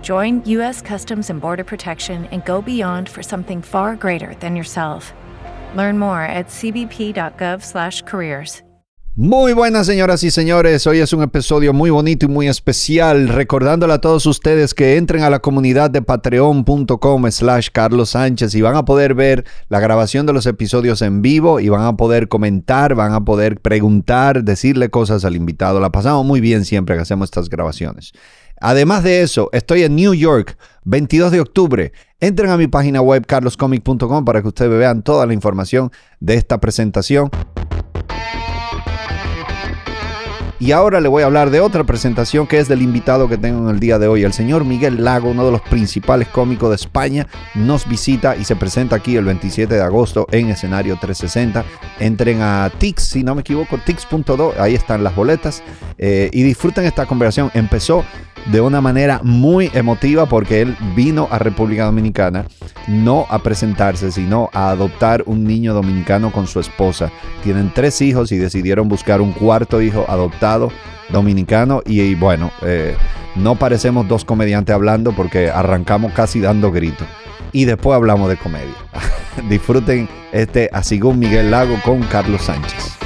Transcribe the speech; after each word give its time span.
Join 0.00 0.42
U.S. 0.46 0.80
Customs 0.80 1.28
and 1.28 1.40
Border 1.40 1.64
Protection 1.64 2.24
and 2.32 2.42
go 2.46 2.62
beyond 2.62 3.10
for 3.10 3.22
something 3.22 3.60
far 3.60 3.96
greater 3.96 4.34
than 4.36 4.56
yourself. 4.56 5.12
Learn 5.74 5.98
more 5.98 6.22
at 6.22 6.46
cbp.gov/careers. 6.46 8.62
Muy 9.16 9.54
buenas 9.54 9.86
señoras 9.86 10.22
y 10.22 10.30
señores, 10.30 10.86
hoy 10.86 11.00
es 11.00 11.12
un 11.12 11.22
episodio 11.22 11.72
muy 11.72 11.90
bonito 11.90 12.26
y 12.26 12.28
muy 12.28 12.46
especial, 12.46 13.28
recordándole 13.28 13.92
a 13.92 14.00
todos 14.00 14.24
ustedes 14.24 14.72
que 14.72 14.96
entren 14.96 15.24
a 15.24 15.30
la 15.30 15.40
comunidad 15.40 15.90
de 15.90 16.00
patreon.com 16.00 17.30
slash 17.30 17.68
Carlos 17.72 18.10
Sánchez 18.10 18.54
y 18.54 18.62
van 18.62 18.76
a 18.76 18.84
poder 18.84 19.14
ver 19.14 19.44
la 19.68 19.80
grabación 19.80 20.26
de 20.26 20.32
los 20.32 20.46
episodios 20.46 21.02
en 21.02 21.22
vivo 21.22 21.58
y 21.58 21.68
van 21.68 21.82
a 21.82 21.96
poder 21.96 22.28
comentar, 22.28 22.94
van 22.94 23.12
a 23.12 23.24
poder 23.24 23.60
preguntar, 23.60 24.44
decirle 24.44 24.90
cosas 24.90 25.24
al 25.24 25.34
invitado. 25.34 25.80
La 25.80 25.90
pasamos 25.90 26.24
muy 26.24 26.40
bien 26.40 26.64
siempre 26.64 26.94
que 26.94 27.02
hacemos 27.02 27.26
estas 27.26 27.50
grabaciones. 27.50 28.12
Además 28.60 29.02
de 29.02 29.22
eso, 29.22 29.48
estoy 29.52 29.82
en 29.82 29.96
New 29.96 30.12
York, 30.12 30.56
22 30.84 31.32
de 31.32 31.40
octubre. 31.40 31.92
Entren 32.20 32.50
a 32.50 32.58
mi 32.58 32.66
página 32.66 33.00
web 33.00 33.24
carloscomic.com 33.26 34.24
para 34.26 34.42
que 34.42 34.48
ustedes 34.48 34.70
vean 34.78 35.02
toda 35.02 35.24
la 35.26 35.32
información 35.32 35.90
de 36.20 36.34
esta 36.34 36.60
presentación. 36.60 37.30
Y 40.60 40.72
ahora 40.72 41.00
le 41.00 41.08
voy 41.08 41.22
a 41.22 41.26
hablar 41.26 41.48
de 41.48 41.60
otra 41.60 41.84
presentación 41.84 42.46
que 42.46 42.58
es 42.58 42.68
del 42.68 42.82
invitado 42.82 43.30
que 43.30 43.38
tengo 43.38 43.66
en 43.66 43.74
el 43.74 43.80
día 43.80 43.98
de 43.98 44.08
hoy. 44.08 44.24
El 44.24 44.34
señor 44.34 44.66
Miguel 44.66 45.02
Lago, 45.02 45.30
uno 45.30 45.46
de 45.46 45.52
los 45.52 45.62
principales 45.62 46.28
cómicos 46.28 46.68
de 46.68 46.76
España, 46.76 47.26
nos 47.54 47.88
visita 47.88 48.36
y 48.36 48.44
se 48.44 48.56
presenta 48.56 48.96
aquí 48.96 49.16
el 49.16 49.24
27 49.24 49.74
de 49.74 49.80
agosto 49.80 50.26
en 50.30 50.50
escenario 50.50 50.98
360. 51.00 51.64
Entren 51.98 52.42
a 52.42 52.70
Tix, 52.76 53.04
si 53.04 53.24
no 53.24 53.34
me 53.34 53.40
equivoco, 53.40 53.78
Tix.do, 53.78 54.52
ahí 54.58 54.74
están 54.74 55.02
las 55.02 55.16
boletas 55.16 55.62
eh, 55.96 56.28
y 56.30 56.42
disfruten 56.42 56.84
esta 56.84 57.06
conversación. 57.06 57.50
Empezó 57.54 58.04
de 58.52 58.60
una 58.60 58.82
manera 58.82 59.20
muy 59.22 59.70
emotiva 59.72 60.26
porque 60.26 60.60
él 60.60 60.76
vino 60.94 61.26
a 61.30 61.38
República 61.38 61.86
Dominicana 61.86 62.44
no 62.86 63.26
a 63.28 63.38
presentarse, 63.38 64.10
sino 64.10 64.50
a 64.52 64.70
adoptar 64.70 65.22
un 65.26 65.44
niño 65.44 65.74
dominicano 65.74 66.32
con 66.32 66.46
su 66.46 66.60
esposa. 66.60 67.10
Tienen 67.42 67.72
tres 67.72 68.00
hijos 68.00 68.32
y 68.32 68.36
decidieron 68.38 68.88
buscar 68.88 69.20
un 69.20 69.32
cuarto 69.32 69.80
hijo 69.80 70.04
adoptado 70.08 70.49
dominicano 71.10 71.82
y, 71.84 72.14
bueno, 72.14 72.50
eh, 72.62 72.96
no 73.36 73.56
parecemos 73.56 74.08
dos 74.08 74.24
comediantes 74.24 74.74
hablando 74.74 75.12
porque 75.12 75.50
arrancamos 75.50 76.12
casi 76.12 76.40
dando 76.40 76.72
gritos. 76.72 77.06
Y 77.52 77.64
después 77.64 77.96
hablamos 77.96 78.28
de 78.28 78.36
comedia. 78.36 78.74
Disfruten 79.48 80.08
este 80.32 80.70
Asigún 80.72 81.18
Miguel 81.18 81.50
Lago 81.50 81.76
con 81.84 82.02
Carlos 82.04 82.42
Sánchez. 82.42 82.96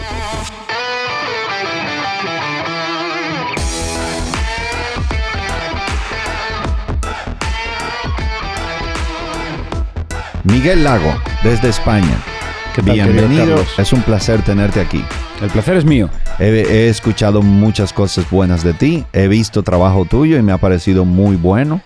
Miguel 10.45 10.85
Lago, 10.85 11.15
desde 11.43 11.71
España. 11.71 12.34
¿Qué 12.75 12.83
tal, 12.83 12.95
Bienvenido, 12.95 13.65
es 13.79 13.93
un 13.93 14.03
placer 14.03 14.43
tenerte 14.43 14.81
aquí. 14.81 15.01
El 15.41 15.49
placer 15.49 15.77
es 15.77 15.85
mío. 15.85 16.11
He, 16.41 16.49
he 16.49 16.89
escuchado 16.89 17.41
muchas 17.41 17.93
cosas 17.93 18.29
buenas 18.29 18.65
de 18.65 18.75
ti, 18.75 19.05
he 19.13 19.29
visto 19.29 19.63
trabajo 19.63 20.05
tuyo 20.07 20.37
y 20.37 20.43
me 20.43 20.51
ha 20.51 20.59
parecido 20.59 21.05
muy 21.05 21.37
bueno. 21.37 21.83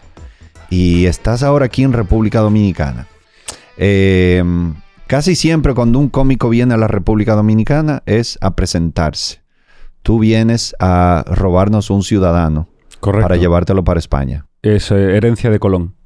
Y 0.70 1.04
estás 1.04 1.42
ahora 1.42 1.66
aquí 1.66 1.82
en 1.82 1.92
República 1.92 2.40
Dominicana. 2.40 3.06
Eh, 3.76 4.42
casi 5.06 5.34
siempre 5.34 5.74
cuando 5.74 5.98
un 5.98 6.08
cómico 6.08 6.48
viene 6.48 6.72
a 6.72 6.78
la 6.78 6.88
República 6.88 7.34
Dominicana 7.34 8.02
es 8.06 8.38
a 8.40 8.56
presentarse. 8.56 9.42
Tú 10.02 10.18
vienes 10.18 10.74
a 10.80 11.22
robarnos 11.26 11.90
un 11.90 12.02
ciudadano 12.02 12.66
Correcto. 13.00 13.28
para 13.28 13.36
llevártelo 13.36 13.84
para 13.84 14.00
España. 14.00 14.46
Es 14.62 14.90
eh, 14.90 15.18
herencia 15.18 15.50
de 15.50 15.58
Colón. 15.58 15.97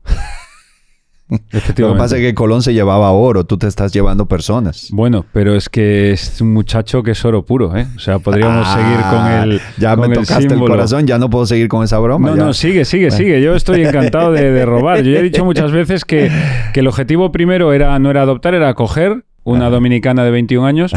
Lo 1.76 1.92
que 1.92 1.98
pasa 1.98 2.16
es 2.16 2.22
que 2.22 2.34
Colón 2.34 2.62
se 2.62 2.74
llevaba 2.74 3.10
oro, 3.12 3.44
tú 3.44 3.56
te 3.58 3.66
estás 3.66 3.92
llevando 3.92 4.26
personas. 4.26 4.88
Bueno, 4.90 5.24
pero 5.32 5.54
es 5.54 5.68
que 5.68 6.12
es 6.12 6.40
un 6.40 6.52
muchacho 6.52 7.02
que 7.02 7.12
es 7.12 7.24
oro 7.24 7.44
puro, 7.44 7.76
¿eh? 7.76 7.86
O 7.96 7.98
sea, 7.98 8.18
podríamos 8.18 8.66
Ah, 8.68 8.74
seguir 8.76 9.00
con 9.10 9.50
el. 9.50 9.60
Ya 9.78 9.96
con 9.96 10.00
me 10.08 10.14
el 10.14 10.20
tocaste 10.22 10.44
el 10.44 10.50
símbolo. 10.50 10.72
corazón, 10.74 11.06
ya 11.06 11.18
no 11.18 11.30
puedo 11.30 11.46
seguir 11.46 11.68
con 11.68 11.82
esa 11.84 11.98
broma. 11.98 12.30
No, 12.30 12.36
ya. 12.36 12.44
no, 12.44 12.52
sigue, 12.52 12.84
sigue, 12.84 13.10
sigue. 13.10 13.40
Yo 13.42 13.54
estoy 13.54 13.82
encantado 13.84 14.32
de, 14.32 14.50
de 14.50 14.64
robar. 14.66 15.02
Yo 15.02 15.12
ya 15.12 15.18
he 15.18 15.22
dicho 15.22 15.44
muchas 15.44 15.72
veces 15.72 16.04
que, 16.04 16.30
que 16.72 16.80
el 16.80 16.86
objetivo 16.88 17.32
primero 17.32 17.72
era 17.72 17.98
no 17.98 18.10
era 18.10 18.22
adoptar, 18.22 18.54
era 18.54 18.72
coger 18.74 19.24
una 19.44 19.70
dominicana 19.70 20.24
de 20.24 20.30
21 20.30 20.66
años. 20.66 20.92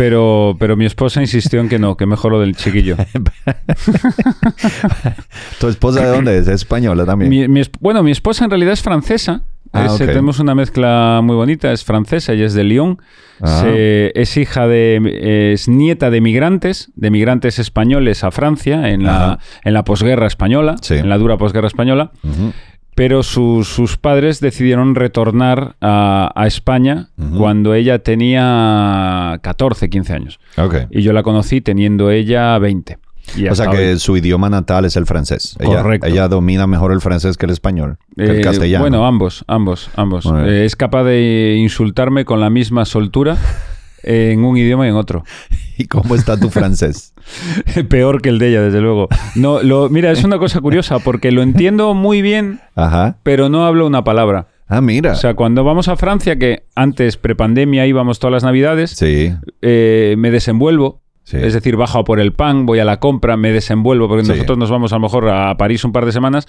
Pero, 0.00 0.56
pero 0.58 0.78
mi 0.78 0.86
esposa 0.86 1.20
insistió 1.20 1.60
en 1.60 1.68
que 1.68 1.78
no, 1.78 1.94
que 1.98 2.06
mejor 2.06 2.32
lo 2.32 2.40
del 2.40 2.56
chiquillo. 2.56 2.96
¿Tu 5.60 5.68
esposa 5.68 6.02
de 6.04 6.08
dónde 6.08 6.38
es? 6.38 6.48
¿Es 6.48 6.54
española 6.54 7.04
también? 7.04 7.30
Mi- 7.30 7.48
mi 7.48 7.62
bueno, 7.80 8.02
mi 8.02 8.10
esposa 8.10 8.44
en 8.44 8.50
realidad 8.50 8.72
es 8.72 8.82
francesa. 8.82 9.42
Ah, 9.72 9.86
Es, 9.86 10.00
eh. 10.00 10.06
Tenemos 10.06 10.40
una 10.40 10.54
mezcla 10.54 11.20
muy 11.22 11.36
bonita. 11.36 11.70
Es 11.70 11.84
francesa 11.84 12.34
y 12.34 12.42
es 12.42 12.54
de 12.54 12.64
Lyon. 12.64 12.98
Ah. 13.42 13.60
Se- 13.62 14.12
es 14.14 14.36
hija 14.36 14.66
de. 14.66 15.52
Es 15.52 15.68
nieta 15.68 16.10
de 16.10 16.20
migrantes, 16.20 16.90
de 16.96 17.10
migrantes 17.10 17.58
españoles 17.58 18.24
a 18.24 18.30
Francia 18.30 18.88
en 18.90 19.04
la, 19.04 19.38
en 19.64 19.74
la 19.74 19.84
posguerra 19.84 20.26
española, 20.26 20.76
Sí. 20.80 20.94
en 20.94 21.08
la 21.08 21.18
dura 21.18 21.36
posguerra 21.36 21.68
española. 21.68 22.10
Ujú. 22.24 22.52
Pero 23.00 23.22
sus, 23.22 23.66
sus 23.66 23.96
padres 23.96 24.40
decidieron 24.40 24.94
retornar 24.94 25.74
a, 25.80 26.30
a 26.34 26.46
España 26.46 27.08
Ujú. 27.16 27.38
cuando 27.38 27.72
ella 27.72 28.00
tenía 28.00 29.38
14, 29.40 29.88
15 29.88 30.12
años. 30.12 30.38
Ok. 30.58 30.74
Y 30.90 31.00
yo 31.00 31.14
la 31.14 31.22
conocí 31.22 31.62
teniendo 31.62 32.10
ella 32.10 32.58
20. 32.58 32.98
Y 33.38 33.48
O 33.48 33.54
sea 33.54 33.70
que 33.70 33.92
hoy- 33.92 33.98
su 33.98 34.18
idioma 34.18 34.50
natal 34.50 34.84
es 34.84 34.96
el 34.96 35.06
francés. 35.06 35.56
Ella, 35.60 35.82
Correcto. 35.82 36.06
Ella 36.08 36.28
domina 36.28 36.66
mejor 36.66 36.92
el 36.92 37.00
francés 37.00 37.38
que 37.38 37.46
el 37.46 37.52
español, 37.52 37.96
que 38.16 38.24
el 38.24 38.38
Eh, 38.40 38.42
castellano. 38.42 38.82
Bueno, 38.84 39.06
ambos, 39.06 39.44
ambos, 39.46 39.88
ambos. 39.96 40.26
Eh, 40.46 40.66
es 40.66 40.76
capaz 40.76 41.04
de 41.04 41.56
insultarme 41.58 42.26
con 42.26 42.38
la 42.40 42.50
misma 42.50 42.84
soltura 42.84 43.38
en 44.02 44.44
un 44.44 44.56
idioma 44.56 44.86
y 44.86 44.90
en 44.90 44.96
otro. 44.96 45.24
¿Y 45.78 45.86
cómo 45.86 46.14
está 46.14 46.38
tu 46.38 46.50
francés? 46.50 47.14
Peor 47.88 48.20
que 48.22 48.28
el 48.28 48.38
de 48.38 48.48
ella, 48.50 48.62
desde 48.62 48.80
luego. 48.80 49.08
No, 49.34 49.62
lo, 49.62 49.88
mira, 49.88 50.10
es 50.10 50.24
una 50.24 50.38
cosa 50.38 50.60
curiosa 50.60 50.98
porque 50.98 51.30
lo 51.32 51.42
entiendo 51.42 51.94
muy 51.94 52.22
bien, 52.22 52.60
Ajá. 52.74 53.16
pero 53.22 53.48
no 53.48 53.64
hablo 53.64 53.86
una 53.86 54.04
palabra. 54.04 54.48
Ah, 54.68 54.80
mira. 54.80 55.12
O 55.12 55.16
sea, 55.16 55.34
cuando 55.34 55.64
vamos 55.64 55.88
a 55.88 55.96
Francia, 55.96 56.36
que 56.38 56.64
antes, 56.76 57.16
prepandemia, 57.16 57.86
íbamos 57.86 58.18
todas 58.20 58.32
las 58.32 58.44
navidades, 58.44 58.90
sí. 58.92 59.32
eh, 59.62 60.14
me 60.18 60.30
desenvuelvo. 60.30 61.00
Sí. 61.24 61.36
Es 61.36 61.54
decir, 61.54 61.76
bajo 61.76 62.02
por 62.04 62.18
el 62.20 62.32
pan, 62.32 62.66
voy 62.66 62.78
a 62.80 62.84
la 62.84 62.98
compra, 62.98 63.36
me 63.36 63.52
desenvuelvo, 63.52 64.08
porque 64.08 64.24
Sí. 64.24 64.30
nosotros 64.32 64.58
nos 64.58 64.70
vamos 64.70 64.92
a 64.92 64.96
lo 64.96 65.00
mejor 65.02 65.28
a 65.28 65.56
París 65.56 65.84
un 65.84 65.92
par 65.92 66.04
de 66.06 66.12
semanas 66.12 66.46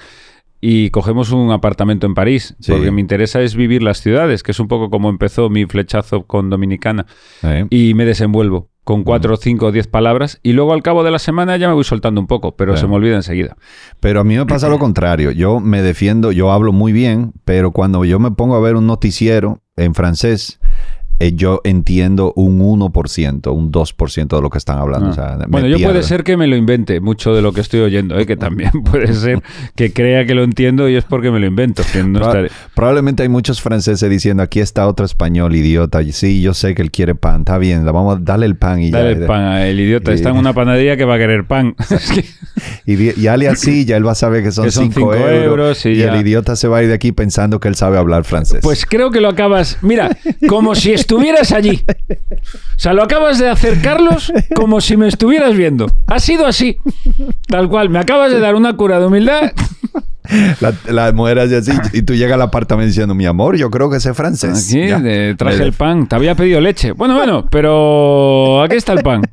y 0.61 0.91
cogemos 0.91 1.31
un 1.31 1.51
apartamento 1.51 2.05
en 2.05 2.13
París, 2.13 2.55
Sí. 2.59 2.71
porque 2.71 2.91
me 2.91 3.01
interesa 3.01 3.41
es 3.41 3.55
vivir 3.55 3.81
las 3.81 3.99
ciudades, 3.99 4.43
que 4.43 4.51
es 4.51 4.59
un 4.59 4.67
poco 4.67 4.89
como 4.91 5.09
empezó 5.09 5.49
mi 5.49 5.65
flechazo 5.65 6.23
con 6.27 6.49
Dominicana, 6.51 7.07
Eh, 7.43 7.65
y 7.69 7.93
me 7.95 8.05
desenvuelvo. 8.05 8.69
con 8.83 9.03
cuatro, 9.03 9.37
cinco, 9.37 9.71
diez 9.71 9.85
palabras 9.87 10.39
y 10.41 10.53
luego 10.53 10.73
al 10.73 10.81
cabo 10.81 11.03
de 11.03 11.11
la 11.11 11.19
semana 11.19 11.55
ya 11.55 11.67
me 11.67 11.75
voy 11.75 11.83
soltando 11.83 12.19
un 12.19 12.25
poco, 12.25 12.55
pero 12.55 12.75
se 12.77 12.87
me 12.87 12.95
olvida 12.95 13.15
enseguida. 13.15 13.55
Pero 13.99 14.19
a 14.19 14.23
mí 14.23 14.35
me 14.35 14.45
pasa 14.47 14.69
lo 14.69 14.79
contrario. 14.79 15.29
Yo 15.31 15.59
me 15.59 15.81
defiendo, 15.83 16.31
yo 16.31 16.51
hablo 16.51 16.71
muy 16.73 16.91
bien, 16.91 17.31
pero 17.45 17.71
cuando 17.71 18.03
yo 18.05 18.17
me 18.19 18.31
pongo 18.31 18.55
a 18.55 18.59
ver 18.59 18.75
un 18.75 18.87
noticiero 18.87 19.59
en 19.77 19.93
francés, 19.93 20.59
eh, 21.21 21.33
yo 21.35 21.61
entiendo 21.63 22.33
un 22.35 22.59
1%, 22.59 23.53
un 23.53 23.71
2% 23.71 24.35
de 24.35 24.41
lo 24.41 24.49
que 24.49 24.57
están 24.57 24.77
hablando. 24.79 25.07
Ah. 25.07 25.11
O 25.11 25.13
sea, 25.13 25.37
bueno, 25.47 25.67
yo 25.67 25.79
puede 25.79 26.03
ser 26.03 26.23
que 26.23 26.37
me 26.37 26.47
lo 26.47 26.55
invente 26.55 26.99
mucho 26.99 27.33
de 27.33 27.41
lo 27.41 27.53
que 27.53 27.61
estoy 27.61 27.81
oyendo, 27.81 28.17
¿eh? 28.17 28.25
que 28.25 28.37
también 28.37 28.71
puede 28.91 29.13
ser 29.13 29.41
que 29.75 29.93
crea 29.93 30.25
que 30.25 30.33
lo 30.35 30.43
entiendo 30.43 30.89
y 30.89 30.95
es 30.95 31.03
porque 31.03 31.31
me 31.31 31.39
lo 31.39 31.45
invento. 31.47 31.83
que 31.91 32.03
no 32.03 32.19
Proba- 32.19 32.27
estaré- 32.47 32.51
Probablemente 32.75 33.23
hay 33.23 33.29
muchos 33.29 33.61
franceses 33.61 34.09
diciendo, 34.09 34.43
aquí 34.43 34.59
está 34.59 34.87
otro 34.87 35.05
español 35.05 35.55
idiota. 35.55 36.01
Sí, 36.11 36.41
yo 36.41 36.53
sé 36.53 36.75
que 36.75 36.81
él 36.81 36.91
quiere 36.91 37.15
pan, 37.15 37.39
está 37.41 37.57
bien, 37.57 37.85
vamos 37.85 38.17
a 38.17 38.19
darle 38.21 38.45
el 38.45 38.55
pan 38.55 38.81
y 38.81 38.91
Dale 38.91 39.13
ya. 39.15 39.19
el 39.21 39.25
pan 39.27 39.41
al 39.43 39.79
idiota. 39.79 40.11
y- 40.11 40.15
Está 40.15 40.29
en 40.31 40.37
una 40.37 40.53
panadería 40.53 40.97
que 40.97 41.05
va 41.05 41.15
a 41.15 41.17
querer 41.17 41.45
pan. 41.45 41.75
Y, 42.85 42.93
y 42.93 43.23
dale 43.23 43.47
así, 43.47 43.85
ya 43.85 43.95
él 43.97 44.05
va 44.05 44.11
a 44.11 44.15
saber 44.15 44.43
que 44.43 44.51
son 44.51 44.65
Que 44.65 44.71
son 44.71 44.85
5 44.91 44.93
cinco 45.13 45.15
euros. 45.15 45.43
euros 45.43 45.85
y 45.85 45.89
y 45.91 46.01
el 46.01 46.15
idiota 46.19 46.55
se 46.55 46.67
va 46.67 46.79
a 46.79 46.83
ir 46.83 46.89
de 46.89 46.95
aquí 46.95 47.11
pensando 47.11 47.59
que 47.59 47.67
él 47.67 47.75
sabe 47.75 47.97
hablar 47.97 48.23
francés. 48.23 48.59
Pues 48.61 48.85
creo 48.85 49.09
que 49.11 49.21
lo 49.21 49.29
acabas. 49.29 49.77
Mira, 49.81 50.17
como 50.49 50.75
si 50.75 50.91
estuvieras 51.15 51.51
allí. 51.51 51.83
O 52.09 52.79
sea, 52.79 52.93
lo 52.93 53.03
acabas 53.03 53.37
de 53.39 53.49
hacer, 53.49 53.81
Carlos, 53.81 54.31
como 54.55 54.81
si 54.81 54.97
me 54.97 55.07
estuvieras 55.07 55.55
viendo. 55.55 55.87
Ha 56.07 56.19
sido 56.19 56.45
así. 56.47 56.77
Tal 57.47 57.69
cual. 57.69 57.89
Me 57.89 57.99
acabas 57.99 58.31
de 58.31 58.39
dar 58.39 58.55
una 58.55 58.75
cura 58.75 58.99
de 58.99 59.05
humildad. 59.07 59.51
La, 60.61 60.73
la 60.87 61.11
mujer 61.11 61.39
hace 61.39 61.57
así 61.57 61.71
y 61.93 62.03
tú 62.03 62.13
llegas 62.15 62.35
al 62.35 62.41
apartamento 62.43 62.87
diciendo, 62.87 63.13
mi 63.15 63.25
amor, 63.25 63.57
yo 63.57 63.69
creo 63.69 63.89
que 63.89 63.99
sé 63.99 64.13
francés. 64.13 64.69
De- 64.71 65.35
traje 65.37 65.57
Me 65.57 65.63
el 65.65 65.73
pan. 65.73 66.07
Te 66.07 66.15
había 66.15 66.35
pedido 66.35 66.61
leche. 66.61 66.93
Bueno, 66.93 67.15
bueno, 67.15 67.45
pero 67.49 68.61
aquí 68.63 68.75
está 68.75 68.93
el 68.93 69.03
pan. 69.03 69.23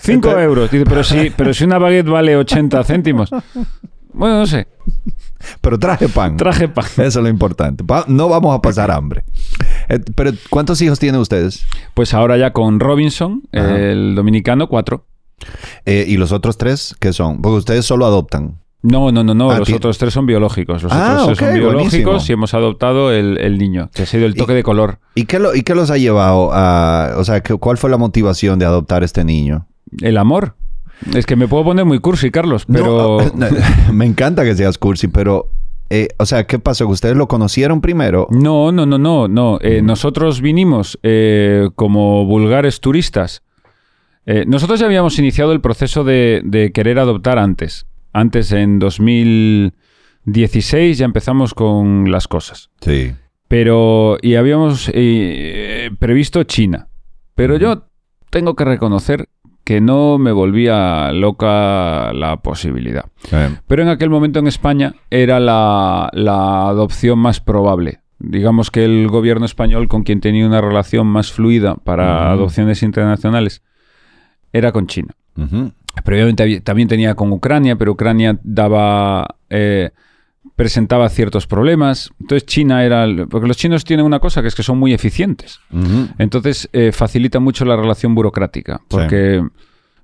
Cinco 0.00 0.28
Entonces- 0.28 0.44
euros. 0.44 0.70
Dice, 0.70 0.84
pero 0.84 1.04
si, 1.04 1.30
pero 1.30 1.54
si 1.54 1.64
una 1.64 1.78
baguette 1.78 2.08
vale 2.08 2.36
80 2.36 2.82
céntimos. 2.84 3.30
Bueno, 4.12 4.38
no 4.38 4.46
sé. 4.46 4.66
Pero 5.60 5.78
traje 5.78 6.08
pan. 6.08 6.36
Traje 6.36 6.68
pan. 6.68 6.84
Eso 6.96 7.04
es 7.06 7.16
lo 7.16 7.28
importante. 7.28 7.84
No 8.08 8.28
vamos 8.28 8.56
a 8.56 8.60
pasar 8.60 8.90
hambre. 8.90 9.22
Eh, 9.88 10.00
pero, 10.14 10.32
¿cuántos 10.50 10.80
hijos 10.82 10.98
tienen 10.98 11.20
ustedes? 11.20 11.64
Pues 11.94 12.14
ahora 12.14 12.36
ya 12.36 12.52
con 12.52 12.80
Robinson, 12.80 13.42
Ajá. 13.52 13.78
el 13.78 14.14
dominicano, 14.14 14.68
cuatro. 14.68 15.04
Eh, 15.86 16.04
¿Y 16.08 16.16
los 16.16 16.32
otros 16.32 16.58
tres 16.58 16.96
qué 17.00 17.12
son? 17.12 17.40
Porque 17.42 17.58
ustedes 17.58 17.84
solo 17.84 18.06
adoptan. 18.06 18.58
No, 18.82 19.10
no, 19.10 19.24
no, 19.24 19.34
no. 19.34 19.50
Ah, 19.50 19.58
los 19.58 19.72
otros 19.72 19.98
tres 19.98 20.12
son 20.14 20.26
biológicos. 20.26 20.82
Los 20.84 20.92
Ah, 20.92 21.18
otros 21.22 21.36
tres 21.36 21.38
ok, 21.38 21.44
son 21.46 21.54
biológicos 21.54 22.04
buenísimo. 22.04 22.20
y 22.28 22.32
hemos 22.32 22.54
adoptado 22.54 23.12
el, 23.12 23.38
el 23.38 23.58
niño, 23.58 23.90
que 23.92 24.02
ha 24.02 24.06
sido 24.06 24.24
el 24.26 24.34
toque 24.34 24.52
de 24.54 24.62
color. 24.62 24.98
¿Y 25.16 25.24
qué, 25.24 25.38
lo- 25.40 25.54
y 25.54 25.62
qué 25.62 25.74
los 25.74 25.90
ha 25.90 25.96
llevado 25.98 26.50
a... 26.52 27.14
O 27.16 27.24
sea, 27.24 27.40
¿qué- 27.42 27.54
¿cuál 27.56 27.76
fue 27.76 27.90
la 27.90 27.96
motivación 27.96 28.58
de 28.60 28.66
adoptar 28.66 29.02
este 29.02 29.24
niño? 29.24 29.66
El 30.00 30.16
amor. 30.16 30.54
Es 31.14 31.26
que 31.26 31.34
me 31.36 31.48
puedo 31.48 31.64
poner 31.64 31.84
muy 31.84 31.98
cursi, 32.00 32.30
Carlos, 32.30 32.66
pero... 32.72 33.18
No, 33.34 33.46
no, 33.86 33.92
me 33.92 34.06
encanta 34.06 34.44
que 34.44 34.54
seas 34.54 34.78
cursi, 34.78 35.08
pero... 35.08 35.48
eh, 35.90 36.08
o 36.18 36.26
sea, 36.26 36.46
¿qué 36.46 36.58
pasó? 36.58 36.86
¿Ustedes 36.86 37.16
lo 37.16 37.28
conocieron 37.28 37.80
primero? 37.80 38.26
No, 38.30 38.70
no, 38.72 38.84
no, 38.84 38.98
no, 38.98 39.26
no. 39.28 39.58
Eh, 39.62 39.80
nosotros 39.82 40.42
vinimos 40.42 40.98
eh, 41.02 41.70
como 41.74 42.26
vulgares 42.26 42.80
turistas. 42.80 43.42
Nosotros 44.46 44.78
ya 44.78 44.84
habíamos 44.84 45.18
iniciado 45.18 45.52
el 45.52 45.62
proceso 45.62 46.04
de, 46.04 46.42
de 46.44 46.70
querer 46.70 46.98
adoptar 46.98 47.38
antes. 47.38 47.86
Antes, 48.12 48.52
en 48.52 48.78
2016, 48.78 50.98
ya 50.98 51.06
empezamos 51.06 51.54
con 51.54 52.10
las 52.10 52.28
cosas. 52.28 52.68
Sí. 52.82 53.14
Pero, 53.48 54.18
y 54.20 54.34
habíamos 54.34 54.92
previsto 55.98 56.42
China. 56.42 56.88
Pero 57.34 57.56
yo 57.56 57.88
tengo 58.28 58.54
que 58.54 58.66
reconocer 58.66 59.30
que 59.68 59.82
no 59.82 60.16
me 60.16 60.32
volvía 60.32 61.12
loca 61.12 62.10
la 62.14 62.38
posibilidad. 62.40 63.04
Eh, 63.30 63.50
Pero 63.66 63.82
en 63.82 63.90
aquel 63.90 64.08
momento 64.08 64.38
en 64.38 64.46
España 64.46 64.94
era 65.10 65.40
la, 65.40 66.08
la 66.14 66.68
adopción 66.68 67.18
más 67.18 67.40
probable. 67.40 68.00
Digamos 68.18 68.70
que 68.70 68.86
el 68.86 69.08
gobierno 69.08 69.44
español 69.44 69.86
con 69.86 70.04
quien 70.04 70.22
tenía 70.22 70.46
una 70.46 70.62
relación 70.62 71.06
más 71.06 71.32
fluida 71.32 71.74
para 71.74 72.30
adopciones 72.30 72.82
internacionales 72.82 73.62
era 74.54 74.72
con 74.72 74.86
China. 74.86 75.14
Previamente 76.02 76.62
también 76.62 76.88
tenía 76.88 77.14
con 77.14 77.30
Ucrania, 77.30 77.76
pero 77.76 77.92
Ucrania 77.92 78.38
daba 78.42 79.36
eh, 79.50 79.90
presentaba 80.56 81.08
ciertos 81.08 81.46
problemas. 81.46 82.10
Entonces 82.20 82.46
China 82.46 82.84
era... 82.84 83.04
el- 83.04 83.26
porque 83.28 83.46
los 83.48 83.56
chinos 83.56 83.84
tienen 83.84 84.06
una 84.06 84.20
cosa 84.20 84.42
que 84.42 84.48
es 84.48 84.54
que 84.54 84.62
son 84.62 84.78
muy 84.78 84.92
eficientes. 84.92 85.60
Entonces 86.18 86.68
eh, 86.72 86.92
facilita 86.92 87.40
mucho 87.40 87.64
la 87.64 87.76
relación 87.76 88.14
burocrática, 88.14 88.80
porque 88.88 89.42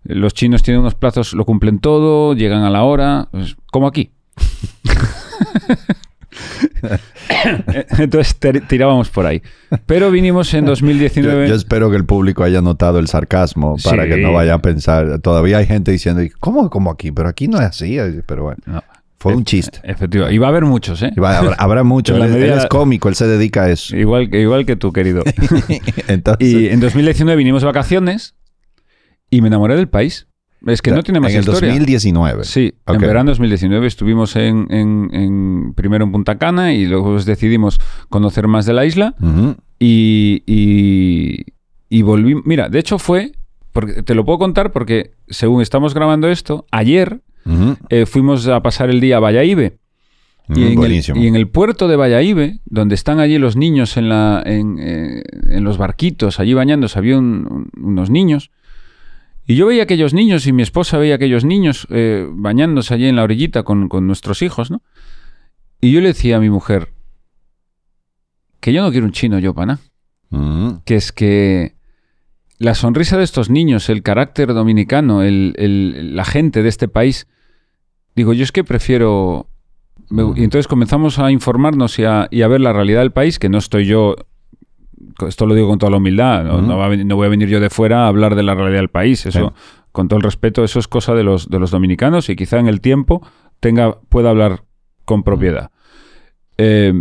los 0.04 0.34
chinos 0.34 0.62
tienen 0.62 0.80
unos 0.80 0.94
plazos, 0.94 1.34
lo 1.34 1.44
cumplen 1.44 1.78
todo, 1.78 2.34
llegan 2.34 2.62
a 2.62 2.70
la 2.70 2.82
hora, 2.84 3.28
pues, 3.32 3.56
como 3.70 3.86
aquí. 3.86 4.10
Entonces 7.98 8.38
tir- 8.40 8.66
tirábamos 8.66 9.08
por 9.10 9.26
ahí. 9.26 9.42
Pero 9.86 10.10
vinimos 10.10 10.52
en 10.54 10.64
Yo, 10.64 10.70
2019. 10.70 11.48
yo 11.48 11.54
espero 11.54 11.90
que 11.90 11.96
el 11.96 12.04
público 12.04 12.44
haya 12.44 12.60
notado 12.60 12.98
el 12.98 13.08
sarcasmo 13.08 13.76
para 13.82 14.04
Sí. 14.04 14.08
que 14.10 14.16
no 14.18 14.32
vaya 14.32 14.54
a 14.54 14.62
pensar. 14.62 15.18
Todavía 15.20 15.58
hay 15.58 15.66
gente 15.66 15.90
diciendo, 15.92 16.22
¿cómo 16.40 16.70
como 16.70 16.90
aquí? 16.90 17.12
Pero 17.12 17.28
aquí 17.28 17.48
no 17.48 17.58
es 17.58 17.64
así. 17.64 17.96
Pero 18.26 18.44
bueno, 18.44 18.58
No, 18.66 18.82
fue 19.24 19.34
un 19.36 19.44
chiste. 19.44 19.80
efectivo. 19.82 20.30
Y 20.30 20.38
va 20.38 20.46
a 20.46 20.50
haber 20.50 20.64
muchos, 20.64 21.02
¿eh? 21.02 21.10
Va- 21.20 21.38
habrá, 21.38 21.54
habrá 21.58 21.82
mucho. 21.82 22.12
En 22.14 22.20
la 22.20 22.26
Él, 22.26 22.32
medida- 22.32 22.58
es 22.58 22.66
cómico, 22.66 23.08
él 23.08 23.14
se 23.16 23.26
dedica 23.26 23.64
a 23.64 23.70
eso. 23.70 23.96
Igual, 23.96 24.30
que- 24.30 24.40
igual 24.40 24.64
que 24.66 24.76
tú, 24.76 24.92
querido. 24.92 25.22
Entonces, 26.08 26.48
Y 26.48 26.68
en 26.68 26.80
2019 26.80 27.36
vinimos 27.36 27.62
de 27.62 27.66
vacaciones 27.66 28.34
y 29.30 29.40
me 29.40 29.48
enamoré 29.48 29.76
del 29.76 29.88
país. 29.88 30.28
Es 30.66 30.80
que 30.80 30.90
no 30.92 31.02
tiene 31.02 31.20
más 31.20 31.32
en 31.32 31.38
el 31.38 31.42
historia. 31.42 31.68
2019. 31.70 32.44
Sí, 32.44 32.72
en 32.86 32.98
verano 32.98 33.30
2019 33.32 33.86
estuvimos 33.86 34.34
en, 34.36 34.66
en- 34.70 35.10
en- 35.12 35.74
primero 35.74 36.04
en 36.04 36.12
Punta 36.12 36.38
Cana 36.38 36.72
y 36.72 36.86
luego 36.86 37.12
pues, 37.12 37.26
decidimos 37.26 37.78
conocer 38.08 38.46
más 38.48 38.64
de 38.64 38.72
la 38.72 38.86
isla 38.86 39.14
y, 39.78 40.42
y, 40.46 41.44
y 41.90 42.02
volví. 42.02 42.36
Mira, 42.46 42.70
de 42.70 42.78
hecho 42.78 42.98
fue, 42.98 43.32
porque 43.72 44.02
te 44.02 44.14
lo 44.14 44.24
puedo 44.24 44.38
contar 44.38 44.72
porque 44.72 45.10
según 45.28 45.60
estamos 45.60 45.92
grabando 45.92 46.28
esto, 46.30 46.64
ayer 46.70 47.20
Eh, 47.90 48.06
fuimos 48.06 48.46
a 48.48 48.62
pasar 48.62 48.90
el 48.90 49.00
día 49.00 49.18
a 49.18 49.20
Valladolid. 49.20 49.72
Y 50.48 50.62
en, 50.62 50.68
el, 50.72 50.76
Buenísimo. 50.76 51.18
y 51.22 51.26
en 51.26 51.36
el 51.36 51.48
puerto 51.48 51.88
de 51.88 51.96
Valladolid, 51.96 52.56
donde 52.66 52.94
están 52.94 53.18
allí 53.18 53.38
los 53.38 53.56
niños 53.56 53.96
en, 53.96 54.08
la, 54.10 54.42
en, 54.44 54.78
eh, 54.78 55.22
en 55.48 55.64
los 55.64 55.78
barquitos, 55.78 56.38
allí 56.38 56.52
bañándose, 56.52 56.98
había 56.98 57.18
un- 57.18 57.46
un- 57.76 57.82
unos 57.82 58.10
niños. 58.10 58.50
Y 59.46 59.56
yo 59.56 59.66
veía 59.66 59.82
aquellos 59.84 60.12
niños 60.14 60.46
y 60.46 60.52
mi 60.52 60.62
esposa 60.62 60.98
veía 60.98 61.14
aquellos 61.14 61.44
niños 61.44 61.86
eh, 61.90 62.26
bañándose 62.30 62.92
allí 62.94 63.06
en 63.06 63.16
la 63.16 63.22
orillita 63.24 63.62
con, 63.62 63.88
con 63.88 64.06
nuestros 64.06 64.42
hijos, 64.42 64.70
¿no? 64.70 64.82
Y 65.80 65.92
yo 65.92 66.00
le 66.00 66.08
decía 66.08 66.36
a 66.36 66.40
mi 66.40 66.50
mujer 66.50 66.88
que 68.60 68.72
yo 68.72 68.82
no 68.82 68.90
quiero 68.90 69.06
un 69.06 69.12
chino 69.12 69.38
yo, 69.38 69.54
pana. 69.54 69.78
Que 70.84 70.96
es 70.96 71.12
que 71.12 71.74
la 72.58 72.74
sonrisa 72.74 73.16
de 73.18 73.24
estos 73.24 73.50
niños, 73.50 73.88
el 73.88 74.02
carácter 74.02 74.52
dominicano, 74.54 75.22
el- 75.22 75.54
el- 75.58 76.16
la 76.16 76.24
gente 76.24 76.62
de 76.62 76.68
este 76.68 76.88
país, 76.88 77.26
digo, 78.14 78.32
yo 78.32 78.42
es 78.44 78.52
que 78.52 78.64
prefiero... 78.64 79.46
me- 80.10 80.22
y 80.36 80.44
entonces 80.44 80.68
comenzamos 80.68 81.18
a 81.18 81.30
informarnos 81.30 81.98
y 81.98 82.04
a, 82.04 82.28
y 82.30 82.42
a 82.42 82.48
ver 82.48 82.60
la 82.60 82.72
realidad 82.72 83.00
del 83.00 83.12
país, 83.12 83.38
que 83.38 83.48
no 83.48 83.58
estoy 83.58 83.84
yo, 83.86 84.16
esto 85.26 85.46
lo 85.46 85.54
digo 85.54 85.68
con 85.68 85.78
toda 85.78 85.90
la 85.90 85.96
humildad, 85.98 86.44
no, 86.44 86.58
Ujú. 86.58 86.66
no 86.66 86.78
va 86.78 86.86
a 86.86 86.88
venir- 86.88 87.06
no 87.06 87.16
voy 87.16 87.26
a 87.26 87.30
venir 87.30 87.48
yo 87.48 87.60
de 87.60 87.70
fuera 87.70 88.04
a 88.04 88.08
hablar 88.08 88.34
de 88.34 88.42
la 88.42 88.54
realidad 88.54 88.80
del 88.80 88.90
país, 88.90 89.26
eso, 89.26 89.54
con 89.92 90.08
todo 90.08 90.16
el 90.18 90.22
respeto, 90.24 90.64
eso 90.64 90.78
es 90.78 90.88
cosa 90.88 91.14
de 91.14 91.22
los, 91.24 91.48
de 91.48 91.58
los 91.58 91.70
dominicanos 91.70 92.28
y 92.28 92.36
quizá 92.36 92.58
en 92.58 92.66
el 92.66 92.80
tiempo 92.80 93.26
tenga, 93.60 94.00
pueda 94.08 94.30
hablar 94.30 94.64
con 95.04 95.22
propiedad. 95.22 95.70
Eh, 96.58 96.92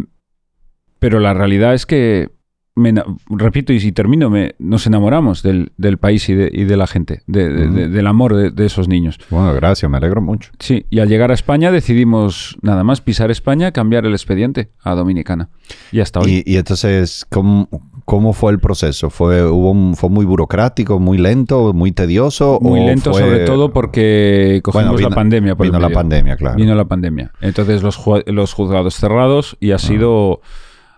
pero 0.99 1.19
la 1.19 1.33
realidad 1.33 1.73
es 1.73 1.85
que, 1.85 2.29
me 2.75 2.91
repito 3.29 3.71
y 3.71 3.79
si 3.79 3.91
termino, 3.91 4.31
me, 4.31 4.55
nos 4.57 4.87
enamoramos 4.87 5.43
del, 5.43 5.71
del 5.77 5.99
país 5.99 6.27
y 6.29 6.33
de, 6.33 6.49
y 6.51 6.63
de 6.63 6.75
la 6.75 6.87
gente, 6.87 7.21
de- 7.27 7.49
de- 7.67 7.87
del 7.89 8.07
amor 8.07 8.51
de, 8.51 8.65
esos 8.65 8.87
niños. 8.87 9.19
Bueno, 9.29 9.53
gracias, 9.53 9.89
me 9.91 9.97
alegro 9.97 10.21
mucho. 10.21 10.49
Sí, 10.57 10.85
y 10.89 10.97
al 10.99 11.07
llegar 11.07 11.29
a 11.29 11.35
España 11.35 11.71
decidimos 11.71 12.57
nada 12.63 12.83
más 12.83 13.01
pisar 13.01 13.29
España, 13.29 13.71
cambiar 13.71 14.05
el 14.07 14.13
expediente 14.13 14.71
a 14.83 14.95
Dominicana. 14.95 15.49
Y 15.91 15.99
hasta 15.99 16.19
hoy. 16.21 16.43
Y, 16.45 16.53
y 16.53 16.57
entonces, 16.57 17.25
¿cómo, 17.29 17.69
cómo 18.05 18.33
fue 18.33 18.51
el 18.51 18.59
proceso? 18.59 19.11
¿Fue, 19.11 19.45
hubo 19.45 19.69
un- 19.69 19.95
¿Fue 19.95 20.09
muy 20.09 20.25
burocrático, 20.25 20.99
muy 20.99 21.19
lento, 21.19 21.73
muy 21.73 21.91
tedioso? 21.91 22.57
Muy 22.59 22.79
o 22.79 22.85
lento 22.87 23.11
fue- 23.11 23.21
sobre 23.21 23.39
todo 23.45 23.71
porque 23.71 24.61
cogimos 24.63 24.85
Bueno, 24.85 24.97
vino- 24.97 25.09
la 25.09 25.15
pandemia. 25.15 25.55
Por 25.55 25.67
Vino 25.67 25.79
la 25.79 25.89
pandemia, 25.91 26.35
claro. 26.37 26.55
Vino 26.57 26.73
la 26.73 26.85
pandemia. 26.85 27.31
Entonces 27.39 27.83
los, 27.83 27.99
los 28.25 28.53
juzgados 28.53 28.95
cerrados 28.95 29.57
y 29.59 29.71
ha 29.71 29.77
sido 29.77 30.41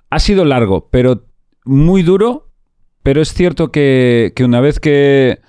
ha 0.09 0.19
sido 0.19 0.45
largo, 0.45 0.87
pero 0.91 1.25
muy 1.65 2.03
duro. 2.03 2.47
Pero 3.03 3.21
es 3.21 3.33
cierto 3.33 3.71
que, 3.71 4.33
que 4.35 4.43
una 4.43 4.61
vez 4.61 4.79
que, 4.79 5.39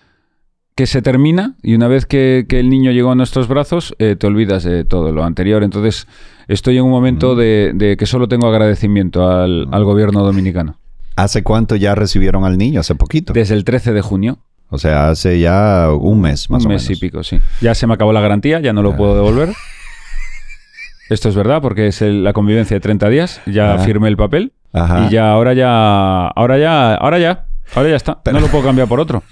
que 0.74 0.86
se 0.86 1.00
termina 1.00 1.56
y 1.62 1.74
una 1.74 1.88
vez 1.88 2.04
que, 2.04 2.44
que 2.46 2.60
el 2.60 2.68
niño 2.68 2.90
llegó 2.90 3.12
a 3.12 3.14
nuestros 3.14 3.48
brazos, 3.48 3.94
eh, 3.98 4.14
te 4.14 4.26
olvidas 4.26 4.62
de 4.64 4.84
todo 4.84 5.10
lo 5.12 5.24
anterior. 5.24 5.62
Entonces 5.62 6.06
estoy 6.48 6.76
en 6.76 6.84
un 6.84 6.90
momento 6.90 7.34
de, 7.34 7.72
de 7.74 7.96
que 7.96 8.04
solo 8.04 8.28
tengo 8.28 8.46
agradecimiento 8.48 9.26
al, 9.30 9.68
al 9.72 9.84
gobierno 9.84 10.22
dominicano. 10.22 10.78
¿Hace 11.16 11.42
cuánto 11.42 11.76
ya 11.76 11.94
recibieron 11.94 12.44
al 12.44 12.58
niño? 12.58 12.80
Hace 12.80 12.94
poquito. 12.94 13.32
Desde 13.32 13.54
el 13.54 13.64
13 13.64 13.94
de 13.94 14.02
junio. 14.02 14.38
O 14.68 14.76
sea, 14.76 15.08
hace 15.08 15.40
ya 15.40 15.88
un 15.98 16.20
mes 16.20 16.50
más 16.50 16.62
un 16.64 16.72
o 16.72 16.74
mes 16.74 16.82
menos. 16.84 16.98
y 16.98 17.00
pico, 17.00 17.24
sí. 17.24 17.38
Ya 17.62 17.74
se 17.74 17.86
me 17.86 17.94
acabó 17.94 18.12
la 18.12 18.20
garantía, 18.20 18.60
ya 18.60 18.74
no 18.74 18.82
lo 18.82 18.94
puedo 18.96 19.14
devolver. 19.14 19.48
Esto 21.08 21.28
es 21.28 21.36
verdad, 21.36 21.62
porque 21.62 21.86
es 21.86 22.02
el- 22.02 22.24
la 22.24 22.32
convivencia 22.32 22.74
de 22.76 22.80
30 22.80 23.08
días. 23.08 23.40
Ya 23.46 23.78
firmé 23.78 24.08
el 24.08 24.16
papel. 24.16 24.52
Ajá. 24.76 25.06
Y 25.06 25.10
ya, 25.10 25.30
ahora 25.30 25.54
ya. 25.54 26.28
Ahora 26.28 26.58
ya. 26.58 26.94
Ahora 26.94 27.18
ya. 27.18 27.46
Ahora 27.74 27.88
ya 27.88 27.96
está. 27.96 28.20
No 28.30 28.40
lo 28.40 28.48
puedo 28.48 28.64
cambiar 28.64 28.86
por 28.86 29.00
otro. 29.00 29.22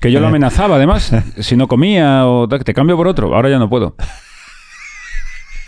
Que 0.00 0.10
yo 0.10 0.20
lo 0.20 0.28
amenazaba, 0.28 0.76
además. 0.76 1.12
Si 1.40 1.56
no 1.56 1.68
comía 1.68 2.26
o 2.26 2.48
te 2.48 2.74
cambio 2.74 2.96
por 2.96 3.06
otro. 3.06 3.34
Ahora 3.34 3.50
ya 3.50 3.58
no 3.58 3.68
puedo. 3.68 3.94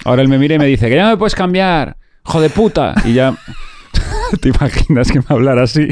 Ahora 0.04 0.22
él 0.22 0.28
me 0.28 0.38
mira 0.38 0.54
y 0.54 0.58
me 0.58 0.66
dice 0.66 0.88
que 0.88 0.96
ya 0.96 1.04
no 1.04 1.10
me 1.10 1.16
puedes 1.16 1.34
cambiar. 1.34 1.96
¡Hijo 2.26 2.40
de 2.40 2.50
puta! 2.50 2.94
Y 3.04 3.12
ya. 3.12 3.36
¿Te 4.40 4.48
imaginas 4.48 5.12
que 5.12 5.18
me 5.18 5.26
hablara 5.28 5.64
así? 5.64 5.88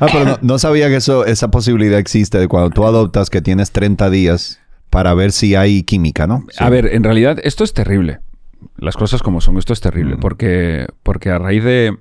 Ah, 0.00 0.06
pero 0.12 0.24
no, 0.24 0.38
no 0.42 0.58
sabía 0.58 0.88
que 0.88 0.96
eso, 0.96 1.24
esa 1.24 1.48
posibilidad 1.48 1.98
existe 1.98 2.38
de 2.38 2.48
cuando 2.48 2.70
tú 2.70 2.84
adoptas 2.84 3.30
que 3.30 3.40
tienes 3.40 3.70
30 3.70 4.10
días 4.10 4.60
para 4.90 5.14
ver 5.14 5.30
si 5.32 5.54
hay 5.54 5.84
química, 5.84 6.26
¿no? 6.26 6.44
Sí. 6.50 6.62
A 6.62 6.68
ver, 6.70 6.86
en 6.86 7.04
realidad 7.04 7.38
esto 7.42 7.62
es 7.62 7.72
terrible. 7.72 8.20
Las 8.76 8.96
cosas 8.96 9.22
como 9.22 9.40
son, 9.40 9.56
esto 9.58 9.72
es 9.72 9.80
terrible. 9.80 10.16
Mm. 10.16 10.20
Porque, 10.20 10.86
porque 11.02 11.30
a 11.30 11.38
raíz 11.38 11.64
de, 11.64 11.96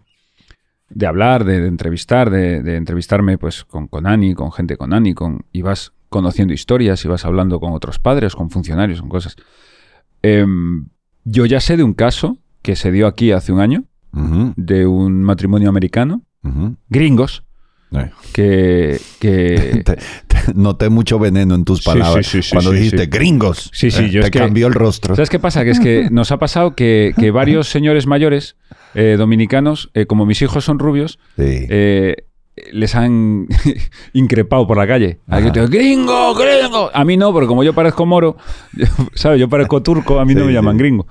de 0.89 1.05
hablar, 1.05 1.43
de, 1.43 1.61
de 1.61 1.67
entrevistar, 1.67 2.29
de, 2.29 2.61
de 2.61 2.75
entrevistarme 2.75 3.37
pues 3.37 3.63
con, 3.65 3.87
con 3.87 4.07
Ani, 4.07 4.33
con 4.33 4.51
gente 4.51 4.77
con 4.77 4.93
Ani, 4.93 5.13
con, 5.13 5.45
y 5.51 5.61
vas 5.61 5.93
conociendo 6.09 6.53
historias 6.53 7.03
y 7.03 7.07
vas 7.07 7.25
hablando 7.25 7.59
con 7.59 7.73
otros 7.73 7.99
padres, 7.99 8.35
con 8.35 8.49
funcionarios, 8.49 9.01
con 9.01 9.09
cosas. 9.09 9.35
Em, 10.21 10.87
yo 11.23 11.45
ya 11.45 11.59
sé 11.59 11.77
de 11.77 11.83
un 11.83 11.93
caso 11.93 12.37
que 12.61 12.75
se 12.75 12.91
dio 12.91 13.07
aquí 13.07 13.31
hace 13.31 13.51
un 13.51 13.59
año, 13.59 13.83
de 14.55 14.87
un 14.87 15.21
matrimonio 15.21 15.69
americano, 15.69 16.23
gringos, 16.89 17.43
Eh. 17.93 18.09
que... 18.33 18.99
que 19.19 19.81
Te- 19.85 19.95
te- 19.95 20.53
noté 20.55 20.89
mucho 20.89 21.19
veneno 21.19 21.55
en 21.55 21.65
tus 21.65 21.83
palabras 21.83 22.25
sí, 22.25 22.41
sí, 22.41 22.49
sí, 22.49 22.53
cuando 22.53 22.71
dijiste 22.71 23.05
gringos. 23.07 23.69
Sí, 23.73 23.91
sí, 23.91 24.05
Eh, 24.05 24.09
yo 24.09 24.21
te 24.21 24.27
es 24.27 24.31
que- 24.31 24.39
cambió 24.39 24.67
el 24.67 24.73
rostro. 24.73 25.15
¿Sabes 25.15 25.29
qué 25.29 25.39
pasa? 25.39 25.63
Que 25.63 25.71
es 25.71 25.79
que 25.79 26.07
nos 26.11 26.31
ha 26.31 26.37
pasado 26.37 26.75
que, 26.75 27.13
que 27.17 27.31
varios 27.31 27.67
señores 27.69 28.07
mayores 28.07 28.55
eh, 28.93 29.15
dominicanos, 29.17 29.89
eh, 29.93 30.05
como 30.05 30.25
mis 30.25 30.41
hijos 30.41 30.63
son 30.65 30.79
rubios, 30.79 31.19
les 31.37 32.95
han 32.95 33.47
increpado 34.13 34.65
por 34.67 34.77
la 34.77 34.87
calle. 34.87 35.19
Ajá. 35.27 35.51
Te- 35.51 35.67
¡Gringo, 35.67 36.33
gringo! 36.35 36.89
A 36.93 37.05
mí 37.05 37.15
no, 37.17 37.31
porque 37.31 37.47
como 37.47 37.63
yo 37.63 37.73
parezco 37.73 38.05
moro, 38.05 38.37
¿sabes? 39.13 39.39
Yo 39.39 39.47
parezco 39.49 39.81
turco, 39.83 40.19
a 40.19 40.25
mí 40.25 40.33
no 40.35 40.45
me 40.45 40.53
llaman 40.53 40.77
gringo. 40.77 41.05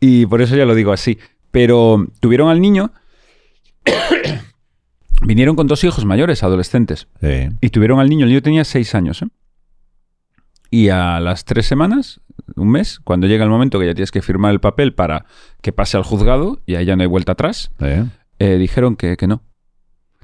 Y 0.00 0.26
por 0.26 0.40
eso 0.42 0.56
ya 0.56 0.64
lo 0.64 0.74
digo 0.74 0.92
así. 0.92 1.18
Pero 1.50 2.06
tuvieron 2.20 2.48
al 2.48 2.60
niño, 2.60 2.92
vinieron 5.26 5.56
con 5.56 5.66
dos 5.66 5.82
hijos 5.84 6.04
mayores, 6.04 6.42
adolescentes. 6.42 7.08
Sí. 7.20 7.48
Y 7.60 7.70
tuvieron 7.70 8.00
al 8.00 8.08
niño, 8.08 8.24
el 8.24 8.30
niño 8.30 8.42
tenía 8.42 8.64
seis 8.64 8.94
años, 8.94 9.22
¿eh? 9.22 9.28
Y 10.70 10.88
a 10.88 11.20
las 11.20 11.44
tres 11.44 11.66
semanas, 11.66 12.20
un 12.56 12.70
mes, 12.70 12.98
cuando 13.04 13.26
llega 13.26 13.44
el 13.44 13.50
momento 13.50 13.78
que 13.78 13.86
ya 13.86 13.94
tienes 13.94 14.10
que 14.10 14.22
firmar 14.22 14.52
el 14.52 14.60
papel 14.60 14.94
para 14.94 15.26
que 15.60 15.72
pase 15.72 15.96
al 15.98 16.02
juzgado, 16.02 16.60
y 16.64 16.76
ahí 16.76 16.86
ya 16.86 16.96
no 16.96 17.02
hay 17.02 17.08
vuelta 17.08 17.32
atrás, 17.32 17.70
Sí. 17.78 18.10
eh, 18.38 18.56
dijeron 18.56 18.96
que, 18.96 19.16
que 19.18 19.26
no. 19.26 19.42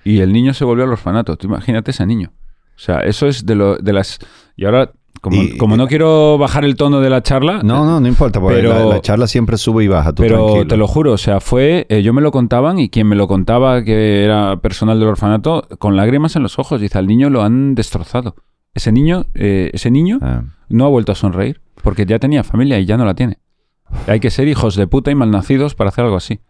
Y 0.04 0.20
el 0.20 0.32
niño 0.32 0.54
se 0.54 0.64
volvió 0.64 0.84
al 0.84 0.90
orfanato. 0.92 1.36
Tú 1.36 1.48
imagínate 1.48 1.90
ese 1.90 2.06
niño. 2.06 2.32
O 2.76 2.80
sea, 2.80 3.00
eso 3.00 3.26
es 3.26 3.44
de, 3.44 3.56
lo, 3.56 3.76
de 3.76 3.92
las... 3.92 4.18
Y 4.56 4.64
ahora, 4.64 4.92
como, 5.20 5.42
Y- 5.42 5.56
como 5.56 5.76
no 5.76 5.86
quiero 5.88 6.38
bajar 6.38 6.64
el 6.64 6.76
tono 6.76 7.00
de 7.00 7.10
la 7.10 7.22
charla, 7.22 7.60
No, 7.62 7.84
no, 7.84 8.00
no 8.00 8.06
importa, 8.08 8.40
porque 8.40 8.56
Pero- 8.56 8.70
la, 8.70 8.84
la 8.84 9.00
charla 9.00 9.26
siempre 9.26 9.56
sube 9.58 9.84
y 9.84 9.88
baja. 9.88 10.12
Tú 10.12 10.22
pero 10.22 10.44
tranquilo. 10.46 10.66
te 10.66 10.76
lo 10.76 10.86
juro, 10.88 11.12
o 11.12 11.18
sea, 11.18 11.40
fue, 11.40 11.86
eh, 11.88 12.02
yo 12.02 12.12
me 12.12 12.20
lo 12.22 12.30
contaban 12.30 12.78
y 12.78 12.88
quien 12.88 13.06
me 13.08 13.16
lo 13.16 13.28
contaba, 13.28 13.82
que 13.84 14.24
era 14.24 14.56
personal 14.60 14.98
del 14.98 15.08
orfanato, 15.08 15.66
con 15.78 15.96
lágrimas 15.96 16.36
en 16.36 16.42
los 16.42 16.58
ojos, 16.58 16.80
dice, 16.80 16.98
al 16.98 17.06
niño 17.06 17.30
lo 17.30 17.42
han 17.42 17.74
destrozado. 17.74 18.34
Ese 18.74 18.92
niño, 18.92 19.26
eh, 19.34 19.70
ese 19.72 19.90
niño 19.90 20.18
Ah. 20.22 20.42
no 20.68 20.84
ha 20.84 20.88
vuelto 20.88 21.12
a 21.12 21.14
sonreír, 21.14 21.60
porque 21.82 22.06
ya 22.06 22.18
tenía 22.18 22.44
familia 22.44 22.78
y 22.78 22.86
ya 22.86 22.96
no 22.96 23.04
la 23.04 23.14
tiene. 23.14 23.38
Hay 24.06 24.20
que 24.20 24.30
ser 24.30 24.46
hijos 24.48 24.76
de 24.76 24.86
puta 24.86 25.10
y 25.10 25.14
malnacidos 25.14 25.74
para 25.74 25.88
hacer 25.88 26.04
algo 26.04 26.16
así. 26.16 26.40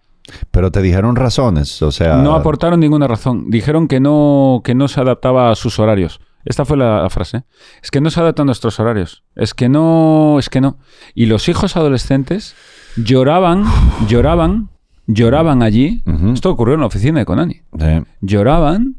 Pero 0.50 0.70
te 0.70 0.82
dijeron 0.82 1.16
razones, 1.16 1.80
o 1.80 1.90
sea... 1.90 2.16
No 2.18 2.34
aportaron 2.34 2.80
ninguna 2.80 3.06
razón. 3.06 3.48
Dijeron 3.48 3.88
que 3.88 3.98
no, 4.00 4.60
que 4.62 4.74
no 4.74 4.88
se 4.88 5.00
adaptaba 5.00 5.50
a 5.50 5.54
sus 5.54 5.78
horarios. 5.78 6.20
Esta 6.44 6.64
fue 6.64 6.76
la, 6.76 7.02
la 7.02 7.10
frase. 7.10 7.44
Es 7.82 7.90
que 7.90 8.00
no 8.00 8.10
se 8.10 8.20
adaptan 8.20 8.46
nuestros 8.46 8.78
horarios. 8.80 9.24
Es 9.34 9.54
que 9.54 9.68
no, 9.68 10.38
es 10.38 10.48
que 10.48 10.60
no. 10.60 10.78
Y 11.14 11.26
los 11.26 11.48
hijos 11.48 11.76
adolescentes 11.76 12.54
lloraban, 12.96 13.64
lloraban, 14.08 14.70
lloraban 15.06 15.62
allí. 15.62 16.02
Esto 16.32 16.50
ocurrió 16.50 16.74
en 16.74 16.80
la 16.80 16.86
oficina 16.86 17.18
de 17.20 17.26
Conani. 17.26 17.62
Sí. 17.78 18.02
Lloraban. 18.20 18.96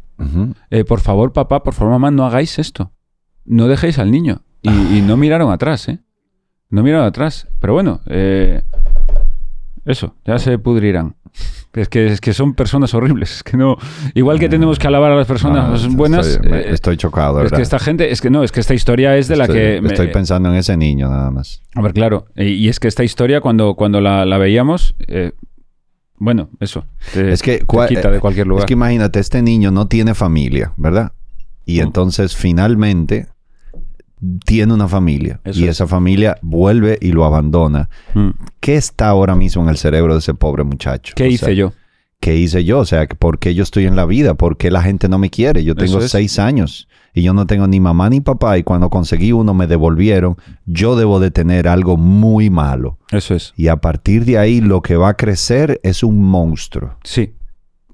Eh, 0.69 0.83
por 0.83 0.99
favor, 0.99 1.31
papá, 1.33 1.63
por 1.63 1.73
favor, 1.73 1.93
mamá, 1.93 2.11
no 2.11 2.25
hagáis 2.25 2.59
esto. 2.59 2.91
No 3.45 3.67
dejéis 3.67 3.97
al 3.99 4.11
niño. 4.11 4.41
Y, 4.61 4.69
y 4.97 5.01
no 5.01 5.15
miraron 5.15 5.51
atrás, 5.51 5.87
¿eh? 5.87 5.99
No 6.69 6.83
miraron 6.83 7.05
atrás. 7.07 7.47
Pero 7.61 7.73
bueno, 7.73 8.01
eh, 8.07 8.61
eso, 9.85 10.15
ya 10.25 10.37
se 10.37 10.59
pudrirán. 10.59 11.15
Es 11.73 11.87
que, 11.87 12.07
es 12.07 12.19
que 12.21 12.33
son 12.33 12.55
personas 12.55 12.93
horribles. 12.93 13.31
Es 13.37 13.43
que 13.43 13.55
no. 13.55 13.77
Igual 14.15 14.39
que 14.39 14.49
tenemos 14.49 14.79
que 14.79 14.87
alabar 14.87 15.11
a 15.11 15.15
las 15.15 15.27
personas 15.27 15.87
buenas. 15.95 16.25
Estoy, 16.27 16.51
eh, 16.51 16.65
estoy 16.69 16.97
chocado, 16.97 17.37
de 17.37 17.45
es 17.45 17.49
que 17.51 17.57
verdad. 17.57 17.61
esta 17.61 17.79
gente, 17.79 18.11
es 18.11 18.21
que 18.21 18.29
no, 18.29 18.43
es 18.43 18.51
que 18.51 18.59
esta 18.59 18.73
historia 18.73 19.15
es 19.17 19.27
de 19.27 19.35
la 19.35 19.47
que. 19.47 19.79
me- 19.81 19.89
Estoy 19.89 20.07
pensando 20.07 20.49
en 20.49 20.55
ese 20.55 20.75
niño 20.75 21.09
nada 21.09 21.29
más. 21.31 21.61
A 21.75 21.81
ver, 21.81 21.93
claro. 21.93 22.25
Y, 22.35 22.45
y 22.53 22.69
es 22.69 22.79
que 22.79 22.87
esta 22.87 23.03
historia, 23.03 23.39
cuando, 23.41 23.75
cuando 23.75 24.01
la, 24.01 24.25
la 24.25 24.37
veíamos, 24.37 24.95
eh, 25.07 25.31
bueno, 26.17 26.49
eso. 26.59 26.85
te- 27.13 27.31
Es 27.31 27.41
que, 27.43 27.59
te 27.59 27.87
quita 27.87 28.11
de 28.11 28.19
cualquier 28.19 28.47
lugar. 28.47 28.63
Es 28.63 28.65
que 28.67 28.73
imagínate, 28.73 29.19
este 29.19 29.41
niño 29.41 29.71
no 29.71 29.87
tiene 29.87 30.15
familia, 30.15 30.73
¿verdad? 30.75 31.13
Y 31.65 31.81
entonces 31.81 32.35
finalmente 32.35 33.27
tiene 34.45 34.73
una 34.73 34.87
familia. 34.87 35.39
Eso 35.43 35.59
y 35.59 35.63
es. 35.63 35.71
esa 35.71 35.87
familia 35.87 36.37
vuelve 36.41 36.97
y 37.01 37.11
lo 37.11 37.25
abandona. 37.25 37.89
Mm. 38.13 38.29
¿Qué 38.59 38.75
está 38.75 39.09
ahora 39.09 39.35
mismo 39.35 39.63
en 39.63 39.69
el 39.69 39.77
cerebro 39.77 40.13
de 40.13 40.19
ese 40.19 40.33
pobre 40.33 40.63
muchacho? 40.63 41.13
¿Qué 41.15 41.25
O 41.25 41.27
hice 41.27 41.45
sea, 41.45 41.53
yo? 41.53 41.73
¿Qué 42.19 42.35
hice 42.35 42.65
yo? 42.65 42.79
O 42.79 42.85
sea, 42.85 43.07
¿por 43.07 43.39
qué 43.39 43.55
yo 43.55 43.63
estoy 43.63 43.85
en 43.85 43.95
la 43.95 44.05
vida? 44.05 44.33
¿Por 44.33 44.57
qué 44.57 44.71
la 44.71 44.81
gente 44.81 45.07
no 45.07 45.17
me 45.19 45.29
quiere? 45.29 45.63
Yo 45.63 45.75
tengo 45.75 45.99
es. 45.99 46.11
seis 46.11 46.37
años 46.37 46.87
y 47.13 47.21
yo 47.21 47.33
no 47.33 47.47
tengo 47.47 47.67
ni 47.67 47.79
mamá 47.79 48.09
ni 48.09 48.21
papá 48.21 48.57
y 48.57 48.63
cuando 48.63 48.89
conseguí 48.89 49.31
uno 49.31 49.53
me 49.53 49.67
devolvieron. 49.67 50.37
Yo 50.65 50.95
debo 50.95 51.19
de 51.19 51.31
tener 51.31 51.67
algo 51.67 51.97
muy 51.97 52.49
malo. 52.49 52.97
Eso 53.11 53.35
es. 53.35 53.53
Y 53.55 53.67
a 53.67 53.77
partir 53.77 54.25
de 54.25 54.37
ahí 54.37 54.61
lo 54.61 54.81
que 54.81 54.95
va 54.97 55.09
a 55.09 55.13
crecer 55.17 55.79
es 55.83 56.03
un 56.03 56.21
monstruo. 56.21 56.97
Sí. 57.03 57.33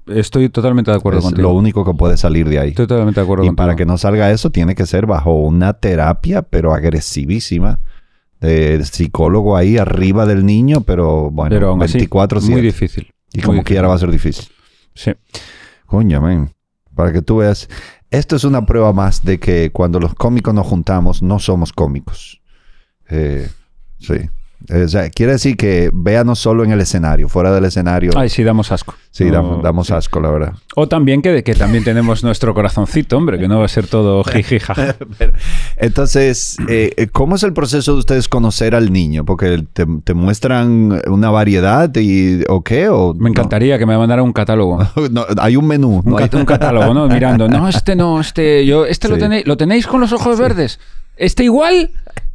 Estoy 0.06 0.48
totalmente 0.48 0.90
de 0.90 0.96
acuerdo 0.96 1.18
es 1.18 1.24
contigo. 1.24 1.48
lo 1.48 1.54
único 1.54 1.84
que 1.84 1.92
puede 1.94 2.16
salir 2.16 2.48
de 2.48 2.58
ahí. 2.60 2.68
Estoy 2.70 2.86
totalmente 2.86 3.20
de 3.20 3.24
acuerdo 3.24 3.44
Y 3.44 3.48
contigo. 3.48 3.56
para 3.64 3.76
que 3.76 3.86
no 3.86 3.98
salga 3.98 4.30
eso, 4.30 4.50
tiene 4.50 4.74
que 4.74 4.86
ser 4.86 5.06
bajo 5.06 5.34
una 5.34 5.72
terapia, 5.74 6.42
pero 6.42 6.72
agresivísima, 6.74 7.80
de 8.40 8.84
psicólogo 8.84 9.56
ahí 9.56 9.78
arriba 9.78 10.26
del 10.26 10.44
niño, 10.46 10.82
pero 10.82 11.30
bueno, 11.30 11.50
Pero 11.50 11.70
aún 11.70 11.82
así, 11.82 11.94
24 11.94 12.40
muy 12.42 12.60
difícil. 12.60 13.12
Y 13.32 13.38
muy 13.38 13.42
como 13.42 13.52
difícil. 13.54 13.64
quiera 13.74 13.88
va 13.88 13.94
a 13.94 13.98
ser 13.98 14.10
difícil. 14.10 14.46
Sí. 14.94 15.12
Coño, 15.86 16.20
men. 16.20 16.52
Para 16.94 17.12
que 17.12 17.20
tú 17.22 17.38
veas, 17.38 17.68
esto 18.10 18.36
es 18.36 18.44
una 18.44 18.64
prueba 18.64 18.92
más 18.92 19.24
de 19.24 19.38
que 19.40 19.70
cuando 19.72 19.98
los 20.00 20.14
cómicos 20.14 20.54
nos 20.54 20.66
juntamos, 20.66 21.22
no 21.22 21.38
somos 21.38 21.72
cómicos. 21.72 22.40
Eh, 23.08 23.48
sí. 23.98 24.14
Eh, 24.68 24.82
o 24.84 24.88
sea, 24.88 25.08
quiere 25.10 25.32
decir 25.32 25.56
que 25.56 25.90
véanos 25.92 26.38
solo 26.38 26.64
en 26.64 26.72
el 26.72 26.80
escenario, 26.80 27.28
fuera 27.28 27.52
del 27.52 27.64
escenario. 27.66 28.10
Ay, 28.16 28.28
sí, 28.28 28.42
damos 28.42 28.72
asco. 28.72 28.94
sí, 29.10 29.24
No, 29.26 29.32
damos, 29.32 29.62
damos 29.62 29.86
sí. 29.86 29.92
asco, 29.92 30.18
la 30.20 30.30
verdad. 30.30 30.52
O 30.74 30.88
también 30.88 31.22
que, 31.22 31.44
que 31.44 31.54
también 31.54 31.84
tenemos 31.84 32.24
nuestro 32.24 32.52
corazoncito, 32.54 33.16
hombre, 33.16 33.38
que 33.38 33.46
no 33.48 33.58
va 33.60 33.66
a 33.66 33.68
ser 33.68 33.86
todo 33.86 34.24
jiji, 34.24 34.58
jaja. 34.58 34.96
Entonces, 35.76 36.56
eh, 36.68 36.92
eh, 36.96 37.06
¿cómo 37.08 37.36
es 37.36 37.42
el 37.42 37.52
proceso 37.52 37.92
de 37.92 37.98
ustedes 37.98 38.28
conocer 38.28 38.74
al 38.74 38.92
niño? 38.92 39.24
Porque 39.24 39.64
te, 39.72 39.86
te 40.04 40.14
muestran 40.14 41.00
una 41.06 41.30
variedad 41.30 41.90
y, 41.96 42.42
o 42.48 42.62
qué, 42.62 42.88
o 42.88 43.14
Me 43.14 43.30
encantaría 43.30 43.78
que 43.78 43.86
me 43.86 43.96
mandara 43.96 44.22
un 44.22 44.32
catálogo. 44.32 44.78
no? 44.78 45.08
No, 45.16 45.24
hay 45.40 45.56
un 45.56 45.66
menú. 45.66 46.02
Un, 46.04 46.10
no 46.12 46.18
hay- 46.18 46.28
un 46.32 46.44
catálogo, 46.44 46.92
¿no? 46.92 47.08
Mirando. 47.08 47.48
No, 47.48 47.68
este 47.68 47.94
no, 47.96 48.20
este. 48.20 48.66
Yo, 48.66 48.84
este 48.86 49.08
lo 49.08 49.14
Sí. 49.16 49.20
tenéis. 49.22 49.46
¿Lo 49.46 49.56
tenéis 49.56 49.86
con 49.86 50.00
los 50.00 50.12
ojos 50.12 50.38
verdes? 50.38 50.78
Este 51.16 51.44
igual, 51.44 51.90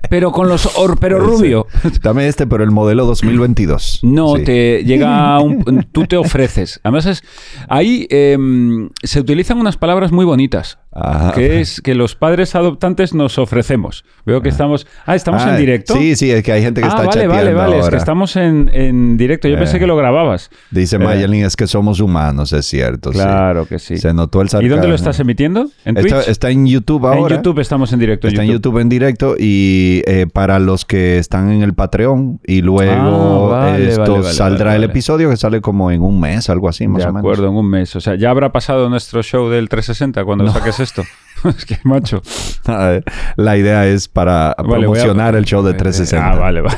pero 0.10 0.32
con 0.32 0.48
los 0.50 0.78
or- 0.78 0.98
pero 1.00 1.20
rubio. 1.20 1.68
Dame 2.02 2.28
este, 2.28 2.48
pero 2.48 2.64
el 2.64 2.72
modelo 2.72 3.06
2022. 3.06 4.00
No, 4.04 4.36
Sí. 4.38 4.44
te 4.44 4.84
llega 4.84 5.40
un, 5.40 5.88
tú 5.92 6.06
te 6.06 6.18
ofreces. 6.18 6.80
Además 6.84 7.06
es 7.06 7.24
ahí 7.70 8.08
em, 8.10 8.90
se 9.04 9.20
utilizan 9.20 9.58
unas 9.60 9.78
palabras 9.78 10.12
muy 10.12 10.26
bonitas. 10.26 10.78
Ajá. 10.94 11.32
que 11.34 11.62
es 11.62 11.80
que 11.82 11.96
los 11.96 12.16
padres 12.16 12.54
adoptantes 12.56 13.14
nos 13.14 13.38
ofrecemos. 13.38 14.04
Veo 14.26 14.42
que 14.42 14.50
estamos... 14.50 14.86
Ah, 15.06 15.16
estamos 15.16 15.42
Ah, 15.44 15.52
en 15.52 15.58
directo. 15.58 15.94
Sí, 15.96 16.16
sí, 16.16 16.30
es 16.32 16.44
que 16.44 16.52
hay 16.52 16.62
gente 16.62 16.82
que 16.82 16.86
ah, 16.88 16.90
está 16.90 16.98
vale, 17.04 17.12
chateando 17.12 17.36
vale, 17.36 17.54
vale. 17.54 17.76
Es 17.76 17.80
que 17.80 17.86
ahora. 17.86 17.98
estamos 17.98 18.36
en, 18.36 18.70
en 18.74 19.16
directo. 19.18 19.48
Yo 19.48 19.58
pensé 19.58 19.78
Eh. 19.78 19.80
que 19.80 19.88
lo 19.88 19.96
grababas. 19.96 20.50
Dice 20.70 20.98
Eh. 20.98 21.00
Mayelin, 21.00 21.46
es 21.46 21.56
que 21.56 21.66
somos 21.68 22.00
humanos, 22.02 22.52
es 22.54 22.66
cierto. 22.66 23.12
sí. 23.14 23.20
Claro 23.20 23.66
que 23.66 23.80
sí. 23.80 23.98
Se 23.98 24.14
notó 24.14 24.42
el 24.42 24.48
¿Y 24.48 24.50
sarcasmo. 24.50 24.76
dónde 24.76 24.88
lo 24.90 24.96
estás 24.96 25.20
emitiendo? 25.22 25.70
¿En 25.86 25.96
Twitch? 25.96 26.08
Está, 26.14 26.30
está 26.32 26.50
en 26.50 26.68
YouTube 26.68 27.06
ahora. 27.08 27.36
En 27.36 27.42
YouTube 27.42 27.60
estamos 27.60 27.94
en 27.94 28.00
directo. 28.00 28.28
Está 28.28 28.44
en 28.44 28.52
YouTube 28.52 28.78
en 28.80 28.90
directo 28.90 29.36
y 29.40 30.02
eh, 30.08 30.28
para 30.32 30.60
los 30.60 30.84
que 30.86 31.18
están 31.20 31.52
en 31.52 31.62
el 31.62 31.74
Patreon 31.74 32.40
y 32.46 32.62
luego 32.62 33.52
Ah, 33.54 33.72
vale, 33.72 33.90
esto 33.90 34.02
vale, 34.02 34.24
vale, 34.24 34.34
saldrá 34.34 34.76
el 34.76 34.84
episodio 34.84 35.30
que 35.30 35.38
sale 35.38 35.62
como 35.62 35.90
en 35.92 36.02
un 36.02 36.20
mes, 36.20 36.50
algo 36.50 36.68
así, 36.68 36.88
más 36.88 37.04
de 37.04 37.10
o 37.10 37.14
menos. 37.14 37.20
acuerdo, 37.20 37.48
en 37.48 37.56
un 37.56 37.70
mes. 37.70 37.96
O 37.96 38.02
sea, 38.02 38.16
ya 38.16 38.30
habrá 38.30 38.52
pasado 38.52 38.90
nuestro 38.90 39.24
show 39.24 39.50
del 39.50 39.70
360 39.70 40.24
cuando 40.26 40.48
saques 40.52 40.80
esto. 40.82 41.04
es 41.58 41.66
que, 41.66 41.80
macho. 41.84 42.22
La 43.36 43.58
idea 43.58 43.88
es 43.88 44.08
para 44.08 44.54
Vale, 44.58 44.68
voy 44.68 45.00
a- 45.00 45.02
promocionar 45.04 45.36
el 45.36 45.46
show 45.46 45.64
de 45.64 45.74
360. 45.74 46.32
Ah, 46.32 46.36
vale, 46.36 46.62
vale. 46.62 46.78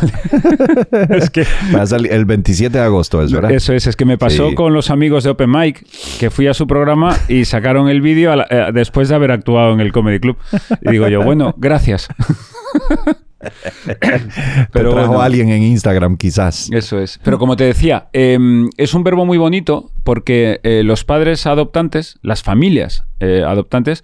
es 1.17 1.29
que... 1.29 1.45
Va 1.75 1.81
a 1.81 1.85
salir 1.87 2.13
el 2.13 2.23
27 2.25 2.77
de 2.77 2.83
agosto, 2.83 3.21
¿es 3.21 3.31
verdad? 3.33 3.51
Eso 3.51 3.73
es, 3.73 3.87
es 3.87 3.95
que 3.97 4.05
me 4.05 4.17
pasó 4.17 4.49
Sí. 4.49 4.55
con 4.55 4.73
los 4.73 4.89
amigos 4.89 5.23
de 5.25 5.31
Open 5.31 5.51
Mic, 5.51 5.85
que 6.19 6.29
fui 6.29 6.47
a 6.47 6.53
su 6.53 6.65
programa 6.67 7.15
y 7.27 7.43
sacaron 7.45 7.89
el 7.89 8.01
vídeo 8.01 8.33
la- 8.35 8.47
eh, 8.49 8.71
después 8.73 9.09
de 9.09 9.15
haber 9.15 9.31
actuado 9.31 9.73
en 9.73 9.81
el 9.81 9.91
Comedy 9.91 10.19
Club. 10.19 10.37
Y 10.81 10.91
digo 10.91 11.07
yo, 11.09 11.21
bueno, 11.23 11.53
gracias. 11.57 12.07
Te 14.71 14.79
trajo 14.79 15.21
alguien 15.21 15.49
en 15.49 15.63
Instagram, 15.63 16.17
quizás. 16.17 16.69
Eso 16.71 16.99
es. 16.99 17.19
Pero 17.23 17.37
como 17.39 17.55
te 17.55 17.63
decía, 17.63 18.09
eh, 18.13 18.37
es 18.77 18.93
un 18.93 19.03
verbo 19.03 19.25
muy 19.25 19.37
bonito 19.37 19.91
porque 20.03 20.59
eh, 20.63 20.83
los 20.83 21.03
padres 21.03 21.45
adoptantes, 21.45 22.17
las 22.21 22.43
familias 22.43 23.05
eh, 23.19 23.43
adoptantes, 23.45 24.03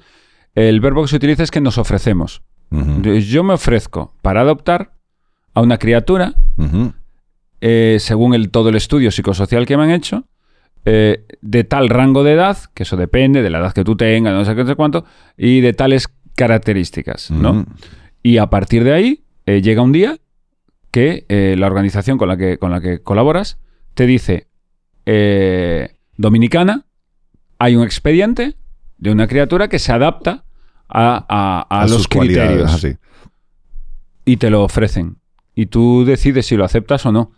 el 0.55 0.79
verbo 0.81 1.03
que 1.03 1.09
se 1.09 1.15
utiliza 1.15 1.43
es 1.43 1.51
que 1.51 1.61
nos 1.61 1.77
ofrecemos. 1.77 2.41
Yo 2.71 3.43
me 3.43 3.53
ofrezco 3.53 4.13
para 4.21 4.41
adoptar 4.41 4.91
a 5.55 5.61
una 5.61 5.77
criatura, 5.77 6.35
eh, 7.61 7.97
según 7.99 8.35
el, 8.35 8.51
todo 8.51 8.69
el 8.69 8.75
estudio 8.75 9.09
psicosocial 9.09 9.65
que 9.65 9.75
me 9.75 9.83
han 9.83 9.91
hecho, 9.91 10.25
eh, 10.85 11.25
de 11.41 11.63
tal 11.63 11.89
rango 11.89 12.23
de 12.23 12.33
edad, 12.33 12.57
que 12.73 12.83
eso 12.83 12.95
depende 12.95 13.41
de 13.41 13.49
la 13.49 13.59
edad 13.59 13.73
que 13.73 13.83
tú 13.83 13.95
tengas, 13.95 14.33
no 14.33 14.45
sé 14.45 14.55
qué, 14.55 14.63
no 14.63 14.69
sé 14.69 14.75
cuánto, 14.75 15.03
y 15.37 15.61
de 15.61 15.73
tales 15.73 16.07
características, 16.35 17.31
¿no? 17.31 17.65
Y 18.23 18.37
a 18.37 18.47
partir 18.49 18.83
de 18.83 18.93
ahí 18.93 19.23
eh, 19.49 19.61
llega 19.61 19.81
un 19.81 19.91
día 19.91 20.17
que 20.91 21.25
eh, 21.29 21.55
la 21.57 21.67
organización 21.67 22.17
con 22.17 22.27
la 22.27 22.37
que, 22.37 22.57
con 22.57 22.71
la 22.71 22.81
que 22.81 23.01
colaboras 23.01 23.57
te 23.93 24.05
dice, 24.05 24.47
eh, 25.05 25.95
Dominicana, 26.17 26.85
hay 27.57 27.75
un 27.75 27.83
expediente 27.83 28.55
de 28.97 29.11
una 29.11 29.27
criatura 29.27 29.67
que 29.67 29.79
se 29.79 29.91
adapta 29.91 30.43
a, 30.87 31.25
a- 31.69 31.81
los 31.83 32.07
criterios 32.07 32.73
así. 32.73 32.97
y 34.25 34.37
te 34.37 34.49
lo 34.49 34.63
ofrecen. 34.63 35.17
Y 35.55 35.67
tú 35.67 36.03
decides 36.05 36.45
si 36.47 36.55
lo 36.55 36.65
aceptas 36.65 37.05
o 37.05 37.11
no. 37.11 37.31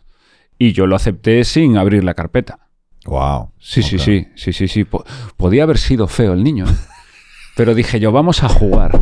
Y 0.58 0.74
yo 0.74 0.86
lo 0.88 0.96
acepté 0.96 1.44
sin 1.44 1.78
abrir 1.78 2.04
la 2.04 2.14
carpeta. 2.14 2.60
Wow. 3.06 3.52
Sí, 3.60 3.82
sí, 3.82 3.98
sí, 4.00 4.28
sí, 4.36 4.54
sí, 4.54 4.68
sí. 4.68 4.84
Po- 4.84 5.04
Podía 5.38 5.64
haber 5.64 5.78
sido 5.80 6.08
feo 6.08 6.34
el 6.34 6.44
niño. 6.44 6.66
¿eh? 6.66 6.76
Pero 7.56 7.74
dije 7.74 8.00
yo, 8.00 8.12
vamos 8.12 8.44
a 8.44 8.50
jugar. 8.50 9.00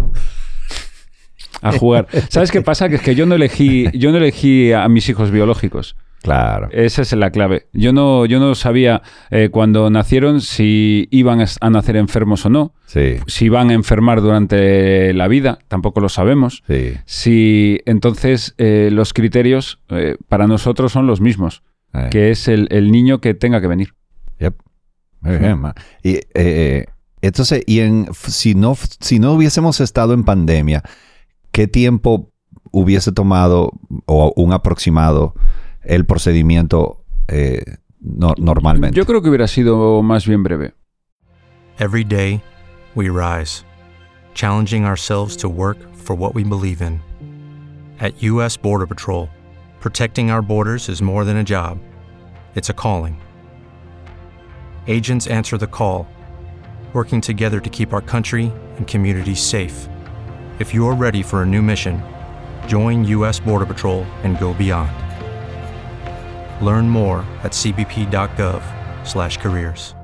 A 1.62 1.72
jugar. 1.74 2.08
¿Sabes 2.30 2.52
qué 2.52 2.62
pasa? 2.62 2.90
Que 2.90 2.96
es 2.96 3.02
que 3.02 3.16
yo 3.16 3.26
no 3.26 3.36
elegí, 3.36 3.88
yo 3.94 4.12
no 4.12 4.18
elegí 4.18 4.72
a 4.72 4.88
mis 4.88 5.10
hijos 5.10 5.32
biológicos. 5.32 5.96
Claro. 6.22 6.68
Esa 6.72 7.02
es 7.02 7.14
la 7.14 7.32
clave. 7.32 7.68
Yo 7.72 7.94
no, 7.94 8.26
yo 8.26 8.40
no 8.40 8.54
sabía 8.54 9.02
eh, 9.32 9.48
cuando 9.52 9.90
nacieron 9.90 10.42
si 10.42 11.08
iban 11.12 11.40
a 11.62 11.70
nacer 11.70 11.96
enfermos 11.96 12.46
o 12.46 12.50
no. 12.50 12.74
Sí, 12.88 13.18
Si 13.28 13.46
iban 13.46 13.70
a 13.70 13.74
enfermar 13.74 14.22
durante 14.22 15.14
la 15.14 15.28
vida, 15.30 15.60
tampoco 15.70 16.02
lo 16.02 16.10
sabemos. 16.10 16.64
sí. 16.68 16.94
Si 17.06 17.80
entonces 17.86 18.54
eh, 18.58 18.90
los 18.92 19.14
criterios 19.14 19.80
eh, 19.90 20.18
para 20.28 20.48
nosotros 20.48 20.92
son 20.92 21.08
los 21.08 21.22
mismos, 21.22 21.64
que 22.12 22.32
es 22.32 22.48
el, 22.48 22.68
el 22.70 22.92
niño 22.92 23.20
que 23.20 23.34
tenga 23.34 23.62
que 23.62 23.68
venir. 23.68 23.94
Yep. 24.40 24.56
Muy 25.22 25.38
bien, 25.38 25.60
ma. 25.60 25.74
Y 26.04 26.20
entonces, 27.22 27.64
y 27.66 27.80
en, 27.80 28.08
si 28.14 28.56
no, 28.56 28.78
si 29.00 29.20
no 29.20 29.34
hubiésemos 29.34 29.80
estado 29.82 30.14
en 30.14 30.24
pandemia, 30.24 30.84
¿qué 31.60 31.68
tiempo 31.68 32.32
hubiese 32.72 33.12
tomado 33.12 33.74
o 34.06 34.32
un 34.38 34.54
aproximado 34.54 35.34
el 35.84 36.06
procedimiento 36.06 37.04
eh, 37.28 37.62
no- 38.00 38.34
normalmente? 38.38 38.96
Yo 38.98 39.06
creo 39.06 39.22
que 39.22 39.28
hubiera 39.28 39.46
sido 39.50 40.02
más 40.02 40.26
bien 40.26 40.42
breve. 40.42 40.74
Every 41.78 42.06
day, 42.06 42.42
we 42.96 43.10
rise, 43.10 43.66
challenging 44.36 44.86
ourselves 44.86 45.36
to 45.36 45.50
work 45.50 45.78
for 45.96 46.16
what 46.16 46.34
we 46.34 46.46
believe 46.46 46.82
in. 46.82 47.02
At 48.00 48.14
U.S. 48.24 48.56
Border 48.56 48.88
Patrol, 48.88 49.28
protecting 49.82 50.32
our 50.32 50.42
borders 50.42 50.88
is 50.88 51.02
more 51.02 51.26
than 51.26 51.36
a 51.36 51.44
job, 51.44 51.78
it's 52.56 52.70
a 52.70 52.74
calling. 52.74 53.18
Agents 54.88 55.28
answer 55.28 55.58
the 55.58 55.68
call, 55.68 56.08
working 56.94 57.20
together 57.20 57.60
to 57.60 57.70
keep 57.70 57.92
our 57.92 58.02
country 58.02 58.50
and 58.78 58.88
communities 58.88 59.42
safe. 59.42 59.90
If 60.60 60.74
you're 60.74 60.94
ready 60.94 61.24
for 61.24 61.42
a 61.42 61.46
new 61.46 61.62
mission, 61.62 62.04
join 62.68 63.06
U.S. 63.06 63.40
Border 63.40 63.66
Patrol 63.66 64.04
and 64.24 64.38
go 64.38 64.54
beyond. 64.54 64.92
Learn 66.62 66.90
more 66.90 67.24
at 67.44 67.54
cbp.gov/careers. 67.54 69.96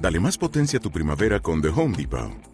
Dale 0.00 0.18
más 0.18 0.36
potencia 0.36 0.80
a 0.80 0.82
tu 0.82 0.90
primavera 0.90 1.38
con 1.38 1.62
The 1.62 1.68
Home 1.68 1.96
Depot. 1.96 2.53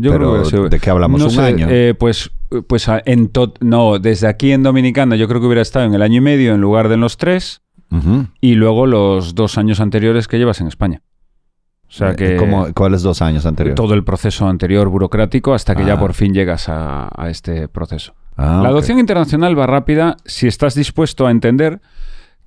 Yo 0.00 0.12
Pero, 0.12 0.18
creo 0.18 0.28
que 0.28 0.32
hubiera 0.40 0.50
sido- 0.50 0.68
¿de 0.68 0.78
qué 0.80 0.90
hablamos? 0.90 1.20
No 1.20 1.26
¿Un 1.26 1.30
sé, 1.32 1.40
año? 1.40 1.66
eh, 1.68 1.94
pues, 1.98 2.30
pues 2.68 2.88
a- 2.88 3.02
en 3.04 3.28
to- 3.28 3.54
no, 3.60 3.98
desde 3.98 4.28
aquí 4.28 4.52
en 4.52 4.62
Dominicana 4.62 5.16
yo 5.16 5.26
creo 5.28 5.40
que 5.40 5.46
hubiera 5.46 5.62
estado 5.62 5.86
en 5.86 5.94
el 5.94 6.02
año 6.02 6.18
y 6.18 6.20
medio 6.20 6.54
en 6.54 6.60
lugar 6.60 6.88
de 6.88 6.94
en 6.94 7.00
los 7.00 7.16
tres 7.16 7.62
y 8.40 8.54
luego 8.54 8.86
los 8.86 9.34
dos 9.34 9.56
años 9.58 9.80
anteriores 9.80 10.28
que 10.28 10.38
llevas 10.38 10.60
en 10.60 10.66
España. 10.68 11.02
O 11.88 11.90
sea 11.90 12.14
que 12.14 12.36
¿Cómo- 12.36 12.68
¿Cuáles 12.74 13.00
dos 13.02 13.22
años 13.22 13.46
anteriores? 13.46 13.76
todo 13.76 13.94
el 13.94 14.04
proceso 14.04 14.46
anterior 14.46 14.88
burocrático 14.90 15.54
hasta 15.54 15.74
que 15.74 15.84
ya 15.86 15.94
Ah. 15.94 15.98
por 15.98 16.12
fin 16.12 16.34
llegas 16.34 16.68
a, 16.68 17.08
a 17.16 17.30
este 17.30 17.66
proceso. 17.68 18.14
Ah, 18.36 18.60
La 18.62 18.68
adopción 18.68 18.98
internacional 18.98 19.58
va 19.58 19.66
rápida 19.66 20.16
si 20.26 20.46
estás 20.46 20.74
dispuesto 20.74 21.26
a 21.26 21.30
entender 21.30 21.80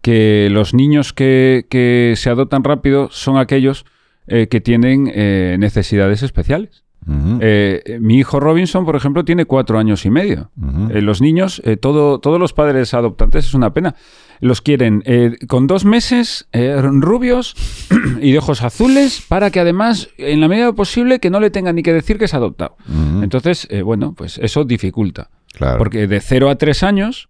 que 0.02 0.48
los 0.52 0.74
niños 0.76 1.12
que, 1.12 1.66
que 1.70 2.14
se 2.18 2.30
adoptan 2.30 2.64
rápido 2.64 3.10
son 3.12 3.38
aquellos 3.38 3.86
eh, 4.28 4.48
que 4.48 4.62
tienen 4.62 5.12
eh, 5.14 5.58
necesidades 5.60 6.22
especiales. 6.24 6.84
Eh, 7.08 7.82
eh, 7.86 8.00
mi 8.00 8.18
hijo 8.18 8.40
Robinson, 8.40 8.86
por 8.86 8.96
ejemplo, 8.96 9.26
tiene 9.26 9.46
cuatro 9.46 9.80
años 9.80 10.06
y 10.06 10.10
medio. 10.12 10.52
Eh, 10.92 11.02
los 11.02 11.22
niños, 11.22 11.62
eh, 11.66 11.78
todo, 11.78 12.20
todos 12.20 12.40
los 12.40 12.54
padres 12.54 12.94
adoptantes, 12.94 13.46
es 13.46 13.54
una 13.54 13.74
pena. 13.74 13.96
Los 14.40 14.62
quieren 14.62 15.04
con 15.48 15.68
dos 15.68 15.86
meses, 15.86 16.48
rubios 16.54 17.56
y 18.22 18.32
de 18.32 18.38
ojos 18.40 18.64
azules, 18.64 19.24
para 19.28 19.52
que 19.52 19.60
además, 19.60 20.10
en 20.18 20.42
la 20.42 20.48
medida 20.48 20.74
posible, 20.74 21.20
que 21.20 21.30
no 21.30 21.40
le 21.40 21.52
tengan 21.52 21.76
ni 21.76 21.84
que 21.84 21.94
decir 21.94 22.18
que 22.18 22.26
es 22.26 22.34
adoptado. 22.34 22.76
Entonces, 23.22 23.68
bueno, 23.84 24.14
pues 24.16 24.40
eso 24.40 24.64
dificulta. 24.64 25.30
claro, 25.54 25.78
Porque 25.78 26.08
de 26.08 26.20
0 26.22 26.50
a 26.50 26.56
3 26.56 26.84
años 26.84 27.30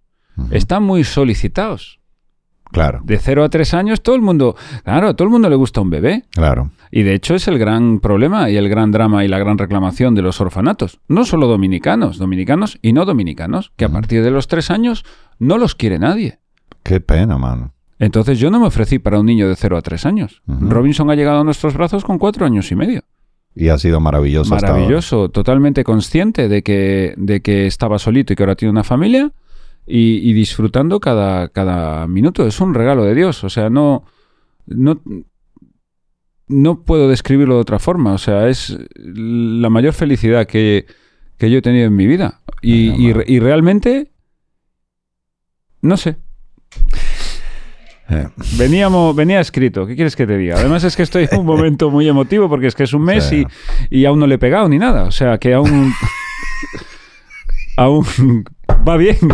están 0.52 0.84
muy 0.84 1.04
solicitados. 1.04 2.01
Claro, 2.72 3.02
De 3.04 3.18
0 3.18 3.44
a 3.44 3.50
3 3.50 3.74
años 3.74 4.02
todo 4.02 4.16
el 4.16 4.22
mundo, 4.22 4.56
claro, 4.84 5.10
a 5.10 5.14
todo 5.14 5.26
el 5.26 5.32
mundo 5.32 5.50
le 5.50 5.56
gusta 5.56 5.82
un 5.82 5.90
bebé. 5.90 6.24
claro. 6.32 6.72
Y 6.94 7.04
de 7.04 7.14
hecho 7.14 7.36
es 7.36 7.48
el 7.48 7.58
gran 7.58 8.02
problema 8.02 8.50
y 8.50 8.58
el 8.58 8.68
gran 8.68 8.92
drama 8.92 9.24
y 9.24 9.30
la 9.30 9.40
gran 9.40 9.58
reclamación 9.58 10.14
de 10.14 10.22
los 10.22 10.42
orfanatos. 10.42 11.00
No 11.08 11.24
solo 11.24 11.48
dominicanos, 11.48 12.18
dominicanos 12.18 12.78
y 12.82 12.92
no 12.92 13.06
dominicanos, 13.06 13.72
que 13.78 13.86
a 13.86 13.90
partir 13.90 14.22
de 14.24 14.30
los 14.32 14.50
3 14.50 14.72
años 14.72 15.06
no 15.40 15.58
los 15.58 15.74
quiere 15.74 16.00
nadie. 16.00 16.40
Qué 16.84 17.00
pena, 17.00 17.38
mano. 17.38 17.72
Entonces 17.98 18.40
yo 18.40 18.52
no 18.52 18.60
me 18.60 18.68
ofrecí 18.68 19.00
para 19.00 19.20
un 19.22 19.26
niño 19.26 19.48
de 19.48 19.56
0 19.56 19.78
a 19.78 19.82
3 19.82 20.06
años. 20.06 20.42
Robinson 20.48 21.10
ha 21.10 21.16
llegado 21.16 21.40
a 21.40 21.44
nuestros 21.46 21.76
brazos 21.76 22.04
con 22.04 22.18
4 22.18 22.46
años 22.46 22.70
y 22.74 22.76
medio. 22.76 23.04
Y 23.56 23.70
ha 23.70 23.78
sido 23.78 24.02
maravilloso. 24.02 24.54
hasta 24.54 24.68
ahora. 24.68 24.80
Maravilloso, 24.80 25.30
totalmente 25.30 25.86
consciente 25.86 26.50
de 26.50 26.62
que, 26.62 27.14
de 27.16 27.42
que 27.42 27.68
estaba 27.68 28.00
solito 28.00 28.34
y 28.34 28.36
que 28.36 28.44
ahora 28.44 28.56
tiene 28.56 28.72
una 28.72 28.84
familia 28.84 29.32
y, 29.86 30.30
y 30.30 30.34
disfrutando 30.34 31.00
cada, 31.00 31.50
cada 31.50 32.08
minuto. 32.08 32.46
Es 32.46 32.60
un 32.62 32.74
regalo 32.74 33.04
de 33.04 33.16
Dios. 33.16 33.44
O 33.44 33.50
sea, 33.50 33.70
no, 33.70 34.06
no, 34.68 35.02
no 36.48 36.84
puedo 36.84 37.10
describirlo 37.10 37.56
de 37.56 37.62
otra 37.62 37.80
forma. 37.80 38.14
O 38.14 38.18
sea, 38.18 38.48
es 38.48 38.78
la 38.96 39.70
mayor 39.70 39.94
felicidad 39.94 40.48
que, 40.48 40.86
que 41.38 41.50
yo 41.50 41.60
he 41.60 41.62
tenido 41.62 41.88
en 41.88 41.96
mi 41.96 42.08
vida. 42.08 42.42
Y, 42.62 43.12
y 43.28 43.40
realmente, 43.40 44.12
no 45.82 45.98
sé, 45.98 46.18
Eh, 48.14 48.28
veníamos, 48.58 49.16
venía 49.16 49.40
escrito. 49.40 49.88
¿Qué 49.88 49.96
quieres 49.96 50.18
que 50.18 50.28
te 50.28 50.38
diga? 50.38 50.58
Además 50.58 50.84
es 50.84 50.98
que 50.98 51.04
estoy 51.04 51.30
en 51.32 51.40
un 51.40 51.46
momento 51.46 51.90
muy 51.90 52.10
emotivo 52.10 52.50
porque 52.50 52.68
es 52.68 52.76
que 52.76 52.84
es 52.84 52.94
un 52.94 53.04
mes 53.04 53.32
y, 53.32 53.46
y 53.90 54.04
aún 54.04 54.20
no 54.20 54.28
le 54.28 54.36
he 54.36 54.38
pegado 54.38 54.68
ni 54.68 54.78
nada. 54.78 55.04
O 55.04 55.12
sea, 55.12 55.38
que 55.38 55.54
aún... 55.54 55.94
aún 57.78 58.06
va 58.88 58.98
bien. 58.98 59.18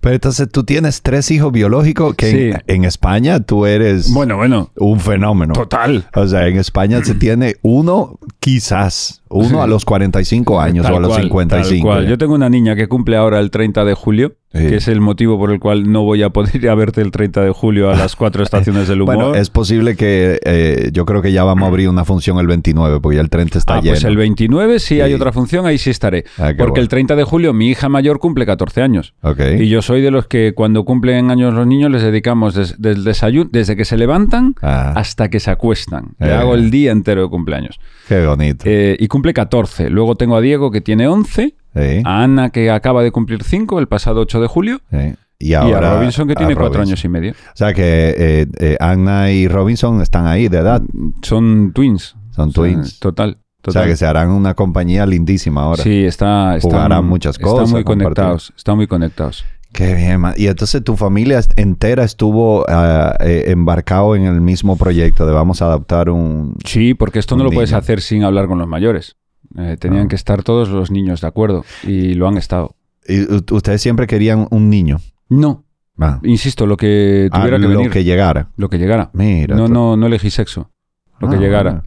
Pero 0.00 0.14
entonces 0.14 0.48
tú 0.50 0.64
tienes 0.64 1.02
tres 1.02 1.30
hijos 1.30 1.52
biológicos 1.52 2.14
que 2.14 2.30
en, 2.30 2.52
Sí. 2.54 2.58
en 2.66 2.84
España 2.84 3.40
tú 3.40 3.66
eres 3.66 4.12
Bueno, 4.12 4.36
bueno, 4.36 4.70
un 4.76 5.00
fenómeno. 5.00 5.52
total. 5.54 6.06
O 6.14 6.26
sea, 6.26 6.46
en 6.46 6.56
España 6.58 7.02
se 7.04 7.14
tiene 7.14 7.56
uno, 7.62 8.18
quizás, 8.40 9.19
uno 9.30 9.62
a 9.62 9.66
los 9.66 9.84
45 9.84 10.60
años 10.60 10.84
Tal 10.84 10.94
o 10.94 10.96
a 10.96 11.00
los 11.00 11.08
cual, 11.10 11.22
55. 11.22 11.88
tal 11.88 11.96
cual. 11.98 12.08
Yo 12.08 12.18
tengo 12.18 12.34
una 12.34 12.48
niña 12.50 12.76
que 12.76 12.88
cumple 12.88 13.16
ahora 13.16 13.38
el 13.40 13.50
30 13.50 13.84
de 13.84 13.94
julio, 13.94 14.34
Sí. 14.52 14.66
que 14.66 14.76
es 14.78 14.88
el 14.88 15.00
motivo 15.00 15.38
por 15.38 15.52
el 15.52 15.60
cual 15.60 15.92
no 15.92 16.02
voy 16.02 16.24
a 16.24 16.30
poder 16.30 16.56
ir 16.56 16.68
a 16.70 16.74
verte 16.74 17.00
el 17.02 17.12
30 17.12 17.40
de 17.42 17.50
julio 17.52 17.88
a 17.88 17.94
las 17.94 18.16
cuatro 18.16 18.42
estaciones 18.42 18.88
del 18.88 19.02
humor. 19.02 19.14
Bueno, 19.14 19.34
es 19.36 19.48
posible 19.48 19.94
que 19.94 20.40
eh, 20.44 20.90
yo 20.92 21.06
creo 21.06 21.22
que 21.22 21.30
ya 21.30 21.44
vamos 21.44 21.62
a 21.62 21.68
abrir 21.68 21.88
una 21.88 22.04
función 22.04 22.38
el 22.40 22.48
29 22.48 22.98
porque 23.00 23.14
ya 23.16 23.22
el 23.22 23.30
30 23.30 23.58
está 23.58 23.74
Ah, 23.74 23.80
lleno. 23.80 23.92
pues 23.92 24.02
el 24.02 24.16
29 24.16 24.80
sí, 24.80 25.00
hay 25.00 25.14
otra 25.14 25.30
función, 25.32 25.66
ahí 25.66 25.78
sí 25.78 25.90
estaré. 25.90 26.24
Ah, 26.36 26.46
Porque 26.48 26.62
bueno. 26.72 26.76
el 26.82 26.88
30 26.88 27.14
de 27.14 27.22
julio 27.22 27.52
mi 27.52 27.68
hija 27.68 27.88
mayor 27.88 28.18
cumple 28.18 28.44
14 28.44 28.82
años. 28.82 29.14
Ok. 29.22 29.38
Y 29.60 29.68
yo 29.68 29.82
soy 29.82 30.00
de 30.02 30.10
los 30.10 30.26
que 30.26 30.52
cuando 30.52 30.84
cumplen 30.84 31.30
años 31.30 31.54
los 31.54 31.66
niños 31.68 31.92
les 31.92 32.02
dedicamos 32.02 32.54
des- 32.54 32.74
desde 32.82 32.98
el 32.98 33.04
desayuno, 33.04 33.50
desde 33.52 33.76
que 33.76 33.84
se 33.84 33.96
levantan 33.96 34.56
Ah, 34.62 34.94
hasta 34.96 35.30
que 35.30 35.38
se 35.38 35.52
acuestan. 35.52 36.16
Le 36.18 36.26
Eh. 36.30 36.32
hago 36.34 36.54
el 36.54 36.72
día 36.72 36.90
entero 36.90 37.22
de 37.22 37.28
cumpleaños. 37.28 37.78
qué 38.08 38.26
bonito. 38.26 38.64
Eh, 38.66 38.96
y 38.98 39.06
cumple 39.20 39.34
14. 39.34 39.90
Luego 39.90 40.16
tengo 40.16 40.36
a 40.36 40.40
Diego 40.40 40.70
que 40.70 40.80
tiene 40.80 41.06
11, 41.08 41.54
Sí, 41.74 42.02
a 42.04 42.22
Ana 42.24 42.50
que 42.50 42.70
acaba 42.70 43.02
de 43.02 43.12
cumplir 43.12 43.44
5 43.44 43.78
el 43.78 43.86
pasado 43.86 44.20
8 44.22 44.40
de 44.40 44.46
julio. 44.48 44.80
sí. 44.90 45.14
Y, 45.42 45.50
Y, 45.50 45.54
ahora 45.54 45.92
a 45.92 45.96
Robinson 45.96 46.28
que 46.28 46.34
tiene 46.34 46.54
4 46.54 46.64
Robinson. 46.68 46.82
años 46.88 47.04
y 47.04 47.08
medio. 47.08 47.32
O 47.32 47.56
sea 47.56 47.72
que 47.72 48.14
eh, 48.16 48.46
eh, 48.58 48.76
Anna 48.78 49.30
y 49.32 49.48
Robinson 49.48 50.02
están 50.02 50.26
ahí 50.26 50.48
de 50.48 50.58
edad. 50.58 50.82
Son 51.22 51.72
twins. 51.72 52.14
Son 52.32 52.48
O 52.50 52.52
sea, 52.52 52.62
twins. 52.62 52.98
Total. 52.98 53.38
O 53.66 53.70
sea 53.70 53.86
que 53.86 53.96
se 53.96 54.04
harán 54.06 54.30
una 54.30 54.52
compañía 54.54 55.06
lindísima 55.06 55.62
ahora. 55.62 55.82
Sí, 55.82 56.04
está, 56.04 56.56
están, 56.56 56.70
Jugarán 56.70 57.06
muchas 57.06 57.36
están 57.36 57.50
cosas, 57.52 57.70
muy 57.70 57.84
compartir. 57.84 58.04
conectados. 58.16 58.52
Están 58.56 58.76
muy 58.76 58.86
conectados. 58.86 59.44
Qué 59.72 59.94
bien, 59.94 60.20
man. 60.20 60.34
Y 60.36 60.46
entonces 60.48 60.82
tu 60.82 60.96
familia 60.96 61.40
entera 61.56 62.04
estuvo 62.04 62.64
ah, 62.68 63.16
eh, 63.20 63.44
embarcado 63.48 64.16
en 64.16 64.24
el 64.24 64.40
mismo 64.40 64.76
proyecto 64.76 65.26
de 65.26 65.32
vamos 65.32 65.62
a 65.62 65.66
adoptar 65.66 66.10
un... 66.10 66.56
Sí, 66.64 66.94
porque 66.94 67.18
esto 67.18 67.36
no 67.36 67.44
lo 67.44 67.50
puedes 67.50 67.72
hacer 67.72 68.00
sin 68.00 68.24
hablar 68.24 68.46
con 68.48 68.58
los 68.58 68.66
mayores. 68.68 69.16
Eh, 69.56 69.76
tenían 69.78 70.06
Ah. 70.06 70.08
que 70.08 70.16
estar 70.16 70.42
todos 70.42 70.68
los 70.68 70.90
niños 70.90 71.20
de 71.20 71.26
acuerdo 71.28 71.64
y 71.84 72.14
lo 72.14 72.28
han 72.28 72.36
estado. 72.36 72.74
y 73.08 73.22
ustedes 73.52 73.80
siempre 73.80 74.06
querían 74.06 74.46
un 74.50 74.70
niño. 74.70 74.98
No, 75.28 75.64
Ah, 76.02 76.18
insisto, 76.22 76.66
lo 76.66 76.76
que 76.78 77.28
ah, 77.30 77.38
tuviera 77.38 77.58
que 77.58 77.62
lo 77.64 77.68
venir, 77.76 77.90
que 77.90 78.04
llegara. 78.04 78.48
lo 78.56 78.70
que 78.70 78.78
llegara. 78.78 79.10
Mira. 79.12 79.54
No, 79.54 79.68
no, 79.68 79.96
no 79.98 80.06
elegí 80.06 80.30
sexo. 80.30 80.70
Lo 81.18 81.28
que 81.28 81.36
llegara. 81.36 81.70
bueno. 81.72 81.84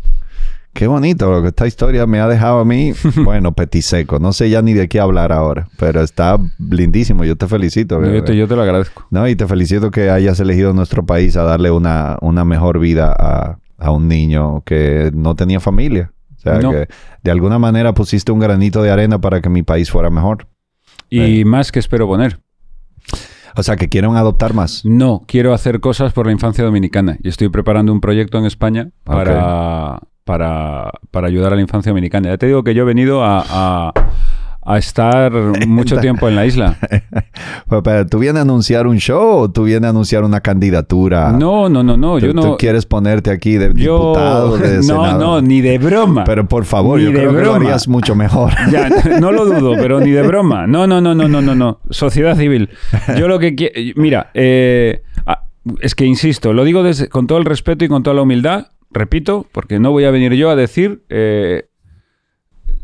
Qué 0.74 0.88
bonito, 0.88 1.30
lo 1.32 1.42
que 1.44 1.50
esta 1.50 1.68
historia 1.68 2.08
me 2.08 2.20
ha 2.20 2.28
dejado 2.28 2.60
a 2.60 2.66
mí, 2.66 2.94
bueno, 3.24 3.54
petiseco. 3.54 4.18
No 4.20 4.34
sé 4.34 4.50
ya 4.50 4.62
ni 4.62 4.74
de 4.74 4.88
qué 4.90 5.00
hablar 5.00 5.32
ahora, 5.32 5.68
pero 5.78 6.02
está 6.02 6.38
lindísimo. 6.58 7.24
Yo 7.26 7.36
te 7.36 7.48
felicito. 7.48 8.00
No, 8.00 8.12
yo, 8.12 8.24
te, 8.24 8.36
yo 8.36 8.48
te 8.48 8.56
lo 8.56 8.64
agradezco. 8.64 9.06
No, 9.12 9.28
y 9.28 9.36
te 9.36 9.46
felicito 9.48 9.92
que 9.92 10.10
hayas 10.10 10.40
elegido 10.40 10.74
nuestro 10.74 11.06
país 11.06 11.38
a 11.38 11.44
darle 11.44 11.70
una, 11.70 12.18
una 12.22 12.44
mejor 12.44 12.80
vida 12.80 13.16
a, 13.18 13.60
a 13.78 13.92
un 13.92 14.08
niño 14.08 14.62
que 14.66 15.12
no 15.14 15.36
tenía 15.36 15.60
familia. 15.60 16.12
O 16.38 16.40
sea, 16.40 16.60
No. 16.60 16.72
que 16.72 16.88
de 17.24 17.32
alguna 17.32 17.60
manera 17.60 17.94
pusiste 17.94 18.32
un 18.32 18.40
granito 18.40 18.82
de 18.82 18.90
arena 18.92 19.22
para 19.22 19.42
que 19.42 19.50
mi 19.50 19.62
país 19.64 19.92
fuera 19.92 20.10
mejor. 20.10 20.48
Y 21.10 21.46
más 21.46 21.72
que 21.72 21.78
espero 21.78 22.08
poner. 22.08 22.40
O 23.56 23.62
sea, 23.62 23.76
que 23.76 23.88
quieren 23.88 24.16
adoptar 24.16 24.56
más. 24.56 24.84
No, 24.84 25.24
quiero 25.28 25.54
hacer 25.54 25.80
cosas 25.80 26.12
por 26.12 26.26
la 26.26 26.32
infancia 26.32 26.64
dominicana 26.64 27.18
y 27.22 27.30
estoy 27.30 27.50
preparando 27.50 27.94
un 27.94 28.02
proyecto 28.02 28.40
en 28.40 28.46
España 28.46 28.90
para, 29.04 30.00
para, 30.24 30.92
para 31.12 31.28
ayudar 31.28 31.54
a 31.54 31.56
la 31.56 31.62
infancia 31.62 31.92
dominicana. 31.92 32.30
Ya 32.30 32.38
te 32.38 32.48
digo 32.48 32.64
que 32.64 32.74
yo 32.74 32.84
he 32.84 32.86
venido 32.86 33.24
a, 33.24 33.44
a- 33.48 33.94
a 34.66 34.78
estar 34.78 35.34
mucho 35.68 35.98
tiempo 35.98 36.30
en 36.30 36.38
la 36.38 36.46
isla. 36.46 36.78
Pero, 37.70 37.84
pero, 37.84 38.06
¿Tú 38.08 38.20
vienes 38.20 38.40
a 38.40 38.42
anunciar 38.44 38.88
un 38.88 38.98
show 38.98 39.40
o 39.40 39.52
tú 39.52 39.64
vienes 39.64 39.88
a 39.88 39.90
anunciar 39.90 40.24
una 40.24 40.40
candidatura? 40.40 41.32
No, 41.34 41.68
no, 41.68 41.82
no, 41.84 41.98
no. 41.98 42.18
¿Tú, 42.20 42.28
Yo 42.28 42.34
tú 42.34 42.42
no. 42.42 42.58
quieres 42.58 42.86
ponerte 42.86 43.30
aquí 43.32 43.54
de 43.58 43.74
yo, 43.76 43.98
diputado, 44.14 44.58
de 44.58 44.76
no, 44.78 44.84
senador? 44.84 45.20
no, 45.20 45.42
ni 45.42 45.60
de 45.62 45.78
broma. 45.80 46.24
Pero 46.24 46.48
por 46.48 46.64
favor, 46.66 46.98
Ni 47.00 47.06
yo 47.06 47.12
de 47.12 47.18
creo 47.18 47.30
que 47.32 47.36
lo 47.38 47.42
broma. 47.42 47.56
harías 47.58 47.88
mucho 47.90 48.16
mejor. 48.16 48.54
Ya, 48.72 48.88
no 49.20 49.32
lo 49.34 49.46
dudo, 49.46 49.74
pero 49.76 50.00
ni 50.00 50.12
de 50.12 50.22
broma. 50.22 50.66
No, 50.68 50.88
no, 50.88 51.02
no, 51.02 51.14
no, 51.14 51.28
no, 51.28 51.42
no, 51.42 51.56
no. 51.56 51.80
Sociedad 51.90 52.38
civil. 52.38 52.70
Yo 53.18 53.28
lo 53.28 53.40
que 53.40 53.56
quiero. 53.56 53.74
Mira, 53.98 54.30
eh, 54.34 55.02
es 55.82 55.96
que 55.96 56.06
insisto, 56.06 56.54
lo 56.54 56.64
digo 56.64 56.84
desde- 56.84 57.10
con 57.10 57.28
todo 57.28 57.38
el 57.38 57.46
respeto 57.46 57.84
y 57.84 57.90
con 57.90 58.04
toda 58.04 58.16
la 58.16 58.22
humildad, 58.22 58.68
repito, 58.94 59.48
porque 59.52 59.80
no 59.80 59.92
voy 59.92 60.06
a 60.06 60.12
venir 60.12 60.34
yo 60.34 60.50
a 60.50 60.56
decir 60.56 61.04
eh, 61.10 61.66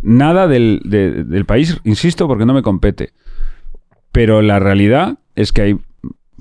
nada 0.01 0.47
del, 0.47 0.81
de- 0.85 1.23
del 1.23 1.45
país, 1.45 1.77
insisto, 1.83 2.27
porque 2.27 2.45
no 2.45 2.53
me 2.53 2.61
compete. 2.63 3.13
Pero 4.11 4.41
la 4.41 4.59
realidad 4.59 5.19
es 5.35 5.51
que 5.53 5.61
hay 5.61 5.77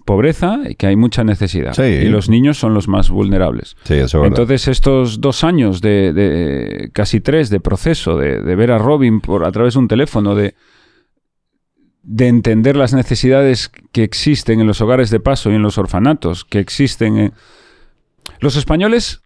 pobreza 0.07 0.61
y 0.67 0.75
que 0.75 0.87
hay 0.87 0.97
mucha 0.97 1.23
necesidad. 1.23 1.75
Sí. 1.75 1.83
Y 1.83 2.07
los 2.09 2.31
niños 2.31 2.57
son 2.57 2.73
los 2.73 2.89
más 2.89 3.11
vulnerables. 3.11 3.77
Sí, 3.85 3.95
eso 3.95 4.05
es 4.05 4.13
verdad. 4.15 4.27
Entonces, 4.29 4.69
estos 4.69 5.21
dos 5.21 5.45
años 5.45 5.81
de, 5.83 6.13
de- 6.15 6.91
casi 6.95 7.21
tres 7.21 7.51
de 7.51 7.61
proceso, 7.61 8.17
de, 8.17 8.41
de 8.41 8.57
ver 8.57 8.71
a 8.73 8.79
Robin 8.79 9.21
por, 9.21 9.45
a 9.45 9.53
través 9.53 9.75
de 9.75 9.81
un 9.81 9.89
teléfono, 9.89 10.35
de, 10.35 10.55
de 12.03 12.27
entender 12.29 12.75
las 12.75 12.95
necesidades 12.95 13.71
que 13.93 14.03
existen 14.03 14.61
en 14.61 14.67
los 14.67 14.81
hogares 14.81 15.11
de 15.11 15.21
paso 15.21 15.51
y 15.51 15.57
en 15.57 15.63
los 15.63 15.77
orfanatos, 15.77 16.45
que 16.47 16.59
existen 16.59 17.19
en... 17.19 17.33
Los 18.41 18.57
españoles... 18.57 19.21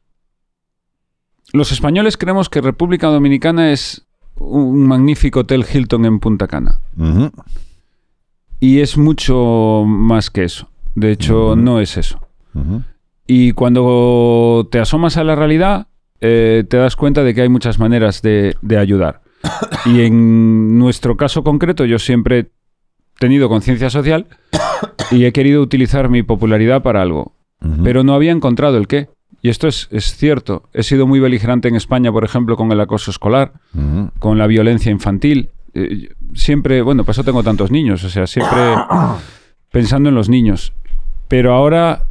Los 1.52 1.72
españoles 1.72 2.16
creemos 2.16 2.48
que 2.48 2.60
República 2.60 3.08
Dominicana 3.08 3.72
es 3.72 4.06
un 4.38 4.86
magnífico 4.86 5.40
hotel 5.40 5.64
Hilton 5.70 6.04
en 6.06 6.18
Punta 6.18 6.48
Cana. 6.48 6.80
Y 8.60 8.80
es 8.80 8.96
mucho 8.96 9.84
más 9.86 10.30
que 10.30 10.44
eso. 10.44 10.68
De 10.94 11.12
hecho, 11.12 11.56
no 11.56 11.80
es 11.80 11.96
eso. 11.96 12.20
Y 13.26 13.52
cuando 13.52 14.68
te 14.70 14.78
asomas 14.78 15.16
a 15.16 15.24
la 15.24 15.34
realidad, 15.34 15.86
eh, 16.20 16.64
te 16.68 16.76
das 16.76 16.96
cuenta 16.96 17.22
de 17.24 17.34
que 17.34 17.42
hay 17.42 17.48
muchas 17.48 17.78
maneras 17.78 18.22
de, 18.22 18.56
de 18.62 18.78
ayudar. 18.78 19.22
Y 19.86 20.02
en 20.02 20.78
nuestro 20.78 21.16
caso 21.16 21.42
concreto, 21.42 21.84
yo 21.84 21.98
siempre 21.98 22.38
he 22.38 22.50
tenido 23.18 23.48
conciencia 23.48 23.90
social 23.90 24.26
y 25.10 25.24
he 25.24 25.32
querido 25.32 25.60
utilizar 25.60 26.08
mi 26.08 26.22
popularidad 26.22 26.82
para 26.82 27.02
algo, 27.02 27.34
pero 27.82 28.04
no 28.04 28.14
había 28.14 28.32
encontrado 28.32 28.76
el 28.76 28.86
qué. 28.86 29.08
Y 29.42 29.48
esto 29.48 29.66
es, 29.66 29.88
es 29.90 30.16
cierto. 30.16 30.68
He 30.72 30.84
sido 30.84 31.06
muy 31.06 31.18
beligerante 31.18 31.66
en 31.68 31.74
España, 31.74 32.12
por 32.12 32.24
ejemplo, 32.24 32.56
con 32.56 32.70
el 32.70 32.80
acoso 32.80 33.10
escolar, 33.10 33.52
con 34.20 34.38
la 34.38 34.46
violencia 34.46 34.90
infantil. 34.92 35.50
Eh, 35.74 36.10
siempre, 36.34 36.80
bueno, 36.82 37.02
por 37.04 37.10
eso 37.12 37.24
tengo 37.24 37.42
tantos 37.42 37.70
niños, 37.72 38.04
o 38.04 38.08
sea, 38.10 38.26
siempre 38.28 38.74
pensando 39.72 40.08
en 40.10 40.14
los 40.14 40.28
niños. 40.28 40.72
Pero 41.26 41.54
ahora 41.54 42.04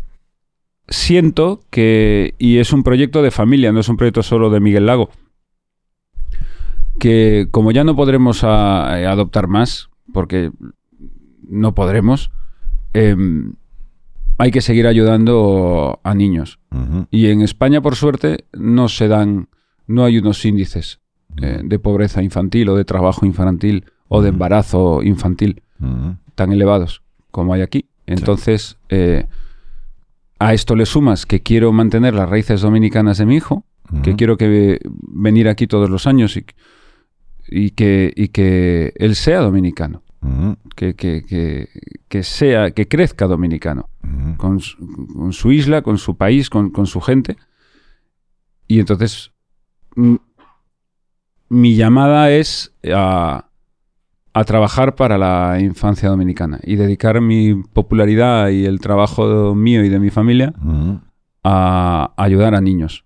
siento 0.89 1.61
que, 1.69 2.35
y 2.37 2.57
es 2.57 2.73
un 2.73 2.83
proyecto 2.83 3.21
de 3.21 3.31
familia, 3.31 3.71
no 3.71 3.79
es 3.79 3.87
un 3.87 3.95
proyecto 3.95 4.23
solo 4.23 4.49
de 4.49 4.59
Miguel 4.59 4.85
Lago, 4.87 5.09
que 6.99 7.47
como 7.51 7.71
ya 7.71 7.83
no 7.83 7.95
podremos 7.95 8.43
a- 8.43 8.99
eh, 8.99 9.05
adoptar 9.07 9.47
más, 9.47 9.89
porque 10.13 10.51
no 11.47 11.73
podremos, 11.73 12.31
em, 12.93 13.53
hay 14.41 14.49
que 14.49 14.61
seguir 14.61 14.87
ayudando 14.87 15.99
a 16.03 16.15
niños. 16.15 16.57
Y 17.11 17.27
en 17.27 17.41
España, 17.41 17.79
por 17.79 17.95
suerte, 17.95 18.45
no 18.53 18.89
se 18.89 19.07
dan, 19.07 19.49
no 19.85 20.03
hay 20.03 20.17
unos 20.17 20.43
índices 20.45 20.99
eh, 21.39 21.61
de 21.63 21.77
pobreza 21.77 22.23
infantil 22.23 22.69
o 22.69 22.75
de 22.75 22.83
trabajo 22.83 23.27
infantil 23.27 23.85
o 24.07 24.23
de 24.23 24.29
embarazo 24.29 25.03
infantil 25.03 25.61
tan 26.33 26.51
elevados 26.51 27.03
como 27.29 27.53
hay 27.53 27.61
aquí. 27.61 27.85
Entonces, 28.07 28.77
eh, 28.89 29.27
a 30.39 30.55
esto 30.55 30.75
le 30.75 30.87
sumas 30.87 31.27
que 31.27 31.41
quiero 31.41 31.71
mantener 31.71 32.15
las 32.15 32.27
raíces 32.27 32.61
dominicanas 32.61 33.19
de 33.19 33.27
mi 33.27 33.35
hijo, 33.35 33.63
que 34.01 34.15
quiero 34.15 34.37
que 34.37 34.79
venir 34.83 35.49
aquí 35.49 35.67
todos 35.67 35.87
los 35.87 36.07
años 36.07 36.35
y, 36.35 36.45
y 37.47 37.71
que, 37.71 38.11
y 38.15 38.29
que 38.29 38.93
él 38.95 39.15
sea 39.15 39.41
dominicano, 39.41 40.01
Ujú. 40.21 40.55
que, 40.75 40.95
que- 40.95 41.23
que- 41.27 41.69
que 42.07 42.23
sea, 42.23 42.71
que 42.71 42.87
crezca 42.87 43.25
dominicano 43.27 43.89
Ujú. 44.03 44.37
con 44.37 44.59
su, 44.59 44.77
con 45.13 45.33
su 45.33 45.51
isla, 45.51 45.81
con 45.81 45.97
su 45.97 46.15
país, 46.15 46.49
con, 46.49 46.69
con 46.69 46.85
su 46.85 47.01
gente. 47.01 47.37
Y 48.67 48.79
entonces 48.79 49.31
mi 51.49 51.75
llamada 51.75 52.31
es 52.31 52.73
a, 52.93 53.45
a 54.33 54.43
trabajar 54.45 54.95
para 54.95 55.17
la 55.17 55.57
infancia 55.59 56.09
dominicana 56.09 56.59
y 56.63 56.75
dedicar 56.75 57.19
mi 57.21 57.55
popularidad 57.55 58.49
y 58.49 58.65
el 58.65 58.79
trabajo 58.79 59.53
mío 59.55 59.83
y 59.83 59.89
de 59.89 59.99
mi 59.99 60.09
familia 60.09 60.53
Ujú. 60.63 61.01
a 61.43 62.13
ayudar 62.17 62.55
a 62.55 62.61
niños. 62.61 63.03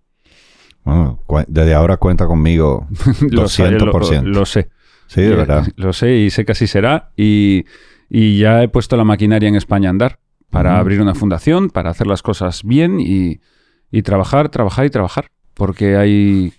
Bueno, 0.84 1.19
desde 1.47 1.73
ahora 1.73 1.97
cuenta 1.97 2.28
conmigo 2.28 2.88
Lo 3.32 3.47
sé, 3.47 3.63
200%. 3.78 4.21
Lo, 4.23 4.39
lo 4.41 4.45
sé. 4.45 4.69
Sí, 5.07 5.21
de 5.21 5.35
verdad. 5.35 5.67
Lo 5.75 5.93
sé 5.93 6.15
y 6.15 6.29
sé 6.29 6.45
que 6.45 6.51
así 6.53 6.67
será. 6.67 7.11
Y, 7.15 7.65
y 8.09 8.37
ya 8.37 8.63
he 8.63 8.67
puesto 8.67 8.97
la 8.97 9.03
maquinaria 9.03 9.49
en 9.49 9.55
España 9.55 9.89
a 9.89 9.91
andar 9.91 10.19
para 10.49 10.79
abrir 10.79 11.01
una 11.01 11.15
fundación, 11.15 11.69
para 11.69 11.89
hacer 11.89 12.07
las 12.07 12.21
cosas 12.21 12.63
bien 12.63 12.99
y, 12.99 13.39
y 13.91 14.01
trabajar, 14.03 14.49
trabajar 14.49 14.85
y 14.85 14.89
trabajar. 14.89 15.31
Porque 15.53 15.97
hay 15.97 16.53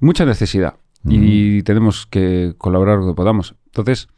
mucha 0.00 0.24
necesidad 0.24 0.74
y 1.04 1.62
tenemos 1.62 2.06
que 2.06 2.54
colaborar 2.58 2.98
lo 2.98 3.06
que 3.06 3.14
podamos. 3.14 3.54
Entonces, 3.66 4.08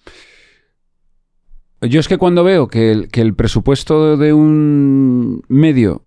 yo 1.82 2.00
es 2.00 2.08
que 2.08 2.18
cuando 2.18 2.42
veo 2.44 2.68
que 2.68 2.90
el, 2.90 3.08
que 3.08 3.20
el 3.20 3.34
presupuesto 3.34 4.16
de 4.16 4.32
un 4.32 5.42
medio, 5.48 6.06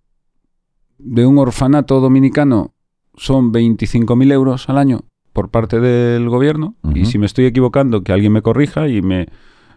de 0.97 1.25
un 1.25 1.37
orfanato 1.37 1.99
dominicano, 1.99 2.73
son 3.15 3.53
25.000 3.53 4.31
euros 4.31 4.69
al 4.69 4.77
año 4.77 5.05
por 5.33 5.49
parte 5.49 5.79
del 5.79 6.29
gobierno, 6.29 6.75
y 6.93 7.05
si 7.05 7.17
me 7.17 7.25
estoy 7.25 7.45
equivocando, 7.45 8.03
que 8.03 8.13
alguien 8.13 8.31
me 8.31 8.43
corrija 8.43 8.87
y 8.87 9.01
me, 9.01 9.27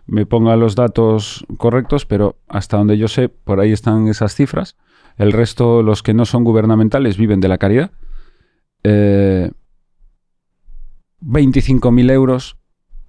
me 0.06 0.26
ponga 0.26 0.54
los 0.56 0.76
datos 0.76 1.46
correctos, 1.56 2.04
pero 2.04 2.36
hasta 2.46 2.76
donde 2.76 2.98
yo 2.98 3.08
sé, 3.08 3.30
por 3.30 3.58
ahí 3.58 3.72
están 3.72 4.06
esas 4.06 4.34
cifras. 4.34 4.76
El 5.16 5.32
resto, 5.32 5.82
los 5.82 6.02
que 6.02 6.12
no 6.12 6.26
son 6.26 6.44
gubernamentales, 6.44 7.16
viven 7.16 7.40
de 7.40 7.48
la 7.48 7.56
caridad. 7.56 7.90
Eh, 8.84 9.50
25.000 11.22 12.10
euros 12.10 12.58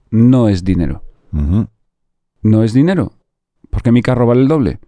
no 0.10 0.48
es 0.48 0.64
dinero. 0.64 1.04
No 2.42 2.64
es 2.64 2.74
dinero. 2.74 3.12
Porque 3.70 3.92
mi 3.92 4.02
carro 4.02 4.26
vale 4.26 4.42
el 4.42 4.48
doble. 4.48 4.80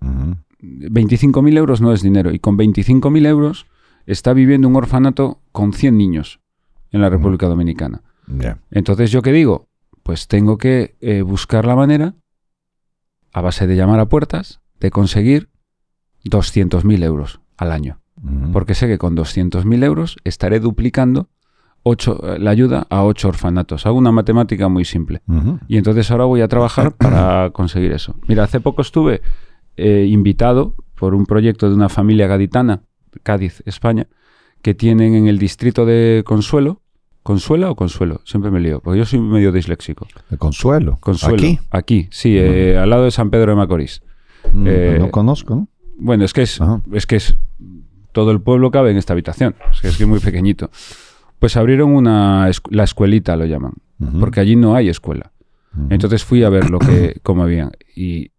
ujú. 0.00 0.36
25.000 0.62 1.58
euros 1.58 1.80
no 1.80 1.92
es 1.92 2.02
dinero. 2.02 2.32
Y 2.32 2.38
con 2.38 2.56
25.000 2.56 3.26
euros 3.26 3.66
está 4.06 4.32
viviendo 4.32 4.68
un 4.68 4.76
orfanato 4.76 5.40
con 5.52 5.72
100 5.72 5.98
niños 5.98 6.41
en 6.92 7.00
la 7.00 7.10
República 7.10 7.46
Dominicana. 7.48 8.02
Entonces, 8.70 9.10
¿yo 9.10 9.20
qué 9.22 9.32
digo? 9.32 9.68
Pues 10.02 10.28
tengo 10.28 10.58
que 10.58 10.96
eh, 11.00 11.22
buscar 11.22 11.64
la 11.64 11.74
manera, 11.76 12.14
a 13.32 13.40
base 13.40 13.66
de 13.66 13.76
llamar 13.76 13.98
a 14.00 14.06
puertas, 14.06 14.60
de 14.80 14.90
conseguir 14.90 15.48
200.000 16.24 17.02
euros 17.04 17.40
al 17.56 17.72
año. 17.72 18.00
Porque 18.52 18.74
sé 18.74 18.86
que 18.86 18.98
con 18.98 19.16
200.000 19.16 19.82
euros 19.84 20.16
estaré 20.24 20.60
duplicando 20.60 21.28
ocho- 21.82 22.20
la 22.38 22.50
ayuda 22.50 22.86
a 22.90 23.04
8 23.04 23.28
orfanatos. 23.28 23.86
Hago 23.86 23.98
una 23.98 24.12
matemática 24.12 24.68
muy 24.68 24.84
simple. 24.84 25.22
Y 25.66 25.76
entonces 25.78 26.10
ahora 26.10 26.24
voy 26.26 26.40
a 26.42 26.48
trabajar 26.48 26.94
para 26.96 27.50
conseguir 27.50 27.92
eso. 27.92 28.14
Mira, 28.28 28.44
hace 28.44 28.60
poco 28.60 28.82
estuve 28.82 29.22
eh, 29.76 30.06
invitado 30.08 30.76
por 30.94 31.14
un 31.14 31.26
proyecto 31.26 31.68
de 31.68 31.74
una 31.74 31.88
familia 31.88 32.26
gaditana, 32.28 32.82
Cádiz, 33.22 33.62
España, 33.66 34.06
que 34.62 34.74
tienen 34.74 35.14
en 35.14 35.26
el 35.26 35.38
distrito 35.38 35.84
de 35.86 36.22
Consuelo. 36.24 36.81
¿Consuela 37.22 37.70
o 37.70 37.76
Consuelo? 37.76 38.20
Siempre 38.24 38.50
me 38.50 38.58
lío, 38.60 38.80
porque 38.80 38.98
yo 38.98 39.04
soy 39.04 39.20
medio 39.20 39.52
disléxico. 39.52 40.06
De 40.30 40.36
Consuelo. 40.38 40.98
Consuelo. 41.00 41.36
Aquí. 41.36 41.58
Aquí, 41.70 42.08
sí, 42.10 42.36
eh, 42.36 42.76
al 42.76 42.90
lado 42.90 43.04
de 43.04 43.10
San 43.10 43.30
Pedro 43.30 43.52
de 43.52 43.56
Macorís. 43.56 44.02
Mm, 44.52 44.66
Eh, 44.66 44.96
no 44.98 45.10
conozco, 45.10 45.54
¿no? 45.54 45.68
Bueno, 45.98 46.24
es 46.24 46.32
que 46.32 46.42
es, 46.42 46.60
Ajá. 46.60 46.82
es 46.92 47.06
que 47.06 47.16
es 47.16 47.36
todo 48.12 48.30
el 48.32 48.40
pueblo 48.40 48.70
cabe 48.70 48.90
en 48.90 48.96
esta 48.96 49.12
habitación. 49.12 49.54
Es 49.72 49.80
que 49.80 49.88
es, 49.88 49.96
que 49.96 50.02
es 50.02 50.08
muy 50.08 50.18
pequeñito. 50.18 50.70
Pues 51.38 51.56
abrieron 51.56 51.90
una 51.94 52.50
la 52.70 52.84
escuelita 52.84 53.36
lo 53.36 53.44
llaman, 53.46 53.74
porque 54.20 54.40
allí 54.40 54.56
no 54.56 54.74
hay 54.74 54.88
escuela. 54.88 55.32
Entonces 55.90 56.22
fui 56.24 56.42
a 56.44 56.48
ver 56.50 56.70
lo 56.70 56.78
que 56.78 57.18
cómo 57.22 57.42
habían 57.44 57.70
y, 57.96 58.30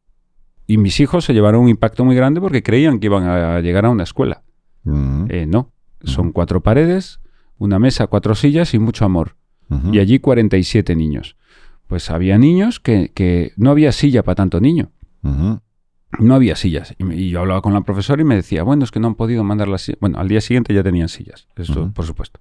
y 0.68 0.78
mis 0.78 1.00
hijos 1.00 1.26
se 1.26 1.34
llevaron 1.34 1.62
un 1.64 1.70
impacto 1.70 2.06
muy 2.06 2.16
grande 2.16 2.40
porque 2.42 2.62
creían 2.64 3.00
que 3.00 3.08
iban 3.08 3.24
a 3.28 3.60
llegar 3.62 3.86
a 3.86 3.90
una 3.90 4.04
escuela. 4.04 4.44
Ujú. 4.86 5.26
Eh, 5.30 5.46
no, 5.48 5.72
son 6.04 6.32
cuatro 6.32 6.62
paredes, 6.62 7.20
una 7.58 7.80
mesa, 7.80 8.08
cuatro 8.08 8.36
sillas 8.36 8.74
y 8.74 8.80
mucho 8.80 9.06
amor. 9.06 9.36
Ujú. 9.70 9.94
Y 9.94 10.00
allí 10.00 10.20
47 10.20 10.96
niños. 10.96 11.36
Pues 11.88 12.10
había 12.10 12.38
niños 12.38 12.80
que, 12.80 13.12
que 13.14 13.52
no 13.58 13.72
había 13.72 13.92
silla 13.92 14.24
para 14.24 14.36
tanto 14.36 14.60
niño. 14.60 14.92
No 16.20 16.36
había 16.36 16.56
sillas. 16.56 16.94
Y, 17.00 17.04
me- 17.04 17.16
y 17.16 17.30
yo 17.30 17.40
hablaba 17.40 17.62
con 17.62 17.74
la 17.74 17.82
profesora 17.82 18.22
y 18.22 18.26
me 18.26 18.36
decía, 18.36 18.64
bueno, 18.64 18.84
es 18.84 18.92
que 18.92 19.00
no 19.00 19.08
han 19.08 19.16
podido 19.16 19.44
mandar 19.44 19.68
las 19.68 19.82
sillas. 19.84 20.00
Bueno, 20.00 20.20
al 20.20 20.28
día 20.28 20.42
siguiente 20.42 20.74
ya 20.74 20.84
tenían 20.84 21.10
sillas, 21.10 21.48
esto 21.56 21.82
Ujú. 21.84 21.94
por 21.94 22.06
supuesto. 22.06 22.40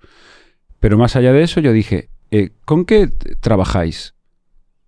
Pero 0.80 0.98
más 0.98 1.16
allá 1.16 1.32
de 1.32 1.42
eso, 1.42 1.60
yo 1.60 1.72
dije, 1.72 2.10
eh, 2.30 2.50
¿con 2.64 2.84
qué 2.84 3.08
trabajáis 3.40 4.14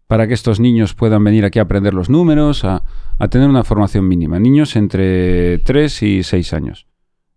para 0.07 0.27
que 0.29 0.35
estos 0.35 0.61
niños 0.61 0.95
puedan 0.95 1.25
venir 1.25 1.45
aquí 1.45 1.59
a 1.59 1.63
aprender 1.63 1.95
los 1.95 2.11
números, 2.11 2.65
a, 2.65 2.83
a 3.19 3.29
tener 3.29 3.49
una 3.49 3.65
formación 3.65 4.07
mínima? 4.09 4.39
Niños 4.39 4.77
entre 4.77 5.59
3 5.61 6.03
y 6.03 6.23
6 6.23 6.53
años. 6.53 6.87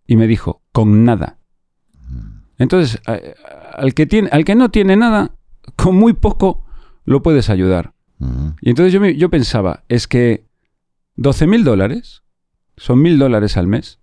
Y 0.06 0.16
me 0.16 0.26
dijo, 0.26 0.62
con 0.72 1.04
nada. 1.04 1.37
Entonces, 2.58 3.00
al 3.06 3.94
que, 3.94 4.06
tiene, 4.06 4.28
al 4.32 4.44
que 4.44 4.54
no 4.54 4.70
tiene 4.70 4.96
nada, 4.96 5.32
con 5.76 5.96
muy 5.96 6.12
poco 6.12 6.64
lo 7.04 7.22
puedes 7.22 7.50
ayudar. 7.50 7.94
Y 8.60 8.70
entonces 8.70 8.92
yo, 8.92 9.04
yo 9.06 9.30
pensaba, 9.30 9.84
es 9.88 10.08
que 10.08 10.44
12 11.14 11.46
mil 11.46 11.62
dólares 11.62 12.24
son 12.76 13.00
mil 13.00 13.18
dólares 13.18 13.56
al 13.56 13.66
mes. 13.66 14.00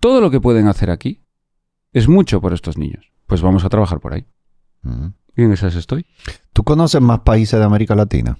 Todo 0.00 0.20
lo 0.20 0.30
que 0.30 0.40
pueden 0.40 0.66
hacer 0.66 0.90
aquí 0.90 1.22
es 1.92 2.08
mucho 2.08 2.40
por 2.40 2.52
estos 2.52 2.76
niños. 2.76 3.12
Pues 3.26 3.42
vamos 3.42 3.64
a 3.64 3.68
trabajar 3.68 4.00
por 4.00 4.12
ahí. 4.12 4.26
Ujú. 4.84 5.12
Y 5.36 5.42
en 5.42 5.52
esas 5.52 5.74
estoy. 5.76 6.04
¿Tú 6.52 6.64
conoces 6.64 7.00
más 7.00 7.20
países 7.20 7.58
de 7.58 7.64
América 7.64 7.94
Latina? 7.94 8.38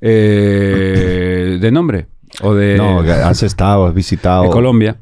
Eh, 0.00 1.58
¿De 1.60 1.72
nombre? 1.72 2.08
¿O 2.42 2.54
de, 2.54 2.76
no, 2.76 3.00
has 3.00 3.42
estado, 3.42 3.86
has 3.86 3.94
visitado. 3.94 4.44
de 4.44 4.50
Colombia? 4.50 5.00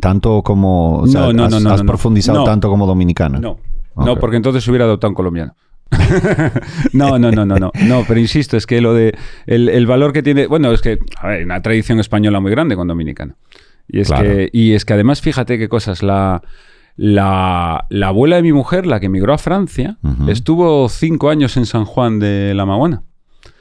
Tanto 0.00 0.42
como. 0.42 0.98
o 1.00 1.06
sea, 1.06 1.20
No, 1.22 1.32
no, 1.32 1.44
has, 1.44 1.50
no, 1.50 1.60
no, 1.60 1.70
has 1.70 1.82
no, 1.82 1.86
profundizado 1.86 2.44
tanto 2.44 2.68
como 2.68 2.86
dominicana. 2.86 3.38
No. 3.38 3.58
No, 3.96 4.16
porque 4.16 4.36
entonces 4.36 4.66
hubiera 4.68 4.84
adoptado 4.86 5.10
un 5.10 5.14
colombiano. 5.14 5.54
no, 6.92 7.18
no, 7.18 7.30
no, 7.30 7.44
no, 7.44 7.56
no. 7.58 7.70
No, 7.86 8.04
pero 8.08 8.18
insisto, 8.18 8.56
es 8.56 8.66
que 8.66 8.80
lo 8.80 8.94
de 8.94 9.14
el, 9.46 9.68
el 9.68 9.86
valor 9.86 10.12
que 10.12 10.22
tiene. 10.22 10.46
Bueno, 10.46 10.72
es 10.72 10.80
que 10.80 10.98
a 11.20 11.26
ver, 11.28 11.38
hay 11.38 11.44
una 11.44 11.60
tradición 11.60 12.00
española 12.00 12.40
muy 12.40 12.50
grande 12.50 12.76
con 12.76 12.88
dominicana. 12.88 13.36
Y 13.88 14.00
es, 14.00 14.08
Claro. 14.08 14.24
que, 14.24 14.48
y 14.52 14.72
es 14.72 14.84
que 14.84 14.94
además, 14.94 15.20
fíjate 15.20 15.58
qué 15.58 15.68
cosas. 15.68 16.02
La, 16.02 16.42
la, 16.96 17.86
la 17.90 18.08
abuela 18.08 18.36
de 18.36 18.42
mi 18.42 18.52
mujer, 18.52 18.86
la 18.86 19.00
que 19.00 19.06
emigró 19.06 19.34
a 19.34 19.38
Francia, 19.38 19.98
estuvo 20.28 20.88
cinco 20.88 21.30
años 21.30 21.56
en 21.56 21.66
San 21.66 21.84
Juan 21.84 22.18
de 22.18 22.54
la 22.54 22.64
Maguana 22.66 23.02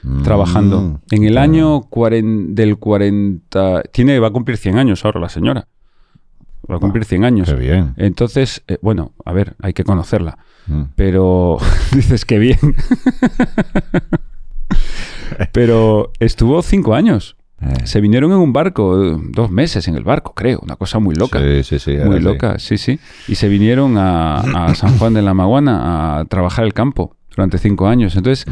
Mm, 0.03 0.23
trabajando. 0.23 0.99
En 1.11 1.23
el 1.25 1.37
año 1.37 1.81
cuaren- 1.89 2.53
del 2.55 2.77
40. 2.77 3.83
Tiene, 3.91 4.19
va 4.19 4.27
a 4.27 4.31
cumplir 4.31 4.57
100 4.57 4.77
años 4.79 5.05
ahora 5.05 5.19
la 5.19 5.29
señora. 5.29 5.67
Va 6.69 6.77
a 6.77 6.79
cumplir 6.79 7.05
100 7.05 7.23
años. 7.25 7.49
Qué 7.49 7.55
bien. 7.55 7.93
Entonces, 7.97 8.63
eh, 8.67 8.77
bueno, 8.81 9.11
a 9.25 9.33
ver, 9.33 9.55
hay 9.61 9.73
que 9.73 9.83
conocerla. 9.83 10.37
Mm. 10.67 10.81
Pero 10.95 11.57
dices 11.93 12.25
que 12.25 12.39
bien. 12.39 12.57
Pero 15.51 16.11
estuvo 16.19 16.61
cinco 16.61 16.93
años. 16.95 17.35
Eh, 17.61 17.85
Se 17.85 18.01
vinieron 18.01 18.31
en 18.31 18.37
un 18.39 18.53
barco, 18.53 18.95
dos 19.29 19.51
meses 19.51 19.87
en 19.87 19.95
el 19.95 20.03
barco, 20.03 20.33
creo. 20.33 20.59
Una 20.63 20.75
cosa 20.75 20.99
muy 20.99 21.13
loca. 21.15 21.39
Sí, 21.39 21.63
sí, 21.63 21.79
sí. 21.79 21.97
muy 22.05 22.19
loca, 22.19 22.57
sí, 22.59 22.77
sí. 22.77 22.99
Y 23.27 23.35
se 23.35 23.47
vinieron 23.49 23.97
a, 23.97 24.37
a 24.67 24.75
San 24.75 24.97
Juan 24.97 25.13
de 25.13 25.21
la 25.21 25.33
Maguana 25.33 26.19
a 26.19 26.25
trabajar 26.25 26.65
el 26.65 26.73
campo 26.73 27.15
durante 27.35 27.57
cinco 27.57 27.87
años. 27.87 28.15
Entonces, 28.15 28.45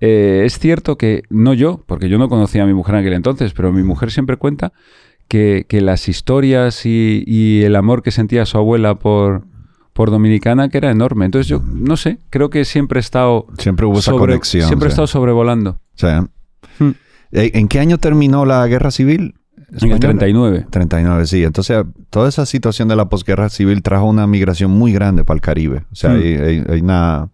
eh, 0.00 0.42
es 0.44 0.58
cierto 0.58 0.96
que, 0.96 1.22
no 1.30 1.54
yo, 1.54 1.82
porque 1.86 2.08
yo 2.08 2.18
no 2.18 2.28
conocía 2.28 2.62
a 2.62 2.66
mi 2.66 2.74
mujer 2.74 2.94
en 2.96 3.00
aquel 3.00 3.12
entonces, 3.14 3.52
pero 3.54 3.72
mi 3.72 3.82
mujer 3.82 4.10
siempre 4.10 4.36
cuenta 4.36 4.72
que, 5.28 5.66
que 5.68 5.80
las 5.80 6.08
historias 6.08 6.86
y, 6.86 7.24
y 7.26 7.62
el 7.62 7.74
amor 7.76 8.02
que 8.02 8.10
sentía 8.10 8.46
su 8.46 8.58
abuela 8.58 8.96
por, 8.96 9.44
por 9.92 10.10
Dominicana, 10.10 10.68
que 10.68 10.78
era 10.78 10.90
enorme. 10.90 11.24
Entonces, 11.24 11.48
yo, 11.48 11.62
no 11.64 11.96
sé, 11.96 12.18
creo 12.30 12.50
que 12.50 12.64
siempre 12.64 12.98
he 12.98 13.00
estado... 13.00 13.46
Siempre 13.58 13.86
hubo 13.86 13.98
esa 13.98 14.12
sobre- 14.12 14.32
conexión. 14.32 14.66
Siempre 14.68 14.88
he 14.88 14.90
estado 14.90 15.06
sobrevolando. 15.06 15.80
Hmm. 16.78 16.90
Eh, 17.32 17.50
¿En 17.54 17.68
qué 17.68 17.80
año 17.80 17.98
terminó 17.98 18.44
la 18.44 18.66
guerra 18.68 18.90
civil? 18.90 19.34
En 19.68 19.74
el 19.74 19.76
española? 19.92 19.98
39. 20.00 20.66
39, 20.70 21.26
sí. 21.26 21.42
Entonces, 21.44 21.84
toda 22.10 22.28
esa 22.28 22.46
situación 22.46 22.88
de 22.88 22.96
la 22.96 23.08
posguerra 23.08 23.48
civil 23.48 23.82
trajo 23.82 24.06
una 24.06 24.26
migración 24.26 24.70
muy 24.70 24.92
grande 24.92 25.24
para 25.24 25.36
el 25.36 25.40
Caribe. 25.40 25.84
O 25.90 25.94
sea, 25.96 26.10
Hmm. 26.10 26.16
hay, 26.16 26.34
hay- 26.36 26.64
hay 26.68 26.80
una, 26.80 27.28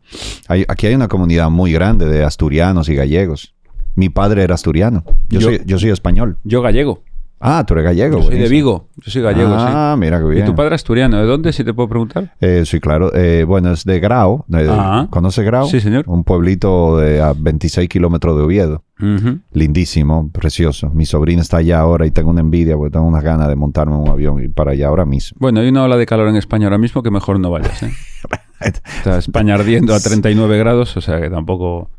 hay- 0.49 0.65
aquí 0.69 0.87
hay 0.87 0.95
una 0.95 1.09
comunidad 1.09 1.51
muy 1.51 1.73
grande 1.73 2.07
de 2.07 2.25
asturianos 2.25 2.89
y 2.89 2.95
gallegos. 2.95 3.55
Mi 3.95 4.09
padre 4.09 4.43
era 4.43 4.55
asturiano. 4.55 5.05
Yo, 5.29 5.41
Yo- 5.41 5.47
soy, 5.49 5.61
yo 5.67 5.79
soy 5.79 5.91
español. 5.91 6.39
Yo 6.45 6.63
gallego. 6.63 7.03
Ah, 7.45 7.65
tú 7.67 7.75
eres 7.75 7.85
gallego. 7.85 8.19
Yo 8.19 8.25
soy 8.25 8.39
de. 8.39 8.49
Vigo. 8.49 8.89
Yo 9.05 9.11
soy 9.11 9.21
gallego, 9.23 9.51
sí. 9.59 9.65
Ah, 9.69 9.97
mira 9.99 10.19
qué 10.21 10.25
bien. 10.27 10.45
¿Y 10.45 10.47
tu 10.49 10.55
padre 10.55 10.75
asturiano? 10.77 11.19
¿De 11.19 11.25
dónde, 11.27 11.53
si 11.53 11.65
te 11.65 11.75
puedo 11.75 11.89
preguntar? 11.89 12.35
Eh, 12.41 12.63
sí, 12.65 12.79
claro. 12.81 13.13
Eh, 13.15 13.45
bueno, 13.47 13.73
es 13.73 13.85
de 13.85 13.99
Grau. 14.01 14.45
de- 14.47 14.69
Ah. 14.71 15.09
¿Conoce 15.11 15.43
Grau? 15.43 15.67
Sí, 15.69 15.81
señor. 15.81 16.05
Un 16.07 16.23
pueblito 16.25 16.99
de 16.99 17.21
a 17.21 17.33
26 17.37 17.89
kilómetros 17.89 18.37
de 18.37 18.43
Oviedo. 18.43 18.85
Lindísimo, 19.53 20.31
precioso. 20.33 20.91
Mi 20.91 21.05
sobrina 21.07 21.43
está 21.43 21.57
allá 21.59 21.81
ahora 21.81 22.07
y 22.07 22.11
tengo 22.13 22.31
una 22.31 22.41
envidia 22.41 22.77
porque 22.77 22.93
tengo 22.93 23.07
unas 23.07 23.25
ganas 23.25 23.49
de 23.49 23.57
montarme 23.57 23.95
en 23.97 24.01
un 24.03 24.09
avión 24.09 24.43
y 24.43 24.49
para 24.49 24.73
allá 24.73 24.87
ahora 24.89 25.05
mismo. 25.05 25.37
Bueno, 25.41 25.61
hay 25.61 25.69
una 25.69 25.83
ola 25.85 25.97
de 25.97 26.07
calor 26.07 26.29
en 26.29 26.37
España 26.37 26.67
ahora 26.67 26.79
mismo 26.79 27.03
que 27.03 27.11
mejor 27.11 27.41
no 27.41 27.51
vayas. 27.51 27.83
¿eh? 27.83 27.91
Está 28.61 29.19
España 29.19 29.55
ardiendo 29.57 29.93
a 29.95 29.99
39 30.01 30.57
grados, 30.59 30.97
o 30.97 31.01
sea 31.01 31.21
que 31.21 31.29
tampoco... 31.31 31.91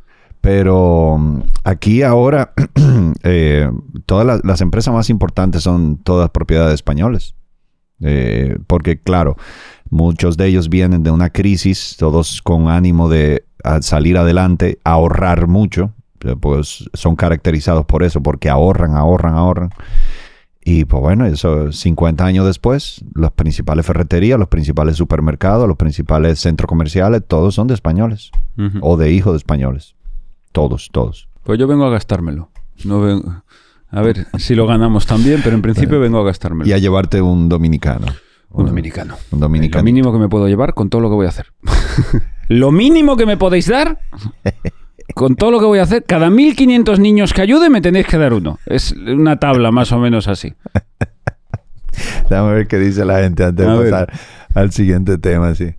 Pero 0.43 1.17
mm, 1.17 1.41
aquí 1.63 2.03
ahora 2.03 2.53
eh, 3.23 3.71
todas 4.05 4.27
las, 4.27 4.45
las 4.45 4.61
empresas 4.61 4.93
más 4.93 5.09
importantes 5.09 5.63
son 5.63 5.97
todas 5.97 6.29
propiedades 6.29 6.75
españoles. 6.75 7.33
Eh, 8.05 8.57
porque 8.67 8.99
claro, 8.99 9.37
Muchos 9.93 10.37
de 10.37 10.47
ellos 10.47 10.69
vienen 10.69 11.03
de 11.03 11.11
una 11.11 11.29
crisis, 11.29 11.97
todos 11.99 12.41
con 12.41 12.67
ánimo 12.67 13.09
de 13.09 13.45
salir 13.81 14.17
adelante, 14.17 14.79
ahorrar 14.83 15.45
mucho, 15.45 15.93
eh, 16.21 16.35
pues 16.35 16.89
son 16.95 17.15
caracterizados 17.15 17.85
por 17.85 18.01
eso, 18.01 18.19
porque 18.23 18.49
ahorran, 18.49 18.95
ahorran, 18.95 19.35
ahorran. 19.35 19.69
Y 20.65 20.85
pues 20.85 20.99
bueno, 20.99 21.27
eso 21.27 21.71
50 21.71 22.25
años 22.25 22.47
después, 22.47 23.05
las 23.13 23.33
principales 23.33 23.85
ferreterías, 23.85 24.39
los 24.39 24.47
principales 24.47 24.95
supermercados, 24.95 25.67
los 25.67 25.77
principales 25.77 26.39
centros 26.39 26.67
comerciales, 26.67 27.21
todos 27.27 27.53
son 27.53 27.67
de 27.67 27.75
españoles 27.75 28.31
o 28.81 28.97
de 28.97 29.11
hijos 29.11 29.33
de 29.33 29.37
españoles. 29.37 29.93
Todos, 30.53 30.89
todos. 30.91 31.27
Pues 31.43 31.59
yo 31.59 31.67
vengo 31.67 31.85
a 31.85 31.89
gastármelo. 31.89 32.49
No 32.85 33.01
ven- 33.01 33.23
A 33.91 34.01
ver 34.01 34.25
si 34.39 34.55
lo 34.55 34.65
ganamos 34.65 35.05
también, 35.05 35.41
pero 35.43 35.55
en 35.55 35.61
principio 35.61 35.99
vengo 35.99 36.19
a 36.19 36.23
gastármelo. 36.23 36.69
Y 36.69 36.73
a 36.73 36.77
llevarte 36.77 37.21
un 37.21 37.49
dominicano. 37.49 38.07
Un 38.51 38.67
dominicano. 38.67 39.15
Un 39.31 39.39
Lo 39.39 39.45
dominicano. 39.47 39.83
mínimo 39.83 40.13
que 40.13 40.19
me 40.19 40.29
puedo 40.29 40.47
llevar 40.47 40.73
con 40.73 40.89
todo 40.89 41.01
lo 41.01 41.09
que 41.09 41.15
voy 41.15 41.25
a 41.25 41.29
hacer. 41.29 41.47
lo 42.49 42.71
mínimo 42.71 43.17
que 43.17 43.25
me 43.25 43.35
podéis 43.35 43.67
dar 43.67 43.99
con 45.15 45.35
todo 45.35 45.51
lo 45.51 45.59
que 45.59 45.65
voy 45.65 45.79
a 45.79 45.83
hacer. 45.83 46.03
Cada 46.05 46.29
1500 46.29 46.99
niños 46.99 47.33
que 47.33 47.41
ayude 47.41 47.69
me 47.69 47.81
tenéis 47.81 48.05
que 48.07 48.17
dar 48.17 48.33
uno. 48.33 48.59
Es 48.67 48.91
una 48.93 49.37
tabla 49.39 49.71
más 49.71 49.91
o 49.91 49.99
menos 49.99 50.27
así. 50.27 50.53
Déjame 52.29 52.53
ver 52.53 52.67
qué 52.67 52.77
dice 52.79 53.05
la 53.05 53.19
gente 53.19 53.43
antes 53.43 53.65
A 53.67 53.71
de 53.73 53.79
ver. 53.79 53.91
pasar 53.91 54.13
al 54.53 54.71
siguiente 54.71 55.17
tema, 55.17 55.53
sí. 55.55 55.75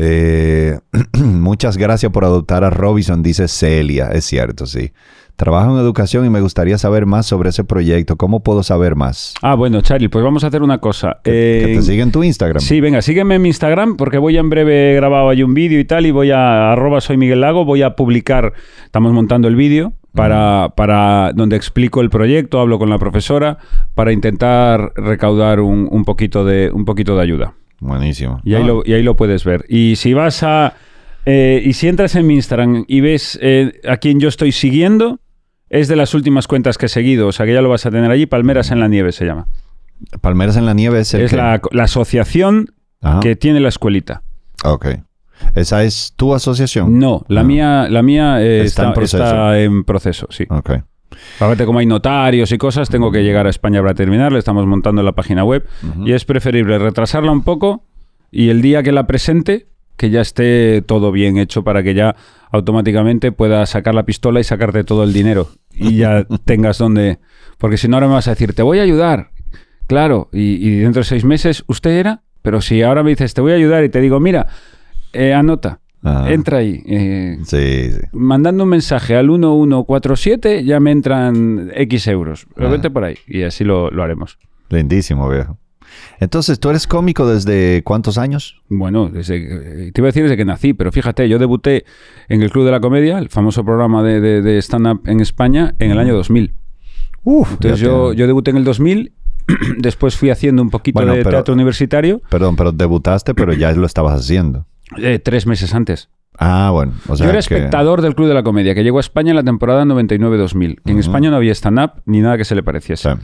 Eh, 0.00 0.78
muchas 1.18 1.76
gracias 1.76 2.12
por 2.12 2.24
adoptar 2.24 2.62
a 2.62 2.70
Robinson, 2.70 3.22
dice 3.22 3.48
Celia. 3.48 4.10
Es 4.12 4.24
cierto, 4.24 4.66
sí. 4.66 4.92
Trabajo 5.34 5.72
en 5.72 5.78
educación 5.80 6.24
y 6.26 6.30
me 6.30 6.40
gustaría 6.40 6.78
saber 6.78 7.06
más 7.06 7.26
sobre 7.26 7.50
ese 7.50 7.62
proyecto. 7.62 8.16
¿Cómo 8.16 8.40
puedo 8.40 8.64
saber 8.64 8.96
más? 8.96 9.34
Ah, 9.40 9.54
bueno, 9.54 9.80
Charlie, 9.82 10.08
pues 10.08 10.24
vamos 10.24 10.42
a 10.42 10.48
hacer 10.48 10.62
una 10.62 10.78
cosa. 10.78 11.18
Que, 11.22 11.30
que 11.64 11.72
Eh, 11.72 11.76
te 11.76 11.82
siga 11.82 12.02
en 12.02 12.10
tu 12.10 12.24
Instagram. 12.24 12.60
Sí, 12.60 12.80
venga, 12.80 13.02
sígueme 13.02 13.36
en 13.36 13.42
mi 13.42 13.48
Instagram 13.48 13.96
porque 13.96 14.18
voy 14.18 14.36
a 14.36 14.40
en 14.40 14.50
breve 14.50 14.94
grabado 14.94 15.28
ahí 15.28 15.42
un 15.44 15.54
vídeo 15.54 15.78
y 15.78 15.84
tal 15.84 16.06
y 16.06 16.10
voy 16.10 16.32
a 16.32 16.72
arroba 16.72 17.00
soy 17.00 17.16
Miguel 17.16 17.40
Lago, 17.40 17.64
voy 17.64 17.82
a 17.82 17.94
publicar, 17.94 18.52
estamos 18.84 19.12
montando 19.12 19.46
el 19.46 19.54
vídeo 19.54 19.92
para, 20.12 20.72
para 20.76 21.32
donde 21.34 21.54
explico 21.54 22.00
el 22.00 22.10
proyecto, 22.10 22.58
hablo 22.58 22.80
con 22.80 22.90
la 22.90 22.98
profesora 22.98 23.58
para 23.94 24.12
intentar 24.12 24.92
recaudar 24.96 25.60
un, 25.60 25.88
un 25.88 26.04
poquito, 26.04 26.44
de, 26.44 26.70
un 26.72 26.84
poquito 26.84 27.16
de 27.16 27.22
ayuda. 27.22 27.54
Buenísimo. 27.80 28.40
Y 28.44 28.54
ahí, 28.54 28.62
Ah, 28.62 28.66
lo, 28.66 28.82
y 28.84 28.92
ahí 28.94 29.02
lo 29.02 29.16
puedes 29.16 29.44
ver. 29.44 29.64
Y 29.68 29.96
si 29.96 30.12
vas 30.14 30.42
a... 30.42 30.74
eh, 31.26 31.62
y 31.64 31.72
si 31.74 31.88
entras 31.88 32.14
en 32.16 32.26
mi 32.26 32.34
Instagram 32.34 32.84
y 32.88 33.00
ves 33.00 33.38
eh, 33.42 33.80
a 33.88 33.98
quien 33.98 34.18
yo 34.20 34.28
estoy 34.28 34.52
siguiendo, 34.52 35.20
es 35.70 35.86
de 35.88 35.96
las 35.96 36.14
últimas 36.14 36.46
cuentas 36.48 36.78
que 36.78 36.86
he 36.86 36.88
seguido, 36.88 37.26
o 37.28 37.32
sea 37.32 37.44
que 37.46 37.52
ya 37.54 37.60
lo 37.62 37.68
vas 37.68 37.84
a 37.86 37.90
tener 37.90 38.10
allí, 38.10 38.26
Palmeras 38.26 38.70
en 38.70 38.80
la 38.80 38.88
Nieve 38.88 39.12
se 39.12 39.24
llama. 39.26 39.46
Palmeras 40.20 40.56
en 40.56 40.64
la 40.64 40.74
nieve 40.74 41.00
es 41.00 41.12
el 41.14 41.22
Es 41.22 41.30
que- 41.32 41.36
la, 41.36 41.60
la 41.72 41.82
asociación 41.84 42.72
Ajá. 43.02 43.18
que 43.20 43.34
tiene 43.36 43.58
la 43.60 43.68
escuelita. 43.68 44.22
Ok. 44.64 44.86
¿Esa 45.54 45.82
es 45.84 46.12
tu 46.16 46.34
asociación? 46.34 46.98
No, 46.98 47.24
la 47.28 47.40
Ah. 47.40 47.44
mía, 47.44 47.86
la 47.90 48.02
mía 48.02 48.40
eh, 48.42 48.60
Está 48.62 48.82
está, 48.82 48.86
en 48.88 48.92
proceso. 48.94 49.24
está 49.24 49.60
en 49.60 49.84
proceso, 49.84 50.26
sí. 50.30 50.44
Ok. 50.50 50.70
Aparte, 51.40 51.64
como 51.64 51.78
hay 51.78 51.86
notarios 51.86 52.52
y 52.52 52.58
cosas, 52.58 52.88
tengo 52.88 53.10
que 53.10 53.22
llegar 53.22 53.46
a 53.46 53.50
España 53.50 53.80
para 53.80 53.94
terminarla. 53.94 54.38
Estamos 54.38 54.66
montando 54.66 55.02
la 55.02 55.12
página 55.12 55.44
web 55.44 55.66
y 56.04 56.12
es 56.12 56.24
preferible 56.24 56.78
retrasarla 56.78 57.32
un 57.32 57.42
poco 57.42 57.84
y 58.30 58.50
el 58.50 58.60
día 58.60 58.82
que 58.82 58.92
la 58.92 59.06
presente, 59.06 59.66
que 59.96 60.10
ya 60.10 60.20
esté 60.20 60.82
todo 60.82 61.10
bien 61.12 61.38
hecho 61.38 61.64
para 61.64 61.82
que 61.82 61.94
ya 61.94 62.16
automáticamente 62.50 63.32
pueda 63.32 63.64
sacar 63.66 63.94
la 63.94 64.04
pistola 64.04 64.40
y 64.40 64.44
sacarte 64.44 64.84
todo 64.84 65.04
el 65.04 65.12
dinero 65.12 65.48
y 65.72 65.96
ya 65.96 66.26
tengas 66.44 66.78
donde... 66.78 67.18
Porque 67.58 67.76
si 67.76 67.88
no, 67.88 67.96
ahora 67.96 68.08
me 68.08 68.14
vas 68.14 68.28
a 68.28 68.32
decir, 68.32 68.54
te 68.54 68.62
voy 68.62 68.78
a 68.78 68.82
ayudar. 68.82 69.30
Claro, 69.86 70.28
y, 70.32 70.64
y 70.66 70.78
dentro 70.80 71.00
de 71.00 71.04
seis 71.04 71.24
meses, 71.24 71.64
¿usted 71.66 71.90
era? 71.90 72.22
Pero 72.42 72.60
si 72.60 72.82
ahora 72.82 73.02
me 73.02 73.10
dices, 73.10 73.34
te 73.34 73.40
voy 73.40 73.52
a 73.52 73.56
ayudar 73.56 73.82
y 73.84 73.88
te 73.88 74.00
digo, 74.00 74.20
mira, 74.20 74.46
eh, 75.12 75.32
anota, 75.34 75.80
Ah. 76.08 76.32
entra 76.32 76.58
ahí. 76.58 76.82
eh, 76.86 77.38
Sí, 77.44 77.90
sí. 77.92 78.00
mandando 78.12 78.64
un 78.64 78.70
mensaje 78.70 79.16
al 79.16 79.28
1147 79.28 80.64
ya 80.64 80.80
me 80.80 80.90
entran 80.90 81.70
X 81.74 82.06
euros. 82.08 82.46
Pero 82.54 82.68
Ah. 82.68 82.72
vete 82.72 82.90
por 82.90 83.04
ahí 83.04 83.16
y 83.26 83.42
así 83.42 83.64
lo, 83.64 83.90
lo 83.90 84.02
haremos. 84.02 84.38
Lindísimo, 84.70 85.28
viejo. 85.28 85.58
Entonces, 86.20 86.60
¿tú 86.60 86.68
eres 86.70 86.86
cómico 86.86 87.26
desde 87.26 87.82
cuántos 87.82 88.18
años? 88.18 88.60
Bueno, 88.68 89.08
desde, 89.08 89.90
te 89.92 90.00
iba 90.00 90.06
a 90.06 90.10
decir 90.10 90.22
desde 90.24 90.36
que 90.36 90.44
nací, 90.44 90.74
pero 90.74 90.92
fíjate, 90.92 91.28
yo 91.28 91.38
debuté 91.38 91.84
en 92.28 92.42
el 92.42 92.50
Club 92.50 92.66
de 92.66 92.70
la 92.72 92.80
Comedia, 92.80 93.18
el 93.18 93.28
famoso 93.30 93.64
programa 93.64 94.02
de, 94.02 94.20
de- 94.20 94.42
de 94.42 94.58
stand-up 94.60 95.00
en 95.06 95.20
España, 95.20 95.74
en 95.78 95.90
el 95.92 95.98
año 95.98 96.14
2000. 96.14 96.52
Uf, 97.24 97.52
Entonces 97.52 97.80
yo, 97.80 98.10
te- 98.10 98.16
yo 98.16 98.26
debuté 98.26 98.50
en 98.50 98.58
el 98.58 98.64
2000, 98.64 99.12
después 99.78 100.16
fui 100.16 100.30
haciendo 100.30 100.60
un 100.60 100.70
poquito 100.70 100.98
Bueno, 100.98 101.12
de 101.14 101.18
pero- 101.20 101.30
teatro 101.30 101.54
universitario, 101.54 102.20
Perdón, 102.30 102.54
pero 102.56 102.70
debutaste, 102.72 103.34
pero 103.34 103.54
ya 103.54 103.72
lo 103.72 103.86
estabas 103.86 104.20
haciendo. 104.20 104.66
Eh, 104.96 105.18
tres 105.18 105.46
meses 105.46 105.74
antes. 105.74 106.08
Ah, 106.40 106.70
bueno. 106.72 106.92
O 107.08 107.16
sea 107.16 107.24
yo 107.26 107.30
era 107.30 107.34
que- 107.34 107.38
espectador 107.56 108.00
del 108.00 108.14
Club 108.14 108.28
de 108.28 108.34
la 108.34 108.42
Comedia, 108.44 108.74
que 108.74 108.84
llegó 108.84 108.98
a 108.98 109.00
España 109.00 109.30
en 109.30 109.36
la 109.36 109.42
temporada 109.42 109.84
99-2000. 109.84 110.76
que 110.84 110.90
En 110.92 110.98
Ujú. 110.98 111.00
España 111.00 111.30
no 111.30 111.36
había 111.36 111.52
stand-up 111.52 112.02
ni 112.06 112.20
nada 112.20 112.36
que 112.38 112.44
se 112.44 112.54
le 112.54 112.62
pareciese. 112.62 113.12
Sí. 113.12 113.18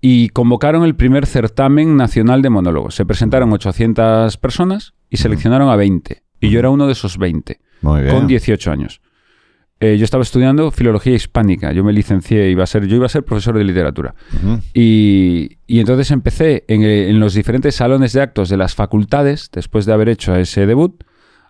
y 0.00 0.28
convocaron 0.28 0.84
el 0.84 0.94
primer 0.94 1.26
certamen 1.26 1.96
nacional 1.96 2.40
de 2.40 2.50
monólogos. 2.50 2.94
Se 2.94 3.04
presentaron 3.04 3.52
800 3.52 4.36
personas 4.36 4.94
y 5.10 5.16
seleccionaron 5.16 5.68
a 5.70 5.74
20. 5.76 6.22
Y 6.40 6.50
yo 6.50 6.60
era 6.60 6.70
uno 6.70 6.86
de 6.86 6.92
esos 6.92 7.18
20, 7.18 7.58
Muy 7.82 8.02
bien. 8.02 8.14
con 8.14 8.28
18 8.28 8.70
años. 8.70 9.00
Eh, 9.80 9.96
yo 9.96 10.04
estaba 10.04 10.22
estudiando 10.22 10.70
filología 10.72 11.14
hispánica. 11.14 11.72
Yo 11.72 11.84
me 11.84 11.92
licencié, 11.92 12.50
iba 12.50 12.64
a 12.64 12.66
ser, 12.66 12.86
yo 12.86 12.96
iba 12.96 13.06
a 13.06 13.08
ser 13.08 13.22
profesor 13.24 13.56
de 13.56 13.64
literatura. 13.64 14.14
Y, 14.74 15.58
y 15.66 15.78
entonces 15.80 16.10
empecé 16.10 16.64
en, 16.68 16.82
en 16.82 17.20
los 17.20 17.34
diferentes 17.34 17.76
salones 17.76 18.12
de 18.12 18.20
actos 18.20 18.48
de 18.48 18.56
las 18.56 18.74
facultades, 18.74 19.50
después 19.52 19.86
de 19.86 19.92
haber 19.92 20.08
hecho 20.08 20.34
ese 20.34 20.66
debut, 20.66 21.04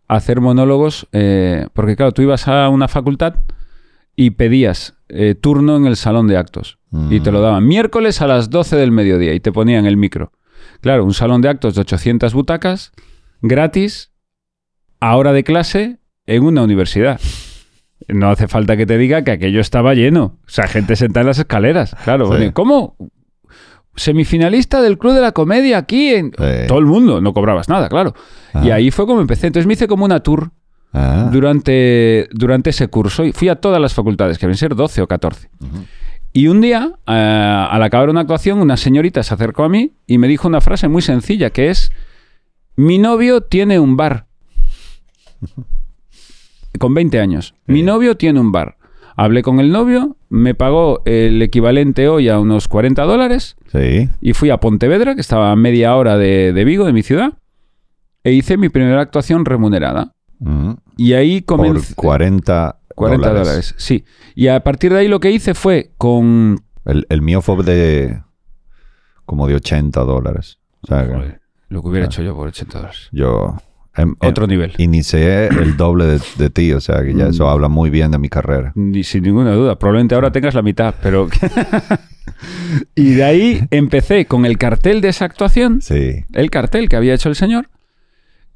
a 0.08 0.16
hacer 0.16 0.40
monólogos. 0.40 1.08
eh, 1.12 1.66
porque 1.72 1.96
claro, 1.96 2.12
tú 2.12 2.22
ibas 2.22 2.48
a 2.48 2.68
una 2.68 2.88
facultad 2.88 3.36
y 4.14 4.30
pedías 4.32 4.94
eh, 5.08 5.34
turno 5.34 5.76
en 5.76 5.86
el 5.86 5.96
salón 5.96 6.26
de 6.26 6.36
actos. 6.36 6.78
Y 7.10 7.20
te 7.20 7.30
lo 7.32 7.40
daban 7.42 7.66
miércoles 7.66 8.20
a 8.22 8.26
las 8.26 8.48
12 8.50 8.76
del 8.76 8.92
mediodía 8.92 9.34
y 9.34 9.40
te 9.40 9.52
ponían 9.52 9.84
el 9.86 9.96
micro. 9.98 10.32
Claro, 10.80 11.04
un 11.04 11.12
salón 11.14 11.40
de 11.42 11.48
actos 11.50 11.74
de 11.74 11.82
800 11.82 12.32
butacas, 12.34 12.92
gratis, 13.42 14.10
a 15.00 15.16
hora 15.16 15.32
de 15.32 15.44
clase, 15.44 15.98
en 16.26 16.44
una 16.44 16.62
universidad. 16.62 17.20
No 18.08 18.30
hace 18.30 18.48
falta 18.48 18.76
que 18.76 18.86
te 18.86 18.96
diga 18.98 19.22
que 19.22 19.32
aquello 19.32 19.60
estaba 19.60 19.94
lleno. 19.94 20.38
O 20.46 20.48
sea, 20.48 20.66
gente 20.66 20.96
sentada 20.96 21.22
en 21.22 21.26
las 21.28 21.38
escaleras. 21.38 21.94
Claro, 22.04 22.36
Sí. 22.38 22.50
¿cómo? 22.52 22.96
Semifinalista 23.96 24.80
del 24.80 24.96
Club 24.96 25.14
de 25.14 25.20
la 25.20 25.32
Comedia 25.32 25.78
aquí 25.78 26.14
en... 26.14 26.26
Sí. 26.30 26.66
Todo 26.68 26.78
el 26.78 26.86
mundo, 26.86 27.20
no 27.20 27.32
cobrabas 27.34 27.68
nada, 27.68 27.88
claro. 27.88 28.14
Y 28.62 28.70
Ah. 28.70 28.76
ahí 28.76 28.90
fue 28.90 29.06
como 29.06 29.20
empecé. 29.20 29.48
Entonces 29.48 29.66
me 29.66 29.72
hice 29.74 29.88
como 29.88 30.04
una 30.04 30.20
tour 30.20 30.50
Ah, 30.94 31.28
durante, 31.30 32.28
durante 32.32 32.70
ese 32.70 32.88
curso 32.88 33.22
y 33.24 33.32
fui 33.32 33.50
a 33.50 33.56
todas 33.56 33.78
las 33.80 33.92
facultades, 33.92 34.38
que 34.38 34.46
deben 34.46 34.56
ser 34.56 34.74
12 34.74 35.02
o 35.02 35.06
14. 35.06 35.50
Y 36.32 36.46
un 36.48 36.60
día, 36.62 36.92
eh, 37.06 37.66
al 37.70 37.82
acabar 37.82 38.08
una 38.08 38.20
actuación, 38.22 38.60
una 38.60 38.76
señorita 38.78 39.22
se 39.22 39.34
acercó 39.34 39.64
a 39.64 39.68
mí 39.68 39.92
y 40.06 40.16
me 40.16 40.28
dijo 40.28 40.48
una 40.48 40.60
frase 40.62 40.88
muy 40.88 41.02
sencilla, 41.02 41.50
que 41.50 41.68
es, 41.68 41.92
mi 42.76 42.98
novio 42.98 43.42
tiene 43.42 43.78
un 43.80 43.96
bar. 43.98 44.26
Con 46.78 46.94
20 46.94 47.20
años. 47.20 47.54
Mi 47.66 47.82
novio 47.82 48.16
tiene 48.16 48.40
un 48.40 48.52
bar. 48.52 48.76
Hablé 49.16 49.42
con 49.42 49.58
el 49.58 49.72
novio, 49.72 50.16
me 50.28 50.54
pagó 50.54 51.02
el 51.04 51.42
equivalente 51.42 52.08
hoy 52.08 52.28
a 52.28 52.38
unos 52.38 52.68
40 52.68 53.02
dólares 53.02 53.56
sí. 53.72 54.08
y 54.20 54.32
fui 54.32 54.50
a 54.50 54.58
Pontevedra, 54.58 55.16
que 55.16 55.20
estaba 55.20 55.50
a 55.50 55.56
media 55.56 55.96
hora 55.96 56.16
de, 56.16 56.52
de 56.52 56.64
Vigo, 56.64 56.84
de 56.84 56.92
mi 56.92 57.02
ciudad, 57.02 57.32
e 58.22 58.32
hice 58.32 58.56
mi 58.56 58.68
primera 58.68 59.00
actuación 59.00 59.44
remunerada. 59.44 60.14
Ujú. 60.38 60.76
Y 60.96 61.14
ahí 61.14 61.40
Por 61.40 61.56
comencé... 61.58 61.94
40, 61.96 62.78
40 62.94 63.28
dólares. 63.32 63.74
sí. 63.76 64.04
Y 64.36 64.46
a 64.48 64.62
partir 64.62 64.92
de 64.92 65.00
ahí 65.00 65.08
lo 65.08 65.18
que 65.18 65.32
hice 65.32 65.54
fue 65.54 65.90
con... 65.98 66.60
El, 66.84 67.04
el 67.08 67.20
mío 67.20 67.42
fue 67.42 67.60
de 67.64 68.22
como 69.26 69.48
de 69.48 69.56
80 69.56 70.00
dólares. 70.04 70.58
O 70.82 70.86
sea, 70.86 71.04
Joder, 71.06 71.40
lo 71.70 71.82
que 71.82 71.88
hubiera 71.88 72.06
Ah. 72.06 72.08
hecho 72.08 72.22
yo 72.22 72.36
por 72.36 72.46
80 72.48 72.78
dólares. 72.78 73.08
yo 73.10 73.56
em- 73.98 74.14
em- 74.20 74.28
Otro 74.28 74.46
nivel. 74.46 74.72
inicié 74.78 75.48
el 75.48 75.76
doble 75.76 76.06
de, 76.06 76.20
de 76.38 76.50
ti, 76.50 76.72
o 76.72 76.80
sea 76.80 77.02
que 77.04 77.14
ya 77.14 77.26
Mm. 77.26 77.30
eso 77.30 77.48
habla 77.48 77.68
muy 77.68 77.90
bien 77.90 78.10
de 78.10 78.18
mi 78.18 78.28
carrera. 78.28 78.72
Ni, 78.74 79.02
sin 79.04 79.22
ninguna 79.24 79.52
duda. 79.52 79.78
Probablemente 79.78 80.14
ahora 80.14 80.32
tengas 80.32 80.54
la 80.54 80.62
mitad, 80.62 80.94
pero... 81.02 81.28
y 82.94 83.14
de 83.14 83.24
ahí 83.24 83.60
empecé 83.70 84.26
con 84.26 84.44
el 84.46 84.58
cartel 84.58 85.00
de 85.00 85.08
esa 85.08 85.24
actuación, 85.24 85.80
Sí. 85.82 86.24
el 86.32 86.50
cartel 86.50 86.88
que 86.88 86.96
había 86.96 87.14
hecho 87.14 87.28
el 87.28 87.34
señor, 87.34 87.68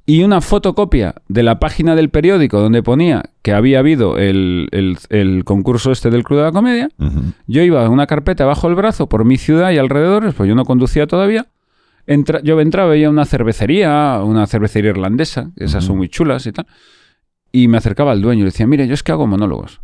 y 0.04 0.24
una 0.24 0.40
fotocopia 0.40 1.14
de 1.28 1.42
la 1.44 1.60
página 1.60 1.94
del 1.94 2.10
periódico 2.10 2.60
donde 2.60 2.82
ponía 2.82 3.22
que 3.42 3.52
había 3.52 3.78
habido 3.78 4.18
el, 4.18 4.68
el- 4.72 4.98
el 5.10 5.44
concurso 5.44 5.92
este 5.92 6.10
del 6.10 6.24
Club 6.24 6.40
de 6.40 6.44
la 6.46 6.52
Comedia. 6.52 6.88
Yo 7.46 7.62
iba 7.62 7.84
en 7.84 7.92
una 7.92 8.06
carpeta 8.08 8.44
bajo 8.44 8.68
el 8.68 8.74
brazo 8.74 9.08
por 9.08 9.24
mi 9.24 9.36
ciudad 9.38 9.70
y 9.70 9.78
alrededores, 9.78 10.34
pues 10.34 10.48
yo 10.48 10.54
no 10.56 10.64
conducía 10.64 11.06
todavía. 11.06 11.46
Entra- 12.06 12.40
yo 12.42 12.60
entraba, 12.60 12.90
veía 12.90 13.08
una 13.10 13.24
cervecería, 13.24 14.20
una 14.24 14.46
cervecería 14.46 14.90
irlandesa, 14.90 15.50
esas 15.56 15.84
son 15.84 15.96
muy 15.98 16.08
chulas 16.08 16.46
y 16.46 16.52
tal. 16.52 16.66
Y 17.52 17.68
me 17.68 17.78
acercaba 17.78 18.12
al 18.12 18.22
dueño 18.22 18.40
y 18.40 18.44
le 18.44 18.50
decía, 18.50 18.66
mire, 18.66 18.86
yo 18.88 18.94
es 18.94 19.02
que 19.02 19.12
hago 19.12 19.26
monólogos. 19.26 19.80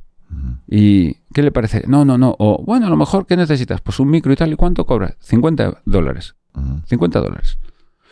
¿Y 0.67 1.15
qué 1.33 1.43
le 1.43 1.53
parece? 1.53 1.85
No, 1.87 2.05
no, 2.05 2.19
no. 2.19 2.35
O, 2.39 2.63
bueno, 2.65 2.87
a 2.87 2.91
lo 2.91 2.97
mejor, 2.97 3.27
¿qué 3.27 3.37
necesitas? 3.37 3.81
Pues 3.81 3.99
un 4.01 4.11
micro 4.11 4.33
y 4.33 4.37
tal. 4.37 4.53
¿Y 4.53 4.57
cuánto 4.57 4.85
cobra? 4.85 5.17
50 5.21 5.83
dólares. 5.87 6.35
Ujú. 6.55 6.81
50 6.87 7.21
dólares. 7.21 7.59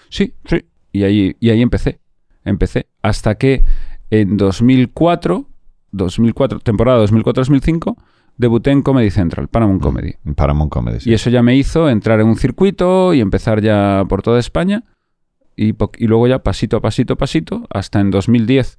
Sí, 0.08 0.32
sí. 0.46 0.64
Y 0.92 1.02
ahí, 1.02 1.36
y 1.40 1.50
ahí 1.50 1.60
empecé. 1.60 2.00
Empecé. 2.44 2.86
Hasta 3.02 3.34
que 3.34 3.64
en 4.10 4.36
2004, 4.38 5.46
2004 5.90 6.60
temporada 6.60 7.04
2004-2005, 7.04 7.96
debuté 8.36 8.70
en 8.70 8.82
Comedy 8.82 9.10
Central, 9.10 9.48
Paramount 9.48 9.82
Comedy. 9.82 10.14
En 10.24 10.34
Paramount 10.34 10.70
Comedy. 10.70 11.00
sí. 11.00 11.10
Y 11.10 11.14
eso 11.14 11.30
ya 11.30 11.42
me 11.42 11.56
hizo 11.56 11.88
entrar 11.88 12.20
en 12.20 12.26
un 12.28 12.36
circuito 12.36 13.14
y 13.14 13.20
empezar 13.20 13.60
ya 13.62 14.04
por 14.08 14.22
toda 14.22 14.38
España. 14.40 14.84
Y, 15.56 15.74
y 15.98 16.06
luego 16.06 16.26
ya 16.26 16.40
pasito 16.40 16.76
a 16.76 16.80
pasito 16.82 17.14
a 17.14 17.16
pasito, 17.16 17.66
hasta 17.70 18.00
en 18.00 18.10
2010, 18.10 18.78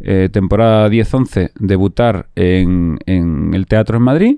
eh, 0.00 0.28
temporada 0.32 0.88
10-11, 0.88 1.50
debutar 1.58 2.28
en, 2.36 2.98
en 3.06 3.54
el 3.54 3.66
teatro 3.66 3.96
en 3.96 4.02
Madrid 4.04 4.36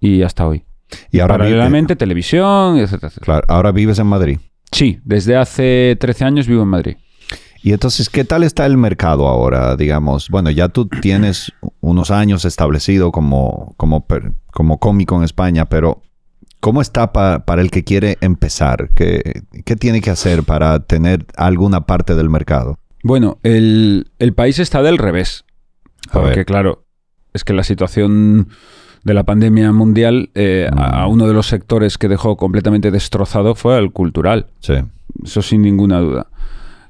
y 0.00 0.22
hasta 0.22 0.46
hoy. 0.46 0.64
Y 1.10 1.18
ahora, 1.20 1.34
vi- 1.36 1.38
Paralelamente, 1.42 1.96
televisión, 1.96 2.76
etcétera, 2.78 3.08
etcétera. 3.08 3.24
claro, 3.24 3.46
ahora 3.48 3.72
vives 3.72 3.98
en 3.98 4.06
Madrid. 4.06 4.38
Sí, 4.70 5.00
desde 5.04 5.36
hace 5.36 5.96
13 6.00 6.24
años 6.24 6.46
vivo 6.48 6.62
en 6.62 6.68
Madrid. 6.68 6.96
Y 7.66 7.72
entonces, 7.72 8.10
¿qué 8.10 8.24
tal 8.24 8.42
está 8.42 8.66
el 8.66 8.76
mercado 8.76 9.26
ahora? 9.26 9.74
Digamos, 9.74 10.28
bueno, 10.28 10.50
ya 10.50 10.68
tú 10.68 10.86
tienes 10.86 11.50
unos 11.80 12.10
años 12.10 12.44
establecido 12.44 13.10
como, 13.10 13.72
como, 13.78 14.04
como 14.52 14.78
cómico 14.78 15.16
en 15.16 15.22
España, 15.24 15.64
pero 15.64 16.02
¿cómo 16.60 16.82
está 16.82 17.14
pa- 17.14 17.46
para 17.46 17.62
el 17.62 17.70
que 17.70 17.82
quiere 17.82 18.18
empezar? 18.20 18.90
¿Qué, 18.94 19.44
¿Qué 19.64 19.76
tiene 19.76 20.02
que 20.02 20.10
hacer 20.10 20.42
para 20.42 20.80
tener 20.80 21.24
alguna 21.38 21.86
parte 21.86 22.14
del 22.14 22.28
mercado? 22.28 22.78
Bueno, 23.02 23.38
el, 23.42 24.10
el 24.18 24.34
país 24.34 24.58
está 24.58 24.82
del 24.82 24.98
revés. 24.98 25.46
Porque, 26.12 26.44
claro, 26.44 26.84
es 27.32 27.44
que 27.44 27.54
la 27.54 27.64
situación 27.64 28.48
de 29.04 29.14
la 29.14 29.22
pandemia 29.24 29.72
mundial, 29.72 30.28
eh, 30.34 30.68
a, 30.76 31.04
a 31.04 31.06
uno 31.06 31.26
de 31.26 31.32
los 31.32 31.46
sectores 31.46 31.96
que 31.96 32.08
dejó 32.08 32.36
completamente 32.36 32.90
destrozado 32.90 33.54
fue 33.54 33.74
al 33.74 33.90
cultural. 33.90 34.48
Sí. 34.60 34.74
Eso 35.24 35.40
sin 35.40 35.62
ninguna 35.62 36.00
duda. 36.00 36.26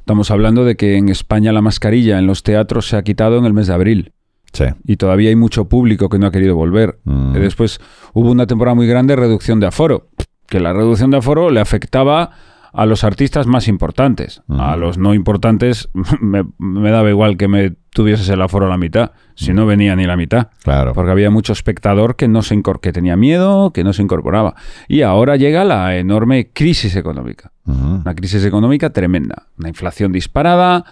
Estamos 0.05 0.31
hablando 0.31 0.67
de 0.67 0.77
que 0.77 0.99
en 0.99 1.09
España 1.09 1.51
la 1.51 1.63
mascarilla 1.63 2.19
en 2.19 2.27
los 2.27 2.43
teatros 2.43 2.89
se 2.89 2.99
ha 2.99 3.03
quitado 3.03 3.39
en 3.39 3.47
el 3.47 3.55
mes 3.55 3.69
de 3.69 3.73
abril. 3.73 4.13
Sí. 4.53 4.67
Y 4.85 4.99
todavía 4.99 5.31
hay 5.31 5.35
mucho 5.35 5.65
público 5.67 6.11
que 6.11 6.19
no 6.19 6.27
ha 6.27 6.31
querido 6.31 6.55
volver. 6.55 6.99
Mm. 7.05 7.35
Eh, 7.35 7.39
Después 7.39 7.81
hubo 8.13 8.31
una 8.31 8.47
temporada 8.47 8.75
muy 8.75 8.87
grande 8.87 9.13
de 9.17 9.23
reducción 9.23 9.61
de 9.61 9.67
aforo. 9.69 10.11
Que 10.47 10.61
la 10.61 10.75
reducción 10.75 11.11
de 11.11 11.17
aforo 11.17 11.49
le 11.49 11.59
afectaba 11.59 12.33
a 12.75 12.87
los 12.87 13.05
artistas 13.05 13.47
más 13.47 13.69
importantes. 13.69 14.43
A 14.49 14.77
los 14.77 14.99
no 14.99 15.15
importantes 15.15 15.89
me, 16.21 16.45
me 16.59 16.91
daba 16.91 17.09
igual 17.09 17.37
que 17.37 17.49
me 17.49 17.77
tuvieses 17.91 18.29
el 18.29 18.43
aforo 18.43 18.67
a 18.67 18.69
la 18.69 18.77
mitad. 18.77 19.13
Si 19.37 19.53
no 19.53 19.65
venía 19.65 19.95
ni 19.97 20.05
la 20.05 20.17
mitad. 20.17 20.49
Claro. 20.63 20.93
Porque 20.93 21.13
había 21.13 21.31
mucho 21.31 21.53
espectador 21.53 22.17
que, 22.17 22.29
no 22.29 22.43
se 22.43 22.61
que 22.83 22.93
tenía 22.93 23.17
miedo, 23.17 23.73
que 23.73 23.85
no 23.85 23.93
se 23.93 24.03
incorporaba. 24.03 24.57
Y 24.89 25.03
ahora 25.03 25.37
llega 25.37 25.65
la 25.65 25.97
enorme 25.97 26.51
crisis 26.53 26.97
económica. 26.97 27.53
Una 27.65 28.15
crisis 28.15 28.45
económica 28.45 28.91
tremenda. 28.91 29.47
Una 29.57 29.69
inflación 29.69 30.13
disparada, 30.13 30.85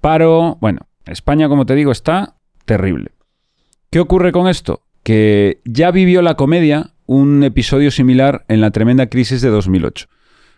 paro. 0.00 0.58
Bueno, 0.60 0.86
España, 1.06 1.48
como 1.48 1.66
te 1.66 1.74
digo, 1.74 1.92
está 1.92 2.36
terrible. 2.66 3.12
¿Qué 3.90 4.00
ocurre 4.00 4.32
con 4.32 4.48
esto? 4.48 4.82
Que 5.02 5.60
ya 5.64 5.90
vivió 5.90 6.22
la 6.22 6.34
comedia 6.34 6.90
un 7.06 7.42
episodio 7.42 7.90
similar 7.90 8.44
en 8.48 8.60
la 8.60 8.70
tremenda 8.70 9.06
crisis 9.06 9.40
de 9.40 9.48
2008. 9.48 10.06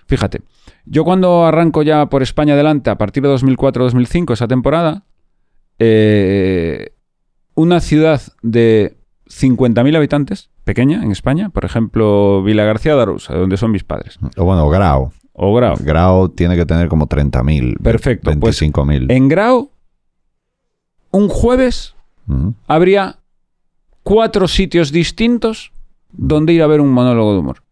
Fíjate, 0.06 0.42
yo 0.84 1.04
cuando 1.04 1.44
arranco 1.46 1.82
ya 1.82 2.06
por 2.06 2.22
España 2.22 2.54
adelante, 2.54 2.90
a 2.90 2.98
partir 2.98 3.22
de 3.22 3.30
2004-2005, 3.30 4.32
esa 4.32 4.48
temporada, 4.48 5.04
eh, 5.78 6.90
una 7.54 7.80
ciudad 7.80 8.20
de 8.42 8.96
50.000 9.26 9.96
habitantes, 9.96 10.50
pequeña 10.64 11.02
en 11.02 11.10
España, 11.10 11.48
por 11.50 11.64
ejemplo, 11.64 12.42
Vila 12.42 12.64
García 12.64 12.94
de 12.96 13.02
Arousa, 13.02 13.34
donde 13.34 13.56
son 13.56 13.70
mis 13.70 13.84
padres, 13.84 14.18
O 14.36 14.44
bueno, 14.44 14.68
Grau. 14.68 15.12
o 15.32 15.54
Grau. 15.54 15.76
Grau 15.80 16.28
tiene 16.30 16.56
que 16.56 16.66
tener 16.66 16.88
como 16.88 17.06
30.000. 17.08 17.78
Perfecto, 17.82 18.30
pues, 18.38 18.60
25.000. 18.60 19.10
En 19.10 19.28
Grau, 19.28 19.70
un 21.10 21.28
jueves 21.28 21.94
habría 22.66 23.18
cuatro 24.02 24.48
sitios 24.48 24.92
distintos 24.92 25.72
donde 26.12 26.52
ir 26.52 26.62
a 26.62 26.66
ver 26.66 26.80
un 26.80 26.90
monólogo 26.92 27.32
de 27.32 27.38
humor. 27.38 27.62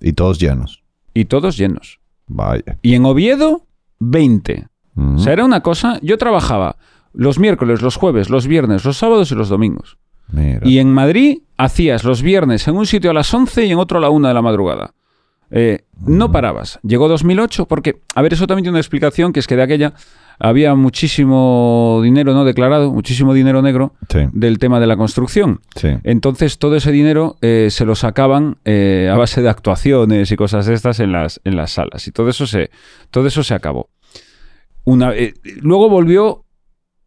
Y 0.00 0.12
todos 0.12 0.38
llenos. 0.38 0.82
Y 1.18 1.24
todos 1.24 1.56
llenos. 1.56 1.98
Vaya. 2.28 2.78
Y 2.80 2.94
en 2.94 3.04
Oviedo, 3.04 3.66
20. 3.98 4.68
Ujú. 4.94 5.14
O 5.16 5.18
sea, 5.18 5.32
era 5.32 5.44
una 5.44 5.62
cosa... 5.62 5.98
Yo 6.00 6.16
trabajaba 6.16 6.76
los 7.12 7.40
miércoles, 7.40 7.82
los 7.82 7.96
jueves, 7.96 8.30
los 8.30 8.46
viernes, 8.46 8.84
los 8.84 8.98
sábados 8.98 9.32
y 9.32 9.34
los 9.34 9.48
domingos. 9.48 9.98
Mira. 10.28 10.60
Y 10.62 10.78
en 10.78 10.92
Madrid 10.92 11.38
hacías 11.56 12.04
los 12.04 12.22
viernes 12.22 12.68
en 12.68 12.76
un 12.76 12.86
sitio 12.86 13.10
a 13.10 13.14
las 13.14 13.34
11 13.34 13.66
y 13.66 13.72
en 13.72 13.78
otro 13.78 13.98
a 13.98 14.00
la 14.00 14.10
1 14.10 14.28
de 14.28 14.34
la 14.34 14.42
madrugada. 14.42 14.94
Eh, 15.50 15.86
no 16.06 16.30
parabas. 16.30 16.78
Llegó 16.84 17.08
2008 17.08 17.66
porque, 17.66 18.00
a 18.14 18.22
ver, 18.22 18.34
eso 18.34 18.46
también 18.46 18.62
tiene 18.62 18.74
una 18.74 18.80
explicación, 18.80 19.32
que 19.32 19.40
es 19.40 19.48
que 19.48 19.56
de 19.56 19.62
aquella 19.64 19.94
había 20.38 20.74
muchísimo 20.74 22.00
dinero 22.02 22.32
no 22.34 22.44
declarado, 22.44 22.92
muchísimo 22.92 23.34
dinero 23.34 23.62
negro 23.62 23.94
Sí, 24.08 24.20
del 24.32 24.58
tema 24.58 24.78
de 24.80 24.86
la 24.86 24.96
construcción. 24.96 25.60
sí. 25.74 25.88
Entonces 26.04 26.58
todo 26.58 26.76
ese 26.76 26.92
dinero 26.92 27.36
eh, 27.40 27.68
se 27.70 27.84
lo 27.84 27.94
sacaban 27.94 28.58
eh, 28.64 29.10
a 29.12 29.16
base 29.16 29.42
de 29.42 29.48
actuaciones 29.48 30.30
y 30.30 30.36
cosas 30.36 30.66
de 30.66 30.74
estas 30.74 31.00
en 31.00 31.12
las, 31.12 31.40
en 31.44 31.56
las 31.56 31.72
salas. 31.72 32.06
Y 32.06 32.12
todo 32.12 32.28
eso 32.28 32.46
se, 32.46 32.70
todo 33.10 33.26
eso 33.26 33.42
se 33.42 33.54
acabó. 33.54 33.90
Una, 34.84 35.12
eh, 35.14 35.34
luego 35.60 35.88
volvió 35.88 36.44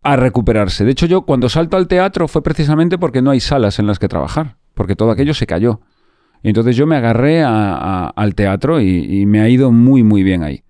a 0.03 0.15
recuperarse. 0.15 0.83
De 0.85 0.91
hecho, 0.91 1.05
yo 1.05 1.21
cuando 1.23 1.47
salto 1.49 1.77
al 1.77 1.87
teatro 1.87 2.27
fue 2.27 2.41
precisamente 2.43 2.97
porque 2.97 3.21
no 3.21 3.31
hay 3.31 3.39
salas 3.39 3.79
en 3.79 3.87
las 3.87 3.99
que 3.99 4.07
trabajar, 4.07 4.57
porque 4.73 4.95
todo 4.95 5.11
aquello 5.11 5.33
se 5.33 5.45
cayó. 5.47 5.81
Y 6.43 6.49
entonces 6.49 6.75
yo 6.75 6.87
me 6.87 6.95
agarré 6.95 7.43
a- 7.43 7.75
a- 7.75 8.07
al 8.09 8.33
teatro 8.33 8.81
y, 8.81 9.21
y 9.21 9.25
me 9.27 9.41
ha 9.41 9.47
ido 9.49 9.71
muy, 9.71 10.01
muy 10.03 10.23
bien 10.23 10.41
ahí. 10.43 10.63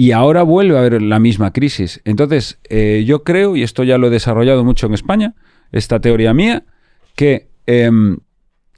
Y 0.00 0.12
ahora 0.12 0.44
vuelve 0.44 0.76
a 0.76 0.80
haber 0.80 1.02
la 1.02 1.18
misma 1.18 1.52
crisis. 1.52 2.00
Entonces, 2.04 2.60
eh, 2.70 3.02
yo 3.04 3.24
creo, 3.24 3.56
y 3.56 3.64
esto 3.64 3.82
ya 3.82 3.98
lo 3.98 4.06
he 4.06 4.10
desarrollado 4.10 4.64
mucho 4.64 4.86
en 4.86 4.94
España, 4.94 5.34
esta 5.72 5.98
teoría 5.98 6.32
mía, 6.32 6.64
que 7.16 7.48
em, 7.66 8.18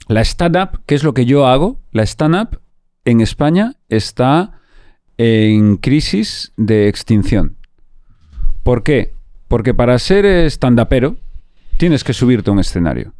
la 0.07 0.21
stand-up, 0.21 0.81
que 0.87 0.95
es 0.95 1.03
lo 1.03 1.13
que 1.13 1.25
yo 1.25 1.45
hago, 1.45 1.79
la 1.91 2.01
stand-up 2.01 2.59
en 3.05 3.21
España 3.21 3.75
está 3.87 4.59
en 5.17 5.77
crisis 5.77 6.53
de 6.57 6.87
extinción. 6.87 7.55
¿Por 8.63 8.81
qué? 8.81 9.13
Porque 9.47 9.75
para 9.75 9.99
ser 9.99 10.25
stand-upero 10.49 11.17
tienes 11.77 12.03
que 12.03 12.13
subirte 12.13 12.49
a 12.49 12.53
un 12.53 12.59
escenario 12.59 13.13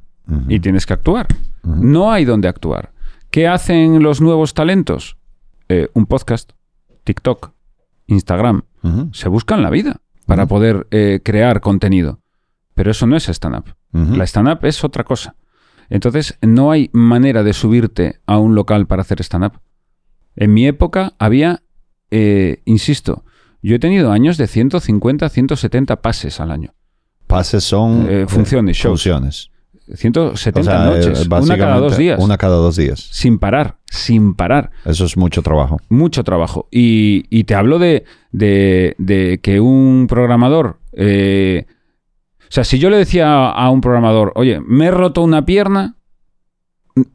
y 0.47 0.59
tienes 0.59 0.87
que 0.87 0.93
actuar. 0.93 1.27
No 1.61 2.11
hay 2.11 2.25
donde 2.25 2.47
actuar. 2.47 2.93
¿Qué 3.29 3.47
hacen 3.47 4.01
los 4.01 4.21
nuevos 4.21 4.55
talentos? 4.55 5.17
Eh, 5.69 5.87
un 5.93 6.07
podcast, 6.07 6.53
TikTok, 7.03 7.51
Instagram. 8.11 8.61
Se 9.13 9.29
buscan 9.29 9.61
la 9.61 9.69
vida 9.69 10.01
para 10.25 10.45
poder 10.47 10.87
eh, 10.91 11.19
crear 11.23 11.61
contenido. 11.61 12.19
Pero 12.73 12.91
eso 12.91 13.05
no 13.07 13.15
es 13.15 13.27
stand-up. 13.29 13.75
La 13.91 14.23
stand-up 14.25 14.59
es 14.65 14.83
otra 14.83 15.03
cosa. 15.03 15.35
Entonces, 15.89 16.37
no 16.41 16.71
hay 16.71 16.89
manera 16.93 17.43
de 17.43 17.51
subirte 17.53 18.19
a 18.25 18.37
un 18.37 18.55
local 18.55 18.87
para 18.87 19.01
hacer 19.01 19.21
stand-up. 19.21 19.59
En 20.35 20.53
mi 20.53 20.65
época 20.65 21.13
había, 21.19 21.61
eh, 22.09 22.61
insisto, 22.65 23.25
yo 23.61 23.75
he 23.75 23.79
tenido 23.79 24.11
años 24.11 24.37
de 24.37 24.47
150, 24.47 25.27
170 25.29 26.01
pases 26.01 26.39
al 26.39 26.51
año. 26.51 26.73
Pases 27.27 27.63
son 27.63 28.07
Eh, 28.09 28.25
funciones, 28.27 28.77
shows. 28.77 29.03
funciones. 29.03 29.50
170 29.95 30.59
O 30.59 30.63
sea, 30.63 30.85
noches, 30.85 31.21
eh, 31.25 31.27
una 31.41 31.57
cada 31.57 31.77
dos 31.77 31.97
días. 31.97 32.19
Una 32.23 32.37
cada 32.37 32.55
dos 32.57 32.75
días. 32.75 32.99
Sin 33.11 33.39
parar, 33.39 33.77
sin 33.89 34.33
parar. 34.33 34.71
Eso 34.85 35.05
es 35.05 35.17
mucho 35.17 35.41
trabajo. 35.41 35.77
Mucho 35.89 36.23
trabajo. 36.23 36.67
Y, 36.71 37.25
y 37.29 37.43
te 37.45 37.55
hablo 37.55 37.79
de, 37.79 38.05
de- 38.31 38.95
de 38.97 39.39
que 39.41 39.59
un 39.59 40.07
programador... 40.09 40.79
eh, 40.93 41.65
o 42.43 42.53
sea, 42.53 42.63
si 42.65 42.79
yo 42.79 42.89
le 42.89 42.97
decía 42.97 43.49
a 43.49 43.69
un 43.69 43.79
programador, 43.79 44.33
oye, 44.35 44.59
me 44.59 44.87
he 44.87 44.91
roto 44.91 45.21
una 45.21 45.45
pierna, 45.45 45.95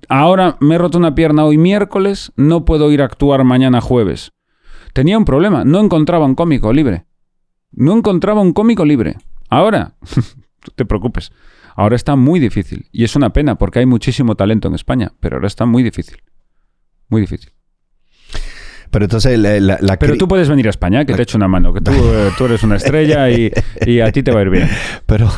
ahora 0.09 0.57
me 0.61 0.77
he 0.77 0.79
roto 0.79 0.99
una 0.99 1.14
pierna 1.14 1.45
hoy 1.45 1.59
miércoles, 1.59 2.33
no 2.37 2.64
puedo 2.64 2.91
ir 2.91 3.03
a 3.03 3.05
actuar 3.05 3.45
mañana 3.45 3.81
jueves. 3.81 4.33
Tenía 4.95 5.18
un 5.18 5.27
problema, 5.27 5.64
no 5.64 5.81
encontraba 5.81 6.24
un 6.24 6.35
cómico 6.35 6.72
libre. 6.72 7.05
No 7.72 7.93
encontraba 7.95 8.41
un 8.41 8.55
cómico 8.55 8.85
libre. 8.87 9.16
Ahora, 9.51 9.93
te 10.74 10.87
preocupes, 10.87 11.33
ahora 11.77 11.95
está 11.95 12.16
muy 12.16 12.41
difícil. 12.41 12.89
Y 12.91 13.05
es 13.05 13.14
una 13.14 13.33
pena 13.33 13.57
porque 13.57 13.79
hay 13.79 13.87
muchísimo 13.87 14.35
talento 14.35 14.68
en 14.68 14.74
España, 14.74 15.12
pero 15.20 15.37
ahora 15.37 15.47
está 15.47 15.66
muy 15.66 15.83
difícil. 15.83 16.22
Muy 17.09 17.20
difícil. 17.20 17.53
Pero 18.91 19.05
entonces 19.05 19.39
la, 19.39 19.59
la- 19.61 19.78
la 19.80 19.99
Pero 19.99 20.16
tú 20.16 20.28
puedes 20.28 20.49
venir 20.49 20.66
a 20.66 20.70
España, 20.70 21.05
que 21.05 21.14
te 21.14 21.22
echo 21.22 21.37
una 21.39 21.49
mano, 21.49 21.72
que 21.72 21.80
tú, 21.80 21.91
eh, 21.95 22.30
tú 22.39 22.45
eres 22.47 22.62
una 22.62 22.76
estrella 22.76 23.30
y, 23.30 23.51
y 23.87 24.01
a 24.01 24.11
ti 24.12 24.22
te 24.22 24.30
va 24.32 24.41
a 24.41 24.43
ir 24.43 24.51
bien. 24.51 24.68
pero, 25.07 25.28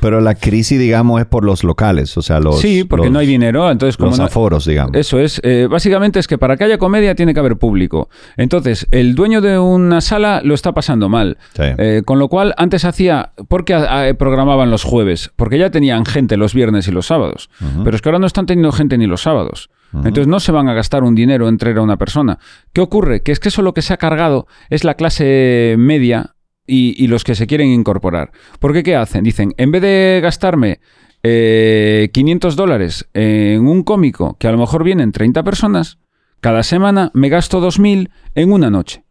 pero 0.00 0.20
la 0.20 0.34
crisis, 0.34 0.78
digamos, 0.78 1.20
es 1.20 1.26
por 1.26 1.44
los 1.44 1.64
locales. 1.64 2.16
O 2.16 2.22
sea, 2.22 2.40
los. 2.40 2.60
sí, 2.60 2.84
porque 2.84 3.06
los- 3.06 3.12
no 3.12 3.18
hay 3.18 3.26
dinero, 3.26 3.70
entonces 3.70 3.96
como 3.96 4.10
Los 4.10 4.18
no- 4.18 4.24
aforos, 4.26 4.66
digamos. 4.66 4.96
Eso 4.96 5.18
es, 5.18 5.40
eh, 5.44 5.66
básicamente 5.70 6.18
es 6.18 6.26
que 6.28 6.38
para 6.38 6.56
que 6.56 6.64
haya 6.64 6.78
comedia 6.78 7.14
tiene 7.14 7.34
que 7.34 7.40
haber 7.40 7.56
público. 7.56 8.08
Entonces, 8.36 8.86
el 8.90 9.14
dueño 9.14 9.40
de 9.40 9.58
una 9.58 10.00
sala 10.00 10.40
lo 10.44 10.54
está 10.54 10.72
pasando 10.72 11.08
mal. 11.08 11.38
Sí. 11.54 11.62
Eh, 11.78 12.02
con 12.04 12.18
lo 12.18 12.28
cual, 12.28 12.54
antes 12.56 12.84
hacía. 12.84 13.32
¿Por 13.48 13.64
qué 13.64 13.74
ah, 13.74 14.12
programaban 14.18 14.70
los 14.70 14.84
jueves? 14.84 15.30
Porque 15.36 15.58
ya 15.58 15.70
tenían 15.70 16.04
gente 16.04 16.36
los 16.36 16.54
viernes 16.54 16.88
y 16.88 16.92
los 16.92 17.06
sábados. 17.06 17.50
Pero 17.84 17.96
es 17.96 18.02
que 18.02 18.08
ahora 18.08 18.18
no 18.18 18.26
están 18.26 18.46
teniendo 18.46 18.72
gente 18.72 18.98
ni 18.98 19.06
los 19.06 19.22
sábados. 19.22 19.70
Entonces 19.94 20.26
no 20.26 20.40
se 20.40 20.52
van 20.52 20.68
a 20.68 20.74
gastar 20.74 21.02
un 21.04 21.14
dinero 21.14 21.48
en 21.48 21.58
traer 21.58 21.78
a 21.78 21.82
una 21.82 21.98
persona. 21.98 22.38
¿Qué 22.72 22.80
ocurre? 22.80 23.22
Que 23.22 23.32
es 23.32 23.40
que 23.40 23.48
eso 23.48 23.60
lo 23.62 23.74
que 23.74 23.82
se 23.82 23.92
ha 23.92 23.98
cargado 23.98 24.46
es 24.70 24.84
la 24.84 24.94
clase 24.94 25.74
media 25.78 26.34
y, 26.66 26.94
y 27.02 27.08
los 27.08 27.24
que 27.24 27.34
se 27.34 27.46
quieren 27.46 27.68
incorporar. 27.68 28.30
Porque 28.58 28.82
¿qué 28.82 28.96
hacen? 28.96 29.22
Dicen, 29.24 29.52
en 29.58 29.70
vez 29.70 29.82
de 29.82 30.20
gastarme 30.22 30.80
eh, 31.22 32.08
500 32.12 32.56
dólares 32.56 33.08
en 33.12 33.66
un 33.66 33.82
cómico 33.82 34.36
que 34.38 34.48
a 34.48 34.52
lo 34.52 34.58
mejor 34.58 34.82
vienen 34.82 35.12
30 35.12 35.42
personas, 35.42 35.98
cada 36.40 36.62
semana 36.62 37.10
me 37.14 37.28
gasto 37.28 37.60
2.000 37.60 38.10
en 38.34 38.52
una 38.52 38.70
noche. 38.70 39.04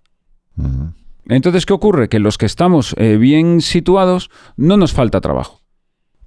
Entonces, 1.27 1.65
¿qué 1.65 1.73
ocurre? 1.73 2.09
Que 2.09 2.19
los 2.19 2.38
que 2.38 2.45
estamos 2.45 2.95
eh, 2.97 3.17
bien 3.17 3.61
situados 3.61 4.29
no 4.57 4.77
nos 4.77 4.93
falta 4.93 5.21
trabajo. 5.21 5.61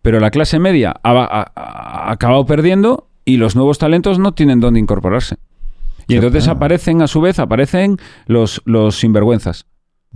Pero 0.02 0.20
la 0.20 0.30
clase 0.30 0.58
media 0.58 0.94
ha, 1.02 1.10
ha- 1.12 1.52
ha 1.54 2.10
acabado 2.12 2.46
perdiendo 2.46 3.08
y 3.24 3.36
los 3.36 3.56
nuevos 3.56 3.78
talentos 3.78 4.18
no 4.18 4.32
tienen 4.32 4.60
dónde 4.60 4.80
incorporarse. 4.80 5.36
Y 6.06 6.16
entonces 6.16 6.48
aparecen, 6.48 7.00
a 7.00 7.06
su 7.06 7.20
vez, 7.22 7.38
aparecen 7.38 7.96
los, 8.26 8.60
los 8.66 8.98
sinvergüenzas. 8.98 9.66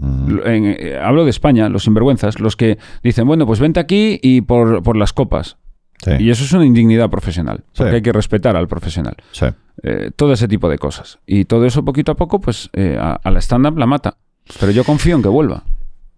En- 0.01 0.77
eh, 0.79 0.99
hablo 1.03 1.25
de 1.25 1.31
España, 1.31 1.69
los 1.69 1.85
sinvergüenzas, 1.85 2.39
los 2.41 2.57
que 2.57 2.79
dicen, 3.03 3.27
bueno, 3.27 3.47
pues 3.47 3.59
vente 3.59 3.81
aquí 3.81 4.21
y 4.23 4.43
por, 4.43 4.83
por 4.83 4.97
las 4.97 5.13
copas. 5.13 5.57
Sí, 6.05 6.13
Y 6.21 6.31
eso 6.31 6.45
es 6.45 6.53
una 6.53 6.65
indignidad 6.65 7.11
profesional, 7.11 7.65
porque 7.75 7.91
Sí. 7.91 7.97
hay 7.97 8.03
que 8.03 8.13
respetar 8.13 8.57
al 8.57 8.69
profesional. 8.69 9.17
sí. 9.33 9.47
Eh, 9.85 10.11
todo 10.17 10.33
ese 10.33 10.49
tipo 10.49 10.69
de 10.69 10.77
cosas. 10.77 11.21
Y 11.25 11.45
todo 11.45 11.65
eso 11.65 11.85
poquito 11.85 12.11
a 12.11 12.17
poco, 12.17 12.41
pues 12.41 12.69
eh, 12.73 12.99
a, 13.01 13.13
a 13.23 13.31
la 13.31 13.39
stand-up 13.41 13.79
la 13.79 13.87
mata. 13.87 14.17
Pero 14.59 14.73
yo 14.73 14.83
confío 14.83 15.15
en 15.15 15.23
que 15.23 15.29
vuelva. 15.29 15.63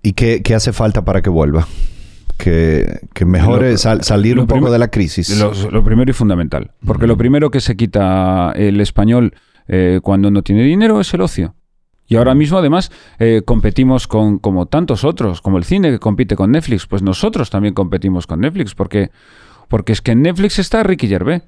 ¿Y 0.02 0.14
qué, 0.14 0.40
qué 0.42 0.54
hace 0.54 0.72
falta 0.72 1.04
para 1.04 1.20
que 1.20 1.28
vuelva? 1.28 1.68
Que, 2.42 3.00
que 3.14 3.24
mejore 3.24 3.72
Lo- 3.72 3.78
sal- 3.78 4.02
salir 4.02 4.38
un 4.38 4.46
poco 4.46 4.70
de 4.70 4.78
la 4.78 4.88
crisis. 4.88 5.38
Lo, 5.38 5.52
lo 5.70 5.84
primero 5.84 6.10
y 6.10 6.14
fundamental. 6.14 6.72
Porque 6.84 7.06
lo 7.06 7.16
primero 7.16 7.50
que 7.50 7.60
se 7.60 7.76
quita 7.76 8.52
el 8.56 8.80
español 8.80 9.34
eh, 9.68 10.00
cuando 10.02 10.30
no 10.30 10.42
tiene 10.42 10.62
dinero 10.64 11.00
es 11.00 11.12
el 11.14 11.20
ocio. 11.20 11.54
Y 12.06 12.16
ahora 12.16 12.34
mismo, 12.34 12.58
además, 12.58 12.90
eh, 13.20 13.42
competimos 13.44 14.08
con 14.08 14.38
como 14.38 14.66
tantos 14.66 15.04
otros, 15.04 15.40
como 15.40 15.58
el 15.58 15.64
cine 15.64 15.90
que 15.92 16.00
compite 16.00 16.34
con 16.34 16.50
Netflix. 16.50 16.86
Pues 16.86 17.02
nosotros 17.02 17.50
también 17.50 17.72
competimos 17.74 18.26
con 18.26 18.40
Netflix, 18.40 18.74
porque, 18.74 19.10
porque 19.68 19.92
es 19.92 20.00
que 20.02 20.10
en 20.12 20.22
Netflix 20.22 20.58
está 20.58 20.82
Ricky 20.82 21.06
Gervais. 21.06 21.42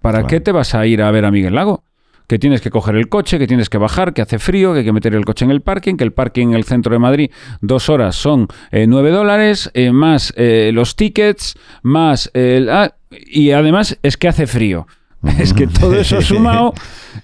¿Para 0.00 0.18
Claro. 0.18 0.26
qué 0.28 0.40
te 0.40 0.52
vas 0.52 0.74
a 0.74 0.86
ir 0.86 1.02
a 1.02 1.10
ver 1.12 1.24
a 1.24 1.30
Miguel 1.30 1.54
Lago? 1.54 1.84
Que 2.28 2.38
tienes 2.38 2.60
que 2.60 2.70
coger 2.70 2.94
el 2.94 3.08
coche, 3.08 3.38
que 3.38 3.48
tienes 3.48 3.68
que 3.68 3.78
bajar, 3.78 4.14
que 4.14 4.22
hace 4.22 4.38
frío, 4.38 4.72
que 4.72 4.80
hay 4.80 4.84
que 4.84 4.92
meter 4.92 5.14
el 5.14 5.24
coche 5.24 5.44
en 5.44 5.50
el 5.50 5.62
parking, 5.62 5.96
que 5.96 6.04
el 6.04 6.12
parking 6.12 6.48
en 6.48 6.54
el 6.54 6.64
centro 6.64 6.92
de 6.92 7.00
Madrid, 7.00 7.30
dos 7.60 7.88
horas 7.88 8.14
son 8.14 8.48
eh, 8.70 8.86
nueve 8.86 9.10
dólares, 9.10 9.70
eh, 9.74 9.90
más 9.90 10.32
eh, 10.36 10.70
los 10.72 10.94
tickets, 10.94 11.56
más 11.82 12.30
el... 12.34 12.68
ah, 12.68 12.94
y 13.10 13.50
además 13.50 13.98
es 14.02 14.16
que 14.16 14.28
hace 14.28 14.46
frío. 14.46 14.86
Es 15.40 15.52
que 15.52 15.66
todo 15.66 15.94
eso 15.96 16.22
sumado 16.22 16.74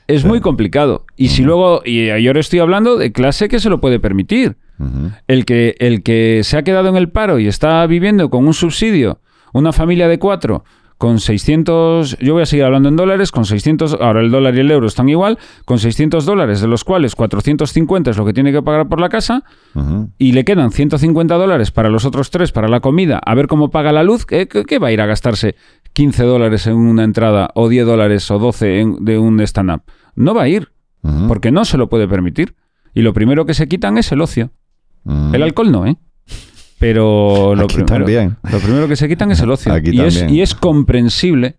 es 0.09 0.24
muy 0.24 0.40
complicado. 0.40 1.05
Y 1.16 1.28
si 1.28 1.44
luego, 1.44 1.82
y 1.84 2.07
yo 2.07 2.30
ahora 2.30 2.40
estoy 2.40 2.59
hablando 2.59 2.96
de 2.96 3.12
clase 3.12 3.48
que 3.48 3.61
se 3.61 3.70
lo 3.70 3.80
puede 3.80 4.00
permitir. 4.00 4.57
El 5.28 5.44
que, 5.44 5.76
el 5.78 6.02
que 6.02 6.40
se 6.42 6.57
ha 6.57 6.64
quedado 6.64 6.88
en 6.88 6.96
el 6.96 7.09
paro 7.09 7.38
y 7.38 7.46
está 7.46 7.86
viviendo 7.86 8.28
con 8.28 8.44
un 8.44 8.55
subsidio, 8.55 9.20
una 9.52 9.72
familia 9.72 10.09
de 10.09 10.18
cuatro, 10.18 10.64
con 10.99 11.18
600, 11.18 12.18
yo 12.18 12.34
voy 12.34 12.42
a 12.42 12.47
seguir 12.47 12.64
hablando 12.64 12.88
en 12.88 12.97
dólares, 12.97 13.30
con 13.32 13.45
600, 13.45 13.99
ahora 14.01 14.20
el 14.20 14.30
dólar 14.30 14.55
y 14.55 14.61
el 14.61 14.70
euro 14.70 14.86
están 14.86 15.09
igual, 15.09 15.38
con 15.64 15.78
600 15.78 16.24
dólares, 16.24 16.61
de 16.61 16.68
los 16.68 16.84
cuales 16.84 17.14
450 17.14 18.11
es 18.11 18.16
lo 18.16 18.24
que 18.24 18.32
tiene 18.32 18.53
que 18.53 18.62
pagar 18.62 18.88
por 18.88 19.01
la 19.01 19.09
casa, 19.09 19.42
y 20.18 20.32
le 20.32 20.45
quedan 20.45 20.70
150 20.70 21.34
dólares 21.34 21.70
para 21.72 21.90
los 21.90 22.05
otros 22.05 22.30
tres, 22.30 22.53
para 22.53 22.68
la 22.68 22.80
comida, 22.80 23.20
a 23.24 23.34
ver 23.34 23.49
cómo 23.49 23.70
paga 23.70 23.92
la 23.92 24.03
luz, 24.05 24.24
¿qué, 24.24 24.47
va 24.80 24.88
a 24.88 24.92
ir 24.92 25.01
a 25.01 25.07
gastarse 25.07 25.57
15 25.92 26.22
dólares 26.24 26.66
en 26.66 26.74
una 26.76 27.05
entrada 27.05 27.51
o 27.55 27.68
10 27.68 27.86
dólares 27.86 28.30
o 28.30 28.38
12 28.38 28.80
en- 28.80 29.05
de 29.05 29.18
un 29.18 29.40
stand-up? 29.40 29.82
No 30.14 30.32
va 30.34 30.42
a 30.42 30.49
ir, 30.49 30.70
porque 31.28 31.51
no 31.51 31.64
se 31.64 31.76
lo 31.76 31.88
puede 31.88 32.09
permitir. 32.09 32.55
Y 32.95 33.03
lo 33.03 33.12
primero 33.12 33.45
que 33.45 33.55
se 33.55 33.66
quitan 33.68 33.99
es 33.99 34.11
el 34.12 34.20
ocio. 34.20 34.51
El 35.34 35.42
alcohol 35.42 35.70
no, 35.72 35.84
¿eh? 35.86 35.97
Pero 36.85 37.55
lo, 37.55 37.64
Aquí 37.64 37.76
primero, 37.76 37.97
también. 38.05 38.37
lo 38.53 38.59
primero 38.59 38.89
que 38.89 38.97
se 38.97 39.09
quitan 39.09 39.30
es 39.30 39.41
el 39.41 39.51
ocio. 39.51 39.72
Aquí 39.72 39.91
y, 39.91 40.01
es, 40.01 40.18
también. 40.18 40.35
y 40.37 40.43
es 40.43 40.55
comprensible. 40.55 41.57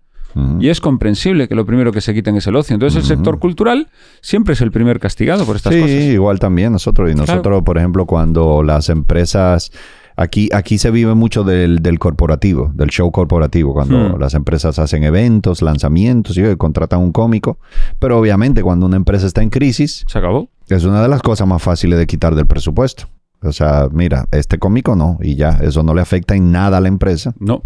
Y 0.59 0.67
es 0.67 0.81
comprensible 0.81 1.47
que 1.47 1.55
lo 1.55 1.65
primero 1.65 1.93
que 1.93 2.01
se 2.01 2.13
quiten 2.13 2.35
es 2.35 2.45
el 2.45 2.55
ocio. 2.57 2.73
Entonces 2.73 2.99
el 3.01 3.05
sector 3.07 3.39
cultural 3.39 3.87
siempre 4.21 4.53
es 4.53 4.59
el 4.61 4.69
primer 4.69 4.99
castigado 4.99 5.45
por 5.45 5.55
estas 5.55 5.73
sí, 5.73 5.79
cosas. 5.79 5.95
igual 5.95 6.39
también 6.39 6.73
nosotros. 6.73 7.09
Y 7.09 7.15
nosotros, 7.15 7.63
por 7.63 7.77
ejemplo, 7.77 8.05
cuando 8.05 8.61
las 8.61 8.89
empresas... 8.89 9.71
Aquí, 10.17 10.47
aquí 10.53 10.77
se 10.77 10.91
vive 10.91 11.13
mucho 11.13 11.43
del, 11.43 11.79
del 11.79 11.99
corporativo, 11.99 12.71
del 12.73 12.89
show 12.89 13.11
corporativo, 13.11 13.73
cuando 13.73 14.15
Hmm. 14.15 14.19
las 14.19 14.33
empresas 14.33 14.79
hacen 14.79 15.03
eventos, 15.03 15.61
lanzamientos 15.61 16.37
y 16.37 16.55
contratan 16.55 16.99
un 17.01 17.11
cómico. 17.11 17.57
Pero 17.99 18.17
obviamente 18.19 18.61
cuando 18.61 18.85
una 18.85 18.95
empresa 18.97 19.25
está 19.27 19.41
en 19.41 19.49
crisis, 19.49 20.05
Se 20.07 20.17
acabó. 20.19 20.49
es 20.69 20.83
una 20.85 21.01
de 21.01 21.07
las 21.09 21.21
cosas 21.21 21.47
más 21.47 21.61
fáciles 21.61 21.97
de 21.99 22.07
quitar 22.07 22.33
del 22.35 22.45
presupuesto. 22.45 23.07
O 23.45 23.53
sea, 23.53 23.87
mira, 23.91 24.27
este 24.31 24.57
cómico 24.59 24.95
no, 24.95 25.17
y 25.21 25.35
ya, 25.35 25.59
eso 25.61 25.83
no 25.83 25.93
le 25.93 26.01
afecta 26.01 26.35
en 26.35 26.51
nada 26.51 26.77
a 26.77 26.81
la 26.81 26.87
empresa. 26.87 27.33
No. 27.39 27.63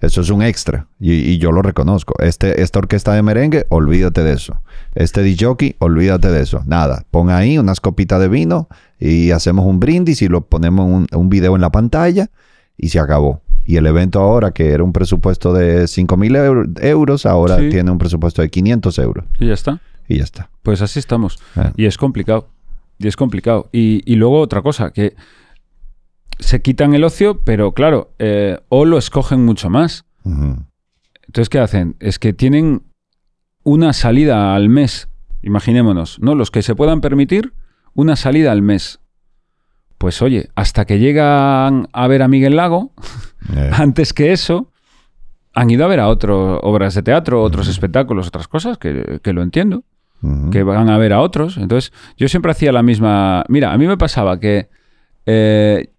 Eso 0.00 0.22
es 0.22 0.30
un 0.30 0.40
extra 0.40 0.86
y, 0.98 1.12
y 1.12 1.36
yo 1.38 1.52
lo 1.52 1.60
reconozco. 1.60 2.14
Este, 2.22 2.62
esta 2.62 2.78
orquesta 2.78 3.12
de 3.12 3.22
merengue, 3.22 3.66
olvídate 3.68 4.22
de 4.24 4.32
eso. 4.32 4.62
Este 4.94 5.22
DJ, 5.22 5.76
olvídate 5.78 6.30
de 6.30 6.40
eso. 6.40 6.62
Nada, 6.66 7.04
pon 7.10 7.28
ahí 7.28 7.58
unas 7.58 7.80
copitas 7.80 8.18
de 8.18 8.28
vino 8.28 8.68
y 8.98 9.30
hacemos 9.32 9.66
un 9.66 9.78
brindis 9.78 10.22
y 10.22 10.28
lo 10.28 10.40
ponemos 10.46 10.86
un, 10.86 11.06
un 11.14 11.28
video 11.28 11.54
en 11.54 11.60
la 11.60 11.68
pantalla 11.70 12.28
y 12.78 12.88
se 12.88 12.98
acabó. 12.98 13.42
Y 13.66 13.76
el 13.76 13.86
evento 13.86 14.20
ahora, 14.20 14.52
que 14.52 14.70
era 14.70 14.82
un 14.82 14.94
presupuesto 14.94 15.52
de 15.52 15.86
5 15.86 16.16
mil 16.16 16.34
euros, 16.80 17.26
ahora 17.26 17.58
Sí. 17.58 17.68
tiene 17.68 17.90
un 17.90 17.98
presupuesto 17.98 18.40
de 18.40 18.48
500 18.48 18.98
euros. 19.00 19.26
Y 19.38 19.48
ya 19.48 19.54
está. 19.54 19.80
Y 20.08 20.16
ya 20.16 20.24
está. 20.24 20.48
Pues 20.62 20.80
así 20.80 20.98
estamos. 20.98 21.38
Ah. 21.56 21.72
Y 21.76 21.84
es 21.84 21.98
complicado. 21.98 22.48
Y 23.00 23.08
es 23.08 23.16
complicado. 23.16 23.68
Y, 23.72 24.02
y 24.04 24.16
luego 24.16 24.38
otra 24.40 24.62
cosa, 24.62 24.92
que 24.92 25.16
se 26.38 26.60
quitan 26.62 26.94
el 26.94 27.02
ocio, 27.02 27.40
pero 27.44 27.72
claro, 27.72 28.12
eh, 28.18 28.58
o 28.68 28.84
lo 28.84 28.98
escogen 28.98 29.44
mucho 29.44 29.70
más. 29.70 30.04
Entonces, 30.24 31.48
¿qué 31.48 31.58
hacen? 31.58 31.96
Es 31.98 32.18
que 32.18 32.32
tienen 32.32 32.82
una 33.64 33.92
salida 33.94 34.54
al 34.54 34.68
mes. 34.68 35.08
Imaginémonos, 35.42 36.18
¿no? 36.20 36.34
Los 36.34 36.50
que 36.50 36.62
se 36.62 36.74
puedan 36.74 37.00
permitir 37.00 37.54
una 37.94 38.16
salida 38.16 38.52
al 38.52 38.60
mes. 38.62 39.00
Pues 39.96 40.20
oye, 40.22 40.50
hasta 40.54 40.84
que 40.84 40.98
llegan 40.98 41.88
a 41.92 42.06
ver 42.06 42.22
a 42.22 42.28
Miguel 42.28 42.56
Lago, 42.56 42.92
Eh, 43.56 43.70
antes 43.74 44.12
que 44.12 44.32
eso, 44.32 44.70
han 45.54 45.70
ido 45.70 45.84
a 45.84 45.88
ver 45.88 46.00
a 46.00 46.08
otras 46.08 46.36
obras 46.62 46.94
de 46.94 47.02
teatro, 47.02 47.42
otros 47.42 47.68
espectáculos, 47.68 48.28
otras 48.28 48.46
cosas, 48.48 48.76
que, 48.76 49.20
que 49.22 49.32
lo 49.32 49.42
entiendo, 49.42 49.82
que 50.52 50.62
van 50.62 50.90
a 50.90 50.98
ver 50.98 51.12
a 51.12 51.20
otros. 51.20 51.56
Entonces, 51.56 51.92
yo 52.16 52.28
siempre 52.28 52.52
hacía 52.52 52.72
la 52.72 52.82
misma... 52.82 53.44
Mira, 53.48 53.72
a 53.72 53.78
mí 53.78 53.86
me 53.86 53.96
pasaba 53.96 54.38
que 54.38 54.68
eh, 55.26 55.92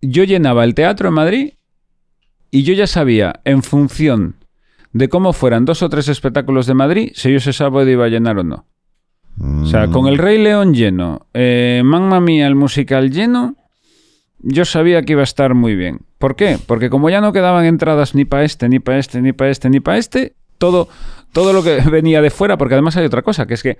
yo 0.00 0.24
llenaba 0.24 0.64
el 0.64 0.74
teatro 0.74 1.08
en 1.08 1.14
Madrid 1.14 1.52
y 2.50 2.64
yo 2.64 2.74
ya 2.74 2.86
sabía, 2.86 3.40
en 3.44 3.62
función 3.62 4.36
de 4.92 5.08
cómo 5.08 5.32
fueran 5.32 5.64
dos 5.64 5.82
o 5.82 5.88
tres 5.88 6.08
espectáculos 6.08 6.66
de 6.66 6.74
Madrid, 6.74 7.12
si 7.14 7.30
yo 7.30 7.38
ese 7.38 7.52
sábado 7.52 7.88
iba 7.88 8.04
a 8.04 8.08
llenar 8.08 8.38
o 8.38 8.44
no. 8.44 8.66
O 9.40 9.66
sea, 9.66 9.88
con 9.88 10.08
el 10.08 10.18
Rey 10.18 10.38
León 10.38 10.74
lleno, 10.74 11.26
eh, 11.32 11.80
Mamma 11.82 12.20
Mía 12.20 12.46
el 12.46 12.54
musical 12.54 13.10
lleno, 13.10 13.56
yo 14.40 14.66
sabía 14.66 15.02
que 15.02 15.12
iba 15.12 15.22
a 15.22 15.24
estar 15.24 15.54
muy 15.54 15.74
bien. 15.74 16.00
¿Por 16.18 16.36
qué? 16.36 16.58
Porque 16.66 16.90
como 16.90 17.08
ya 17.08 17.22
no 17.22 17.32
quedaban 17.32 17.64
entradas 17.64 18.14
ni 18.14 18.26
para 18.26 18.44
este, 18.44 18.68
ni 18.68 18.78
para 18.78 18.98
este, 18.98 19.22
ni 19.22 19.32
para 19.32 19.50
este, 19.50 19.70
ni 19.70 19.80
para 19.80 19.98
este, 19.98 20.34
todo, 20.62 20.88
todo 21.32 21.52
lo 21.52 21.62
que 21.62 21.80
venía 21.90 22.22
de 22.22 22.30
fuera, 22.30 22.56
porque 22.56 22.74
además 22.74 22.96
hay 22.96 23.04
otra 23.04 23.22
cosa, 23.22 23.46
que 23.46 23.54
es 23.54 23.62
que 23.62 23.78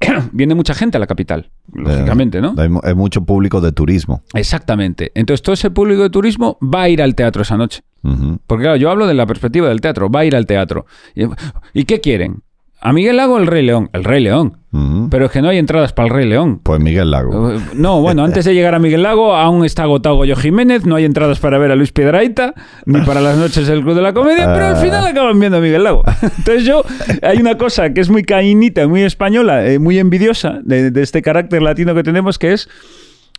viene 0.32 0.54
mucha 0.54 0.72
gente 0.74 0.96
a 0.96 1.00
la 1.00 1.06
capital, 1.06 1.50
lógicamente, 1.72 2.40
¿no? 2.40 2.54
Hay, 2.56 2.68
mu- 2.70 2.80
hay 2.82 2.94
mucho 2.94 3.22
público 3.24 3.60
de 3.60 3.72
turismo. 3.72 4.22
Exactamente. 4.34 5.12
Entonces 5.14 5.42
todo 5.42 5.52
ese 5.52 5.70
público 5.70 6.02
de 6.02 6.10
turismo 6.10 6.58
va 6.62 6.82
a 6.82 6.88
ir 6.88 7.02
al 7.02 7.14
teatro 7.14 7.42
esa 7.42 7.56
noche. 7.56 7.82
Porque 8.46 8.62
claro, 8.64 8.76
yo 8.76 8.90
hablo 8.90 9.06
de 9.06 9.14
la 9.14 9.26
perspectiva 9.26 9.68
del 9.68 9.80
teatro, 9.80 10.10
va 10.10 10.20
a 10.20 10.24
ir 10.24 10.34
al 10.34 10.46
teatro. 10.46 10.86
¿Y, 11.14 11.24
¿y 11.74 11.84
qué 11.84 12.00
quieren? 12.00 12.42
¿A 12.80 12.92
Miguel 12.92 13.16
Lago 13.18 13.34
o 13.34 13.38
el 13.38 13.46
Rey 13.46 13.64
León? 13.64 13.90
El 13.92 14.02
Rey 14.04 14.20
León. 14.22 14.58
Pero 15.10 15.26
es 15.26 15.30
que 15.32 15.42
no 15.42 15.50
hay 15.50 15.58
entradas 15.58 15.92
para 15.92 16.08
el 16.08 16.14
Rey 16.14 16.26
León. 16.26 16.60
Pues 16.62 16.80
Miguel 16.80 17.10
Lago. 17.10 17.50
Eh, 17.52 17.58
No, 17.74 18.00
bueno, 18.00 18.24
antes 18.24 18.46
de 18.46 18.54
llegar 18.54 18.74
a 18.74 18.78
Miguel 18.78 19.02
Lago, 19.02 19.34
aún 19.34 19.66
está 19.66 19.82
agotado 19.82 20.16
Goyo 20.16 20.34
Jiménez, 20.34 20.86
no 20.86 20.96
hay 20.96 21.04
entradas 21.04 21.40
para 21.40 21.58
ver 21.58 21.70
a 21.70 21.76
Luis 21.76 21.92
Piedraita, 21.92 22.54
ni 22.86 23.00
para 23.02 23.20
las 23.20 23.36
noches 23.36 23.66
del 23.66 23.82
Club 23.82 23.94
de 23.94 24.00
la 24.02 24.14
Comedia, 24.14 24.50
pero 24.52 24.66
al 24.66 24.76
final 24.76 25.06
acaban 25.06 25.38
viendo 25.38 25.58
a 25.58 25.60
Miguel 25.60 25.84
Lago. 25.84 26.02
Entonces 26.22 26.64
yo, 26.64 26.82
hay 27.20 27.38
una 27.38 27.58
cosa 27.58 27.92
que 27.92 28.00
es 28.00 28.08
muy 28.08 28.22
caínita, 28.24 28.88
muy 28.88 29.02
española, 29.02 29.66
eh, 29.66 29.78
muy 29.78 29.98
envidiosa 29.98 30.60
de, 30.64 30.90
de 30.90 31.02
este 31.02 31.20
carácter 31.20 31.60
latino 31.60 31.94
que 31.94 32.02
tenemos, 32.02 32.38
que 32.38 32.54
es 32.54 32.68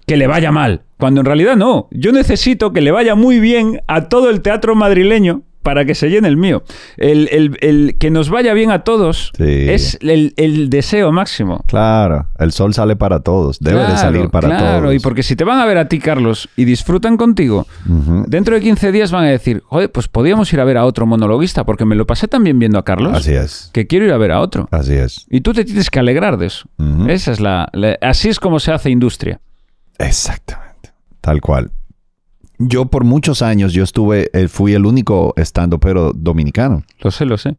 que 0.05 0.17
le 0.17 0.27
vaya 0.27 0.51
mal, 0.51 0.81
cuando 0.99 1.21
en 1.21 1.25
realidad 1.25 1.55
no. 1.55 1.87
Yo 1.91 2.11
necesito 2.11 2.73
que 2.73 2.81
le 2.81 2.91
vaya 2.91 3.15
muy 3.15 3.39
bien 3.39 3.81
a 3.87 4.09
todo 4.09 4.29
el 4.29 4.41
teatro 4.41 4.75
madrileño 4.75 5.41
para 5.63 5.85
que 5.85 5.95
se 5.95 6.09
llene 6.09 6.27
el 6.27 6.37
mío. 6.37 6.63
El, 6.97 7.27
el- 7.31 7.57
el 7.61 7.95
que 7.97 8.11
nos 8.11 8.29
vaya 8.29 8.53
bien 8.53 8.69
a 8.71 8.83
todos 8.83 9.31
Sí. 9.37 9.43
es 9.69 9.97
el, 10.01 10.33
el 10.37 10.69
deseo 10.69 11.11
máximo. 11.11 11.63
Claro, 11.67 12.27
el 12.37 12.51
sol 12.51 12.73
sale 12.73 12.95
para 12.95 13.21
todos, 13.21 13.59
debe 13.59 13.79
de 13.79 13.85
Claro, 13.85 13.99
salir 13.99 14.29
para 14.29 14.49
claro, 14.49 14.81
todos. 14.83 14.95
y 14.95 14.99
porque 14.99 15.23
si 15.23 15.35
te 15.35 15.43
van 15.43 15.59
a 15.59 15.65
ver 15.65 15.77
a 15.77 15.87
ti, 15.87 15.99
Carlos, 15.99 16.49
y 16.55 16.65
disfrutan 16.65 17.17
contigo, 17.17 17.65
dentro 18.27 18.55
de 18.55 18.61
15 18.61 18.91
días 18.91 19.11
van 19.11 19.23
a 19.25 19.29
decir, 19.29 19.63
joder, 19.65 19.91
pues 19.91 20.07
podíamos 20.07 20.51
ir 20.53 20.59
a 20.59 20.63
ver 20.65 20.77
a 20.77 20.85
otro 20.85 21.05
monologuista, 21.05 21.63
porque 21.65 21.85
me 21.85 21.95
lo 21.95 22.05
pasé 22.05 22.27
también 22.27 22.59
viendo 22.59 22.77
a 22.77 22.83
Carlos, 22.85 23.13
Así 23.17 23.33
es, 23.33 23.69
que 23.73 23.87
quiero 23.87 24.05
ir 24.05 24.11
a 24.11 24.17
ver 24.17 24.31
a 24.31 24.41
otro. 24.41 24.67
así 24.71 24.93
es. 24.93 25.25
Y 25.29 25.41
tú 25.41 25.53
te 25.53 25.63
tienes 25.65 25.89
que 25.89 25.99
alegrar 25.99 26.37
de 26.37 26.47
eso. 26.47 26.67
Esa 27.07 27.31
es 27.31 27.39
la, 27.39 27.69
la- 27.73 27.97
así 28.01 28.27
es 28.29 28.39
como 28.39 28.59
se 28.59 28.71
hace 28.73 28.89
industria. 28.89 29.39
Exactamente, 29.97 30.91
tal 31.21 31.39
cual. 31.41 31.71
Yo 32.59 32.85
por 32.85 33.03
muchos 33.03 33.41
años 33.41 33.73
yo 33.73 33.83
estuve, 33.83 34.29
eh, 34.33 34.47
fui 34.47 34.73
el 34.73 34.85
único 34.85 35.33
estando 35.37 35.79
pero 35.79 36.11
dominicano. 36.13 36.83
Lo 36.99 37.11
sé, 37.11 37.25
lo 37.25 37.37
sé. 37.37 37.57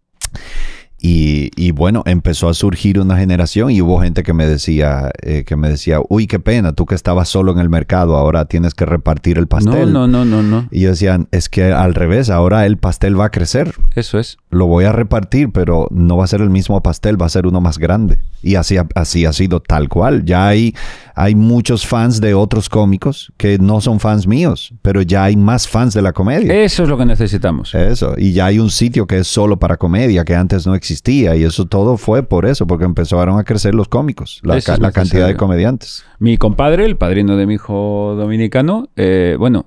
Y, 1.06 1.50
y 1.54 1.72
bueno, 1.72 2.02
empezó 2.06 2.48
a 2.48 2.54
surgir 2.54 2.98
una 2.98 3.18
generación 3.18 3.70
y 3.70 3.82
hubo 3.82 4.00
gente 4.00 4.22
que 4.22 4.32
me 4.32 4.46
decía, 4.46 5.10
eh, 5.20 5.44
que 5.46 5.54
me 5.54 5.68
decía, 5.68 5.98
uy, 6.08 6.26
qué 6.26 6.38
pena, 6.40 6.72
tú 6.72 6.86
que 6.86 6.94
estabas 6.94 7.28
solo 7.28 7.52
en 7.52 7.58
el 7.58 7.68
mercado, 7.68 8.16
ahora 8.16 8.46
tienes 8.46 8.72
que 8.72 8.86
repartir 8.86 9.36
el 9.36 9.46
pastel. 9.46 9.92
No, 9.92 10.06
no, 10.06 10.24
no, 10.24 10.24
no, 10.24 10.42
no. 10.42 10.66
Y 10.70 10.78
ellos 10.80 10.92
decían, 10.92 11.28
es 11.30 11.50
que 11.50 11.72
al 11.72 11.94
revés, 11.94 12.30
ahora 12.30 12.64
el 12.64 12.78
pastel 12.78 13.20
va 13.20 13.26
a 13.26 13.30
crecer. 13.30 13.74
Eso 13.94 14.18
es. 14.18 14.38
Lo 14.48 14.64
voy 14.64 14.86
a 14.86 14.92
repartir, 14.92 15.50
pero 15.52 15.88
no 15.90 16.16
va 16.16 16.24
a 16.24 16.26
ser 16.26 16.40
el 16.40 16.48
mismo 16.48 16.82
pastel, 16.82 17.20
va 17.20 17.26
a 17.26 17.28
ser 17.28 17.46
uno 17.46 17.60
más 17.60 17.76
grande. 17.76 18.20
Y 18.42 18.54
así, 18.54 18.78
ha- 18.78 18.88
así 18.94 19.26
ha 19.26 19.34
sido 19.34 19.60
tal 19.60 19.90
cual. 19.90 20.24
Ya 20.24 20.48
hay, 20.48 20.74
hay 21.14 21.34
muchos 21.34 21.86
fans 21.86 22.22
de 22.22 22.32
otros 22.32 22.70
cómicos 22.70 23.30
que 23.36 23.58
no 23.58 23.82
son 23.82 24.00
fans 24.00 24.26
míos, 24.26 24.72
pero 24.80 25.02
ya 25.02 25.24
hay 25.24 25.36
más 25.36 25.68
fans 25.68 25.92
de 25.92 26.00
la 26.00 26.14
comedia. 26.14 26.64
Eso 26.64 26.84
es 26.84 26.88
lo 26.88 26.96
que 26.96 27.04
necesitamos. 27.04 27.74
Eso, 27.74 28.14
y 28.16 28.32
ya 28.32 28.46
hay 28.46 28.58
un 28.58 28.70
sitio 28.70 29.06
que 29.06 29.18
es 29.18 29.26
solo 29.26 29.58
para 29.58 29.76
comedia, 29.76 30.24
que 30.24 30.34
antes 30.34 30.66
no 30.66 30.74
existía, 30.74 30.93
y 31.36 31.44
eso 31.44 31.66
todo 31.66 31.96
fue 31.96 32.22
por 32.22 32.46
eso, 32.46 32.66
porque 32.66 32.84
empezaron 32.84 33.38
a 33.38 33.44
crecer 33.44 33.74
los 33.74 33.88
cómicos, 33.88 34.40
la, 34.42 34.54
ca- 34.60 34.76
cantidad 34.92 35.26
de 35.26 35.36
comediantes. 35.36 36.04
Mi 36.18 36.36
compadre, 36.36 36.84
el 36.84 36.96
padrino 36.96 37.36
de 37.36 37.46
mi 37.46 37.54
hijo 37.54 38.14
dominicano, 38.16 38.88
eh, 38.96 39.36
bueno, 39.38 39.66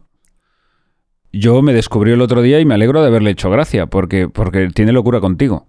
yo 1.33 1.61
me 1.61 1.73
descubrí 1.73 2.11
el 2.11 2.21
otro 2.21 2.41
día 2.41 2.59
y 2.59 2.65
me 2.65 2.73
alegro 2.73 3.01
de 3.01 3.07
haberle 3.07 3.31
hecho 3.31 3.49
gracia, 3.49 3.85
porque, 3.87 4.29
porque 4.29 4.69
tiene 4.73 4.91
locura 4.91 5.19
contigo. 5.19 5.67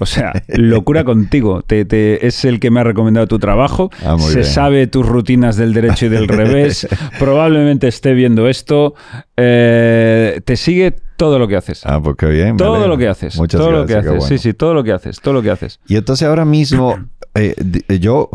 O 0.00 0.06
sea, 0.06 0.32
locura 0.48 1.04
contigo. 1.04 1.62
Te, 1.62 1.84
te- 1.84 2.26
es 2.26 2.44
el 2.44 2.58
que 2.60 2.70
me 2.70 2.80
ha 2.80 2.84
recomendado 2.84 3.26
tu 3.26 3.38
trabajo. 3.38 3.90
Ah, 4.04 4.16
Se 4.18 4.34
bien. 4.40 4.44
sabe 4.44 4.86
tus 4.86 5.06
rutinas 5.06 5.56
del 5.56 5.72
derecho 5.72 6.06
y 6.06 6.08
del 6.08 6.28
revés. 6.28 6.86
Probablemente 7.18 7.86
esté 7.88 8.12
viendo 8.14 8.48
esto. 8.48 8.94
Eh, 9.36 10.40
te 10.44 10.56
sigue 10.56 10.96
todo 11.16 11.38
lo 11.38 11.46
que 11.48 11.56
haces. 11.56 11.82
Ah, 11.84 12.00
pues 12.02 12.16
qué 12.16 12.26
bien. 12.26 12.56
todo 12.56 12.88
lo 12.88 12.98
que 12.98 13.08
haces. 13.08 13.36
Muchas 13.36 13.60
todo 13.60 13.70
gracias. 13.70 13.80
lo 13.80 13.86
que 13.86 13.94
haces. 14.08 14.10
bueno. 14.18 14.26
Sí, 14.28 14.38
sí, 14.38 14.52
todo 14.54 14.74
lo 14.74 14.84
que 14.84 14.92
haces. 14.92 15.20
Todo 15.20 15.34
lo 15.34 15.42
que 15.42 15.50
haces. 15.50 15.80
Y 15.86 15.96
entonces 15.96 16.26
ahora 16.26 16.44
mismo, 16.44 16.96
eh, 17.34 17.54
di- 17.64 17.84
yo 18.00 18.28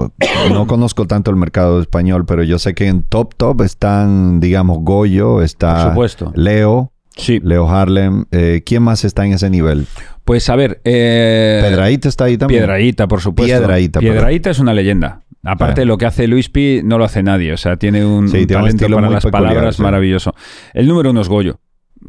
no 0.54 0.66
conozco 0.68 1.08
tanto 1.08 1.30
el 1.32 1.38
mercado 1.38 1.82
español, 1.82 2.26
pero 2.26 2.44
yo 2.44 2.58
sé 2.60 2.74
que 2.74 2.88
en 2.88 3.04
Top 3.04 3.34
Top 3.36 3.62
están, 3.62 4.40
digamos, 4.40 4.80
Goyo, 4.82 5.42
está 5.42 5.84
Por 5.84 5.90
supuesto. 5.90 6.32
Leo, 6.36 6.92
Sí. 7.18 7.42
Leo 7.44 7.68
Harlem. 7.70 8.26
eh, 8.32 8.62
¿Quién 8.66 8.82
más 8.84 9.04
está 9.04 9.26
en 9.26 9.34
ese 9.34 9.50
nivel? 9.50 9.88
Pues 10.30 10.48
a 10.48 10.56
ver. 10.56 10.80
eh, 10.84 11.60
Pedraíta 11.64 12.08
está 12.08 12.26
ahí 12.26 12.38
también. 12.38 12.60
Piedraíta, 12.60 13.08
por 13.08 13.20
supuesto. 13.20 13.52
Piedrahíta, 13.52 14.00
perdón. 14.00 14.14
Piedraíta 14.14 14.52
es 14.52 14.60
una 14.60 14.76
leyenda. 14.76 15.24
Aparte, 15.44 15.82
Sí. 15.82 15.88
lo 15.88 15.98
que 15.98 16.06
hace 16.06 16.28
Luis 16.28 16.50
Pi 16.50 16.82
no 16.84 17.00
lo 17.00 17.06
hace 17.06 17.24
nadie. 17.24 17.52
O 17.52 17.58
sea, 17.58 17.78
tiene 17.78 18.06
un, 18.06 18.28
Sí, 18.30 18.46
tiene 18.46 18.62
talento 18.62 18.88
para 18.94 19.10
las 19.10 19.24
peculiar, 19.26 19.50
palabras 19.50 19.76
sí. 19.78 19.82
maravilloso. 19.82 20.36
El 20.76 20.88
número 20.88 21.10
uno 21.10 21.22
es 21.22 21.30
Goyo. 21.30 21.60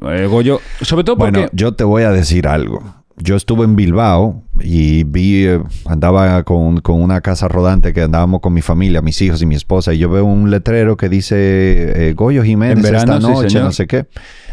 Eh, 0.03 0.27
Goyo, 0.27 0.61
sobre 0.83 1.03
todo 1.03 1.17
porque... 1.17 1.31
Bueno, 1.33 1.49
yo 1.55 1.73
te 1.73 1.83
voy 1.85 2.03
a 2.03 2.11
decir 2.11 2.47
algo. 2.47 2.83
Yo 3.17 3.37
estuve 3.37 3.65
en 3.65 3.75
Bilbao 3.75 4.45
y 4.61 5.05
vi, 5.05 5.47
eh, 5.47 5.61
andaba 5.87 6.43
con, 6.43 6.83
con 6.83 7.01
una 7.01 7.23
casa 7.23 7.49
rodante 7.49 7.95
que 7.95 8.03
andábamos 8.03 8.41
con 8.41 8.53
mi 8.53 8.61
familia, 8.61 9.01
mis 9.01 9.21
hijos 9.23 9.41
y 9.41 9.47
mi 9.47 9.55
esposa, 9.55 9.95
y 9.95 9.99
yo 9.99 10.11
veo 10.11 10.27
un 10.27 10.51
letrero 10.51 10.99
que 10.99 11.09
dice 11.09 11.37
eh, 12.09 12.13
Goyo 12.13 12.43
Jiménez 12.43 12.83
verano, 12.83 13.17
esta 13.17 13.29
noche, 13.29 13.61
no 13.61 13.73
sé 13.73 13.87
qué. 13.87 14.07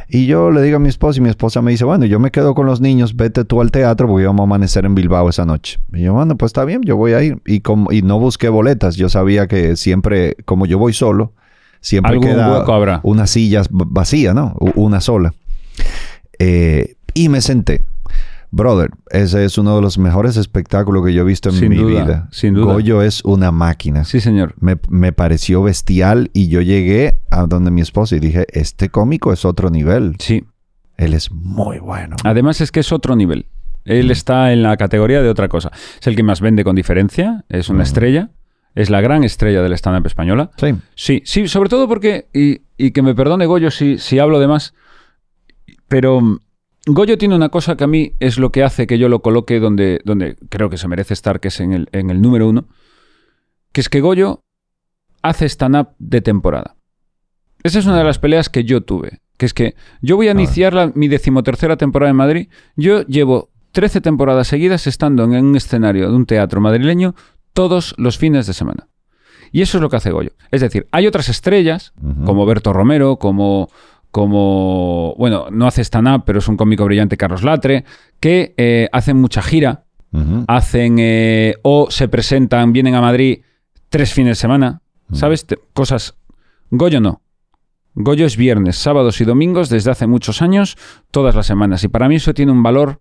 Y 0.09 0.25
yo 0.25 0.51
le 0.51 0.61
digo 0.61 0.77
a 0.77 0.79
mi 0.79 0.87
esposa 0.87 1.19
y 1.19 1.21
mi 1.21 1.29
esposa 1.29 1.61
me 1.61 1.71
dice, 1.71 1.83
bueno, 1.83 2.05
yo 2.05 2.19
me 2.19 2.31
quedo 2.31 2.55
con 2.55 2.65
los 2.65 2.79
niños, 2.79 3.15
vete 3.15 3.43
tú 3.43 3.59
al 3.59 3.71
teatro 3.71 4.07
porque 4.07 4.25
vamos 4.25 4.41
a 4.41 4.43
amanecer 4.43 4.85
en 4.85 4.95
Bilbao 4.95 5.27
esa 5.27 5.45
noche. 5.45 5.79
Y 5.91 6.03
yo, 6.03 6.13
bueno, 6.13 6.37
pues 6.37 6.49
está 6.49 6.63
bien, 6.63 6.81
yo 6.83 6.95
voy 6.95 7.13
a 7.13 7.21
ir. 7.21 7.41
Y, 7.45 7.59
como, 7.59 7.91
y 7.91 8.01
no 8.01 8.17
busqué 8.19 8.47
boletas, 8.47 8.95
yo 8.95 9.09
sabía 9.09 9.47
que 9.47 9.75
siempre, 9.75 10.35
como 10.45 10.65
yo 10.65 10.77
voy 10.79 10.93
solo, 10.93 11.33
siempre 11.81 12.19
queda 12.21 12.63
habrá. 12.63 13.01
una 13.03 13.27
silla 13.27 13.63
vacía, 13.69 14.33
¿no? 14.33 14.55
Una 14.75 15.01
sola. 15.01 15.33
Eh, 16.39 16.95
y 17.13 17.27
me 17.27 17.41
senté. 17.41 17.81
Brother, 18.57 18.89
ese 19.11 19.45
es 19.45 19.57
uno 19.57 19.75
de 19.75 19.81
los 19.81 19.97
mejores 19.97 20.35
espectáculos 20.35 21.05
que 21.05 21.13
yo 21.13 21.21
he 21.21 21.25
visto 21.25 21.49
en 21.49 21.55
Sin 21.55 21.69
mi 21.69 21.77
duda, 21.77 22.03
vida. 22.03 22.27
sin 22.31 22.53
duda. 22.55 22.73
Goyo 22.73 23.01
es 23.01 23.23
una 23.23 23.51
máquina. 23.51 24.03
Sí, 24.03 24.19
señor. 24.19 24.53
Me, 24.59 24.77
me 24.89 25.13
pareció 25.13 25.63
bestial 25.63 26.29
y 26.33 26.49
yo 26.49 26.61
llegué 26.61 27.21
a 27.31 27.45
donde 27.45 27.71
mi 27.71 27.81
esposa 27.81 28.15
y 28.15 28.19
dije, 28.19 28.45
este 28.51 28.89
cómico 28.89 29.31
es 29.31 29.45
otro 29.45 29.69
nivel. 29.69 30.15
Sí. 30.19 30.43
Él 30.97 31.13
es 31.13 31.31
muy 31.31 31.79
bueno. 31.79 32.15
Además 32.23 32.59
es 32.59 32.71
que 32.71 32.79
es 32.81 32.91
otro 32.91 33.15
nivel. 33.15 33.45
Mm. 33.85 33.91
Él 33.91 34.11
está 34.11 34.51
en 34.51 34.63
la 34.63 34.75
categoría 34.75 35.21
de 35.21 35.29
otra 35.29 35.47
cosa. 35.47 35.71
Es 36.01 36.07
el 36.07 36.15
que 36.15 36.23
más 36.23 36.41
vende 36.41 36.63
con 36.63 36.75
diferencia. 36.75 37.45
Es 37.49 37.69
una 37.69 37.79
Mm. 37.79 37.83
estrella. 37.83 38.29
Es 38.75 38.89
la 38.89 39.01
gran 39.01 39.23
estrella 39.23 39.61
del 39.61 39.73
stand-up 39.73 40.05
española. 40.07 40.51
Sí. 40.57 40.75
Sí, 40.95 41.21
sí, 41.25 41.47
sobre 41.47 41.69
todo 41.69 41.87
porque, 41.87 42.27
y, 42.33 42.61
y 42.77 42.91
que 42.91 43.01
me 43.01 43.15
perdone 43.15 43.45
Goyo 43.45 43.71
si, 43.71 43.97
si 43.97 44.19
hablo 44.19 44.39
de 44.39 44.47
más, 44.47 44.73
pero 45.87 46.21
mm, 46.21 46.39
Goyo 46.87 47.17
tiene 47.17 47.35
una 47.35 47.49
cosa 47.49 47.75
que 47.75 47.83
a 47.83 47.87
mí 47.87 48.13
es 48.19 48.37
lo 48.39 48.51
que 48.51 48.63
hace 48.63 48.87
que 48.87 48.97
yo 48.97 49.09
lo 49.09 49.21
coloque 49.21 49.59
donde, 49.59 49.99
donde 50.05 50.37
creo 50.49 50.69
que 50.69 50.77
se 50.77 50.87
merece 50.87 51.13
estar, 51.13 51.39
que 51.39 51.49
es 51.49 51.59
en 51.59 51.73
el, 51.73 51.89
en 51.91 52.09
el 52.09 52.21
número 52.21 52.47
uno, 52.47 52.67
que 53.73 53.81
es 53.81 53.89
que 53.89 53.99
Goyo 54.01 54.43
hace 55.21 55.45
stand-up 55.49 55.89
de 55.99 56.21
temporada. 56.21 56.75
Esa 57.63 57.79
es 57.79 57.85
una 57.85 57.97
de 57.97 58.03
las 58.05 58.19
peleas 58.19 58.49
que 58.49 58.63
yo 58.63 58.81
tuve, 58.81 59.19
que 59.35 59.45
es 59.45 59.53
que 59.53 59.75
yo 60.01 60.15
voy 60.15 60.29
a 60.29 60.31
iniciar 60.31 60.73
la- 60.73 60.91
mi 60.95 61.07
decimotercera 61.09 61.75
temporada 61.75 62.09
en 62.11 62.15
Madrid, 62.15 62.47
yo 62.77 63.01
llevo 63.05 63.49
13 63.73 63.99
temporadas 64.01 64.47
seguidas 64.47 64.87
estando 64.87 65.23
en 65.25 65.33
un 65.45 65.55
escenario 65.57 66.09
de 66.09 66.15
un 66.15 66.25
teatro 66.25 66.61
madrileño 66.61 67.15
todos 67.53 67.93
los 67.97 68.17
fines 68.17 68.47
de 68.47 68.53
semana. 68.53 68.87
Y 69.51 69.61
eso 69.61 69.77
es 69.77 69.81
lo 69.81 69.89
que 69.89 69.97
hace 69.97 70.11
Goyo. 70.11 70.31
Es 70.51 70.61
decir, 70.61 70.87
hay 70.91 71.07
otras 71.07 71.29
estrellas, 71.29 71.93
como 72.25 72.45
Berto 72.45 72.73
Romero, 72.73 73.17
como, 73.17 73.69
como 74.11 75.15
bueno, 75.17 75.47
no 75.51 75.67
hace 75.67 75.81
stand-up, 75.83 76.23
pero 76.25 76.39
es 76.39 76.47
un 76.47 76.57
cómico 76.57 76.85
brillante, 76.85 77.17
Carlos 77.17 77.43
Latre, 77.43 77.83
que 78.19 78.53
eh, 78.57 78.87
hacen 78.91 79.17
mucha 79.17 79.41
gira, 79.41 79.83
hacen 80.47 80.95
eh, 80.99 81.55
o 81.61 81.91
se 81.91 82.07
presentan, 82.07 82.73
vienen 82.73 82.95
a 82.95 83.01
Madrid 83.01 83.41
tres 83.89 84.13
fines 84.13 84.31
de 84.31 84.35
semana, 84.41 84.81
¿sabes? 85.13 85.45
Te- 85.45 85.59
cosas. 85.73 86.15
Goyo 86.71 86.99
no. 86.99 87.21
Goyo 87.93 88.25
es 88.25 88.37
viernes, 88.37 88.77
sábados 88.77 89.21
y 89.21 89.25
domingos 89.25 89.69
desde 89.69 89.91
hace 89.91 90.07
muchos 90.07 90.41
años, 90.41 90.77
todas 91.11 91.35
las 91.35 91.45
semanas. 91.47 91.83
Y 91.83 91.87
para 91.87 92.07
mí 92.09 92.15
eso 92.15 92.33
tiene 92.33 92.51
un 92.51 92.63
valor 92.63 92.99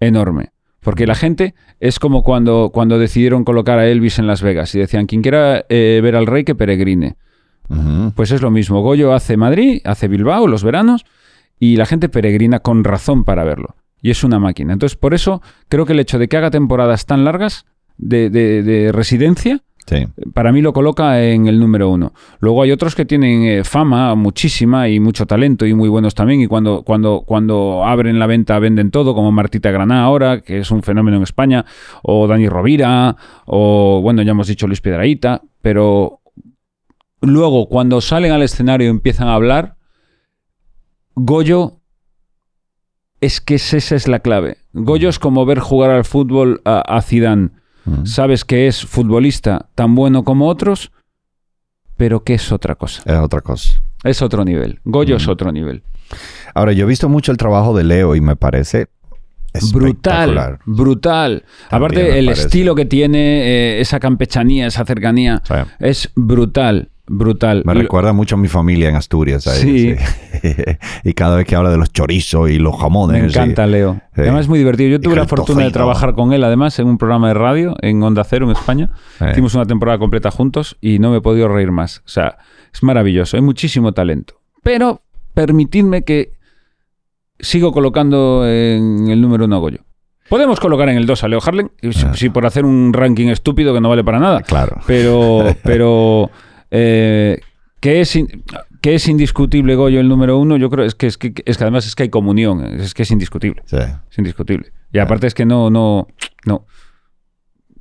enorme. 0.00 0.50
Porque 0.80 1.06
la 1.06 1.14
gente 1.16 1.54
es 1.80 1.98
como 1.98 2.22
cuando, 2.22 2.70
cuando 2.72 2.98
decidieron 2.98 3.44
colocar 3.44 3.78
a 3.78 3.88
Elvis 3.88 4.18
en 4.20 4.26
Las 4.28 4.42
Vegas 4.42 4.72
y 4.74 4.78
decían, 4.78 5.06
quien 5.06 5.20
quiera 5.22 5.64
eh, 5.68 6.00
ver 6.02 6.14
al 6.14 6.26
rey 6.26 6.44
que 6.44 6.54
peregrine. 6.54 7.16
Pues 8.14 8.30
es 8.30 8.42
lo 8.42 8.50
mismo. 8.50 8.80
Goyo 8.82 9.12
hace 9.12 9.36
Madrid, 9.36 9.80
hace 9.84 10.08
Bilbao 10.08 10.46
los 10.46 10.62
veranos 10.64 11.04
y 11.58 11.76
la 11.76 11.86
gente 11.86 12.08
peregrina 12.08 12.60
con 12.60 12.84
razón 12.84 13.24
para 13.24 13.44
verlo. 13.44 13.74
Y 14.02 14.10
es 14.10 14.22
una 14.24 14.38
máquina. 14.38 14.72
Entonces, 14.72 14.96
por 14.96 15.14
eso 15.14 15.42
creo 15.68 15.84
que 15.86 15.92
el 15.94 16.00
hecho 16.00 16.18
de 16.18 16.28
que 16.28 16.36
haga 16.36 16.50
temporadas 16.50 17.06
tan 17.06 17.24
largas 17.24 17.64
de, 17.96 18.30
de- 18.30 18.62
de 18.62 18.92
residencia, 18.92 19.62
Sí. 19.88 20.04
para 20.34 20.50
mí 20.50 20.62
lo 20.62 20.72
coloca 20.72 21.22
en 21.22 21.46
el 21.46 21.60
número 21.60 21.88
uno. 21.88 22.12
Luego 22.40 22.62
hay 22.62 22.72
otros 22.72 22.96
que 22.96 23.04
tienen 23.04 23.44
eh, 23.44 23.62
fama 23.62 24.16
muchísima 24.16 24.88
y 24.88 24.98
mucho 24.98 25.26
talento 25.26 25.64
y 25.64 25.74
muy 25.74 25.88
buenos 25.88 26.12
también. 26.16 26.40
Y 26.40 26.48
cuando, 26.48 26.82
cuando, 26.82 27.22
cuando 27.24 27.84
abren 27.84 28.18
la 28.18 28.26
venta 28.26 28.58
venden 28.58 28.90
todo, 28.90 29.14
como 29.14 29.30
Martita 29.30 29.70
Graná 29.70 30.02
ahora, 30.02 30.40
que 30.40 30.58
es 30.58 30.72
un 30.72 30.82
fenómeno 30.82 31.18
en 31.18 31.22
España, 31.22 31.64
o 32.02 32.26
Dani 32.26 32.48
Rovira, 32.48 33.16
o 33.46 34.00
bueno, 34.02 34.22
ya 34.22 34.32
hemos 34.32 34.48
dicho 34.48 34.66
Luis 34.66 34.80
Piedraíta, 34.80 35.42
pero 35.62 36.18
luego 37.20 37.68
cuando 37.68 38.00
salen 38.00 38.32
al 38.32 38.42
escenario 38.42 38.86
y 38.86 38.90
empiezan 38.90 39.28
a 39.28 39.34
hablar, 39.34 39.76
Goyo 41.14 41.80
es 43.20 43.40
que 43.40 43.54
esa 43.56 43.76
es 43.78 44.08
la 44.08 44.20
clave. 44.20 44.58
Goyo 44.72 45.08
es 45.08 45.18
como 45.18 45.46
ver 45.46 45.58
jugar 45.60 45.90
al 45.90 46.04
fútbol 46.04 46.60
a, 46.64 46.80
a 46.80 47.00
Zidane. 47.02 47.50
Ujú. 47.86 48.06
Sabes 48.06 48.44
que 48.44 48.66
es 48.66 48.84
futbolista 48.84 49.68
tan 49.74 49.94
bueno 49.94 50.24
como 50.24 50.48
otros, 50.48 50.92
pero 51.96 52.22
que 52.24 52.34
es 52.34 52.52
otra 52.52 52.74
cosa. 52.74 53.02
Es 53.06 53.18
otra 53.18 53.40
cosa. 53.40 53.80
Es 54.04 54.20
otro 54.22 54.44
nivel. 54.44 54.80
Goyo 54.84 55.16
es 55.16 55.26
Mm. 55.26 55.30
otro 55.30 55.52
nivel. 55.52 55.82
Ahora, 56.54 56.72
yo 56.72 56.84
he 56.84 56.88
visto 56.88 57.08
mucho 57.08 57.32
el 57.32 57.38
trabajo 57.38 57.76
de 57.76 57.84
Leo 57.84 58.14
y 58.14 58.20
me 58.20 58.36
parece 58.36 58.88
Brutal, 59.72 60.58
brutal. 60.66 61.44
Aparte, 61.70 62.18
el 62.18 62.26
parece. 62.26 62.42
estilo 62.42 62.74
que 62.74 62.84
tiene, 62.84 63.18
eh, 63.78 63.80
esa 63.80 63.98
campechanía, 63.98 64.66
esa 64.66 64.84
cercanía, 64.84 65.40
Sí. 65.46 65.54
es 65.78 66.10
brutal. 66.14 66.90
Brutal. 67.08 67.62
Me 67.64 67.74
recuerda 67.74 68.12
mucho 68.12 68.34
a 68.34 68.38
mi 68.38 68.48
familia 68.48 68.88
en 68.88 68.96
Asturias. 68.96 69.46
ahí, 69.46 69.60
Sí. 69.62 69.94
sí. 70.42 70.48
y 71.04 71.12
cada 71.14 71.36
vez 71.36 71.46
que 71.46 71.54
habla 71.56 71.70
de 71.70 71.76
los 71.78 71.92
chorizos 71.92 72.50
y 72.50 72.58
los 72.58 72.76
jamones. 72.78 73.22
Me 73.22 73.28
encanta 73.28 73.66
Leo. 73.66 73.94
Sí. 74.14 74.20
Además 74.22 74.42
es 74.42 74.48
muy 74.48 74.58
divertido. 74.58 74.90
Yo 74.90 75.00
tuve 75.00 75.16
la 75.16 75.26
fortuna 75.26 75.64
de 75.64 75.70
trabajar 75.70 76.14
con 76.14 76.32
él, 76.32 76.42
además, 76.44 76.78
en 76.78 76.86
un 76.88 76.98
programa 76.98 77.28
de 77.28 77.34
radio 77.34 77.76
en 77.82 78.02
Onda 78.02 78.24
Cero, 78.24 78.46
en 78.46 78.52
España. 78.52 78.90
Eh. 79.20 79.30
Hicimos 79.32 79.54
una 79.54 79.66
temporada 79.66 79.98
completa 79.98 80.30
juntos 80.30 80.76
y 80.80 80.98
no 80.98 81.10
me 81.10 81.18
he 81.18 81.20
podido 81.20 81.48
reír 81.48 81.70
más. 81.72 81.98
O 82.06 82.08
sea, 82.08 82.38
es 82.72 82.82
maravilloso. 82.82 83.36
Hay 83.36 83.42
muchísimo 83.42 83.92
talento. 83.92 84.34
Pero 84.62 85.02
permitidme 85.34 86.02
que 86.02 86.32
sigo 87.38 87.72
colocando 87.72 88.46
en 88.48 89.08
el 89.08 89.20
número 89.20 89.44
uno 89.44 89.56
a 89.56 89.58
Goyo. 89.58 89.78
Podemos 90.28 90.58
colocar 90.58 90.88
en 90.88 90.96
el 90.96 91.06
2 91.06 91.22
a 91.22 91.28
Leo 91.28 91.38
Harlem, 91.44 91.68
si, 91.80 92.04
Ah. 92.04 92.12
si 92.14 92.30
por 92.30 92.46
hacer 92.46 92.64
un 92.64 92.92
ranking 92.92 93.28
estúpido 93.28 93.72
que 93.72 93.80
no 93.80 93.88
vale 93.88 94.02
para 94.02 94.18
nada. 94.18 94.40
Claro. 94.40 94.80
Pero, 94.86 95.54
pero 95.62 96.30
eh, 96.70 97.40
que, 97.80 98.00
es 98.00 98.18
que 98.80 98.94
es 98.94 99.08
indiscutible 99.08 99.74
Goyo 99.74 100.00
el 100.00 100.08
número 100.08 100.38
uno, 100.38 100.56
yo 100.56 100.70
creo 100.70 100.84
es 100.84 100.94
que, 100.94 101.06
es 101.06 101.18
que, 101.18 101.34
es 101.44 101.58
que 101.58 101.64
además 101.64 101.86
es 101.86 101.94
que 101.94 102.04
hay 102.04 102.08
comunión, 102.08 102.64
es 102.80 102.94
que 102.94 103.02
es 103.02 103.10
indiscutible. 103.10 103.62
Sí. 103.66 103.76
Es 103.76 104.18
indiscutible. 104.18 104.72
Y 104.92 104.98
aparte 104.98 105.26
es 105.26 105.34
que 105.34 105.44
no, 105.44 105.70
no, 105.70 106.08
no, 106.44 106.66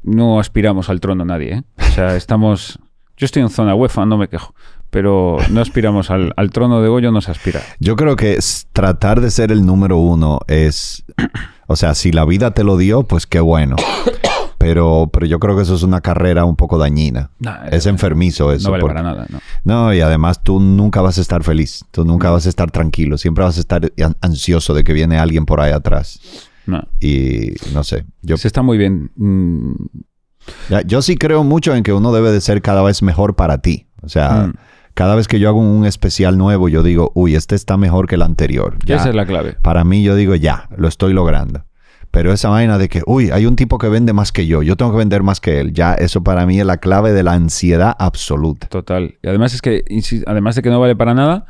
no 0.04 0.40
aspiramos 0.40 0.90
al 0.90 1.00
trono 1.00 1.26
nadie, 1.26 1.54
¿eh? 1.54 1.64
O 1.78 1.92
sea, 1.92 2.16
estamos. 2.18 2.80
Yo 3.18 3.26
estoy 3.26 3.42
en 3.42 3.50
zona 3.50 3.76
UEFA, 3.76 4.06
no 4.06 4.18
me 4.18 4.28
quejo. 4.28 4.54
Pero 4.90 5.38
no 5.50 5.62
aspiramos 5.62 6.12
al, 6.12 6.34
al 6.38 6.52
trono 6.52 6.82
de 6.82 6.90
Goyo, 6.90 7.12
no 7.12 7.22
se 7.22 7.32
aspira. 7.32 7.62
Yo 7.80 7.96
creo 7.96 8.16
que 8.16 8.38
tratar 8.72 9.22
de 9.22 9.32
ser 9.32 9.52
el 9.52 9.66
número 9.66 9.98
uno 9.98 10.40
es. 10.48 11.06
O 11.68 11.76
sea, 11.76 11.96
si 11.96 12.12
la 12.12 12.26
vida 12.26 12.52
te 12.52 12.64
lo 12.64 12.78
dio, 12.78 13.04
pues 13.04 13.26
qué 13.26 13.40
bueno. 13.40 13.76
Pero, 14.66 15.10
pero 15.14 15.26
yo 15.28 15.40
creo 15.40 15.56
que 15.56 15.62
eso 15.62 15.76
es 15.76 15.84
una 15.84 16.02
carrera 16.02 16.44
un 16.46 16.56
poco 16.56 16.78
dañina. 16.80 17.30
Nah, 17.40 17.68
Es 17.72 17.86
enfermizo 17.86 18.52
eso. 18.52 18.68
No 18.68 18.72
vale 18.72 18.82
porque- 18.82 18.96
para 18.96 19.04
nada, 19.08 19.28
¿no? 19.30 19.40
No, 19.64 19.94
y 19.94 20.02
además 20.02 20.42
tú 20.42 20.60
nunca 20.60 21.02
vas 21.02 21.20
a 21.20 21.22
estar 21.22 21.44
feliz. 21.44 21.86
Tú 21.92 22.04
nunca 22.04 22.32
vas 22.32 22.46
a 22.48 22.50
estar 22.50 22.72
tranquilo. 22.72 23.18
Siempre 23.20 23.44
vas 23.44 23.58
a 23.58 23.60
estar 23.60 23.92
an- 24.04 24.16
ansioso 24.22 24.74
de 24.74 24.84
que 24.84 24.94
viene 24.94 25.20
alguien 25.20 25.46
por 25.46 25.62
ahí 25.62 25.72
atrás. 25.72 26.20
no. 26.66 26.82
Y 27.00 27.52
no 27.76 27.84
sé. 27.84 28.06
Yo, 28.24 28.38
Se 28.38 28.48
está 28.48 28.64
muy 28.64 28.80
bien. 28.80 29.12
Mm, 29.18 29.74
ya- 30.70 30.82
yo 30.82 31.02
sí 31.04 31.16
creo 31.16 31.44
mucho 31.44 31.76
en 31.76 31.84
que 31.84 31.94
uno 31.94 32.12
debe 32.12 32.32
de 32.32 32.42
ser 32.42 32.64
cada 32.64 32.82
vez 32.82 33.04
mejor 33.04 33.36
para 33.36 33.60
ti. 33.60 33.86
O 34.02 34.10
sea, 34.10 34.48
Mm. 34.48 34.54
cada 34.96 35.14
vez 35.14 35.28
que 35.28 35.40
yo 35.40 35.48
hago 35.50 35.60
un 35.60 35.86
especial 35.86 36.40
nuevo, 36.40 36.70
yo 36.70 36.82
digo, 36.82 37.12
uy, 37.14 37.36
este 37.36 37.54
está 37.54 37.78
mejor 37.78 38.08
que 38.08 38.16
el 38.16 38.24
anterior. 38.24 38.78
Ya. 38.84 38.96
Esa 38.96 39.10
es 39.10 39.16
la 39.16 39.28
clave. 39.28 39.58
Para 39.62 39.84
mí, 39.84 40.02
yo 40.02 40.16
digo, 40.16 40.34
ya, 40.34 40.68
lo 40.76 40.88
estoy 40.88 41.14
logrando. 41.14 41.66
Pero 42.16 42.32
esa 42.32 42.48
vaina 42.48 42.78
de 42.78 42.88
que, 42.88 43.02
uy, 43.06 43.30
hay 43.32 43.46
un 43.46 43.58
tipo 43.58 43.78
que 43.78 43.90
vende 43.90 44.14
más 44.14 44.32
que 44.32 44.48
yo, 44.48 44.64
yo 44.64 44.78
tengo 44.78 44.92
que 44.94 44.98
vender 45.00 45.22
más 45.22 45.42
que 45.42 45.60
él, 45.60 45.74
ya, 45.74 45.96
eso 45.96 46.24
para 46.24 46.46
mí 46.46 46.58
es 46.60 46.66
la 46.66 46.78
clave 46.78 47.12
de 47.12 47.24
la 47.24 47.34
ansiedad 47.34 47.94
absoluta. 48.00 48.68
Total. 48.68 49.18
Y 49.22 49.28
además 49.28 49.54
es 49.54 49.62
que, 49.62 49.84
además 50.26 50.56
de 50.56 50.62
que 50.62 50.70
no 50.70 50.80
vale 50.80 50.96
para 50.96 51.14
nada, 51.14 51.46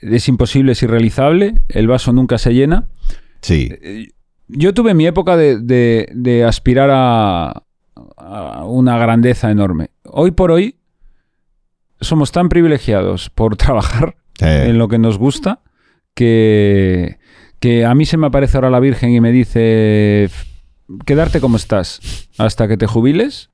es 0.00 0.26
imposible, 0.26 0.72
es 0.72 0.82
irrealizable, 0.82 1.60
el 1.68 1.86
vaso 1.86 2.14
nunca 2.14 2.38
se 2.38 2.54
llena. 2.54 2.88
Sí, 3.42 3.70
Yo 4.48 4.72
tuve 4.72 4.94
mi 4.94 5.06
época 5.06 5.36
de, 5.36 5.58
de- 5.60 6.08
de 6.14 6.44
aspirar 6.44 6.88
a, 6.90 7.62
a 8.16 8.64
una 8.64 8.96
grandeza 8.96 9.50
enorme. 9.50 9.90
Hoy 10.04 10.30
por 10.30 10.50
hoy 10.50 10.76
somos 12.00 12.32
tan 12.32 12.48
privilegiados 12.48 13.28
por 13.28 13.56
trabajar 13.58 14.16
eh, 14.40 14.64
en 14.68 14.78
lo 14.78 14.88
que 14.88 14.98
nos 14.98 15.18
gusta 15.18 15.60
que, 16.14 17.18
que 17.60 17.84
a 17.84 17.94
mí 17.94 18.04
se 18.06 18.16
me 18.16 18.26
aparece 18.28 18.56
ahora 18.56 18.70
la 18.70 18.80
Virgen 18.80 19.10
y 19.10 19.20
me 19.20 19.32
dice 19.32 20.30
quedarte 21.04 21.40
como 21.40 21.56
estás 21.56 22.28
hasta 22.38 22.68
que 22.68 22.76
te 22.76 22.86
jubiles. 22.86 23.50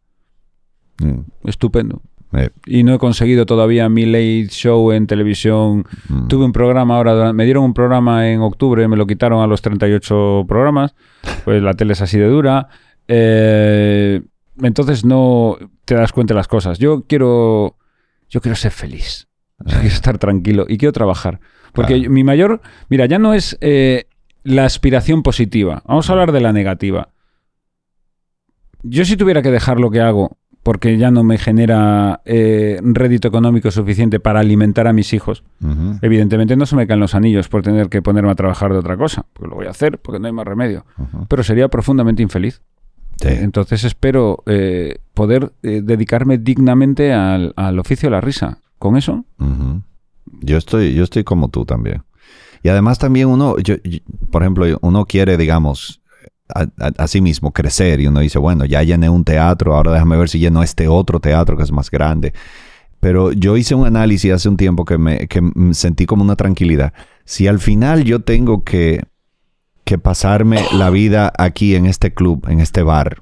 mm, 1.01 1.21
Estupendo. 1.49 2.03
eh, 2.33 2.51
Y 2.67 2.83
no 2.85 2.95
he 2.95 2.99
conseguido 2.99 3.47
todavía 3.47 3.89
mi 3.89 4.07
late 4.07 4.49
show 4.51 4.93
en 4.93 5.07
televisión. 5.07 5.85
mm. 6.09 6.29
Tuve 6.29 6.45
un 6.45 6.53
programa 6.53 6.97
ahora, 6.97 7.33
me 7.33 7.45
dieron 7.45 7.65
un 7.65 7.75
programa 7.75 8.29
en 8.31 8.41
octubre, 8.41 8.87
me 8.89 8.97
lo 8.97 9.07
quitaron 9.07 9.43
a 9.43 9.47
los 9.47 9.63
38 9.63 10.45
programas. 10.47 10.95
Pues 11.45 11.63
la 11.63 11.75
tele 11.75 11.93
es 11.95 12.03
así 12.03 12.19
de 12.19 12.27
dura. 12.29 12.69
Eh, 13.09 14.23
entonces 14.63 15.05
no 15.05 15.57
te 15.85 15.95
das 15.95 16.13
cuenta 16.13 16.35
de 16.35 16.39
las 16.39 16.49
cosas. 16.49 16.79
Yo 16.79 17.05
quiero, 17.09 17.77
yo 18.29 18.41
quiero 18.41 18.55
ser 18.57 18.71
feliz. 18.73 19.29
Yo 19.61 19.73
quiero 19.81 19.95
estar 19.95 20.19
tranquilo 20.19 20.67
y 20.69 20.79
quiero 20.79 20.93
trabajar. 20.93 21.41
Porque 21.75 21.95
Claro. 21.97 22.11
mi 22.11 22.25
mayor, 22.25 22.61
mira, 22.89 23.07
ya 23.07 23.19
no 23.19 23.35
es 23.35 23.59
eh, 23.61 24.05
la 24.45 24.65
aspiración 24.65 25.23
positiva. 25.23 25.83
Vamos 25.87 26.09
a 26.09 26.13
hablar 26.13 26.33
de 26.33 26.41
la 26.41 26.53
negativa. 26.53 27.09
Yo 28.83 29.05
si 29.05 29.17
tuviera 29.17 29.43
que 29.43 29.51
dejar 29.51 29.81
lo 29.81 29.91
que 29.91 30.01
hago 30.01 30.37
porque 30.63 30.97
ya 30.97 31.11
no 31.11 31.25
me 31.25 31.37
genera 31.37 32.23
eh, 32.25 32.81
rédito 32.83 33.29
económico 33.29 33.71
suficiente 33.71 34.19
para 34.19 34.41
alimentar 34.41 34.87
a 34.87 34.95
mis 34.95 35.13
hijos, 35.13 35.45
evidentemente 36.01 36.57
no 36.57 36.65
se 36.65 36.75
me 36.75 36.87
caen 36.87 37.01
los 37.01 37.15
anillos 37.15 37.49
por 37.49 37.61
tener 37.63 37.89
que 37.91 38.01
ponerme 38.01 38.31
a 38.31 38.35
trabajar 38.35 38.73
de 38.73 38.79
otra 38.79 38.97
cosa, 38.97 39.27
porque 39.35 39.51
lo 39.51 39.57
voy 39.57 39.67
a 39.67 39.71
hacer, 39.71 39.99
porque 39.99 40.21
no 40.21 40.27
hay 40.27 40.33
más 40.33 40.47
remedio. 40.47 40.87
Pero 41.29 41.43
sería 41.43 41.69
profundamente 41.69 42.23
infeliz. 42.23 42.63
Sí. 43.21 43.29
Entonces 43.29 43.85
espero 43.85 44.43
eh, 44.47 44.99
poder 45.13 45.53
eh, 45.63 45.83
dedicarme 45.85 46.39
dignamente 46.39 47.13
al, 47.13 47.53
al 47.57 47.79
oficio 47.79 48.07
de 48.09 48.13
la 48.13 48.21
risa. 48.23 48.59
Con 48.79 48.97
eso. 48.97 49.25
Yo 50.41 50.57
estoy, 50.57 50.95
yo 50.95 51.05
estoy 51.05 51.25
como 51.25 51.49
tú 51.49 51.65
también. 51.65 52.03
Y 52.63 52.69
además 52.69 52.99
también 52.99 53.29
uno, 53.29 53.59
yo- 53.59 53.77
por 54.31 54.43
ejemplo, 54.43 54.67
uno 54.81 55.07
quiere, 55.07 55.37
digamos, 55.37 56.01
a, 56.49 57.07
sí 57.09 57.21
mismo 57.21 57.53
crecer 57.53 58.01
y 58.01 58.07
uno 58.07 58.21
dice, 58.21 58.39
bueno, 58.39 58.65
ya 58.65 58.83
llené 58.83 59.09
un 59.09 59.25
teatro, 59.25 59.75
ahora 59.75 59.93
déjame 59.93 60.17
ver 60.17 60.29
si 60.29 60.39
lleno 60.39 60.63
este 60.63 60.89
otro 60.89 61.21
teatro 61.21 61.57
que 61.57 61.63
es 61.63 61.73
más 61.73 61.91
grande. 61.91 62.33
Pero 63.01 63.33
yo 63.33 63.57
hice 63.57 63.75
un 63.75 63.87
análisis 63.87 64.33
hace 64.33 64.49
un 64.49 64.57
tiempo 64.57 64.85
que 64.85 64.99
me 64.99 65.29
que 65.29 65.43
sentí 65.73 66.07
como 66.07 66.23
una 66.23 66.37
tranquilidad. 66.37 66.93
Si 67.25 67.47
al 67.49 67.59
final 67.61 68.05
yo 68.05 68.21
tengo 68.21 68.65
que, 68.65 69.03
que 69.85 69.99
pasarme 69.99 70.57
la 70.71 70.91
vida 70.91 71.33
aquí 71.39 71.75
en 71.75 71.87
este 71.87 72.15
club, 72.15 72.47
en 72.49 72.61
este 72.61 72.83
bar, 72.83 73.19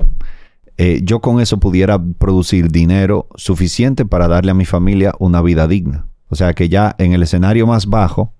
eh, 0.76 1.00
yo 1.04 1.20
con 1.20 1.40
eso 1.40 1.58
pudiera 1.58 2.00
producir 2.18 2.70
dinero 2.70 3.28
suficiente 3.36 4.04
para 4.04 4.28
darle 4.28 4.52
a 4.52 4.54
mi 4.54 4.64
familia 4.64 5.14
una 5.18 5.42
vida 5.42 5.66
digna. 5.66 6.06
O 6.32 6.34
sea 6.34 6.54
que 6.54 6.70
ya 6.70 6.94
en 6.96 7.12
el 7.12 7.22
escenario 7.22 7.66
más 7.66 7.84
bajo, 7.86 8.32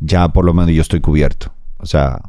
ya 0.00 0.28
por 0.32 0.44
lo 0.44 0.52
menos 0.54 0.72
yo 0.74 0.82
estoy 0.82 1.00
cubierto. 1.00 1.52
O 1.76 1.86
sea, 1.86 2.20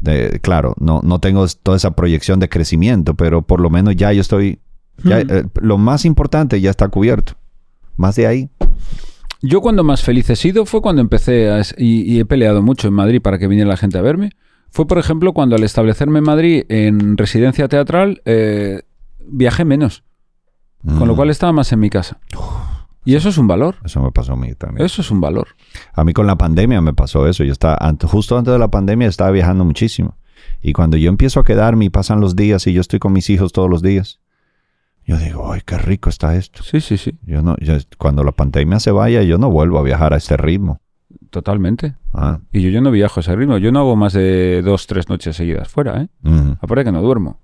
de- 0.00 0.40
claro, 0.40 0.74
no, 0.80 1.00
no 1.04 1.18
tengo 1.18 1.46
toda 1.62 1.76
esa 1.76 1.90
proyección 1.90 2.40
de 2.40 2.48
crecimiento, 2.48 3.14
pero 3.14 3.42
por 3.42 3.60
lo 3.60 3.68
menos 3.68 3.96
ya 3.96 4.14
yo 4.14 4.22
estoy, 4.22 4.60
ya, 5.04 5.20
eh, 5.20 5.44
lo 5.60 5.76
más 5.76 6.06
importante 6.06 6.58
ya 6.58 6.70
está 6.70 6.88
cubierto. 6.88 7.34
Más 7.98 8.16
de 8.16 8.26
ahí. 8.26 8.48
yo 9.42 9.60
cuando 9.60 9.84
más 9.84 10.02
feliz 10.02 10.30
he 10.30 10.36
sido 10.36 10.64
fue 10.64 10.80
cuando 10.80 11.02
empecé 11.02 11.50
a 11.50 11.60
y, 11.76 12.02
y 12.10 12.18
he 12.20 12.24
peleado 12.24 12.62
mucho 12.62 12.88
en 12.88 12.94
Madrid 12.94 13.20
para 13.20 13.38
que 13.38 13.46
viniera 13.46 13.68
la 13.68 13.76
gente 13.76 13.98
a 13.98 14.02
verme. 14.02 14.30
Fue, 14.70 14.86
por 14.86 14.96
ejemplo, 14.98 15.34
cuando 15.34 15.54
al 15.56 15.64
establecerme 15.64 16.20
en 16.20 16.24
Madrid 16.24 16.64
en 16.70 17.18
residencia 17.18 17.68
teatral, 17.68 18.22
eh, 18.24 18.82
viajé 19.26 19.66
menos, 19.66 20.02
con 20.82 21.06
lo 21.08 21.12
Mm, 21.12 21.16
cual 21.16 21.28
estaba 21.30 21.52
más 21.52 21.72
en 21.72 21.80
mi 21.80 21.90
casa. 21.90 22.18
Y 23.04 23.14
eso 23.14 23.28
es 23.30 23.38
un 23.38 23.46
valor. 23.46 23.76
Eso 23.84 24.02
me 24.02 24.12
pasó 24.12 24.34
a 24.34 24.36
mí 24.36 24.54
también. 24.54 24.84
Eso 24.84 25.00
es 25.00 25.10
un 25.10 25.20
valor. 25.20 25.48
A 25.94 26.04
mí 26.04 26.12
con 26.12 26.26
la 26.26 26.36
pandemia 26.36 26.80
me 26.80 26.92
pasó 26.92 27.26
eso. 27.26 27.44
Yo 27.44 27.52
estaba, 27.52 27.78
justo 28.04 28.36
antes 28.36 28.52
de 28.52 28.58
la 28.58 28.68
pandemia 28.68 29.08
estaba 29.08 29.30
viajando 29.30 29.64
muchísimo. 29.64 30.16
Y 30.62 30.72
cuando 30.74 30.96
yo 30.98 31.08
empiezo 31.08 31.40
a 31.40 31.44
quedarme 31.44 31.86
y 31.86 31.90
pasan 31.90 32.20
los 32.20 32.36
días 32.36 32.66
y 32.66 32.72
yo 32.74 32.80
estoy 32.82 32.98
con 32.98 33.12
mis 33.12 33.30
hijos 33.30 33.52
todos 33.52 33.70
los 33.70 33.80
días, 33.82 34.20
yo 35.06 35.16
digo, 35.16 35.50
ay, 35.52 35.62
qué 35.64 35.78
rico 35.78 36.10
está 36.10 36.36
esto. 36.36 36.62
Sí, 36.62 36.80
sí, 36.80 36.98
sí. 36.98 37.18
Yo 37.26 37.40
no, 37.42 37.56
yo- 37.58 37.74
cuando 37.98 38.22
la 38.22 38.32
pandemia 38.32 38.78
se 38.80 38.90
vaya, 38.90 39.22
yo 39.22 39.38
no 39.38 39.50
vuelvo 39.50 39.78
a 39.78 39.82
viajar 39.82 40.12
a 40.12 40.16
este 40.18 40.36
ritmo. 40.36 40.80
Totalmente. 41.30 41.94
Ah, 42.12 42.40
Y 42.52 42.60
yo, 42.60 42.68
yo 42.70 42.80
no 42.82 42.90
viajo 42.90 43.20
a 43.20 43.22
ese 43.22 43.34
ritmo. 43.34 43.56
Yo 43.58 43.72
no 43.72 43.80
hago 43.80 43.96
más 43.96 44.12
de 44.12 44.62
dos, 44.62 44.86
tres 44.86 45.08
noches 45.08 45.34
seguidas 45.36 45.68
fuera, 45.68 46.02
¿eh? 46.02 46.08
ujú. 46.22 46.56
Aparte 46.60 46.84
que 46.84 46.92
no 46.92 47.00
duermo. 47.02 47.40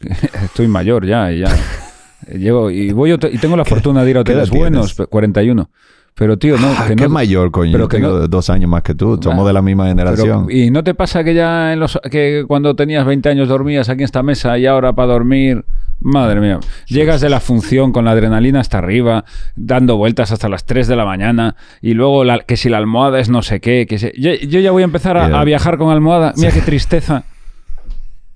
Estoy 0.44 0.68
mayor 0.68 1.06
ya 1.06 1.32
y 1.32 1.40
ya. 1.40 1.48
Llego 2.36 2.70
y 2.70 2.92
voy 2.92 3.12
y 3.12 3.38
tengo 3.38 3.56
la 3.56 3.64
fortuna 3.64 4.04
de 4.04 4.10
ir 4.10 4.16
a 4.18 4.20
hoteles 4.20 4.50
buenos, 4.50 4.94
tienes? 4.94 5.08
41. 5.08 5.70
Pero 6.14 6.36
tío, 6.36 6.58
no, 6.58 6.66
Ah, 6.76 6.86
que 6.88 6.96
qué 6.96 7.04
no 7.04 7.10
mayor, 7.10 7.52
coño. 7.52 7.70
pero 7.70 7.86
que 7.88 7.98
tengo 7.98 8.08
no- 8.18 8.26
dos 8.26 8.50
años 8.50 8.68
más 8.68 8.82
que 8.82 8.92
tú. 8.94 9.20
Somos 9.22 9.44
Ah, 9.44 9.46
de 9.48 9.52
la 9.52 9.62
misma 9.62 9.84
pero- 9.84 9.96
generación. 9.96 10.46
y 10.50 10.68
no 10.72 10.82
te 10.82 10.92
pasa 10.94 11.22
que 11.22 11.32
ya 11.32 11.72
en 11.72 11.78
los 11.78 11.96
que 12.10 12.44
cuando 12.48 12.74
tenías 12.74 13.06
20 13.06 13.28
años 13.28 13.46
dormías 13.48 13.88
aquí 13.88 14.00
en 14.00 14.04
esta 14.06 14.24
mesa 14.24 14.58
y 14.58 14.66
ahora 14.66 14.92
para 14.92 15.12
dormir, 15.12 15.64
madre 16.00 16.40
mía, 16.40 16.58
llegas 16.88 17.20
de 17.20 17.28
la 17.28 17.38
función 17.38 17.92
con 17.92 18.04
la 18.04 18.10
adrenalina 18.10 18.58
hasta 18.58 18.78
arriba, 18.78 19.24
dando 19.54 19.96
vueltas 19.96 20.32
hasta 20.32 20.48
las 20.48 20.64
3 20.64 20.88
de 20.88 20.96
la 20.96 21.04
mañana 21.04 21.54
y 21.80 21.94
luego 21.94 22.24
la- 22.24 22.40
que 22.40 22.56
si 22.56 22.68
la 22.68 22.78
almohada 22.78 23.20
es 23.20 23.28
no 23.28 23.42
sé 23.42 23.60
qué, 23.60 23.86
que 23.88 23.98
se- 24.00 24.12
yo, 24.18 24.32
yo 24.34 24.58
ya 24.58 24.72
voy 24.72 24.82
a 24.82 24.86
empezar 24.86 25.16
a, 25.16 25.40
a 25.40 25.44
viajar 25.44 25.78
con 25.78 25.90
almohada. 25.92 26.32
Mira 26.36 26.50
qué 26.50 26.62
tristeza. 26.62 27.22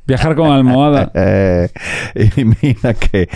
Viajar 0.06 0.34
con 0.34 0.50
almohada. 0.50 1.10
Eh, 1.14 1.68
y 2.36 2.44
mira 2.44 2.94
que. 2.94 3.28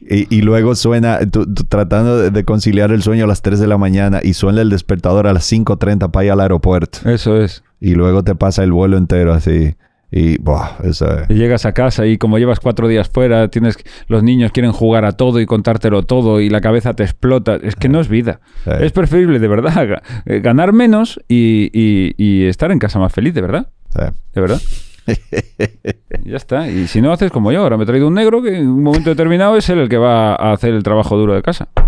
Y, 0.00 0.34
y 0.36 0.40
luego 0.42 0.74
suena, 0.74 1.20
tú, 1.30 1.46
tú 1.52 1.64
tratando 1.64 2.30
de, 2.30 2.44
conciliar 2.44 2.90
el 2.92 3.02
sueño 3.02 3.24
a 3.24 3.26
las 3.28 3.42
3 3.42 3.58
de 3.60 3.66
la 3.66 3.78
mañana 3.78 4.20
y 4.22 4.34
suena 4.34 4.60
el 4.62 4.70
despertador 4.70 5.26
a 5.26 5.32
las 5.32 5.50
5:30 5.50 6.10
para 6.10 6.24
ir 6.26 6.32
al 6.32 6.40
aeropuerto. 6.40 7.08
Eso 7.08 7.40
es. 7.40 7.62
Y 7.80 7.94
luego 7.94 8.22
te 8.24 8.34
pasa 8.34 8.62
el 8.64 8.72
vuelo 8.72 8.96
entero 8.96 9.32
así. 9.34 9.74
Y, 10.16 10.38
buah, 10.38 10.76
esa- 10.84 11.26
Y 11.28 11.34
llegas 11.34 11.66
a 11.66 11.72
casa 11.72 12.06
y 12.06 12.18
como 12.18 12.38
llevas 12.38 12.60
cuatro 12.60 12.86
días 12.86 13.08
fuera, 13.08 13.48
tienes 13.48 13.76
los 14.06 14.22
niños 14.22 14.52
quieren 14.52 14.70
jugar 14.70 15.04
a 15.04 15.12
todo 15.12 15.40
y 15.40 15.46
contártelo 15.46 16.04
todo 16.04 16.40
y 16.40 16.48
la 16.50 16.60
cabeza 16.60 16.94
te 16.94 17.02
explota. 17.02 17.56
Es 17.56 17.74
que 17.74 17.88
no 17.88 18.00
es 18.00 18.08
vida. 18.08 18.40
Sí. 18.64 18.70
Es 18.80 18.92
preferible, 18.92 19.40
de 19.40 19.48
verdad, 19.48 20.02
eh, 20.26 20.40
ganar 20.40 20.72
menos 20.72 21.20
y, 21.28 21.68
y- 21.72 22.14
y 22.16 22.44
estar 22.46 22.70
en 22.70 22.78
casa 22.78 22.98
más 23.00 23.12
feliz, 23.12 23.34
de 23.34 23.40
verdad. 23.40 23.68
sí. 23.92 24.04
De 24.34 24.40
verdad. 24.40 24.60
Ya 26.24 26.36
está. 26.36 26.68
Y 26.70 26.86
si 26.86 27.02
no, 27.02 27.12
haces 27.12 27.30
como 27.30 27.52
yo. 27.52 27.60
Ahora 27.62 27.76
me 27.76 27.82
he 27.82 27.86
traído 27.86 28.08
un 28.08 28.14
negro 28.14 28.40
que 28.42 28.56
en 28.58 28.68
un 28.68 28.82
momento 28.82 29.10
determinado 29.10 29.56
es 29.56 29.68
él 29.68 29.78
el 29.78 29.88
que 29.88 29.98
va 29.98 30.34
a 30.34 30.52
hacer 30.52 30.72
el 30.72 30.82
trabajo 30.82 31.16
duro 31.18 31.34
de 31.34 31.42
casa. 31.42 31.68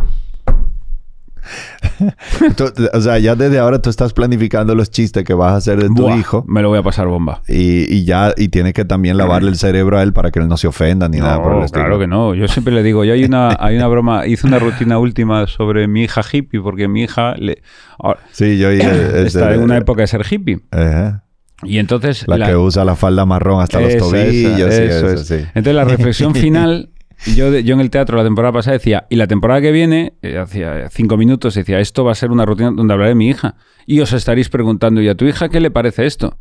Tú- 2.56 2.72
o 2.92 3.00
sea, 3.00 3.18
ya 3.18 3.34
desde 3.36 3.58
ahora 3.58 3.80
tú 3.80 3.88
estás 3.88 4.12
planificando 4.12 4.74
los 4.74 4.90
chistes 4.90 5.24
que 5.24 5.32
vas 5.32 5.52
a 5.52 5.56
hacer 5.56 5.80
de 5.80 5.86
tu 5.88 6.02
Buah, 6.02 6.16
hijo. 6.18 6.44
Me 6.48 6.60
lo 6.60 6.68
voy 6.70 6.78
a 6.78 6.82
pasar 6.82 7.06
bomba. 7.06 7.40
Y, 7.48 7.92
y 7.94 8.04
ya, 8.04 8.34
y 8.36 8.48
tienes 8.48 8.72
que 8.74 8.84
también 8.84 9.16
lavarle 9.16 9.48
el 9.50 9.56
cerebro 9.56 9.96
a 9.98 10.02
él 10.02 10.12
para 10.12 10.30
que 10.30 10.40
él 10.40 10.48
no 10.48 10.56
se 10.56 10.66
ofenda 10.66 11.08
ni 11.08 11.18
nada 11.18 11.40
por 11.42 11.54
el 11.54 11.62
estilo. 11.62 11.84
claro 11.84 11.98
que 12.00 12.06
no. 12.08 12.34
Yo 12.34 12.48
siempre 12.48 12.74
le 12.74 12.82
digo, 12.82 13.04
yo 13.04 13.14
hay 13.14 13.24
una, 13.24 13.56
hay 13.58 13.76
una 13.76 13.86
broma, 13.86 14.26
hice 14.26 14.46
una 14.46 14.58
rutina 14.58 14.98
última 14.98 15.46
sobre 15.46 15.86
mi 15.86 16.02
hija 16.02 16.22
hippie, 16.30 16.60
porque 16.60 16.88
mi 16.88 17.04
hija 17.04 17.34
le, 17.36 17.62
ahora, 17.98 18.20
Sí, 18.32 18.58
yo 18.58 18.68
está 18.70 19.54
en 19.54 19.62
una 19.62 19.76
época 19.76 20.02
de 20.02 20.08
ser 20.08 20.26
hippie. 20.28 20.58
Ajá. 20.72 21.22
Y 21.62 21.78
entonces... 21.78 22.24
La, 22.26 22.46
que 22.46 22.56
usa 22.56 22.84
la 22.84 22.96
falda 22.96 23.24
marrón 23.24 23.62
hasta 23.62 23.80
los 23.80 23.94
Esa, 23.94 23.98
tobillos. 23.98 24.72
eso 24.72 24.82
eso, 24.82 25.10
es. 25.10 25.26
sí. 25.26 25.34
Entonces 25.34 25.74
la 25.74 25.84
reflexión 25.84 26.34
final, 26.36 26.90
yo, 27.34 27.56
yo 27.58 27.74
en 27.74 27.80
el 27.80 27.90
teatro 27.90 28.16
la 28.16 28.24
temporada 28.24 28.52
pasada 28.52 28.74
decía, 28.74 29.06
y 29.08 29.16
la 29.16 29.26
temporada 29.26 29.60
que 29.60 29.72
viene, 29.72 30.14
eh, 30.22 30.38
hacía 30.38 30.88
cinco 30.90 31.16
minutos, 31.16 31.54
decía, 31.54 31.80
esto 31.80 32.04
va 32.04 32.12
a 32.12 32.14
ser 32.14 32.30
una 32.30 32.44
rutina 32.44 32.70
donde 32.70 32.92
hablaré 32.92 33.10
de 33.10 33.14
mi 33.16 33.28
hija. 33.28 33.54
Y 33.86 34.00
os 34.00 34.12
estaréis 34.12 34.48
preguntando, 34.48 35.00
¿y 35.00 35.08
a 35.08 35.14
tu 35.14 35.24
hija 35.24 35.48
qué 35.48 35.60
le 35.60 35.70
parece 35.70 36.06
esto? 36.06 36.38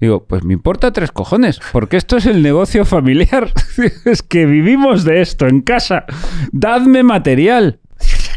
Digo, 0.00 0.24
pues 0.26 0.44
me 0.44 0.54
importa 0.54 0.92
tres 0.92 1.12
cojones, 1.12 1.60
porque 1.72 1.98
esto 1.98 2.16
es 2.16 2.24
el 2.24 2.42
negocio 2.42 2.84
familiar. 2.86 3.52
es 4.04 4.22
que 4.22 4.46
vivimos 4.46 5.04
de 5.04 5.20
esto 5.20 5.46
en 5.46 5.60
casa. 5.60 6.04
Dadme 6.52 7.02
material. 7.02 7.80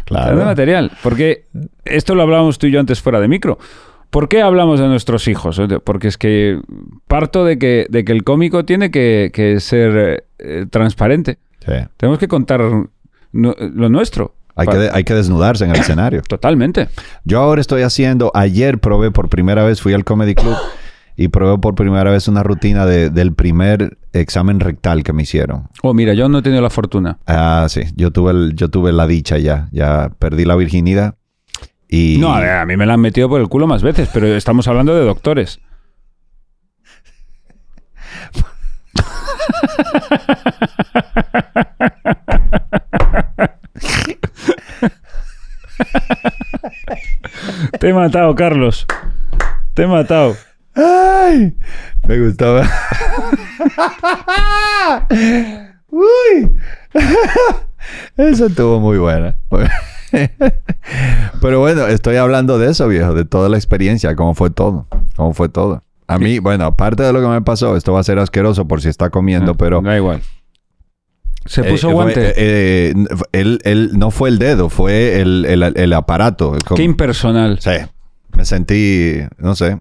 Claro. 0.04 0.32
Dadme 0.32 0.44
material. 0.44 0.92
Porque 1.02 1.46
esto 1.86 2.14
lo 2.14 2.22
hablábamos 2.22 2.58
tú 2.58 2.66
y 2.66 2.70
yo 2.70 2.80
antes 2.80 3.00
fuera 3.00 3.18
de 3.18 3.28
micro. 3.28 3.58
¿Por 4.14 4.28
qué 4.28 4.42
hablamos 4.42 4.78
de 4.78 4.86
nuestros 4.86 5.26
hijos? 5.26 5.60
Porque 5.82 6.06
es 6.06 6.16
que 6.16 6.60
parto 7.08 7.44
de 7.44 7.58
que, 7.58 7.86
de 7.90 8.04
que 8.04 8.12
el 8.12 8.22
cómico 8.22 8.64
tiene 8.64 8.92
que, 8.92 9.32
que 9.34 9.58
ser 9.58 10.24
eh, 10.38 10.66
transparente. 10.70 11.38
Sí. 11.66 11.72
Tenemos 11.96 12.20
que 12.20 12.28
contar 12.28 12.60
no- 13.32 13.56
lo 13.58 13.88
nuestro. 13.88 14.36
Hay, 14.54 14.68
que, 14.68 14.88
hay 14.92 15.02
que 15.02 15.14
desnudarse 15.14 15.64
en 15.64 15.72
el 15.72 15.80
escenario. 15.80 16.22
Totalmente. 16.28 16.86
Yo 17.24 17.40
ahora 17.40 17.60
estoy 17.60 17.82
haciendo, 17.82 18.30
ayer 18.34 18.78
probé 18.78 19.10
por 19.10 19.28
primera 19.28 19.64
vez, 19.64 19.80
fui 19.82 19.94
al 19.94 20.04
Comedy 20.04 20.36
Club 20.36 20.54
y 21.16 21.26
probé 21.26 21.58
por 21.58 21.74
primera 21.74 22.08
vez 22.12 22.28
una 22.28 22.44
rutina 22.44 22.86
de- 22.86 23.10
del 23.10 23.34
primer 23.34 23.98
examen 24.12 24.60
rectal 24.60 25.02
que 25.02 25.12
me 25.12 25.24
hicieron. 25.24 25.70
Oh, 25.82 25.92
mira, 25.92 26.14
yo 26.14 26.28
no 26.28 26.38
he 26.38 26.42
tenido 26.42 26.62
la 26.62 26.70
fortuna. 26.70 27.18
Ah, 27.26 27.66
sí, 27.68 27.80
yo 27.96 28.12
tuve, 28.12 28.30
el- 28.30 28.54
yo 28.54 28.68
tuve 28.70 28.92
la 28.92 29.08
dicha 29.08 29.38
ya, 29.38 29.66
ya 29.72 30.12
perdí 30.20 30.44
la 30.44 30.54
virginidad 30.54 31.16
y... 31.88 32.18
No, 32.18 32.34
a, 32.34 32.40
ver, 32.40 32.50
a 32.50 32.66
mí 32.66 32.76
me 32.76 32.86
la 32.86 32.94
han 32.94 33.00
metido 33.00 33.28
por 33.28 33.40
el 33.40 33.48
culo 33.48 33.66
más 33.66 33.82
veces, 33.82 34.08
pero 34.12 34.26
estamos 34.26 34.68
hablando 34.68 34.94
de 34.94 35.04
doctores. 35.04 35.60
Te 47.78 47.88
he 47.88 47.92
matado, 47.92 48.34
Carlos. 48.34 48.86
Te 49.74 49.82
he 49.82 49.86
matado. 49.86 50.36
¡Ay! 50.74 51.56
Me 52.06 52.18
gustaba. 52.18 52.68
¡Uy! 55.88 56.52
Eso 58.16 58.46
estuvo 58.46 58.80
muy 58.80 58.98
buena. 58.98 59.38
Pero 61.40 61.60
bueno, 61.60 61.86
estoy 61.86 62.16
hablando 62.16 62.58
de 62.58 62.70
eso, 62.70 62.88
viejo, 62.88 63.14
de 63.14 63.24
toda 63.24 63.48
la 63.48 63.56
experiencia, 63.56 64.14
cómo 64.16 64.34
fue 64.34 64.50
todo. 64.50 64.86
Cómo 65.16 65.32
fue 65.34 65.48
todo. 65.48 65.82
A 66.06 66.18
mí, 66.18 66.38
bueno, 66.38 66.64
aparte 66.66 67.02
de 67.02 67.12
lo 67.12 67.20
que 67.20 67.28
me 67.28 67.40
pasó, 67.42 67.76
esto 67.76 67.92
va 67.92 68.00
a 68.00 68.04
ser 68.04 68.18
asqueroso 68.18 68.66
por 68.68 68.82
si 68.82 68.88
está 68.88 69.10
comiendo, 69.10 69.54
pero... 69.54 69.80
Da 69.80 69.96
igual. 69.96 70.20
Se 71.46 71.60
eh, 71.62 71.70
puso 71.70 71.90
guante. 71.90 72.28
eh, 72.30 72.34
eh, 72.36 72.94
él, 73.32 73.60
él- 73.64 73.90
no 73.98 74.10
fue 74.10 74.28
el 74.30 74.38
dedo, 74.38 74.68
fue 74.70 75.20
el, 75.20 75.44
el- 75.46 75.62
el 75.76 75.92
aparato. 75.92 76.56
Como- 76.66 76.76
Qué 76.76 76.82
impersonal. 76.82 77.58
Sí, 77.60 77.70
me 78.36 78.44
sentí, 78.44 79.16
no 79.38 79.54
sé. 79.54 79.78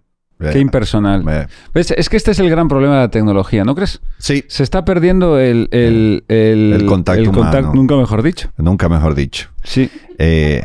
Qué 0.52 0.60
impersonal. 0.60 1.24
me- 1.24 1.48
¿Ves? 1.74 1.92
Es 1.92 2.10
que 2.10 2.18
este 2.18 2.32
es 2.32 2.40
el 2.40 2.50
gran 2.50 2.68
problema 2.68 2.96
de 2.96 3.00
la 3.02 3.08
tecnología, 3.10 3.64
¿no 3.64 3.76
crees? 3.76 4.02
sí, 4.18 4.44
Se 4.48 4.64
está 4.64 4.84
perdiendo 4.86 5.40
el, 5.40 5.70
el, 5.72 6.24
el, 6.28 6.74
El 6.74 6.86
contacto 6.86 7.22
el 7.22 7.28
contacto, 7.32 7.58
humano. 7.60 7.74
nunca 7.74 7.96
mejor 7.96 8.22
dicho. 8.24 8.52
nunca 8.58 8.90
mejor 8.90 9.16
dicho. 9.16 9.50
Sí. 9.64 9.90
Eh, 10.18 10.64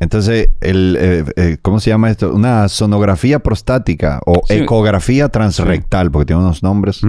entonces, 0.00 0.50
el, 0.60 0.96
eh, 1.00 1.24
eh, 1.36 1.56
¿cómo 1.62 1.80
se 1.80 1.90
llama 1.90 2.10
esto? 2.10 2.32
Una 2.34 2.68
sonografía 2.68 3.38
prostática 3.38 4.20
o 4.26 4.42
Sí. 4.46 4.54
ecografía 4.54 5.28
transrectal, 5.28 6.10
porque 6.10 6.26
tiene 6.26 6.42
unos 6.42 6.62
nombres. 6.62 7.00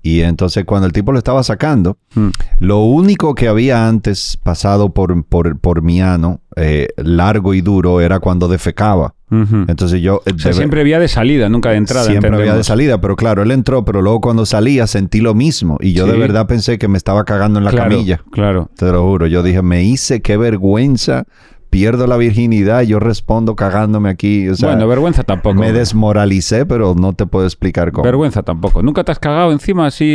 Y 0.00 0.20
entonces, 0.20 0.64
cuando 0.64 0.86
el 0.86 0.92
tipo 0.92 1.10
lo 1.12 1.18
estaba 1.18 1.42
sacando, 1.42 1.98
Mm. 2.14 2.28
lo 2.60 2.78
único 2.84 3.34
que 3.34 3.48
había 3.48 3.88
antes 3.88 4.38
pasado 4.42 4.94
por, 4.94 5.24
por, 5.26 5.58
por 5.58 5.82
mi 5.82 6.00
ano, 6.00 6.40
eh, 6.56 6.88
largo 6.96 7.52
y 7.52 7.60
duro, 7.60 8.00
era 8.00 8.20
cuando 8.20 8.46
defecaba. 8.48 9.14
Entonces 9.30 10.00
yo... 10.00 10.22
O 10.24 10.38
sea, 10.38 10.52
de- 10.52 10.56
siempre 10.56 10.80
había 10.80 10.98
de 10.98 11.08
salida, 11.08 11.50
nunca 11.50 11.70
de 11.70 11.76
entrada. 11.76 12.06
Siempre 12.06 12.34
había 12.34 12.54
de 12.54 12.64
salida, 12.64 12.98
pero 13.00 13.14
claro, 13.16 13.42
él 13.42 13.50
entró, 13.50 13.84
pero 13.84 14.00
luego 14.00 14.22
cuando 14.22 14.46
salía 14.46 14.86
sentí 14.86 15.20
lo 15.20 15.34
mismo. 15.34 15.76
Y 15.80 15.92
yo 15.92 16.06
de 16.06 16.16
verdad 16.16 16.46
pensé 16.46 16.78
que 16.78 16.88
me 16.88 16.96
estaba 16.96 17.24
cagando 17.24 17.58
en 17.58 17.66
la 17.66 17.70
Claro, 17.72 17.90
camilla. 17.90 18.22
Claro. 18.30 18.70
Te 18.76 18.86
lo 18.90 19.02
juro. 19.04 19.26
Yo 19.26 19.42
dije, 19.42 19.60
me 19.60 19.82
hice, 19.84 20.22
qué 20.22 20.36
vergüenza. 20.38 21.24
Pierdo 21.70 22.06
la 22.06 22.16
virginidad. 22.16 22.82
Yo 22.82 22.98
respondo 22.98 23.54
cagándome 23.56 24.08
aquí. 24.08 24.48
O 24.48 24.54
sea, 24.54 24.70
bueno, 24.70 24.88
vergüenza 24.88 25.22
tampoco. 25.22 25.60
me 25.60 25.72
desmoralicé, 25.72 26.64
pero 26.66 26.94
no 26.94 27.12
te 27.12 27.26
puedo 27.26 27.46
explicar 27.46 27.92
cómo. 27.92 28.04
Vergüenza 28.04 28.42
tampoco. 28.42 28.82
¿Nunca 28.82 29.04
te 29.04 29.12
has 29.12 29.18
cagado 29.18 29.52
encima 29.52 29.86
así 29.86 30.06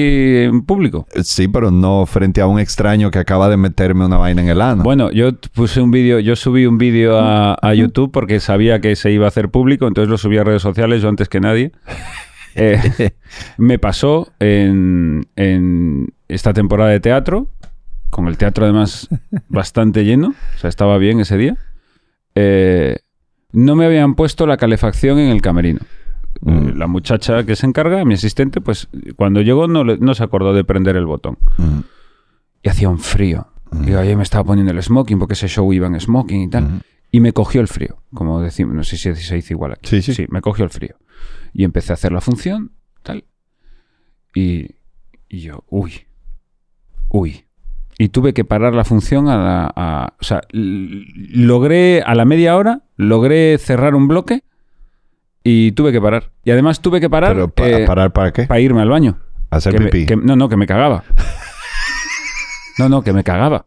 en 0.45 0.63
público? 0.63 1.05
Sí, 1.23 1.47
pero 1.47 1.71
no 1.71 2.05
frente 2.05 2.41
a 2.41 2.47
un 2.47 2.59
extraño 2.59 3.11
que 3.11 3.19
acaba 3.19 3.49
de 3.49 3.57
meterme 3.57 4.05
una 4.05 4.17
vaina 4.17 4.41
en 4.41 4.49
el 4.49 4.61
ano. 4.61 4.83
Bueno, 4.83 5.11
yo 5.11 5.29
puse 5.53 5.81
un 5.81 5.91
vídeo, 5.91 6.19
yo 6.19 6.35
subí 6.35 6.65
un 6.65 6.77
vídeo 6.77 7.19
a, 7.19 7.57
a 7.61 7.73
YouTube 7.73 8.11
porque 8.11 8.39
sabía 8.39 8.81
que 8.81 8.95
se 8.95 9.11
iba 9.11 9.25
a 9.25 9.27
hacer 9.27 9.49
público, 9.49 9.87
entonces 9.87 10.09
lo 10.09 10.17
subí 10.17 10.37
a 10.37 10.43
redes 10.43 10.61
sociales 10.61 11.01
yo 11.01 11.09
antes 11.09 11.29
que 11.29 11.39
nadie. 11.39 11.71
Eh, 12.55 13.11
me 13.57 13.79
pasó 13.79 14.31
en, 14.39 15.25
en 15.35 16.13
esta 16.27 16.53
temporada 16.53 16.91
de 16.91 16.99
teatro, 16.99 17.47
con 18.13 18.27
el 18.27 18.37
teatro 18.37 18.63
además 18.65 19.09
bastante 19.49 20.05
lleno, 20.05 20.29
o 20.55 20.57
sea, 20.59 20.69
estaba 20.69 20.97
bien 20.97 21.19
ese 21.19 21.37
día. 21.37 21.57
Eh, 22.35 22.97
no 23.51 23.75
me 23.75 23.85
habían 23.85 24.15
puesto 24.15 24.47
la 24.47 24.57
calefacción 24.57 25.19
en 25.19 25.29
el 25.29 25.41
camerino. 25.41 25.81
Mm. 26.41 26.69
Eh, 26.69 26.73
La 26.75 26.87
muchacha 26.87 27.43
que 27.45 27.55
se 27.55 27.65
encarga, 27.67 28.03
mi 28.05 28.13
asistente, 28.15 28.61
pues 28.61 28.87
cuando 29.15 29.41
llegó 29.41 29.67
no, 29.67 30.13
se 30.15 30.23
acordó 30.23 30.53
de 30.53 30.63
prender 30.63 30.95
el 30.95 31.05
botón. 31.05 31.37
Mm, 31.57 31.79
Y 32.63 32.69
hacía 32.69 32.89
un 32.89 32.99
frío. 32.99 33.47
Y 33.85 33.89
yo 33.91 33.99
ahí 33.99 34.15
me 34.15 34.21
estaba 34.23 34.43
poniendo 34.43 34.71
el 34.71 34.81
smoking 34.83 35.17
porque 35.17 35.33
ese 35.33 35.47
show 35.47 35.71
iba 35.73 35.87
en 35.87 35.99
smoking 35.99 36.41
y 36.43 36.49
tal. 36.49 36.63
mm. 36.63 36.81
Y 37.11 37.19
me 37.19 37.31
cogió 37.33 37.61
el 37.61 37.67
frío, 37.67 38.01
como 38.13 38.41
decimos, 38.41 38.73
no 38.75 38.83
sé 38.83 38.97
si 38.97 39.13
se 39.13 39.35
dice 39.35 39.53
igual 39.53 39.73
aquí. 39.73 39.87
Sí, 39.89 40.01
sí. 40.01 40.13
Sí, 40.15 40.25
me 40.29 40.41
cogió 40.41 40.63
el 40.65 40.71
frío. 40.71 40.95
Y 41.53 41.63
empecé 41.63 41.93
a 41.93 41.95
hacer 41.95 42.11
la 42.11 42.21
función, 42.21 42.71
tal. 43.03 43.23
Y, 44.33 44.75
y 45.29 45.41
yo, 45.41 45.63
uy, 45.69 46.07
uy. 47.09 47.45
Y 47.97 48.09
tuve 48.09 48.33
que 48.33 48.43
parar 48.43 48.73
la 48.73 48.83
función 48.85 49.27
a 49.29 49.37
la... 49.37 49.73
a- 49.75 50.13
o 50.19 50.23
sea, 50.23 50.41
logré, 50.51 52.01
a 52.05 52.15
la 52.15 52.25
media 52.25 52.55
hora, 52.57 52.81
logré 52.97 53.57
cerrar 53.57 53.95
un 53.95 54.07
bloque 54.07 54.43
y 55.43 55.73
tuve 55.73 55.91
que 55.91 56.01
parar. 56.01 56.31
Y 56.43 56.51
además 56.51 56.81
tuve 56.81 56.99
que 56.99 57.09
parar 57.09 57.33
Pero 57.33 57.47
pa- 57.49 57.67
eh, 57.67 57.85
¿parar 57.85 58.11
para 58.13 58.31
qué? 58.31 58.43
para 58.43 58.59
irme 58.59 58.81
al 58.81 58.89
baño. 58.89 59.17
Hacer 59.51 59.73
Que 59.73 59.79
me- 59.79 59.85
pipí. 59.89 60.05
que- 60.07 60.15
no, 60.15 60.35
no, 60.35 60.49
que 60.49 60.57
me 60.57 60.65
cagaba. 60.67 61.03
No, 62.79 62.89
no, 62.89 63.03
que 63.03 63.13
me 63.13 63.23
cagaba. 63.23 63.65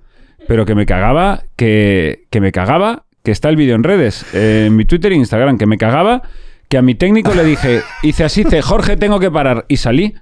Pero 0.48 0.64
que 0.66 0.74
me 0.74 0.86
cagaba, 0.86 1.42
que, 1.56 2.26
que 2.30 2.40
me 2.40 2.52
cagaba, 2.52 3.04
que 3.22 3.30
está 3.30 3.48
el 3.48 3.56
vídeo 3.56 3.74
en 3.74 3.82
redes, 3.84 4.24
eh, 4.34 4.64
en 4.66 4.76
mi 4.76 4.84
Twitter 4.84 5.12
e 5.12 5.16
Instagram, 5.16 5.58
que 5.58 5.66
me 5.66 5.78
cagaba, 5.78 6.22
que 6.68 6.78
a 6.78 6.82
mi 6.82 6.94
técnico 6.94 7.34
le 7.34 7.44
dije, 7.44 7.82
hice 8.02 8.24
así, 8.24 8.44
dice, 8.44 8.62
Jorge, 8.62 8.96
tengo 8.96 9.20
que 9.20 9.30
parar. 9.30 9.64
Y 9.68 9.76
salí 9.76 10.14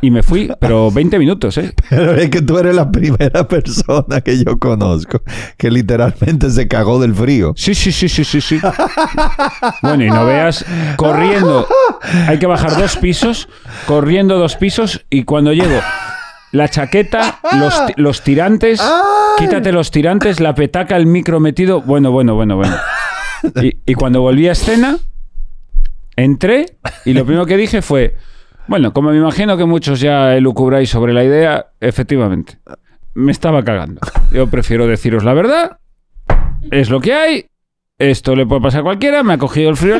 y 0.00 0.10
me 0.10 0.22
fui, 0.22 0.50
pero 0.60 0.90
20 0.92 1.18
minutos, 1.18 1.56
¿eh? 1.58 1.74
Pero 1.88 2.14
es 2.14 2.30
que 2.30 2.42
tú 2.42 2.58
eres 2.58 2.74
la 2.74 2.90
primera 2.90 3.46
persona 3.46 4.20
que 4.20 4.42
yo 4.44 4.58
conozco 4.58 5.22
que 5.56 5.70
literalmente 5.70 6.50
se 6.50 6.68
cagó 6.68 7.00
del 7.00 7.14
frío. 7.14 7.52
Sí, 7.56 7.74
sí, 7.74 7.92
sí, 7.92 8.08
sí, 8.08 8.24
sí, 8.24 8.40
sí. 8.40 8.60
Bueno, 9.82 10.04
y 10.04 10.10
no 10.10 10.26
veas 10.26 10.64
corriendo. 10.96 11.66
Hay 12.26 12.38
que 12.38 12.46
bajar 12.46 12.76
dos 12.76 12.96
pisos, 12.96 13.48
corriendo 13.86 14.38
dos 14.38 14.56
pisos 14.56 15.04
y 15.10 15.24
cuando 15.24 15.52
llego, 15.52 15.80
la 16.52 16.68
chaqueta, 16.68 17.40
los, 17.58 17.74
los 17.96 18.22
tirantes, 18.22 18.82
quítate 19.38 19.72
los 19.72 19.90
tirantes, 19.90 20.40
la 20.40 20.54
petaca, 20.54 20.96
el 20.96 21.06
micro 21.06 21.40
metido. 21.40 21.80
Bueno, 21.80 22.10
bueno, 22.10 22.34
bueno, 22.34 22.56
bueno. 22.56 22.76
Y, 23.62 23.76
y 23.86 23.94
cuando 23.94 24.20
volví 24.20 24.48
a 24.48 24.52
escena, 24.52 24.98
entré 26.16 26.76
y 27.04 27.12
lo 27.14 27.24
primero 27.24 27.46
que 27.46 27.56
dije 27.56 27.82
fue, 27.82 28.16
Bueno, 28.68 28.92
como 28.92 29.10
me 29.10 29.18
imagino 29.18 29.56
que 29.56 29.64
muchos 29.64 30.00
ya 30.00 30.34
elucubráis 30.36 30.88
sobre 30.88 31.12
la 31.12 31.24
idea, 31.24 31.66
efectivamente, 31.80 32.58
me 33.14 33.32
estaba 33.32 33.64
cagando. 33.64 34.00
Yo 34.32 34.46
prefiero 34.48 34.86
deciros 34.86 35.24
la 35.24 35.34
verdad, 35.34 35.78
es 36.70 36.88
lo 36.88 37.00
que 37.00 37.12
hay, 37.12 37.46
esto 37.98 38.34
le 38.36 38.46
puede 38.46 38.62
pasar 38.62 38.80
a 38.80 38.84
cualquiera, 38.84 39.22
me 39.22 39.34
ha 39.34 39.38
cogido 39.38 39.70
el 39.70 39.76
frío. 39.76 39.96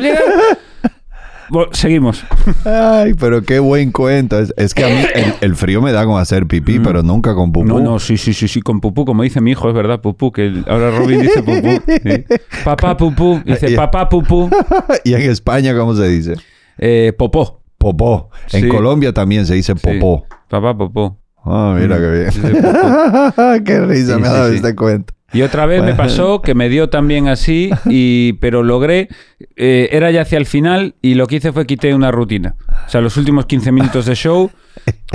Bueno, 1.49 1.71
seguimos. 1.73 2.23
Ay, 2.65 3.13
pero 3.19 3.43
qué 3.43 3.59
buen 3.59 3.91
cuento. 3.91 4.39
Es, 4.39 4.53
es 4.57 4.73
que 4.73 4.85
a 4.85 4.87
mí 4.87 5.03
el, 5.13 5.33
el 5.41 5.55
frío 5.55 5.81
me 5.81 5.91
da 5.91 6.05
con 6.05 6.19
hacer 6.19 6.47
pipí, 6.47 6.79
pero 6.79 7.03
nunca 7.03 7.35
con 7.35 7.51
pupú. 7.51 7.65
Mm. 7.65 7.69
No, 7.69 7.79
no, 7.81 7.99
sí, 7.99 8.17
sí, 8.17 8.33
sí, 8.33 8.47
sí, 8.47 8.61
con 8.61 8.79
pupú, 8.79 9.05
como 9.05 9.21
dice 9.23 9.41
mi 9.41 9.51
hijo, 9.51 9.67
es 9.67 9.75
verdad, 9.75 9.99
pupú, 10.01 10.31
que 10.31 10.47
el- 10.47 10.65
ahora 10.67 10.89
Robin 10.91 11.19
dice 11.21 11.43
pupú. 11.43 11.81
sí. 11.85 12.23
Papá 12.63 12.95
pupú, 12.97 13.41
dice 13.45 13.71
papá 13.75 14.07
pupú, 14.09 14.49
¿Y 15.03 15.13
en 15.13 15.21
España 15.29 15.75
cómo 15.75 15.93
se 15.95 16.07
dice? 16.07 16.35
eh, 16.77 17.13
popó. 17.15 17.61
Popó. 17.83 18.29
En 18.53 18.61
Sí. 18.63 18.67
Colombia 18.69 19.13
también 19.13 19.45
se 19.45 19.55
dice 19.55 19.73
Sí. 19.75 19.79
popó. 19.99 20.25
Papá 20.49 20.75
popó. 20.77 21.19
Ah, 21.45 21.75
mira 21.77 21.97
qué 21.97 22.09
bien. 22.09 22.53
Qué 23.65 23.81
risa 23.85 24.15
Sí, 24.15 24.21
me 24.21 24.27
ha 24.27 24.31
dado 24.31 24.53
este 24.53 24.73
cuento. 24.75 25.13
Y 25.33 25.41
otra 25.41 25.65
vez 25.65 25.81
me 25.83 25.93
pasó 25.95 26.41
que 26.41 26.53
me 26.53 26.69
dio 26.69 26.89
también 26.89 27.27
así, 27.27 27.71
y, 27.87 28.33
pero 28.33 28.61
logré, 28.63 29.09
eh, 29.57 29.89
era 29.91 30.11
ya 30.11 30.21
hacia 30.21 30.37
el 30.37 30.45
final 30.45 30.93
y 31.01 31.15
lo 31.15 31.25
que 31.27 31.37
hice 31.37 31.51
fue 31.51 31.65
quité 31.65 31.93
una 31.95 32.11
rutina. 32.11 32.55
O 32.85 32.89
sea, 32.89 33.01
los 33.01 33.17
últimos 33.17 33.47
15 33.47 33.71
minutos 33.71 34.05
de 34.05 34.13
show, 34.15 34.51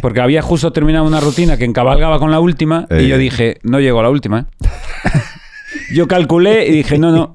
porque 0.03 0.21
había 0.21 0.43
justo 0.43 0.73
terminado 0.73 1.07
una 1.07 1.21
rutina 1.21 1.57
que 1.57 1.64
encabalgaba 1.64 2.19
con 2.19 2.31
la 2.33 2.41
última 2.41 2.87
Eh. 2.91 3.05
y 3.05 3.09
yo 3.09 3.16
dije, 3.16 3.59
no 3.62 3.79
llego 3.81 4.01
a 4.01 4.03
la 4.03 4.11
última. 4.11 4.41
¿eh". 4.41 4.69
yo 5.95 6.09
calculé 6.09 6.66
y 6.66 6.73
dije, 6.73 6.99
no, 6.99 7.12
no, 7.12 7.33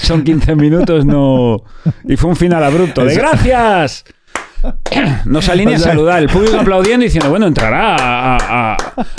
son 0.00 0.24
15 0.24 0.56
minutos, 0.56 1.06
no... 1.06 1.62
Y 2.08 2.16
fue 2.16 2.28
un 2.30 2.36
final 2.36 2.64
abrupto 2.64 3.04
de 3.04 3.14
gracias. 3.14 4.04
No 5.26 5.40
salí 5.42 5.64
ni 5.66 5.74
a 5.74 5.76
O 5.76 5.78
sea- 5.78 5.92
saludar, 5.92 6.22
el 6.22 6.28
público 6.28 6.56
aplaudiendo 6.60 7.04
y 7.04 7.08
diciendo, 7.08 7.30
bueno, 7.30 7.46
entrará 7.46 7.94
a, 7.96 8.36
a- 8.74 8.76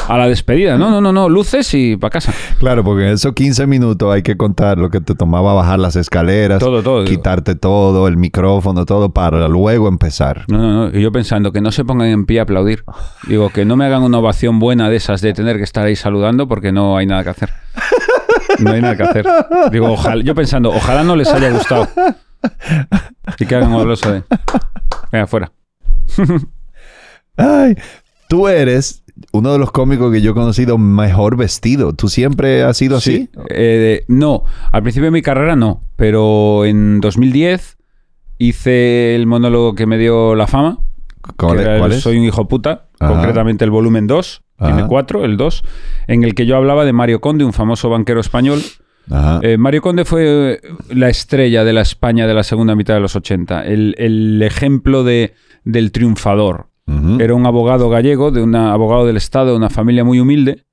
a 0.08 0.18
la 0.18 0.28
despedida. 0.28 0.78
No, 0.78 0.90
no, 0.90 1.00
no, 1.02 1.12
no, 1.14 1.30
luces 1.30 1.74
y 1.74 1.96
para 1.98 2.12
casa. 2.12 2.34
Claro, 2.60 2.84
porque 2.84 3.04
en 3.08 3.14
esos 3.14 3.34
15 3.34 3.66
minutos 3.68 4.14
hay 4.14 4.22
que 4.24 4.36
contar 4.38 4.78
lo 4.78 4.90
que 4.90 5.00
te 5.02 5.16
tomaba 5.16 5.54
bajar 5.54 5.80
las 5.80 5.96
escaleras, 5.96 6.60
Todo, 6.60 6.84
todo, 6.84 7.04
digo. 7.04 7.10
quitarte 7.16 7.56
todo, 7.56 8.08
el 8.08 8.18
micrófono, 8.18 8.86
todo, 8.86 9.10
para 9.12 9.48
luego 9.48 9.88
empezar. 9.88 10.46
No, 10.48 10.58
no, 10.58 10.74
no. 10.90 10.98
Y 10.98 11.02
yo 11.02 11.12
pensando 11.12 11.52
que 11.52 11.62
no 11.62 11.72
se 11.72 11.86
pongan 11.86 12.08
en 12.10 12.26
pie 12.26 12.40
a 12.40 12.44
aplaudir. 12.44 12.84
Digo, 13.28 13.50
que 13.50 13.66
no 13.66 13.76
me 13.76 13.86
hagan 13.86 14.04
una 14.04 14.18
ovación 14.20 14.60
buena 14.60 14.90
de 14.90 14.98
esas 14.98 15.22
de 15.22 15.34
tener 15.34 15.58
que 15.58 15.64
estar 15.64 15.86
ahí 15.86 15.96
saludando 15.96 16.48
porque 16.48 16.72
no 16.72 16.98
hay 16.98 17.06
nada 17.06 17.24
que 17.24 17.30
hacer. 17.30 17.50
No 18.60 18.72
hay 18.72 18.82
nada 18.82 18.98
que 18.98 19.04
hacer. 19.04 19.26
Digo, 19.72 19.92
ojalá, 19.92 20.22
yo 20.24 20.36
pensando, 20.36 20.70
ojalá 20.70 21.04
no 21.04 21.16
les 21.16 21.30
haya 21.32 21.50
gustado. 21.52 21.88
Y 23.40 23.46
que 23.46 23.56
hagan 23.56 23.72
de. 23.72 24.24
Venga, 25.12 25.28
fuera. 25.28 25.52
Ay, 27.38 27.76
tú 28.28 28.48
eres 28.48 29.04
uno 29.32 29.52
de 29.54 29.60
los 29.60 29.72
cómicos 29.72 30.12
que 30.12 30.22
yo 30.22 30.32
he 30.32 30.34
conocido 30.34 30.78
mejor 30.78 31.38
vestido. 31.38 31.94
¿Tú 31.94 32.10
siempre 32.10 32.64
has 32.64 32.78
sido 32.78 32.98
así? 32.98 33.30
Eh, 33.50 34.04
no, 34.08 34.44
al 34.72 34.82
principio 34.82 35.06
de 35.06 35.12
mi 35.12 35.22
carrera 35.22 35.56
no, 35.56 35.84
pero 35.96 36.66
en 36.66 37.02
2010 37.02 37.78
hice 38.38 39.16
el 39.16 39.28
monólogo 39.28 39.76
que 39.76 39.86
me 39.86 39.98
dio 39.98 40.36
la 40.36 40.48
fama. 40.48 40.80
Soy 42.00 42.18
un 42.18 42.24
hijo 42.24 42.48
puta, 42.48 42.88
Ajá. 43.00 43.14
concretamente 43.14 43.64
el 43.66 43.72
volumen 43.72 44.08
2, 44.08 44.42
tiene 44.58 44.80
Ajá. 44.82 44.88
4, 44.88 45.26
el 45.26 45.38
2, 45.38 45.64
en 46.08 46.24
el 46.24 46.34
que 46.34 46.46
yo 46.46 46.58
hablaba 46.58 46.86
de 46.86 46.94
Mario 46.94 47.22
Conde, 47.22 47.46
un 47.46 47.54
famoso 47.54 47.90
banquero 47.90 48.20
español. 48.20 48.62
Eh, 49.42 49.58
Mario 49.58 49.82
Conde 49.82 50.06
fue 50.06 50.54
eh, 50.54 50.62
la 50.94 51.10
estrella 51.10 51.64
de 51.64 51.74
la 51.74 51.82
España 51.82 52.28
de 52.28 52.34
la 52.34 52.44
segunda 52.44 52.76
mitad 52.76 52.94
de 52.94 53.00
los 53.00 53.16
80, 53.16 53.66
el, 53.66 53.96
el 53.98 54.42
ejemplo 54.42 55.04
de, 55.04 55.34
del 55.64 55.92
triunfador. 55.92 56.68
Era 57.20 57.36
un 57.36 57.46
abogado 57.46 57.88
gallego, 57.92 58.32
de 58.32 58.42
un 58.42 58.56
abogado 58.56 59.06
del 59.06 59.16
Estado, 59.16 59.52
de 59.52 59.58
una 59.58 59.70
familia 59.70 60.04
muy 60.04 60.20
humilde, 60.20 60.66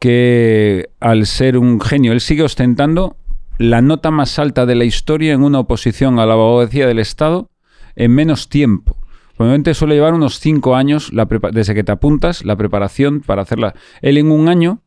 que 0.00 0.90
al 0.98 1.26
ser 1.26 1.56
un 1.58 1.80
genio, 1.80 2.10
él 2.10 2.20
sigue 2.20 2.42
ostentando 2.42 3.16
la 3.58 3.80
nota 3.80 4.10
más 4.10 4.40
alta 4.40 4.66
de 4.66 4.74
la 4.74 4.84
historia 4.84 5.32
en 5.32 5.44
una 5.44 5.60
oposición 5.60 6.18
a 6.18 6.26
la 6.26 6.32
abogacía 6.32 6.88
del 6.88 6.98
Estado 6.98 7.50
en 7.94 8.12
menos 8.12 8.48
tiempo. 8.48 8.96
Probablemente 9.36 9.74
suele 9.74 9.94
llevar 9.94 10.14
unos 10.14 10.38
cinco 10.38 10.76
años 10.76 11.12
la 11.12 11.26
desde 11.52 11.74
que 11.74 11.84
te 11.84 11.92
apuntas 11.92 12.44
la 12.44 12.56
preparación 12.56 13.20
para 13.20 13.42
hacerla. 13.42 13.74
Él 14.00 14.18
en 14.18 14.30
un 14.30 14.48
año, 14.48 14.82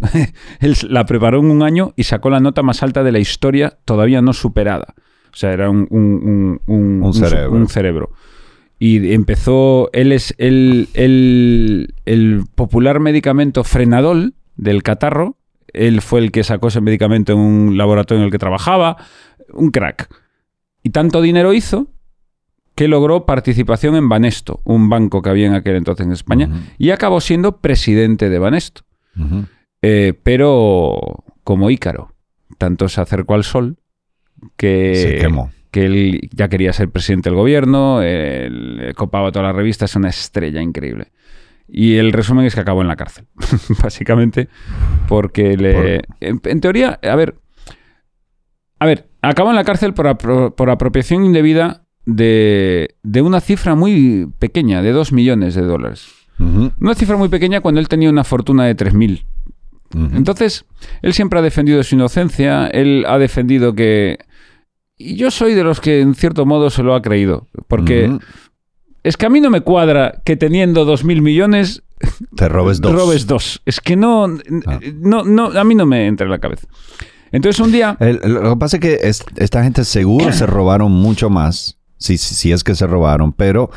él 0.60 0.74
la 0.88 1.04
preparó 1.06 1.40
en 1.40 1.50
un 1.50 1.62
año 1.62 1.92
y 1.96 2.04
sacó 2.04 2.30
la 2.30 2.40
nota 2.40 2.62
más 2.62 2.82
alta 2.82 3.02
de 3.02 3.12
la 3.12 3.18
historia 3.18 3.78
todavía 3.84 4.22
no 4.22 4.32
superada. 4.32 4.94
O 5.32 5.36
sea, 5.36 5.52
era 5.52 5.70
un, 5.70 5.86
un- 5.90 6.60
un- 6.66 6.74
un- 6.74 7.04
Un 7.56 7.68
cerebro. 7.68 8.10
Y 8.78 9.12
empezó, 9.12 9.90
él 9.92 10.12
es 10.12 10.34
el, 10.38 10.88
el, 10.94 11.94
el 12.06 12.44
popular 12.54 13.00
medicamento 13.00 13.64
Frenadol 13.64 14.34
del 14.56 14.82
catarro. 14.82 15.36
Él 15.72 16.00
fue 16.00 16.20
el 16.20 16.30
que 16.32 16.44
sacó 16.44 16.68
ese 16.68 16.80
medicamento 16.80 17.32
en 17.32 17.38
un 17.38 17.76
laboratorio 17.76 18.20
en 18.22 18.26
el 18.26 18.30
que 18.32 18.38
trabajaba. 18.38 18.96
Un 19.52 19.70
crack. 19.70 20.08
Y 20.82 20.90
tanto 20.90 21.20
dinero 21.20 21.52
hizo 21.52 21.88
que 22.74 22.86
logró 22.86 23.26
participación 23.26 23.96
en 23.96 24.08
Banesto, 24.08 24.60
un 24.64 24.88
banco 24.88 25.20
que 25.22 25.30
había 25.30 25.48
en 25.48 25.54
aquel 25.54 25.74
entonces 25.74 26.06
en 26.06 26.12
España, 26.12 26.48
y 26.78 26.90
acabó 26.90 27.20
siendo 27.20 27.56
presidente 27.60 28.28
de 28.30 28.38
Banesto. 28.38 28.82
Eh, 29.82 30.14
pero 30.22 31.24
como 31.44 31.70
Ícaro, 31.70 32.12
tanto 32.58 32.88
se 32.88 33.00
acercó 33.00 33.34
al 33.34 33.44
sol 33.44 33.76
que, 34.56 34.94
Se 34.96 35.18
quemó. 35.18 35.50
que 35.70 35.84
él 35.86 36.28
ya 36.32 36.48
quería 36.48 36.72
ser 36.72 36.90
presidente 36.90 37.28
del 37.30 37.36
gobierno, 37.36 38.02
él 38.02 38.92
copaba 38.96 39.30
todas 39.32 39.46
las 39.48 39.56
revistas, 39.56 39.90
es 39.90 39.96
una 39.96 40.08
estrella 40.08 40.60
increíble. 40.60 41.12
Y 41.70 41.96
el 41.96 42.12
resumen 42.12 42.46
es 42.46 42.54
que 42.54 42.60
acabó 42.60 42.80
en 42.82 42.88
la 42.88 42.96
cárcel, 42.96 43.26
básicamente, 43.82 44.48
porque 45.06 45.56
le... 45.56 45.96
En, 46.20 46.40
en 46.42 46.60
teoría, 46.60 46.98
a 47.02 47.14
ver, 47.14 47.34
a 48.78 48.86
ver, 48.86 49.08
acabó 49.22 49.50
en 49.50 49.56
la 49.56 49.64
cárcel 49.64 49.92
por, 49.94 50.06
apro- 50.06 50.54
por 50.54 50.70
apropiación 50.70 51.24
indebida 51.24 51.84
de, 52.06 52.96
de 53.02 53.20
una 53.22 53.40
cifra 53.40 53.74
muy 53.74 54.28
pequeña, 54.38 54.80
de 54.82 54.92
2 54.92 55.12
millones 55.12 55.54
de 55.54 55.62
dólares. 55.62 56.08
Una 56.80 56.94
cifra 56.94 57.16
muy 57.16 57.28
pequeña 57.28 57.60
cuando 57.60 57.80
él 57.80 57.88
tenía 57.88 58.08
una 58.08 58.22
fortuna 58.24 58.64
de 58.64 58.76
3.000. 58.76 59.24
Entonces, 59.94 60.64
él 61.02 61.14
siempre 61.14 61.38
ha 61.38 61.42
defendido 61.42 61.82
su 61.82 61.94
inocencia, 61.94 62.66
él 62.68 63.04
ha 63.08 63.18
defendido 63.18 63.74
que... 63.74 64.18
Y 64.98 65.14
yo 65.16 65.30
soy 65.30 65.54
de 65.54 65.64
los 65.64 65.80
que 65.80 66.00
en 66.00 66.14
cierto 66.14 66.44
modo 66.44 66.70
se 66.70 66.82
lo 66.82 66.94
ha 66.94 67.00
creído, 67.02 67.46
porque 67.68 68.18
es 69.04 69.16
que 69.16 69.26
a 69.26 69.30
mí 69.30 69.40
no 69.40 69.48
me 69.48 69.60
cuadra 69.62 70.20
que 70.24 70.36
teniendo 70.36 70.84
2.000 70.86 71.22
millones 71.22 71.82
Te 72.36 72.48
robes 72.48 72.80
dos. 72.80 72.92
robes 72.92 73.26
dos. 73.26 73.62
Es 73.64 73.80
que 73.80 73.96
no, 73.96 74.26
Ah. 74.66 74.78
no, 74.94 75.24
no, 75.24 75.46
a 75.46 75.64
mí 75.64 75.74
no 75.74 75.86
me 75.86 76.06
entra 76.06 76.24
en 76.26 76.30
la 76.32 76.38
cabeza. 76.38 76.66
Entonces 77.32 77.60
un 77.60 77.72
día... 77.72 77.96
El- 78.00 78.20
lo 78.24 78.50
que 78.54 78.56
pasa 78.58 78.76
es 78.76 78.80
que 78.80 78.98
es- 79.02 79.24
esta 79.36 79.62
gente 79.64 79.84
seguro 79.84 80.32
se 80.32 80.46
robaron 80.46 80.92
mucho 80.92 81.30
más, 81.30 81.78
si, 81.96 82.18
si, 82.18 82.34
si 82.34 82.52
es 82.52 82.62
que 82.64 82.74
se 82.74 82.86
robaron, 82.86 83.32
pero 83.32 83.70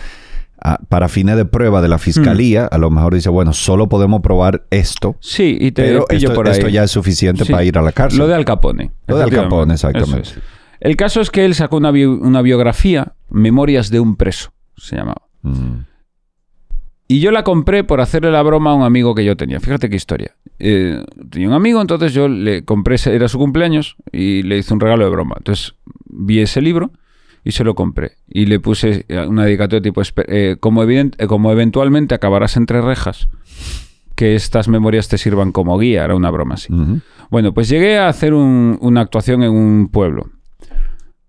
para 0.90 1.10
fines 1.10 1.36
de 1.38 1.46
prueba 1.46 1.82
de 1.82 1.88
la 1.88 1.98
fiscalía, 1.98 2.66
a 2.66 2.78
lo 2.78 2.90
mejor 2.92 3.14
dice, 3.16 3.30
bueno, 3.30 3.52
solo 3.54 3.90
podemos 3.90 4.22
probar 4.22 4.66
esto, 4.70 5.16
Sí, 5.20 5.58
y 5.60 5.72
te 5.72 5.84
pero 5.84 6.06
esto, 6.10 6.34
por 6.34 6.48
ahí. 6.48 6.54
esto 6.54 6.68
ya 6.68 6.84
es 6.84 6.92
suficiente 6.92 7.46
Sí. 7.46 7.52
para 7.52 7.64
ir 7.64 7.78
a 7.78 7.82
la 7.82 7.92
cárcel. 7.92 8.20
Lo 8.20 8.28
de 8.28 8.36
Al 8.36 8.46
Capone. 8.46 8.92
Lo 9.08 9.18
de 9.18 9.24
Al. 9.24 9.30
Capone, 9.32 9.74
exactamente. 9.74 10.22
Es. 10.30 10.40
El 10.80 10.96
caso 10.96 11.22
es 11.22 11.30
que 11.32 11.46
él 11.46 11.56
sacó 11.56 11.78
una, 11.78 11.92
bi- 11.92 12.06
una 12.06 12.42
biografía, 12.42 13.14
Memorias 13.30 13.90
de 13.90 14.00
un 14.00 14.16
preso, 14.18 14.52
se 14.78 14.96
llamaba. 14.98 15.22
Ujú. 15.44 15.84
Y 17.08 17.20
yo 17.20 17.32
la 17.32 17.44
compré 17.44 17.84
por 17.84 18.00
hacerle 18.00 18.32
la 18.32 18.42
broma 18.42 18.72
a 18.72 18.74
un 18.74 18.84
amigo 18.84 19.14
que 19.16 19.26
yo 19.26 19.36
tenía. 19.36 19.60
Fíjate 19.60 19.90
qué 19.90 19.96
historia. 19.98 20.36
Eh, 20.60 21.04
tenía 21.30 21.48
un 21.50 21.54
amigo, 21.54 21.82
entonces 21.82 22.14
yo 22.14 22.28
le 22.30 22.64
compré, 22.64 22.96
era 23.06 23.28
su 23.28 23.38
cumpleaños, 23.38 23.98
y 24.14 24.44
le 24.44 24.58
hice 24.60 24.74
un 24.74 24.80
regalo 24.80 25.04
de 25.04 25.10
broma. 25.12 25.36
Entonces 25.38 25.76
vi 26.06 26.40
ese 26.40 26.62
libro 26.62 26.92
y 27.44 27.52
se 27.52 27.64
lo 27.64 27.76
compré. 27.76 28.14
Y 28.28 28.46
le 28.46 28.60
puse 28.60 29.06
eh, 29.08 29.26
una 29.28 29.46
dedicatoria 29.46 29.82
tipo, 29.82 30.02
eh, 30.28 30.58
como, 30.60 30.84
evident- 30.84 31.16
eh, 31.18 31.28
como 31.28 31.52
eventualmente 31.52 32.14
acabarás 32.16 32.58
entre 32.58 32.82
rejas, 32.82 33.28
que 34.16 34.36
estas 34.36 34.68
memorias 34.68 35.08
te 35.08 35.18
sirvan 35.18 35.52
como 35.52 35.78
guía. 35.80 36.04
Era 36.06 36.16
una 36.16 36.30
broma 36.30 36.56
así. 36.56 36.72
Bueno, 37.30 37.54
pues 37.54 37.70
llegué 37.70 37.98
a 37.98 38.08
hacer 38.10 38.34
un- 38.34 38.78
una 38.82 39.02
actuación 39.02 39.42
en 39.44 39.52
un 39.52 39.90
pueblo. 39.90 40.30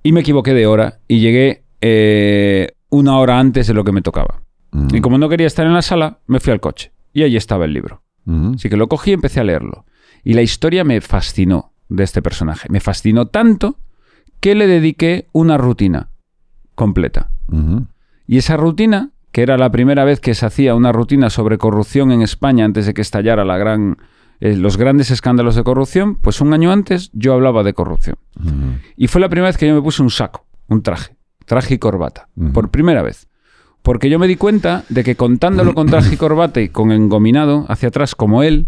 Y 0.03 0.13
me 0.13 0.21
equivoqué 0.21 0.53
de 0.53 0.67
hora 0.67 0.99
y 1.09 1.21
llegué 1.21 1.63
eh, 1.81 2.73
una 2.91 3.19
hora 3.19 3.39
antes 3.39 3.67
de 3.67 3.75
lo 3.75 3.85
que 3.85 3.93
me 3.93 4.03
tocaba. 4.03 4.43
Y 4.91 5.01
como 5.01 5.19
no 5.19 5.29
quería 5.29 5.47
estar 5.47 5.67
en 5.67 5.75
la 5.75 5.83
sala, 5.83 6.19
me 6.27 6.41
fui 6.41 6.53
al 6.53 6.61
coche. 6.61 6.93
Y 7.13 7.23
allí 7.25 7.37
estaba 7.37 7.65
el 7.67 7.73
libro. 7.75 8.03
Ujú. 8.27 8.53
Así 8.55 8.69
que 8.71 8.77
lo 8.77 8.89
cogí 8.89 9.11
y 9.11 9.15
empecé 9.15 9.41
a 9.41 9.45
leerlo. 9.45 9.85
Y 10.25 10.33
la 10.35 10.43
historia 10.43 10.83
me 10.85 11.01
fascinó 11.01 11.73
de 11.89 12.05
este 12.05 12.23
personaje. 12.23 12.69
Me 12.71 12.81
fascinó 12.81 13.27
tanto 13.27 13.77
que 14.43 14.55
le 14.57 14.67
dediqué 14.67 15.29
una 15.33 15.57
rutina 15.57 16.09
completa. 16.75 17.31
Y 18.27 18.39
esa 18.39 18.57
rutina, 18.57 19.11
que 19.31 19.43
era 19.43 19.57
la 19.57 19.71
primera 19.71 20.05
vez 20.05 20.19
que 20.21 20.35
se 20.35 20.45
hacía 20.45 20.75
una 20.75 20.91
rutina 20.91 21.31
sobre 21.31 21.59
corrupción 21.59 22.11
en 22.11 22.23
España 22.23 22.65
antes 22.65 22.87
de 22.87 22.93
que 22.93 23.03
estallara 23.03 23.45
la 23.45 23.57
gran, 23.57 23.99
eh, 24.41 24.57
los 24.57 24.77
grandes 24.77 25.11
escándalos 25.13 25.55
de 25.55 25.63
corrupción, 25.63 26.17
pues 26.17 26.41
un 26.41 26.53
año 26.53 26.73
antes 26.73 27.11
yo 27.13 27.35
hablaba 27.35 27.63
de 27.63 27.73
corrupción. 27.73 28.17
Y 28.97 29.07
fue 29.07 29.21
la 29.21 29.29
primera 29.29 29.49
vez 29.49 29.57
que 29.57 29.69
yo 29.69 29.75
me 29.75 29.81
puse 29.83 30.03
un 30.03 30.11
saco, 30.11 30.45
un 30.67 30.83
traje, 30.83 31.17
traje 31.47 31.75
y 31.75 31.79
corbata, 31.79 32.29
por 32.53 32.71
primera 32.71 33.03
vez. 33.03 33.29
porque 33.83 34.09
yo 34.11 34.19
me 34.19 34.27
di 34.29 34.37
cuenta 34.37 34.85
de 34.89 35.03
que 35.05 35.15
contándolo 35.17 35.75
con 35.75 35.89
traje 35.89 36.15
y 36.15 36.17
corbata 36.17 36.61
y 36.61 36.69
con 36.69 36.91
engominado 36.93 37.65
hacia 37.69 37.89
atrás 37.89 38.15
como 38.15 38.43
él, 38.43 38.67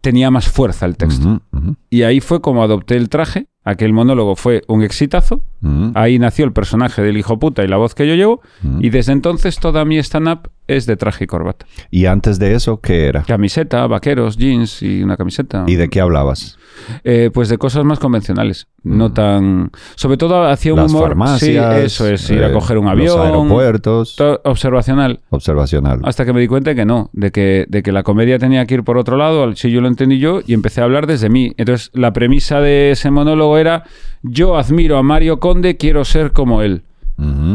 tenía 0.00 0.30
más 0.30 0.48
fuerza 0.48 0.86
el 0.86 0.96
texto. 0.96 1.42
Y 1.90 2.02
ahí 2.02 2.20
fue 2.20 2.40
como 2.40 2.62
adopté 2.62 2.96
el 2.96 3.08
traje. 3.08 3.46
Aquel 3.64 3.92
monólogo 3.92 4.36
fue 4.36 4.62
un 4.68 4.82
exitazo. 4.82 5.42
ujú, 5.62 5.92
Ahí 5.94 6.18
nació 6.18 6.46
el 6.46 6.52
personaje 6.52 7.02
del 7.02 7.16
hijo 7.18 7.38
puta 7.38 7.62
y 7.62 7.68
la 7.68 7.76
voz 7.76 7.94
que 7.94 8.08
yo 8.08 8.14
llevo. 8.14 8.40
ujú. 8.64 8.78
Y 8.80 8.88
desde 8.90 9.12
entonces 9.12 9.58
toda 9.58 9.84
mi 9.84 9.98
stand-up 9.98 10.48
es 10.66 10.86
de 10.86 10.96
traje 10.96 11.24
y 11.24 11.26
corbata. 11.26 11.66
Y 11.90 12.06
antes 12.06 12.38
de 12.38 12.54
eso, 12.54 12.80
¿qué 12.80 13.06
era? 13.06 13.22
Camiseta, 13.24 13.86
vaqueros, 13.86 14.36
jeans 14.38 14.82
y 14.82 15.02
una 15.02 15.16
camiseta. 15.16 15.64
¿Y 15.66 15.74
de 15.74 15.88
qué 15.88 16.00
hablabas? 16.00 16.56
Eh, 17.04 17.30
pues 17.34 17.48
de 17.48 17.58
cosas 17.58 17.84
más 17.84 17.98
convencionales. 17.98 18.68
No 18.82 19.12
tan. 19.12 19.70
Sobre 19.96 20.16
todo 20.16 20.44
hacía 20.44 20.72
un 20.72 20.78
Mm. 20.78 20.82
Las 20.82 20.92
humor. 20.92 21.08
farmacias. 21.08 21.40
Sí, 21.76 21.84
eso 21.84 22.08
es. 22.08 22.30
Ir 22.30 22.42
a 22.44 22.48
eh, 22.48 22.52
coger 22.52 22.78
un 22.78 22.84
Los 22.86 22.92
avión. 22.92 23.20
aeropuertos. 23.26 24.16
to- 24.16 24.40
observacional. 24.44 25.20
Observacional. 25.30 26.00
Hasta 26.04 26.24
que 26.24 26.32
me 26.32 26.40
di 26.40 26.46
cuenta 26.48 26.74
que 26.74 26.86
no, 26.86 27.10
de 27.12 27.30
que, 27.32 27.66
de 27.68 27.82
que 27.82 27.92
la 27.92 28.02
comedia 28.04 28.38
tenía 28.38 28.64
que 28.64 28.74
ir 28.74 28.84
por 28.84 28.96
otro 28.96 29.16
lado, 29.18 29.54
si 29.56 29.70
yo 29.70 29.80
lo 29.82 29.88
entendí 29.88 30.18
yo, 30.18 30.40
y 30.46 30.54
empecé 30.54 30.80
a 30.80 30.84
hablar 30.84 31.06
desde 31.06 31.28
mí. 31.28 31.52
Entonces, 31.58 31.90
la 31.92 32.12
premisa 32.12 32.60
de 32.60 32.92
ese 32.92 33.10
monólogo 33.10 33.58
era: 33.60 33.84
Yo 34.22 34.56
admiro 34.56 34.96
a 34.98 35.02
Mario 35.02 35.38
Conde, 35.40 35.76
quiero 35.76 36.04
ser 36.04 36.32
como 36.32 36.62
él. 36.62 36.82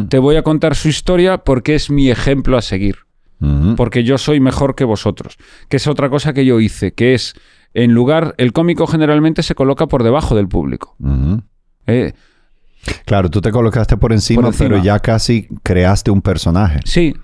Te 0.09 0.19
voy 0.19 0.35
a 0.35 0.43
contar 0.43 0.75
su 0.75 0.89
historia 0.89 1.39
porque 1.39 1.73
es 1.75 1.89
mi 1.89 2.09
ejemplo 2.11 2.55
a 2.57 2.61
seguir. 2.61 2.97
Porque 3.75 4.03
yo 4.03 4.17
soy 4.17 4.39
mejor 4.39 4.75
que 4.75 4.83
vosotros. 4.85 5.37
Que 5.69 5.77
es 5.77 5.87
otra 5.87 6.09
cosa 6.09 6.33
que 6.33 6.45
yo 6.45 6.59
hice, 6.59 6.93
que 6.93 7.13
es, 7.15 7.33
en 7.73 7.93
lugar, 7.93 8.33
el 8.37 8.53
cómico 8.53 8.87
generalmente 8.87 9.43
se 9.43 9.53
coloca 9.55 9.87
por 9.87 10.03
debajo 10.03 10.35
del 10.35 10.47
público. 10.47 10.95
Eh, 11.87 12.13
Claro, 13.05 13.29
tú 13.31 13.41
te 13.41 13.51
colocaste 13.51 13.97
por 13.97 14.13
encima, 14.13 14.43
Por 14.43 14.53
encima. 14.53 14.69
pero 14.69 14.83
ya 14.83 14.99
casi 14.99 15.47
creaste 15.63 16.11
un 16.11 16.21
personaje. 16.21 16.79
sí, 16.85 17.15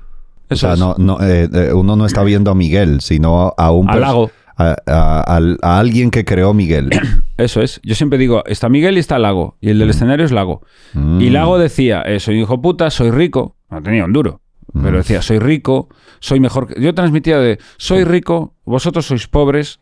O 0.49 0.53
eso 0.53 0.65
sea, 0.67 0.73
es. 0.73 0.79
no, 0.79 0.95
no, 0.97 1.21
eh, 1.21 1.47
eh, 1.53 1.71
uno 1.73 1.95
no 1.95 2.05
está 2.07 2.23
viendo 2.23 2.49
a 2.49 2.55
Miguel, 2.55 3.01
sino 3.01 3.53
a 3.55 3.71
un 3.71 3.87
Al 3.89 4.01
lago. 4.01 4.31
A, 4.69 4.75
a- 4.85 5.21
al- 5.21 5.57
a 5.61 5.79
alguien 5.79 6.11
que 6.11 6.23
creó 6.25 6.53
Miguel. 6.53 6.89
Eso 7.37 7.61
es. 7.61 7.79
Yo 7.83 7.95
siempre 7.95 8.19
digo, 8.19 8.43
está 8.45 8.69
Miguel 8.69 8.97
y 8.97 8.99
está 8.99 9.17
Lago. 9.19 9.57
Y 9.61 9.69
el 9.69 9.79
del 9.79 9.89
escenario 9.89 10.25
es 10.25 10.31
Lago. 10.31 10.61
Mm. 10.93 11.21
Y 11.21 11.29
Lago 11.29 11.57
decía, 11.57 12.01
eh, 12.03 12.19
soy 12.19 12.35
un 12.37 12.41
hijo 12.43 12.61
puta, 12.61 12.89
soy 12.89 13.11
rico. 13.11 13.55
No 13.69 13.81
tenía 13.81 14.05
un 14.05 14.13
duro. 14.13 14.41
Mm. 14.73 14.83
Pero 14.83 14.97
decía, 14.97 15.21
soy 15.21 15.39
rico, 15.39 15.89
soy 16.19 16.39
mejor. 16.39 16.67
que-". 16.67 16.81
Yo 16.81 16.93
transmitía 16.93 17.39
de, 17.39 17.59
soy 17.77 18.03
rico, 18.03 18.55
vosotros 18.65 19.05
sois 19.07 19.27
pobres, 19.27 19.79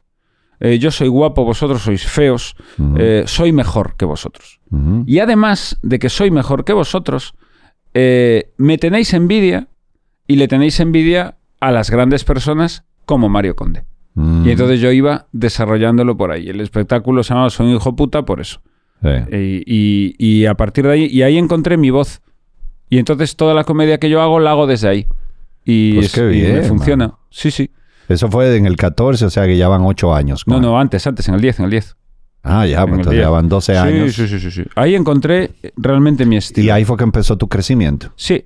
eh, 0.61 0.77
yo 0.79 0.91
soy 0.91 1.07
guapo, 1.07 1.43
vosotros 1.45 1.81
sois 1.83 2.05
feos, 2.05 2.55
eh, 2.97 3.23
soy 3.27 3.51
mejor 3.51 3.95
que 3.97 4.05
vosotros. 4.05 4.59
Ujú. 4.71 5.03
Y 5.07 5.19
además 5.19 5.77
de 5.83 5.99
que 5.99 6.09
soy 6.09 6.31
mejor 6.31 6.63
que 6.65 6.73
vosotros, 6.73 7.33
eh, 7.93 8.51
me 8.57 8.77
tenéis 8.77 9.13
envidia 9.13 9.67
y 10.27 10.35
le 10.35 10.47
tenéis 10.47 10.79
envidia 10.79 11.37
a 11.59 11.71
las 11.71 11.89
grandes 11.89 12.23
personas 12.23 12.83
como 13.05 13.29
Mario 13.29 13.55
Conde. 13.55 13.83
Mm. 14.15 14.47
Y 14.47 14.51
entonces 14.51 14.79
yo 14.79 14.91
iba 14.91 15.27
desarrollándolo 15.31 16.17
por 16.17 16.31
ahí. 16.31 16.49
El 16.49 16.59
espectáculo 16.61 17.23
se 17.23 17.29
llamaba 17.29 17.49
Soy 17.49 17.67
un 17.67 17.75
hijo 17.75 17.95
puta 17.95 18.23
por 18.23 18.41
eso. 18.41 18.61
Sí. 19.01 19.09
Y, 19.31 19.63
y- 19.65 20.15
y 20.17 20.45
a 20.45 20.55
partir 20.55 20.85
de 20.85 20.91
ahí, 20.93 21.05
y 21.05 21.21
ahí 21.21 21.37
encontré 21.37 21.77
mi 21.77 21.89
voz. 21.89 22.21
Y 22.89 22.97
entonces 22.97 23.35
toda 23.35 23.53
la 23.53 23.63
comedia 23.63 23.97
que 23.99 24.09
yo 24.09 24.21
hago 24.21 24.39
la 24.39 24.51
hago 24.51 24.67
desde 24.67 24.87
ahí. 24.89 25.07
Y, 25.63 25.93
Pues 25.95 26.07
es- 26.07 26.11
qué 26.13 26.21
y 26.21 26.41
me 26.41 26.51
bien, 26.51 26.63
funciona. 26.65 27.13
Sí, 27.29 27.51
sí. 27.51 27.69
Eso 28.07 28.29
fue 28.29 28.55
en 28.57 28.65
el 28.65 28.75
14, 28.75 29.25
o 29.25 29.29
sea 29.29 29.45
que 29.45 29.55
ya 29.55 29.67
van 29.67 29.81
8 29.83 30.13
años. 30.15 30.43
No, 30.47 30.59
no, 30.59 30.79
antes, 30.79 31.05
antes, 31.05 31.27
en 31.29 31.35
el 31.35 31.41
10, 31.41 31.59
en 31.59 31.65
el 31.65 31.71
10. 31.71 31.95
Ah, 32.41 32.65
ya, 32.65 32.79
en 32.79 32.83
pues 32.85 32.93
el 32.93 32.99
entonces 33.01 33.19
ya 33.19 33.27
10. 33.27 33.31
van 33.31 33.49
12 33.49 33.73
Sí, 33.73 33.77
años. 33.77 34.13
Sí, 34.15 34.27
sí, 34.27 34.39
sí, 34.39 34.51
sí. 34.51 34.63
Ahí 34.75 34.95
encontré 34.95 35.51
realmente 35.77 36.25
mi 36.25 36.37
estilo. 36.37 36.65
Y 36.65 36.69
ahí 36.71 36.85
fue 36.85 36.97
que 36.97 37.03
empezó 37.03 37.37
tu 37.37 37.47
crecimiento. 37.47 38.11
Sí. 38.15 38.45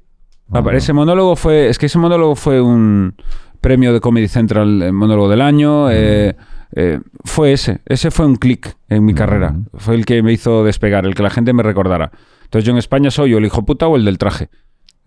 Ah. 0.51 0.61
Ese 0.73 0.91
monólogo 0.91 1.35
fue. 1.37 1.69
Es 1.69 1.77
que 1.79 1.85
ese 1.85 1.97
monólogo 1.97 2.35
fue 2.35 2.61
un 2.61 3.15
premio 3.63 3.93
de 3.93 3.99
Comedy 4.01 4.27
Central, 4.27 4.83
el 4.83 4.93
monólogo 4.93 5.29
del 5.29 5.41
año. 5.41 5.89
eh, 5.89 6.35
eh, 6.75 6.99
fue 7.23 7.53
ese. 7.53 7.81
Ese 7.85 8.11
fue 8.11 8.25
un 8.25 8.35
clic 8.35 8.75
en 8.89 9.05
mi 9.05 9.13
carrera. 9.13 9.55
Fue 9.75 9.95
el 9.95 10.05
que 10.05 10.21
me 10.21 10.33
hizo 10.33 10.63
despegar, 10.63 11.05
el 11.05 11.15
que 11.15 11.23
la 11.23 11.29
gente 11.29 11.53
me 11.53 11.63
recordara. 11.63 12.11
Entonces 12.43 12.65
yo 12.65 12.71
en 12.73 12.77
España 12.79 13.09
soy 13.09 13.33
o 13.33 13.37
el 13.37 13.45
hijo 13.45 13.63
puta 13.65 13.87
o 13.87 13.95
el 13.95 14.05
del 14.05 14.17
traje. 14.17 14.49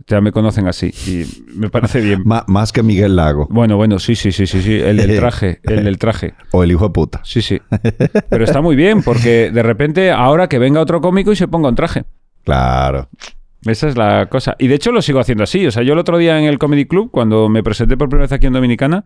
Ya 0.07 0.21
me 0.21 0.31
conocen 0.31 0.69
así 0.69 0.93
y 1.07 1.25
me 1.59 1.71
parece 1.71 2.01
bien. 2.01 2.23
Más 2.25 2.71
que 2.73 2.83
Miguel 2.83 3.17
Lago 3.17 3.49
Bueno, 3.51 3.77
bueno, 3.77 3.99
sí, 3.99 4.15
sí, 4.15 4.31
sí, 4.31 4.47
sí, 4.47 4.61
sí. 4.63 4.75
El 4.75 4.99
del 4.99 5.17
traje, 5.21 5.59
el 5.65 5.85
del 5.85 5.99
traje. 5.99 6.35
o 6.53 6.63
el 6.63 6.71
hijo 6.71 6.85
de 6.85 6.91
puta. 6.91 7.21
Sí, 7.25 7.43
sí. 7.43 7.61
Pero 8.31 8.45
está 8.45 8.61
muy 8.61 8.77
bien 8.77 9.03
porque 9.03 9.51
de 9.51 9.63
repente 9.63 10.11
ahora 10.13 10.49
que 10.49 10.59
venga 10.59 10.81
otro 10.81 11.01
cómico 11.01 11.33
y 11.33 11.37
se 11.37 11.49
ponga 11.49 11.69
un 11.69 11.75
traje. 11.75 12.05
Claro. 12.45 13.09
Esa 13.67 13.89
es 13.89 13.97
la 13.97 14.27
cosa. 14.27 14.57
Y 14.59 14.69
de 14.69 14.75
hecho 14.75 14.93
lo 14.93 15.03
sigo 15.03 15.21
haciendo 15.21 15.45
así. 15.45 15.67
O 15.67 15.71
sea, 15.71 15.83
yo 15.83 15.93
el 15.93 15.99
otro 15.99 16.19
día 16.19 16.39
en 16.39 16.45
el 16.45 16.59
Comedy 16.59 16.87
Club, 16.87 17.11
cuando 17.11 17.49
me 17.49 17.63
presenté 17.63 17.97
por 17.97 18.09
primera 18.09 18.25
vez 18.25 18.33
aquí 18.33 18.47
en 18.47 18.53
Dominicana, 18.53 19.05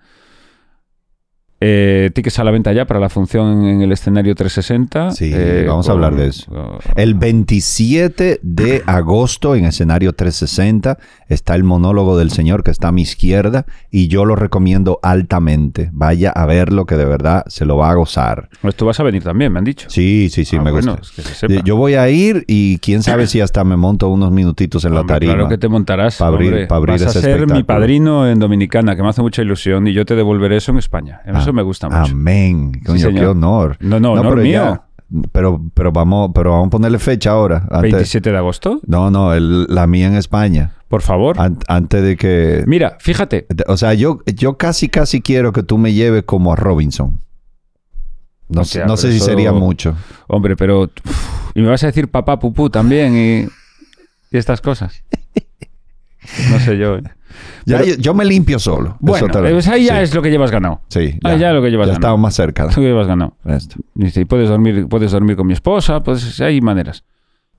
eh, 1.63 2.11
tickets 2.15 2.39
a 2.39 2.45
la 2.45 2.51
venta 2.51 2.73
ya 2.73 2.87
para 2.87 2.99
la 3.01 3.09
función 3.11 3.67
en 3.67 3.83
el 3.83 3.93
escenario 3.93 4.35
360. 4.35 5.11
Sí, 5.13 5.31
eh, 5.35 5.67
vamos 5.69 5.89
a 5.89 5.93
hablar 5.93 6.15
de 6.17 6.29
eso. 6.29 6.79
El 6.97 7.15
27 7.15 8.41
de 8.43 8.83
agosto 8.87 9.55
en 9.55 9.67
escenario 9.67 10.13
360 10.15 10.99
está 11.29 11.55
el 11.55 11.65
monólogo 11.65 12.17
del 12.19 12.31
señor 12.31 12.65
que 12.65 12.71
está 12.71 12.89
a 12.89 12.93
mi 12.93 13.03
izquierda 13.03 13.67
y 13.91 14.09
yo 14.09 14.25
lo 14.25 14.37
recomiendo 14.37 14.99
altamente. 15.03 15.91
Vaya 15.93 16.31
a 16.31 16.47
verlo 16.47 16.87
que 16.87 16.97
de 16.97 17.05
verdad 17.05 17.45
se 17.49 17.65
lo 17.65 17.77
va 17.77 17.91
a 17.91 17.95
gozar. 17.95 18.49
Pues 18.63 18.75
tú 18.75 18.87
vas 18.87 18.99
a 18.99 19.03
venir 19.03 19.23
también, 19.23 19.53
me 19.53 19.59
han 19.59 19.65
dicho. 19.65 19.89
Sí, 19.91 20.29
sí, 20.31 20.45
sí, 20.45 20.57
Ah, 20.57 20.63
me 20.63 20.71
bueno, 20.73 20.97
gusta. 20.97 21.21
es 21.23 21.27
que 21.41 21.49
se. 21.49 21.63
Yo 21.63 21.77
voy 21.77 21.95
a 21.95 22.09
ir 22.09 22.45
y 22.47 22.79
quién 22.79 23.03
sabe 23.03 23.27
si 23.27 23.41
hasta 23.41 23.65
me 23.65 23.77
monto 23.77 24.09
unos 24.09 24.31
minutitos 24.33 24.85
en 24.85 24.95
la 24.95 25.01
Hombre, 25.01 25.15
tarima. 25.17 25.35
Claro 25.35 25.49
que 25.49 25.59
te 25.59 25.69
montarás. 25.69 26.17
Pa' 26.17 26.29
abrir- 26.29 26.67
pa' 26.69 26.77
abrir 26.77 26.93
Vas 26.95 27.03
a 27.03 27.11
ese 27.11 27.21
ser 27.21 27.47
mi 27.47 27.63
padrino 27.63 28.29
en 28.29 28.39
Dominicana, 28.39 28.97
que 28.97 29.03
me 29.03 29.09
hace 29.09 29.23
mucha 29.23 29.43
ilusión, 29.43 29.87
y 29.87 29.93
yo 29.93 30.05
te 30.07 30.15
devolveré 30.17 30.57
eso 30.57 30.73
en 30.73 30.79
España. 30.79 31.21
Eso 31.51 31.53
me 31.57 31.63
gusta 31.63 31.89
mucho. 31.89 32.13
Amén. 32.13 32.81
Coño, 32.87 33.11
qué 33.13 33.27
honor. 33.27 33.77
No, 33.81 33.99
no, 33.99 34.13
honor 34.13 34.35
pero 34.35 34.43
mío. 34.43 34.85
pero, 35.33 35.61
pero 35.75 35.91
vamos, 35.91 36.31
pero 36.33 36.53
vamos 36.53 36.69
a 36.69 36.71
ponerle 36.71 37.01
fecha 37.01 37.33
ahora. 37.33 37.67
Antes- 37.71 37.93
27 37.93 38.31
de 38.31 38.37
agosto, 38.37 38.81
No, 38.87 39.11
no, 39.11 39.35
el- 39.35 39.65
la 39.69 39.89
mía 39.89 40.07
en 40.07 40.15
España. 40.15 40.75
por 40.87 41.03
favor. 41.03 41.41
An- 41.41 41.59
antes 41.67 42.03
de 42.05 42.17
que. 42.17 42.63
Mira, 42.69 42.97
fíjate. 43.01 43.47
O 43.67 43.77
sea, 43.77 43.95
yo, 43.95 44.21
yo 44.27 44.57
casi, 44.59 44.89
casi 44.89 45.21
quiero 45.21 45.53
que 45.53 45.65
tú 45.65 45.77
me 45.79 45.93
lleves 45.93 46.23
como 46.25 46.53
a 46.53 46.57
Robinson. 46.57 47.19
No, 48.49 48.65
sé- 48.65 48.81
Hostia, 48.81 48.87
no 48.87 48.97
sé 48.97 49.11
si 49.11 49.17
eso- 49.17 49.27
sería 49.27 49.53
mucho. 49.53 49.97
Hombre, 50.29 50.57
pero. 50.57 50.83
uf, 50.83 50.91
y 51.55 51.63
me 51.63 51.69
vas 51.69 51.83
a 51.83 51.87
decir 51.89 52.09
papá 52.09 52.39
pupú 52.39 52.71
también 52.71 53.17
y, 53.17 53.41
y 54.31 54.39
estas 54.39 54.61
cosas. 54.61 55.03
No 56.51 56.61
sé 56.61 56.79
yo. 56.79 56.99
Ya, 57.65 57.79
Pero- 57.79 57.91
yo, 57.91 57.95
yo 57.97 58.15
me 58.15 58.25
limpio 58.25 58.59
solo. 58.59 58.97
Bueno, 59.01 59.29
pues 59.29 59.69
ahí 59.69 59.85
ya 59.87 59.97
sí, 59.99 60.03
es 60.05 60.15
lo 60.15 60.23
que 60.23 60.31
llevas 60.31 60.51
ganado. 60.51 60.81
Sí, 60.89 61.19
Ah, 61.25 61.37
ya 61.37 61.53
lo 61.53 61.63
que 61.63 61.71
llevas 61.71 61.87
Ya 61.89 61.93
ganado. 61.95 62.09
estamos 62.09 62.21
más 62.21 62.35
cerca. 62.35 62.65
Lo 62.65 62.71
que 62.71 62.81
llevas 62.81 63.07
ganado. 63.07 63.37
esto. 63.47 63.77
Y 63.97 64.25
puedes 64.25 64.49
dormir, 64.49 64.87
puedes 64.89 65.13
dormir 65.13 65.37
con 65.37 65.47
mi 65.47 65.53
esposa, 65.53 66.01
pues 66.03 66.41
hay 66.41 66.61
maneras. 66.61 67.05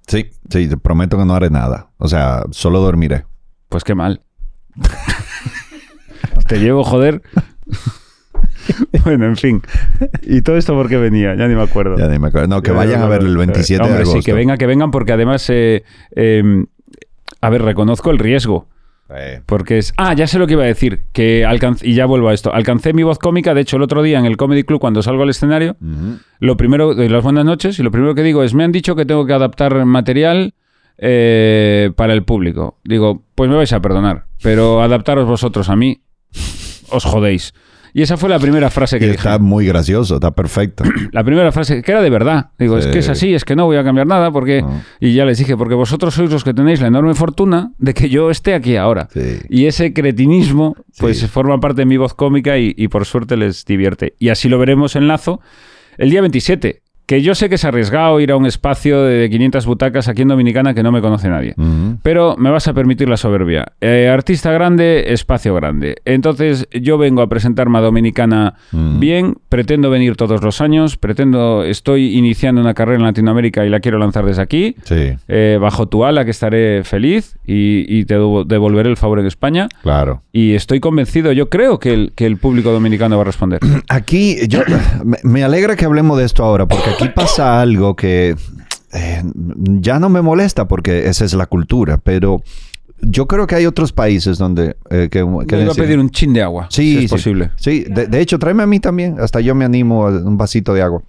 Sí, 0.08 0.26
sí, 0.50 0.68
te 0.68 0.78
prometo 0.78 1.18
que 1.18 1.26
no 1.26 1.34
haré 1.36 1.50
nada. 1.50 1.90
O 1.98 2.08
sea, 2.08 2.44
solo 2.52 2.80
dormiré. 2.82 3.26
Pues 3.70 3.84
qué 3.84 3.96
mal. 3.96 4.22
Te 6.48 6.60
llevo, 6.60 6.84
joder. 6.84 7.22
bueno, 9.06 9.26
en 9.26 9.38
fin. 9.38 9.62
¿Y 10.24 10.42
todo 10.42 10.58
esto 10.58 10.74
por 10.74 10.90
qué 10.90 10.98
venía? 10.98 11.36
Ya 11.36 11.48
ni 11.48 11.56
me 11.56 11.62
acuerdo. 11.64 11.98
Ya 11.98 12.08
ni 12.08 12.20
me 12.20 12.28
acuerdo. 12.28 12.48
No, 12.48 12.62
que 12.62 12.72
Ya, 12.72 12.78
vayan 12.78 13.00
ya, 13.00 13.06
a 13.06 13.10
ver 13.10 13.22
ya. 13.22 13.28
el 13.28 13.38
27 13.38 13.82
Hombre, 13.84 13.96
de 13.98 14.02
agosto. 14.04 14.20
sí, 14.20 14.26
que 14.26 14.34
vengan, 14.34 14.58
que 14.58 14.66
vengan, 14.66 14.92
porque 14.92 15.14
además, 15.14 15.46
eh, 15.50 15.84
eh, 16.16 16.66
a 17.40 17.50
ver, 17.50 17.62
reconozco 17.62 18.12
el 18.12 18.20
riesgo. 18.20 18.68
Eh, 19.14 19.42
Porque 19.46 19.78
es. 19.78 19.94
Ah, 19.98 20.14
ya 20.14 20.28
sé 20.28 20.40
lo 20.40 20.48
que 20.48 20.54
iba 20.54 20.64
a 20.64 20.68
decir. 20.68 21.02
Que 21.12 21.46
alcancé, 21.46 21.88
y 21.88 21.94
ya 21.94 22.06
vuelvo 22.06 22.30
a 22.30 22.34
esto. 22.34 22.54
Alcancé 22.54 22.94
mi 22.94 23.04
voz 23.04 23.20
cómica. 23.20 23.54
De 23.54 23.62
hecho, 23.62 23.78
el 23.78 23.84
otro 23.84 24.02
día 24.04 24.20
en 24.20 24.26
el 24.26 24.38
Comedy 24.38 24.64
Club, 24.64 24.80
cuando 24.80 25.02
salgo 25.02 25.24
al 25.24 25.30
escenario, 25.30 25.76
lo 26.40 26.58
primero, 26.58 26.94
doy 26.96 27.10
las 27.10 27.24
buenas 27.24 27.46
noches, 27.46 27.78
y 27.80 27.84
lo 27.84 27.92
primero 27.92 28.16
que 28.16 28.24
digo 28.24 28.44
es: 28.44 28.54
Me 28.54 28.64
han 28.64 28.72
dicho 28.72 28.96
que 28.96 29.06
tengo 29.06 29.26
que 29.26 29.34
adaptar 29.34 29.86
material 29.86 30.54
eh, 30.98 31.92
para 31.96 32.14
el 32.14 32.24
público. 32.24 32.80
Digo, 32.84 33.24
pues 33.36 33.50
me 33.50 33.56
vais 33.56 33.74
a 33.74 33.82
perdonar. 33.82 34.26
Pero 34.42 34.82
adaptaros 34.82 35.28
vosotros 35.28 35.70
a 35.70 35.76
mí, 35.76 36.02
os 36.90 37.04
jodéis. 37.04 37.54
Y 37.94 38.02
esa 38.02 38.18
fue 38.18 38.30
la 38.30 38.40
primera 38.40 38.70
frase 38.70 38.98
que 39.00 39.06
Y 39.06 39.08
dije. 39.10 39.18
está 39.18 39.38
muy 39.40 39.66
gracioso, 39.66 40.16
está 40.16 40.32
perfecto. 40.32 40.84
La 41.12 41.24
primera 41.24 41.52
frase, 41.52 41.82
que 41.82 41.92
era 41.92 42.02
de 42.02 42.10
verdad. 42.10 42.52
Digo, 42.58 42.78
es 42.78 42.88
que 42.88 43.00
es 43.00 43.10
así, 43.10 43.34
es 43.34 43.44
que 43.44 43.56
no 43.56 43.66
voy 43.66 43.78
a 43.78 43.84
cambiar 43.84 44.08
nada 44.08 44.32
porque... 44.32 44.62
No. 44.62 44.82
Y 45.00 45.14
ya 45.14 45.26
les 45.26 45.38
dije, 45.38 45.58
porque 45.58 45.76
vosotros 45.76 46.14
sois 46.14 46.32
los 46.32 46.44
que 46.44 46.54
tenéis 46.54 46.80
la 46.82 46.88
enorme 46.88 47.14
fortuna 47.16 47.72
de 47.78 47.94
que 47.94 48.10
yo 48.10 48.32
esté 48.32 48.54
aquí 48.54 48.76
ahora. 48.78 49.08
Sí. 49.14 49.40
Y 49.50 49.66
ese 49.66 49.94
cretinismo, 49.94 50.76
pues 51.00 51.20
Sí. 51.20 51.28
forma 51.28 51.60
parte 51.60 51.82
de 51.82 51.86
mi 51.86 51.98
voz 51.98 52.14
cómica 52.14 52.58
y, 52.58 52.74
y 52.78 52.88
por 52.88 53.06
suerte 53.06 53.36
les 53.38 53.66
divierte. 53.66 54.16
Y 54.20 54.30
así 54.30 54.48
lo 54.50 54.58
veremos 54.58 54.96
en 54.96 55.08
Lazo 55.08 55.42
el 55.98 56.10
día 56.10 56.22
27, 56.22 56.81
que 57.12 57.22
yo 57.22 57.36
sé 57.36 57.50
que 57.50 57.56
es 57.56 57.66
arriesgado 57.66 58.22
ir 58.22 58.32
a 58.32 58.38
un 58.38 58.46
espacio 58.46 59.02
de 59.04 59.30
500 59.30 59.66
butacas 59.66 60.08
aquí 60.08 60.22
en 60.22 60.30
Dominicana 60.30 60.74
que 60.74 60.82
no 60.82 60.94
me 60.94 61.02
conoce 61.02 61.28
nadie. 61.28 61.56
Pero 62.04 62.38
me 62.38 62.50
vas 62.52 62.70
a 62.70 62.74
permitir 62.74 63.10
la 63.10 63.18
soberbia. 63.18 63.66
Eh, 63.82 64.10
artista 64.10 64.50
grande, 64.54 65.12
espacio 65.12 65.54
grande. 65.54 65.98
Entonces 66.06 66.70
yo 66.72 66.98
vengo 66.98 67.22
a 67.22 67.28
presentarme 67.28 67.80
a 67.80 67.82
Dominicana 67.82 68.54
bien, 68.72 69.36
pretendo 69.50 69.90
venir 69.90 70.16
todos 70.16 70.42
los 70.42 70.62
años, 70.62 70.96
pretendo, 70.96 71.66
estoy 71.66 72.16
iniciando 72.18 72.62
una 72.62 72.74
carrera 72.74 73.00
en 73.00 73.04
Latinoamérica 73.04 73.66
y 73.66 73.70
la 73.70 73.82
quiero 73.82 73.98
lanzar 73.98 74.24
desde 74.26 74.42
aquí. 74.44 74.78
Sí, 74.84 75.12
eh, 75.28 75.58
bajo 75.60 75.88
tu 75.90 76.06
ala, 76.06 76.24
que 76.24 76.32
estaré 76.32 76.86
feliz 76.86 77.36
y, 77.46 77.84
y 77.94 78.06
te 78.06 78.18
devo- 78.18 78.46
devolveré 78.46 78.90
el 78.90 78.96
favor 78.96 79.20
en 79.20 79.26
España. 79.26 79.68
claro. 79.84 80.22
Y 80.32 80.54
estoy 80.54 80.80
convencido, 80.80 81.34
yo 81.34 81.50
creo 81.50 81.78
que 81.78 81.94
el, 81.94 82.14
que 82.16 82.26
el 82.26 82.38
público 82.38 82.72
dominicano 82.72 83.18
va 83.18 83.24
a 83.24 83.26
responder. 83.26 83.60
Aquí, 83.90 84.38
yo, 84.48 84.62
me 85.24 85.44
alegra 85.44 85.76
que 85.76 85.84
hablemos 85.84 86.18
de 86.18 86.24
esto 86.24 86.46
ahora, 86.46 86.66
porque 86.68 86.90
aquí 86.92 87.01
pasa 87.10 87.62
algo 87.62 87.96
que 87.96 88.36
eh, 88.94 89.24
ya 89.80 90.00
no 90.00 90.10
me 90.10 90.22
molesta, 90.22 90.68
porque 90.68 91.08
esa 91.08 91.26
es 91.26 91.34
la 91.34 91.46
cultura, 91.46 91.98
pero 91.98 92.42
yo 93.02 93.28
creo 93.28 93.48
que 93.48 93.56
hay 93.56 93.66
otros 93.66 93.92
países 93.94 94.38
donde... 94.38 94.76
eh, 94.90 95.08
que, 95.12 95.26
que 95.48 95.56
Vengo 95.56 95.72
a 95.72 95.76
pedir 95.76 95.98
un 96.00 96.10
chin 96.12 96.34
de 96.34 96.44
agua, 96.44 96.68
Sí, 96.70 96.92
si 96.92 96.98
es 96.98 97.04
sí. 97.04 97.08
posible. 97.10 97.52
Sí, 97.56 97.86
de, 97.90 98.06
de 98.08 98.20
hecho, 98.22 98.38
tráeme 98.38 98.64
a 98.64 98.68
mí 98.68 98.80
también. 98.80 99.16
Hasta 99.20 99.40
yo 99.42 99.56
me 99.56 99.66
animo 99.66 100.06
a 100.06 100.10
un 100.12 100.38
vasito 100.38 100.74
de 100.74 100.82
agua. 100.84 101.02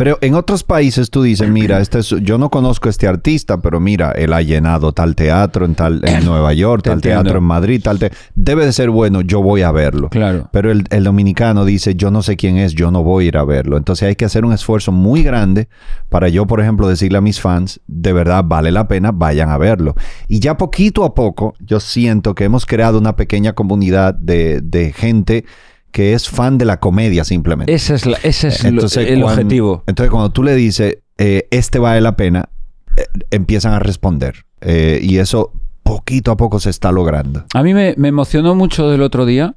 Pero 0.00 0.16
en 0.22 0.34
otros 0.34 0.64
países 0.64 1.10
tú 1.10 1.20
dices, 1.22 1.50
mira, 1.50 1.78
este 1.78 1.98
es- 1.98 2.08
yo 2.22 2.38
no 2.38 2.48
conozco 2.48 2.88
a 2.88 2.90
este 2.90 3.06
artista, 3.06 3.60
pero 3.60 3.80
mira, 3.80 4.12
él 4.12 4.32
ha 4.32 4.40
llenado 4.40 4.92
tal 4.92 5.14
teatro 5.14 5.66
en 5.66 5.74
tal 5.74 6.00
en 6.04 6.24
Nueva 6.24 6.54
York, 6.54 6.82
tal 6.84 6.94
entiendo. 6.94 7.22
teatro 7.24 7.38
en 7.40 7.44
Madrid, 7.44 7.82
tal 7.84 7.98
te- 7.98 8.10
debe 8.34 8.64
de 8.64 8.72
ser 8.72 8.88
bueno, 8.88 9.20
yo 9.20 9.42
voy 9.42 9.60
a 9.60 9.70
verlo. 9.72 10.08
Claro. 10.08 10.48
Pero 10.52 10.70
el, 10.72 10.84
el 10.88 11.04
dominicano 11.04 11.66
dice, 11.66 11.96
yo 11.96 12.10
no 12.10 12.22
sé 12.22 12.38
quién 12.38 12.56
es, 12.56 12.72
yo 12.72 12.90
no 12.90 13.02
voy 13.04 13.26
a 13.26 13.28
ir 13.28 13.36
a 13.36 13.44
verlo. 13.44 13.76
Entonces 13.76 14.08
hay 14.08 14.16
que 14.16 14.24
hacer 14.24 14.46
un 14.46 14.54
esfuerzo 14.54 14.90
muy 14.90 15.22
grande 15.22 15.68
para 16.08 16.30
yo, 16.30 16.46
por 16.46 16.62
ejemplo, 16.62 16.88
decirle 16.88 17.18
a 17.18 17.20
mis 17.20 17.38
fans, 17.38 17.78
de 17.86 18.14
verdad 18.14 18.42
vale 18.46 18.70
la 18.72 18.88
pena, 18.88 19.12
vayan 19.12 19.50
a 19.50 19.58
verlo. 19.58 19.96
Y 20.28 20.40
ya 20.40 20.56
poquito 20.56 21.04
a 21.04 21.14
poco, 21.14 21.52
yo 21.60 21.78
siento 21.78 22.34
que 22.34 22.44
hemos 22.44 22.64
creado 22.64 22.98
una 22.98 23.16
pequeña 23.16 23.52
comunidad 23.52 24.14
de, 24.14 24.62
de 24.62 24.94
gente 24.94 25.44
que 25.92 26.14
es 26.14 26.28
fan 26.28 26.56
de 26.58 26.64
la 26.64 26.78
comedia 26.80 27.24
simplemente. 27.24 27.72
Ese 27.72 27.94
es, 27.94 28.06
la- 28.06 28.18
ese 28.22 28.48
es 28.48 28.62
lo- 28.64 28.68
Entonces, 28.70 29.08
el 29.08 29.20
cuando- 29.22 29.40
objetivo. 29.42 29.84
Entonces 29.86 30.10
cuando 30.10 30.30
tú 30.30 30.42
le 30.42 30.54
dices, 30.54 30.98
eh, 31.18 31.48
este 31.50 31.78
vale 31.78 32.00
la 32.00 32.16
pena, 32.16 32.48
eh, 32.96 33.02
empiezan 33.30 33.72
a 33.72 33.78
responder. 33.78 34.44
Eh, 34.60 35.00
y 35.02 35.18
eso 35.18 35.52
poquito 35.82 36.30
a 36.30 36.36
poco 36.36 36.60
se 36.60 36.70
está 36.70 36.92
logrando. 36.92 37.44
A 37.54 37.62
mí 37.62 37.74
me, 37.74 37.94
me 37.96 38.08
emocionó 38.08 38.54
mucho 38.54 38.88
del 38.90 39.02
otro 39.02 39.26
día 39.26 39.54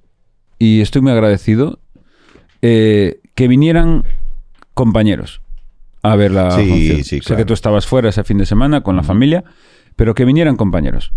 y 0.57 0.81
estoy 0.81 1.01
muy 1.01 1.11
agradecido 1.11 1.79
eh, 2.61 3.19
que 3.35 3.47
vinieran 3.47 4.03
compañeros 4.73 5.41
a 6.01 6.15
ver 6.15 6.31
la 6.31 6.51
Sí, 6.51 6.67
función. 6.69 6.97
sí, 7.03 7.03
Sé 7.03 7.19
claro. 7.21 7.37
que 7.37 7.45
tú 7.45 7.53
estabas 7.53 7.85
fuera 7.85 8.09
ese 8.09 8.23
fin 8.23 8.37
de 8.37 8.45
semana 8.45 8.81
con 8.81 8.95
la 8.95 9.03
familia, 9.03 9.43
pero 9.95 10.13
que 10.15 10.25
vinieran 10.25 10.55
compañeros. 10.55 11.13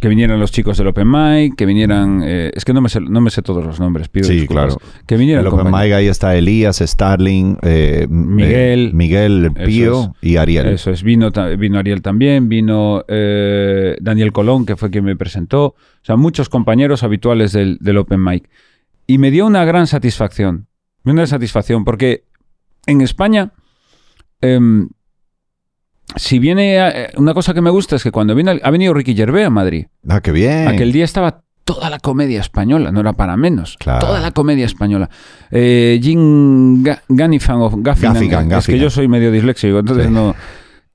Que 0.00 0.06
vinieran 0.08 0.38
los 0.38 0.52
chicos 0.52 0.78
del 0.78 0.86
Open 0.86 1.10
Mic, 1.10 1.56
que 1.56 1.66
vinieran... 1.66 2.22
eh, 2.24 2.52
es 2.54 2.64
que 2.64 2.72
no 2.72 2.80
me, 2.80 2.88
sé, 2.88 3.00
no 3.00 3.20
me 3.20 3.30
sé 3.30 3.42
todos 3.42 3.64
los 3.66 3.80
nombres, 3.80 4.08
pido 4.08 4.26
Sí, 4.28 4.34
disculpas. 4.40 4.76
claro. 4.76 4.92
Que 5.06 5.16
vinieran 5.16 5.44
el 5.44 5.52
Open. 5.52 5.66
Mic 5.72 5.92
ahí 5.92 6.06
está 6.06 6.36
Elías, 6.36 6.76
Starling, 6.78 7.58
eh, 7.62 8.06
Miguel. 8.08 8.88
eh, 8.88 8.90
Miguel, 8.94 9.50
Eso 9.56 9.64
Pío 9.66 10.00
es. 10.22 10.28
y 10.30 10.36
Ariel. 10.36 10.66
Eso 10.68 10.92
es, 10.92 11.02
vino, 11.02 11.32
vino 11.58 11.78
Ariel 11.80 12.00
también, 12.00 12.48
vino 12.48 13.02
Daniel 13.08 14.32
Colón, 14.32 14.66
que 14.66 14.76
fue 14.76 14.90
quien 14.90 15.04
me 15.04 15.16
presentó. 15.16 15.64
O 15.66 15.74
sea, 16.02 16.14
muchos 16.16 16.48
compañeros 16.48 17.02
habituales 17.02 17.52
del, 17.52 17.78
del 17.80 17.96
Open 17.98 18.22
Mic. 18.22 18.48
Y 19.08 19.18
me 19.18 19.30
dio 19.32 19.46
una 19.46 19.64
gran 19.64 19.86
satisfacción. 19.88 20.68
Una 21.04 21.26
satisfacción, 21.26 21.84
porque 21.84 22.24
en 22.86 23.00
España, 23.00 23.52
em, 24.40 24.90
si 26.16 26.38
viene. 26.38 26.78
a- 26.80 26.90
eh, 26.90 27.10
una 27.16 27.34
cosa 27.34 27.54
que 27.54 27.60
me 27.60 27.70
gusta 27.70 27.96
es 27.96 28.02
que 28.02 28.10
cuando 28.10 28.34
viene, 28.34 28.60
ha 28.62 28.70
venido 28.70 28.94
Ricky 28.94 29.14
Gervais 29.14 29.46
a 29.46 29.50
Madrid. 29.50 29.86
Ah, 30.08 30.20
qué 30.20 30.32
bien. 30.32 30.68
Aquel 30.68 30.92
día 30.92 31.04
estaba 31.04 31.42
toda 31.64 31.90
la 31.90 31.98
comedia 31.98 32.40
española, 32.40 32.90
no 32.92 33.00
era 33.00 33.12
para 33.12 33.36
menos. 33.36 33.76
Claro. 33.78 34.06
Toda 34.06 34.20
la 34.20 34.30
comedia 34.30 34.64
española. 34.64 35.10
Eh, 35.50 36.00
Jim 36.02 36.82
Ga- 36.82 37.02
Gaffigan 37.08 37.56
o 37.60 37.70
Gaffigan, 37.76 38.14
Gaffigan, 38.14 38.42
es 38.44 38.48
que 38.48 38.54
Gaffigan. 38.54 38.80
yo 38.80 38.90
soy 38.90 39.06
medio 39.08 39.30
disléxico, 39.30 39.78
entonces 39.78 40.06
Sí. 40.06 40.12
no. 40.12 40.34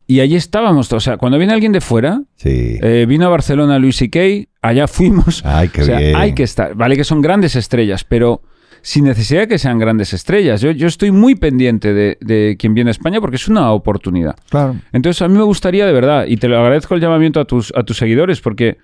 Y 0.06 0.20
allí 0.20 0.36
estábamos, 0.36 0.92
o 0.92 1.00
sea, 1.00 1.18
cuando 1.18 1.38
viene 1.38 1.54
alguien 1.54 1.72
de 1.72 1.80
fuera, 1.80 2.22
Sí. 2.36 2.78
eh, 2.82 3.06
vino 3.08 3.26
a 3.26 3.30
Barcelona 3.30 3.80
Luis 3.80 3.96
C.K., 3.98 4.50
allá 4.62 4.88
fuimos. 4.88 5.44
Ay, 5.46 5.70
qué 5.70 5.84
o 5.84 5.86
sea, 5.86 6.00
bien. 6.00 6.16
hay 6.16 6.34
que 6.34 6.44
estar. 6.44 6.76
Vale 6.76 6.98
que 6.98 7.04
son 7.04 7.22
grandes 7.22 7.56
estrellas, 7.56 8.04
pero 8.04 8.42
sin 8.86 9.06
necesidad 9.06 9.42
de 9.42 9.48
que 9.48 9.58
sean 9.58 9.80
grandes 9.80 10.12
estrellas. 10.14 10.60
Yo, 10.60 10.70
yo 10.72 10.88
estoy 10.88 11.10
muy 11.12 11.36
pendiente 11.36 11.94
de, 11.94 12.18
de 12.20 12.58
quien 12.60 12.74
viene 12.74 12.90
a 12.90 12.92
España 12.92 13.22
porque 13.22 13.38
es 13.38 13.48
una 13.48 13.72
oportunidad. 13.72 14.36
Claro. 14.50 14.76
Entonces, 14.92 15.22
a 15.22 15.28
mí 15.30 15.38
me 15.38 15.44
gustaría 15.44 15.86
de 15.86 15.94
verdad, 15.94 16.26
y 16.28 16.36
te 16.36 16.50
lo 16.50 16.60
agradezco 16.60 16.94
el 16.94 17.00
llamamiento 17.02 17.40
a 17.40 17.46
tus, 17.46 17.74
a 17.76 17.84
tus 17.84 17.98
seguidores, 17.98 18.42
porque 18.42 18.78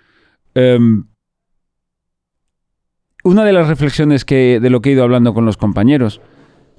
em, 0.55 1.03
una 3.23 3.43
de 3.43 3.51
las 3.53 3.67
reflexiones 3.67 4.23
que, 4.26 4.59
de 4.61 4.69
lo 4.69 4.81
que 4.81 4.89
he 4.89 4.93
ido 4.93 5.03
hablando 5.03 5.34
con 5.34 5.45
los 5.45 5.57
compañeros, 5.57 6.21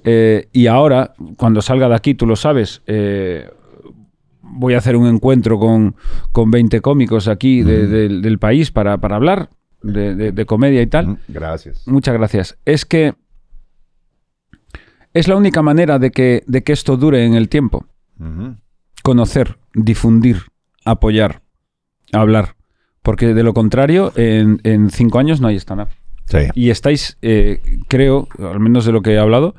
eh, 0.03 0.47
y 0.51 0.65
ahora, 0.67 1.13
cuando 1.37 1.61
salga 1.61 1.87
de 1.87 1.95
aquí, 1.95 2.15
tú 2.15 2.25
lo 2.25 2.35
sabes, 2.35 2.81
eh, 2.87 3.47
voy 4.41 4.73
a 4.73 4.79
hacer 4.79 4.95
un 4.95 5.07
encuentro 5.07 5.59
con, 5.59 5.95
con 6.31 6.49
20 6.49 6.81
cómicos 6.81 7.27
aquí 7.27 7.61
de- 7.61 7.85
del- 7.87 8.21
del 8.23 8.39
país 8.39 8.71
para, 8.71 8.97
para 8.97 9.15
hablar 9.15 9.49
de, 9.83 10.15
de- 10.15 10.31
de 10.31 10.45
comedia 10.45 10.81
y 10.81 10.87
tal. 10.87 11.07
Mm, 11.07 11.17
Gracias. 11.29 11.87
Muchas 11.87 12.13
gracias. 12.15 12.57
Es 12.65 12.85
que 12.85 13.13
es 15.13 15.27
la 15.27 15.35
única 15.35 15.61
manera 15.61 15.99
de 15.99 16.11
que, 16.11 16.43
de 16.47 16.63
que 16.63 16.73
esto 16.73 16.97
dure 16.97 17.25
en 17.25 17.33
el 17.33 17.49
tiempo 17.49 17.85
conocer, 19.03 19.57
difundir, 19.73 20.43
apoyar, 20.85 21.41
hablar. 22.13 22.55
Porque 23.01 23.33
de 23.33 23.41
lo 23.43 23.53
contrario, 23.55 24.13
en, 24.15 24.59
en 24.63 24.91
cinco 24.91 25.17
años 25.17 25.41
no 25.41 25.47
hay 25.47 25.55
stand-up. 25.55 25.87
Sí. 26.25 26.37
Y 26.53 26.69
estáis, 26.69 27.17
eh, 27.23 27.61
creo, 27.87 28.27
al 28.39 28.59
menos 28.59 28.85
de 28.85 28.91
lo 28.91 29.01
que 29.01 29.13
he 29.13 29.17
hablado, 29.17 29.55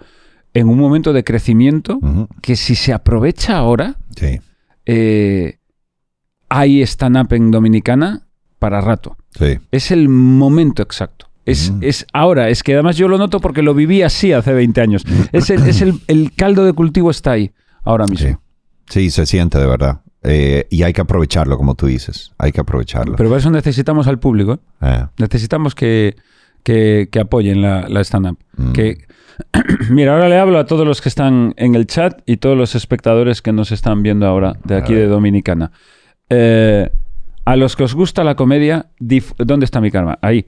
en 0.55 0.69
un 0.69 0.79
momento 0.79 1.13
de 1.13 1.25
crecimiento 1.25 1.99
que 2.41 2.55
si 2.57 2.77
se 2.77 2.93
aprovecha 2.93 3.57
ahora, 3.57 3.97
Sí. 4.17 4.39
eh, 4.87 5.59
hay 6.49 6.83
stand-up 6.83 7.33
en 7.33 7.51
Dominicana 7.51 8.27
para 8.61 8.81
rato. 8.81 9.17
Sí. 9.39 9.59
Es 9.71 9.91
el 9.91 10.09
momento 10.09 10.83
exacto. 10.83 11.27
Es, 11.45 11.71
Mm. 11.73 11.79
es 11.83 12.07
ahora, 12.13 12.49
es 12.51 12.63
que 12.63 12.75
además 12.75 12.97
yo 12.97 13.09
lo 13.09 13.19
noto 13.19 13.41
porque 13.41 13.63
lo 13.63 13.75
viví 13.75 14.03
así 14.03 14.33
hace 14.33 14.53
20 14.53 14.81
años. 14.81 15.05
Es 15.33 15.51
el, 15.51 15.63
es 15.67 15.81
el, 15.83 16.01
el 16.07 16.33
caldo 16.35 16.65
de 16.65 16.73
cultivo 16.73 17.11
está 17.11 17.33
ahí, 17.33 17.51
ahora 17.85 18.07
mismo. 18.07 18.29
Sí. 18.29 18.37
Sí, 18.89 19.11
se 19.11 19.27
siente 19.27 19.59
de 19.59 19.67
verdad. 19.67 20.01
Eh, 20.23 20.67
y 20.71 20.83
hay 20.85 20.93
que 20.93 21.01
aprovecharlo, 21.01 21.57
como 21.57 21.75
tú 21.75 21.87
dices. 21.87 22.31
Hay 22.39 22.53
que 22.53 22.61
aprovecharlo. 22.61 23.17
Pero 23.17 23.29
para 23.29 23.41
eso 23.41 23.51
necesitamos 23.51 24.07
al 24.07 24.19
público. 24.21 24.55
¿eh? 24.55 24.59
Eh, 24.83 25.07
Necesitamos 25.19 25.75
que, 25.75 26.15
que- 26.63 27.09
que 27.11 27.19
apoyen 27.21 27.61
la, 27.63 27.89
la 27.89 28.01
stand-up. 28.03 28.39
Mm. 28.57 28.73
Que, 28.73 28.99
mira, 29.91 30.13
ahora 30.13 30.29
le 30.29 30.39
hablo 30.39 30.59
a 30.59 30.67
todos 30.67 30.87
los 30.87 31.01
que 31.01 31.09
están 31.09 31.55
en 31.57 31.75
el 31.75 31.87
chat 31.89 32.21
y 32.27 32.37
todos 32.37 32.57
los 32.57 32.75
espectadores 32.77 33.43
que 33.43 33.53
nos 33.53 33.73
están 33.73 34.03
viendo 34.05 34.27
ahora 34.27 34.57
de 34.65 34.77
aquí 34.77 34.95
de 34.95 35.07
Dominicana. 35.07 35.73
Eh, 36.29 36.89
a 37.45 37.57
los 37.57 37.75
que 37.77 37.85
os 37.85 37.95
gusta 37.95 38.23
la 38.25 38.35
comedia, 38.37 38.87
¿dónde 39.39 39.65
está 39.65 39.81
mi 39.81 39.91
karma? 39.91 40.19
Ahí. 40.23 40.47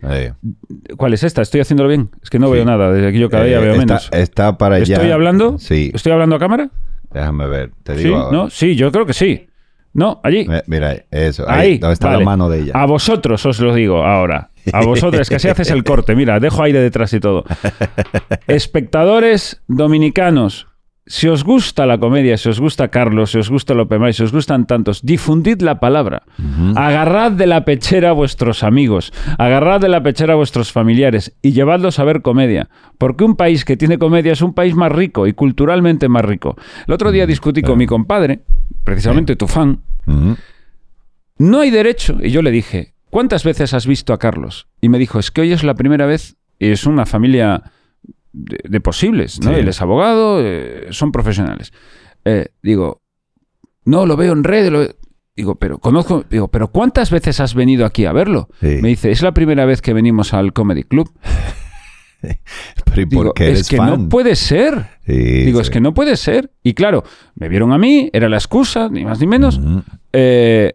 ¿Cuál 0.97 1.15
es 1.15 1.23
esta? 1.25 1.43
¿Estoy 1.43 1.61
haciéndolo 1.61 1.89
bien? 1.89 2.11
Es 2.23 2.31
que 2.31 2.39
no 2.39 2.47
Sí. 2.49 2.53
veo 2.55 2.65
nada. 2.65 2.93
Desde 2.93 3.09
aquí 3.09 3.19
yo 3.19 3.29
cada 3.31 3.45
día 3.45 3.59
eh, 3.59 3.61
veo 3.61 3.73
está, 3.73 3.79
menos. 3.87 4.09
está 4.13 4.59
para 4.59 4.77
allá. 4.77 4.95
¿Estoy 4.97 5.11
hablando? 5.11 5.59
Sí. 5.59 5.91
¿Estoy 5.95 6.13
hablando 6.13 6.37
a 6.37 6.39
cámara? 6.39 6.71
Déjame 7.13 7.47
ver. 7.49 7.71
Te 7.83 7.97
¿Sí? 7.97 8.05
digo 8.05 8.17
ahora. 8.17 8.37
¿No? 8.37 8.51
Sí, 8.51 8.77
yo 8.77 8.91
creo 8.93 9.07
que 9.07 9.13
sí. 9.13 9.47
No, 9.93 10.21
allí. 10.25 10.45
Mira, 10.67 10.97
eso. 11.13 11.45
Ahí, 11.49 11.73
Ahí, 11.73 11.79
donde 11.79 11.95
está 11.95 12.09
vale. 12.09 12.19
la 12.21 12.25
mano 12.25 12.49
de 12.49 12.61
ella. 12.63 12.73
A 12.75 12.85
vosotros 12.87 13.47
os 13.47 13.61
lo 13.61 13.73
digo 13.75 14.05
ahora. 14.05 14.51
A 14.73 14.85
vosotros, 14.85 15.21
es 15.23 15.29
que 15.29 15.37
así 15.37 15.47
haces 15.49 15.71
el 15.71 15.85
corte. 15.85 16.17
Mira, 16.17 16.41
dejo 16.41 16.63
aire 16.65 16.81
detrás 16.81 17.13
y 17.13 17.21
todo. 17.21 17.45
Espectadores 18.49 19.63
dominicanos, 19.69 20.67
si 21.07 21.29
os 21.29 21.45
gusta 21.45 21.85
la 21.85 21.99
comedia, 21.99 22.37
si 22.39 22.49
os 22.49 22.61
gusta 22.61 22.89
Carlos, 22.89 23.33
si 23.33 23.39
os 23.39 23.51
gusta 23.51 23.75
López 23.75 24.01
May, 24.01 24.13
si 24.13 24.23
os 24.23 24.33
gustan 24.33 24.67
tantos, 24.67 25.03
difundid 25.05 25.61
la 25.61 25.79
palabra. 25.79 26.23
Agarrad 26.77 27.33
de 27.33 27.47
la 27.47 27.65
pechera 27.65 28.11
a 28.11 28.13
vuestros 28.13 28.63
amigos, 28.63 29.13
agarrad 29.39 29.81
de 29.81 29.89
la 29.89 30.03
pechera 30.03 30.33
a 30.33 30.37
vuestros 30.37 30.73
familiares 30.73 31.37
y 31.43 31.53
llevadlos 31.53 31.99
a 31.99 32.05
ver 32.05 32.23
comedia. 32.23 32.71
Porque 32.97 33.25
un 33.25 33.37
país 33.37 33.65
que 33.65 33.77
tiene 33.77 33.99
comedia 33.99 34.33
es 34.33 34.41
un 34.41 34.55
país 34.55 34.75
más 34.75 34.93
rico 34.93 35.27
y 35.27 35.35
culturalmente 35.35 36.09
más 36.09 36.25
rico. 36.25 36.57
El 36.87 36.95
otro 36.95 37.13
día 37.13 37.27
discutí 37.27 37.61
con 37.61 37.77
mi 37.77 37.87
compadre, 37.87 38.41
precisamente 38.83 39.37
tu 39.37 39.47
fan, 39.47 39.83
no 41.37 41.61
hay 41.61 41.71
derecho. 41.71 42.17
Y 42.23 42.31
yo 42.31 42.41
le 42.41 42.51
dije, 42.51 42.95
¿cuántas 43.11 43.45
veces 43.45 43.75
has 43.75 43.87
visto 43.87 44.15
a 44.15 44.19
Carlos? 44.19 44.69
Y 44.81 44.89
me 44.89 44.99
dijo, 44.99 45.19
es 45.19 45.31
que 45.31 45.43
hoy 45.43 45.53
es 45.53 45.65
la 45.65 45.75
primera 45.75 46.07
vez 46.07 46.37
y 46.59 46.71
es 46.71 46.87
una 46.87 47.05
familia 47.05 47.63
de, 48.35 48.59
de 48.69 48.81
posibles, 48.81 49.41
¿no? 49.41 49.51
Sí. 49.51 49.61
Él 49.61 49.69
es 49.69 49.81
abogado, 49.81 50.41
eh, 50.43 50.89
son 50.91 51.13
profesionales. 51.13 51.73
Eh, 52.25 52.49
digo, 52.63 53.01
no, 53.85 54.05
lo 54.07 54.17
veo 54.17 54.33
en 54.33 54.45
redes. 54.45 54.71
lo 54.73 54.81
ve-". 54.81 54.97
Digo, 55.37 55.55
pero 55.57 55.79
conozco, 55.79 56.25
digo, 56.29 56.49
pero 56.49 56.69
¿cuántas 56.69 57.11
veces 57.11 57.41
has 57.41 57.55
venido 57.55 57.87
aquí 57.87 58.05
a 58.07 58.13
verlo? 58.13 58.49
Sí. 58.61 58.79
Me 58.83 58.89
dice, 58.89 59.11
es 59.11 59.23
la 59.23 59.33
primera 59.33 59.65
vez 59.65 59.81
que 59.83 59.93
venimos 59.93 60.33
al 60.35 60.53
Comedy 60.53 60.83
Club. 60.85 61.11
Pero 62.87 63.03
¿y 63.03 63.05
por 63.07 63.11
Digo, 63.25 63.35
qué 63.35 63.45
eres 63.49 63.61
es 63.61 63.69
que 63.69 63.77
fan? 63.77 63.91
no 64.05 64.09
puede 64.09 64.35
ser. 64.35 64.87
Sí, 65.05 65.13
Digo, 65.13 65.61
es 65.61 65.69
que 65.69 65.81
no 65.81 65.93
puede 65.93 66.17
ser. 66.17 66.51
Y 66.63 66.73
claro, 66.73 67.05
me 67.35 67.49
vieron 67.51 67.73
a 67.73 67.77
mí, 67.79 68.09
era 68.15 68.31
la 68.31 68.37
excusa, 68.39 68.89
ni 68.89 69.05
más 69.05 69.21
ni 69.21 69.27
menos. 69.27 69.61
Eh, 70.13 70.73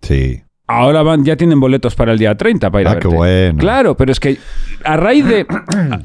Sí. 0.00 0.40
Ahora 0.70 1.02
van, 1.02 1.24
ya 1.24 1.36
tienen 1.36 1.60
boletos 1.60 1.94
para 1.94 2.12
el 2.12 2.18
día 2.18 2.34
30 2.36 2.70
para 2.70 2.82
ir 2.82 2.88
a 2.88 2.90
Ah, 2.92 2.98
qué 2.98 3.08
verte. 3.08 3.16
bueno. 3.16 3.58
Claro, 3.58 3.96
pero 3.96 4.12
es 4.12 4.20
que 4.20 4.38
a 4.84 4.96
raíz 4.96 5.24
de... 5.26 5.46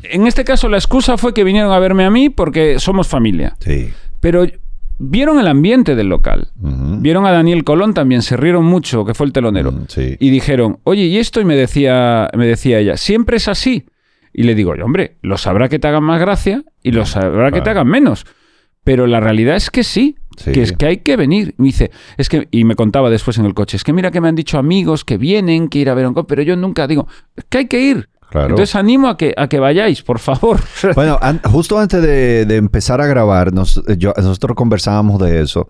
En 0.04 0.28
este 0.28 0.44
caso 0.44 0.68
la 0.70 0.78
excusa 0.78 1.18
fue 1.18 1.34
que 1.34 1.44
vinieron 1.44 1.72
a 1.72 1.80
verme 1.80 2.06
a 2.06 2.10
mí 2.10 2.30
porque 2.30 2.80
somos 2.80 3.08
familia. 3.08 3.56
Sí. 3.60 3.92
Pero 4.20 4.46
vieron 4.98 5.40
el 5.40 5.48
ambiente 5.48 5.96
del 5.96 6.08
local. 6.10 6.50
Vieron 6.56 7.26
a 7.26 7.32
Daniel 7.32 7.64
Colón 7.64 7.94
también, 7.94 8.22
se 8.22 8.38
rieron 8.38 8.66
mucho, 8.66 9.06
que 9.06 9.14
fue 9.14 9.26
el 9.28 9.34
telonero. 9.34 9.72
Mm, 9.72 9.86
sí. 9.88 10.16
Y 10.20 10.30
dijeron, 10.30 10.80
oye, 10.84 11.04
¿y 11.04 11.18
esto? 11.18 11.42
Y 11.42 11.46
me 11.46 11.56
decía, 11.56 12.30
me 12.36 12.48
decía 12.48 12.80
ella, 12.80 12.98
¿siempre 12.98 13.38
es 13.38 13.48
así? 13.48 13.86
Y 14.34 14.44
le 14.44 14.56
digo, 14.56 14.74
hombre, 14.84 15.16
lo 15.22 15.38
sabrá 15.38 15.70
que 15.70 15.80
te 15.80 15.88
hagan 15.88 16.04
más 16.04 16.20
gracia 16.20 16.64
y 16.84 16.92
lo 16.92 17.06
sabrá 17.06 17.52
que 17.52 17.62
te 17.62 17.70
hagan 17.70 17.88
menos. 17.88 18.26
Pero 18.86 19.06
la 19.08 19.20
realidad 19.20 19.58
es 19.58 19.70
que 19.70 19.84
sí, 19.84 20.16
Sí. 20.38 20.52
que 20.54 20.62
es 20.62 20.72
que 20.74 20.86
hay 20.86 20.98
que 20.98 21.18
venir. 21.18 21.54
Me 21.58 21.66
dice, 21.66 21.92
es 22.18 22.30
que, 22.30 22.48
y 22.52 22.64
me 22.66 22.76
contaba 22.76 23.10
después 23.10 23.38
en 23.38 23.46
el 23.46 23.54
coche, 23.54 23.76
es 23.78 23.84
que 23.84 23.92
mira 23.94 24.12
que 24.12 24.22
me 24.22 24.28
han 24.30 24.36
dicho 24.36 24.58
amigos 24.58 25.04
que 25.04 25.18
vienen, 25.18 25.68
que 25.70 25.80
ir 25.80 25.90
a 25.90 25.94
ver 25.94 26.08
un 26.08 26.14
pero 26.26 26.42
yo 26.42 26.56
nunca 26.56 26.88
digo, 26.88 27.08
es 27.36 27.44
que 27.50 27.58
hay 27.60 27.68
que 27.68 27.82
ir. 27.82 28.10
Claro. 28.30 28.50
Entonces 28.50 28.76
animo 28.76 29.08
a 29.08 29.18
que, 29.18 29.34
a 29.38 29.48
que 29.48 29.60
vayáis, 29.60 30.02
por 30.02 30.20
favor. 30.20 30.60
Bueno, 30.96 31.18
an- 31.22 31.40
justo 31.46 31.78
antes 31.80 32.02
de, 32.02 32.46
de 32.46 32.56
empezar 32.58 33.00
a 33.02 33.08
grabar, 33.08 33.54
nos- 33.54 33.82
yo- 33.98 34.14
nosotros 34.18 34.56
conversábamos 34.56 35.20
de 35.22 35.42
eso, 35.42 35.68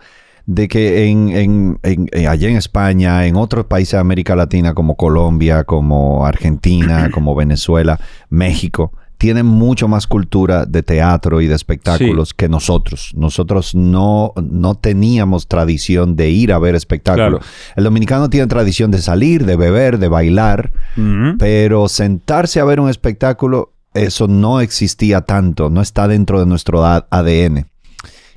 de 0.48 0.68
que 0.68 1.06
en, 1.10 1.30
en- 1.30 1.80
en- 1.84 2.10
en- 2.12 2.28
allá 2.28 2.50
en 2.50 2.58
España, 2.58 3.26
en 3.28 3.36
otros 3.36 3.66
países 3.66 3.92
de 3.94 4.00
América 4.00 4.36
Latina 4.36 4.74
como 4.74 4.96
Colombia, 4.96 5.64
como 5.64 6.26
Argentina, 6.26 7.10
como 7.14 7.36
Venezuela, 7.36 8.00
México, 8.30 8.92
tienen 9.18 9.46
mucho 9.46 9.88
más 9.88 10.08
cultura 10.08 10.66
de 10.66 10.84
teatro 10.84 11.42
y 11.42 11.48
de 11.48 11.56
espectáculos 11.56 12.34
que 12.34 12.50
nosotros. 12.50 13.12
Nosotros 13.16 13.74
no, 13.76 14.34
no 14.42 14.76
teníamos 14.76 15.48
tradición 15.48 16.16
de 16.16 16.30
ir 16.30 16.52
a 16.52 16.60
ver 16.60 16.76
espectáculos. 16.76 17.40
Claro. 17.40 17.74
El 17.76 17.84
dominicano 17.86 18.30
tiene 18.30 18.48
tradición 18.48 18.92
de 18.92 19.02
salir, 19.02 19.46
de 19.46 19.56
beber, 19.56 20.00
de 20.00 20.08
bailar, 20.08 20.72
pero 21.40 21.88
sentarse 21.88 22.60
a 22.60 22.66
ver 22.66 22.80
un 22.80 22.90
espectáculo, 22.90 23.74
eso 23.94 24.28
no 24.28 24.60
existía 24.60 25.22
tanto, 25.22 25.70
no 25.70 25.82
está 25.82 26.08
dentro 26.08 26.40
de 26.40 26.46
nuestro 26.46 26.86
ADN. 26.86 27.68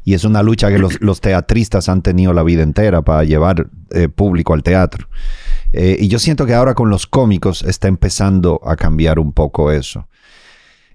Y 0.05 0.15
es 0.15 0.25
una 0.25 0.43
lucha 0.43 0.71
que 0.71 0.79
los, 0.79 0.99
los 1.01 1.21
teatristas 1.21 1.89
han 1.89 2.03
tenido 2.03 2.33
la 2.33 2.43
vida 2.43 2.63
entera 2.63 3.03
para 3.03 3.25
llevar 3.25 3.69
eh, 3.91 4.09
público 4.09 4.55
al 4.55 4.63
teatro. 4.63 5.09
Eh, 5.73 5.99
y 6.01 6.09
yo 6.09 6.19
siento 6.19 6.47
que 6.47 6.55
ahora 6.55 6.75
con 6.75 6.89
los 6.89 7.07
cómicos 7.07 7.63
está 7.63 7.89
empezando 7.89 8.61
a 8.65 8.77
cambiar 8.77 9.19
un 9.19 9.33
poco 9.33 9.71
eso. 9.71 10.09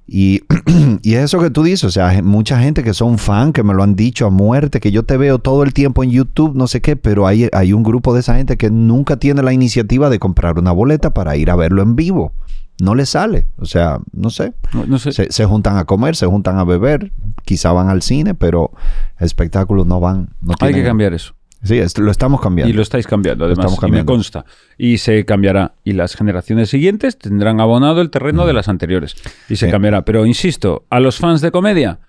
Y, 0.07 0.41
y 1.01 1.13
es 1.13 1.23
eso 1.23 1.39
que 1.39 1.49
tú 1.49 1.63
dices, 1.63 1.85
o 1.85 1.91
sea, 1.91 2.21
mucha 2.21 2.59
gente 2.59 2.83
que 2.83 2.93
son 2.93 3.17
fan, 3.17 3.53
que 3.53 3.63
me 3.63 3.73
lo 3.73 3.83
han 3.83 3.95
dicho 3.95 4.25
a 4.25 4.29
muerte, 4.29 4.79
que 4.79 4.91
yo 4.91 5.03
te 5.03 5.17
veo 5.17 5.39
todo 5.39 5.63
el 5.63 5.73
tiempo 5.73 6.03
en 6.03 6.11
YouTube, 6.11 6.55
no 6.55 6.67
sé 6.67 6.81
qué, 6.81 6.95
pero 6.95 7.25
hay, 7.25 7.49
hay 7.53 7.73
un 7.73 7.83
grupo 7.83 8.13
de 8.13 8.19
esa 8.19 8.35
gente 8.35 8.57
que 8.57 8.69
nunca 8.69 9.17
tiene 9.17 9.41
la 9.43 9.53
iniciativa 9.53 10.09
de 10.09 10.19
comprar 10.19 10.59
una 10.59 10.71
boleta 10.71 11.13
para 11.13 11.37
ir 11.37 11.49
a 11.49 11.55
verlo 11.55 11.81
en 11.81 11.95
vivo. 11.95 12.33
No 12.81 12.95
le 12.95 13.05
sale, 13.05 13.45
o 13.57 13.65
sea, 13.65 13.99
no 14.13 14.31
sé. 14.31 14.53
No, 14.73 14.85
no 14.85 14.97
sé. 14.97 15.11
Se, 15.11 15.31
se 15.31 15.45
juntan 15.45 15.77
a 15.77 15.85
comer, 15.85 16.15
se 16.15 16.25
juntan 16.25 16.57
a 16.57 16.63
beber, 16.63 17.11
quizá 17.45 17.71
van 17.71 17.87
al 17.87 18.01
cine, 18.01 18.33
pero 18.33 18.71
espectáculos 19.19 19.85
no 19.85 19.99
van. 19.99 20.29
No 20.41 20.55
Hay 20.59 20.73
que 20.73 20.83
cambiar 20.83 21.13
eso. 21.13 21.35
Sí, 21.63 21.81
lo 21.97 22.11
estamos 22.11 22.41
cambiando. 22.41 22.69
Y 22.69 22.73
lo 22.73 22.81
estáis 22.81 23.07
cambiando, 23.07 23.45
además, 23.45 23.71
estamos 23.71 23.89
y 23.89 23.91
me 23.91 24.05
consta. 24.05 24.45
Y 24.77 24.97
se 24.97 25.23
cambiará. 25.23 25.75
Y 25.83 25.93
las 25.93 26.15
generaciones 26.15 26.69
siguientes 26.69 27.17
tendrán 27.17 27.61
abonado 27.61 28.01
el 28.01 28.09
terreno 28.09 28.45
de 28.45 28.53
las 28.53 28.67
anteriores. 28.67 29.15
Y 29.49 29.55
se 29.55 29.71
cambiará. 29.71 30.03
Pero 30.03 30.25
insisto, 30.25 30.85
a 30.89 30.99
los 30.99 31.17
fans 31.19 31.39
de 31.39 31.51
comedia, 31.51 31.99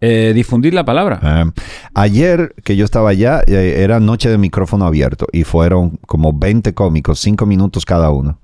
eh, 0.00 0.32
difundid 0.34 0.72
la 0.74 0.84
palabra. 0.84 1.20
Eh, 1.22 1.60
ayer 1.94 2.54
que 2.64 2.76
yo 2.76 2.84
estaba 2.84 3.10
allá, 3.10 3.42
eh, 3.46 3.76
era 3.78 4.00
noche 4.00 4.28
de 4.28 4.36
micrófono 4.36 4.84
abierto 4.84 5.26
y 5.32 5.44
fueron 5.44 5.98
como 6.06 6.32
20 6.32 6.74
cómicos, 6.74 7.20
5 7.20 7.46
minutos 7.46 7.86
cada 7.86 8.10
uno. 8.10 8.40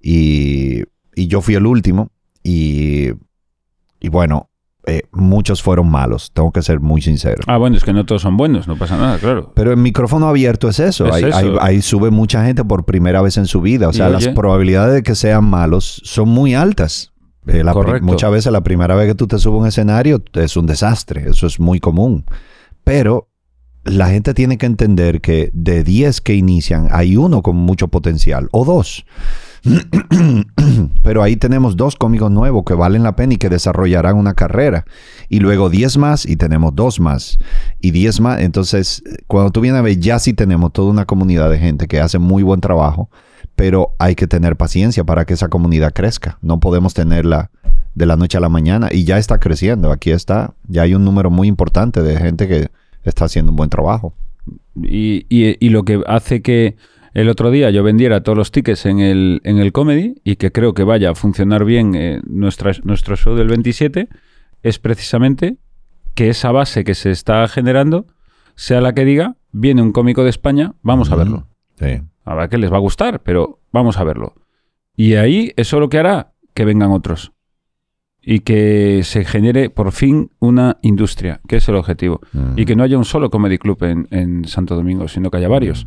Y, 0.00 0.84
y 1.16 1.26
yo 1.26 1.40
fui 1.40 1.54
el 1.56 1.66
último 1.66 2.10
y, 2.44 3.10
y 4.00 4.08
bueno, 4.08 4.50
eh, 4.86 5.02
muchos 5.12 5.62
fueron 5.62 5.88
malos, 5.90 6.32
tengo 6.34 6.50
que 6.50 6.62
ser 6.62 6.80
muy 6.80 7.00
sincero. 7.02 7.42
Ah, 7.46 7.56
bueno, 7.58 7.76
es 7.76 7.84
que 7.84 7.92
no 7.92 8.04
todos 8.04 8.22
son 8.22 8.36
buenos, 8.36 8.66
no 8.66 8.76
pasa 8.76 8.96
nada, 8.96 9.18
claro. 9.18 9.52
Pero 9.54 9.72
en 9.72 9.80
micrófono 9.82 10.26
abierto 10.28 10.68
es 10.68 10.80
eso. 10.80 11.06
Es 11.06 11.14
ahí, 11.14 11.24
eso. 11.24 11.36
ahí- 11.36 11.56
ahí 11.60 11.82
sube 11.82 12.10
mucha 12.10 12.44
gente 12.44 12.64
por 12.64 12.84
primera 12.84 13.22
vez 13.22 13.36
en 13.36 13.46
su 13.46 13.60
vida. 13.60 13.88
O 13.88 13.92
sea, 13.92 14.08
las 14.08 14.26
probabilidades 14.28 14.94
de 14.94 15.02
que 15.02 15.14
sean 15.14 15.44
malos 15.44 16.00
son 16.04 16.28
muy 16.28 16.54
altas. 16.54 17.12
Eh, 17.46 17.64
la 17.64 17.72
Correcto. 17.72 18.04
muchas 18.06 18.30
veces 18.30 18.52
la 18.52 18.60
primera 18.62 18.94
vez 18.94 19.08
que 19.08 19.14
tú 19.16 19.26
te 19.26 19.38
subes 19.38 19.56
a 19.56 19.60
un 19.62 19.66
escenario 19.66 20.22
es 20.34 20.56
un 20.56 20.66
desastre. 20.66 21.28
Eso 21.28 21.46
es 21.46 21.58
muy 21.60 21.80
común. 21.80 22.24
Pero 22.84 23.28
la 23.84 24.08
gente 24.10 24.32
tiene 24.34 24.58
que 24.58 24.66
entender 24.66 25.20
que 25.20 25.50
de 25.52 25.82
10 25.82 26.20
que 26.20 26.34
inician, 26.34 26.88
hay 26.92 27.16
uno 27.16 27.42
con 27.42 27.56
mucho 27.56 27.88
potencial 27.88 28.48
o 28.52 28.64
dos. 28.64 29.04
Pero 31.02 31.22
ahí 31.22 31.36
tenemos 31.36 31.76
dos 31.76 31.96
cómicos 31.96 32.30
nuevos 32.30 32.64
que 32.64 32.74
valen 32.74 33.02
la 33.02 33.16
pena 33.16 33.34
y 33.34 33.36
que 33.36 33.48
desarrollarán 33.48 34.16
una 34.16 34.34
carrera. 34.34 34.84
Y 35.28 35.40
luego 35.40 35.70
10 35.70 35.98
más 35.98 36.26
y 36.26 36.36
tenemos 36.36 36.74
dos 36.74 37.00
más. 37.00 37.38
Y 37.80 37.90
10 37.90 38.20
más. 38.20 38.40
Entonces, 38.40 39.02
cuando 39.26 39.50
tú 39.50 39.60
vienes 39.60 39.78
a 39.78 39.82
ver, 39.82 39.98
ya 39.98 40.18
sí 40.18 40.32
tenemos 40.32 40.72
toda 40.72 40.90
una 40.90 41.04
comunidad 41.04 41.50
de 41.50 41.58
gente 41.58 41.86
que 41.88 42.00
hace 42.00 42.18
muy 42.18 42.42
buen 42.42 42.60
trabajo. 42.60 43.10
Pero 43.54 43.90
hay 43.98 44.14
que 44.14 44.26
tener 44.26 44.56
paciencia 44.56 45.04
para 45.04 45.24
que 45.24 45.34
esa 45.34 45.48
comunidad 45.48 45.92
crezca. 45.92 46.38
No 46.40 46.58
podemos 46.60 46.94
tenerla 46.94 47.50
de 47.94 48.06
la 48.06 48.16
noche 48.16 48.38
a 48.38 48.40
la 48.40 48.48
mañana. 48.48 48.88
Y 48.90 49.04
ya 49.04 49.18
está 49.18 49.38
creciendo. 49.38 49.92
Aquí 49.92 50.10
está. 50.10 50.54
Ya 50.68 50.82
hay 50.82 50.94
un 50.94 51.04
número 51.04 51.30
muy 51.30 51.48
importante 51.48 52.02
de 52.02 52.16
gente 52.16 52.48
que 52.48 52.70
está 53.04 53.26
haciendo 53.26 53.50
un 53.52 53.56
buen 53.56 53.70
trabajo. 53.70 54.14
Y, 54.74 55.26
y- 55.28 55.56
y 55.64 55.68
lo 55.68 55.84
que 55.84 56.02
hace 56.06 56.40
que 56.42 56.76
el 57.14 57.28
otro 57.28 57.50
día 57.50 57.70
yo 57.70 57.82
vendiera 57.82 58.22
todos 58.22 58.38
los 58.38 58.50
tickets 58.50 58.86
en 58.86 59.00
el, 59.00 59.40
en 59.44 59.58
el 59.58 59.72
comedy 59.72 60.14
y 60.24 60.36
que 60.36 60.52
creo 60.52 60.74
que 60.74 60.84
vaya 60.84 61.10
a 61.10 61.14
funcionar 61.14 61.64
bien 61.64 61.94
eh, 61.94 62.20
nuestra, 62.26 62.72
nuestro 62.84 63.16
show 63.16 63.34
del 63.34 63.48
27 63.48 64.08
es 64.62 64.78
precisamente 64.78 65.58
que 66.14 66.28
esa 66.28 66.52
base 66.52 66.84
que 66.84 66.94
se 66.94 67.10
está 67.10 67.46
generando 67.48 68.06
sea 68.54 68.80
la 68.80 68.92
que 68.94 69.04
diga, 69.04 69.36
viene 69.50 69.82
un 69.82 69.92
cómico 69.92 70.24
de 70.24 70.30
España, 70.30 70.74
vamos 70.82 71.10
a 71.10 71.16
verlo. 71.16 71.48
Sí. 71.78 72.02
A 72.24 72.34
ver 72.34 72.48
que 72.48 72.58
les 72.58 72.72
va 72.72 72.76
a 72.76 72.80
gustar, 72.80 73.22
pero 73.22 73.60
vamos 73.72 73.98
a 73.98 74.04
verlo. 74.04 74.34
Y 74.94 75.14
ahí 75.14 75.52
eso 75.56 75.80
lo 75.80 75.88
que 75.88 75.98
hará 75.98 76.32
que 76.54 76.64
vengan 76.64 76.92
otros. 76.92 77.32
Y 78.24 78.40
que 78.40 79.00
se 79.02 79.24
genere 79.24 79.68
por 79.68 79.90
fin 79.90 80.30
una 80.38 80.78
industria, 80.82 81.40
que 81.48 81.56
es 81.56 81.68
el 81.68 81.74
objetivo. 81.74 82.20
Mm. 82.32 82.52
Y 82.56 82.64
que 82.66 82.76
no 82.76 82.84
haya 82.84 82.96
un 82.96 83.04
solo 83.04 83.30
comedy 83.30 83.58
club 83.58 83.82
en, 83.82 84.06
en 84.12 84.44
Santo 84.46 84.76
Domingo, 84.76 85.08
sino 85.08 85.28
que 85.30 85.38
haya 85.38 85.48
varios. 85.48 85.86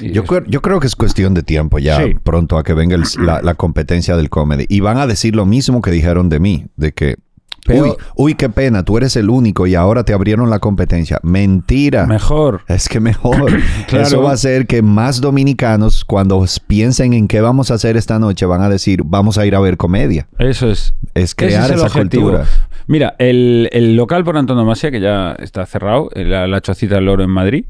Y 0.00 0.12
Yo, 0.12 0.22
es- 0.22 0.28
creo- 0.28 0.44
yo 0.46 0.62
creo 0.62 0.78
que 0.78 0.86
es 0.86 0.94
cuestión 0.94 1.34
de 1.34 1.42
tiempo 1.42 1.80
ya 1.80 2.00
Sí. 2.00 2.14
pronto 2.22 2.56
a 2.56 2.62
que 2.62 2.72
venga 2.74 2.94
el- 2.94 3.02
la, 3.26 3.42
la 3.42 3.54
competencia 3.54 4.16
del 4.16 4.30
comedy. 4.30 4.64
Y 4.68 4.78
van 4.78 4.98
a 4.98 5.08
decir 5.08 5.34
lo 5.34 5.44
mismo 5.44 5.82
que 5.82 5.90
dijeron 5.90 6.28
de 6.28 6.38
mí, 6.38 6.66
de 6.76 6.92
que, 6.92 7.16
Pero- 7.64 7.84
uy, 7.84 7.92
uy, 8.16 8.34
qué 8.34 8.48
pena, 8.48 8.84
tú 8.84 8.96
eres 8.98 9.14
el 9.16 9.30
único 9.30 9.66
y 9.68 9.74
ahora 9.76 10.04
te 10.04 10.12
abrieron 10.12 10.50
la 10.50 10.58
competencia. 10.58 11.18
Mentira. 11.22 12.06
Mejor. 12.06 12.62
Es 12.68 12.88
que 12.88 12.98
mejor. 13.00 13.52
Claro. 13.86 14.06
Eso 14.06 14.22
va 14.22 14.30
a 14.30 14.34
hacer 14.34 14.66
que 14.66 14.82
más 14.82 15.20
dominicanos, 15.20 16.04
cuando 16.04 16.44
piensen 16.66 17.12
en 17.12 17.28
qué 17.28 17.40
vamos 17.40 17.70
a 17.70 17.74
hacer 17.74 17.96
esta 17.96 18.18
noche, 18.18 18.46
van 18.46 18.62
a 18.62 18.68
decir, 18.68 19.02
vamos 19.04 19.38
a 19.38 19.46
ir 19.46 19.54
a 19.54 19.60
ver 19.60 19.76
comedia. 19.76 20.28
Eso 20.38 20.70
es. 20.70 20.94
Es 21.14 21.34
crear 21.34 21.70
es 21.70 21.76
esa 21.76 21.86
objetivo. 21.86 22.30
cultura. 22.30 22.46
Mira, 22.86 23.14
el, 23.18 23.68
el 23.72 23.94
local 23.96 24.24
por 24.24 24.36
antonomasia, 24.36 24.90
que 24.90 25.00
ya 25.00 25.32
está 25.32 25.64
cerrado, 25.66 26.08
la, 26.14 26.46
la 26.48 26.60
Chocita 26.60 26.96
del 26.96 27.08
Oro 27.08 27.22
en 27.22 27.30
Madrid, 27.30 27.66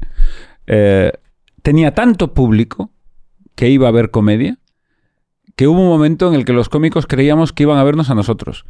eh, 0.65 1.11
tenía 1.61 1.93
tanto 1.93 2.33
público 2.33 2.89
que 3.55 3.69
iba 3.69 3.87
a 3.87 3.91
ver 3.91 4.09
comedia 4.11 4.57
que 5.55 5.67
hubo 5.67 5.79
un 5.81 5.87
momento 5.87 6.29
en 6.29 6.35
el 6.35 6.45
que 6.45 6.53
los 6.53 6.67
cómicos 6.69 7.05
creíamos 7.05 7.53
que 7.53 7.63
iban 7.63 7.77
a 7.77 7.83
vernos 7.83 8.09
a 8.09 8.15
nosotros. 8.15 8.65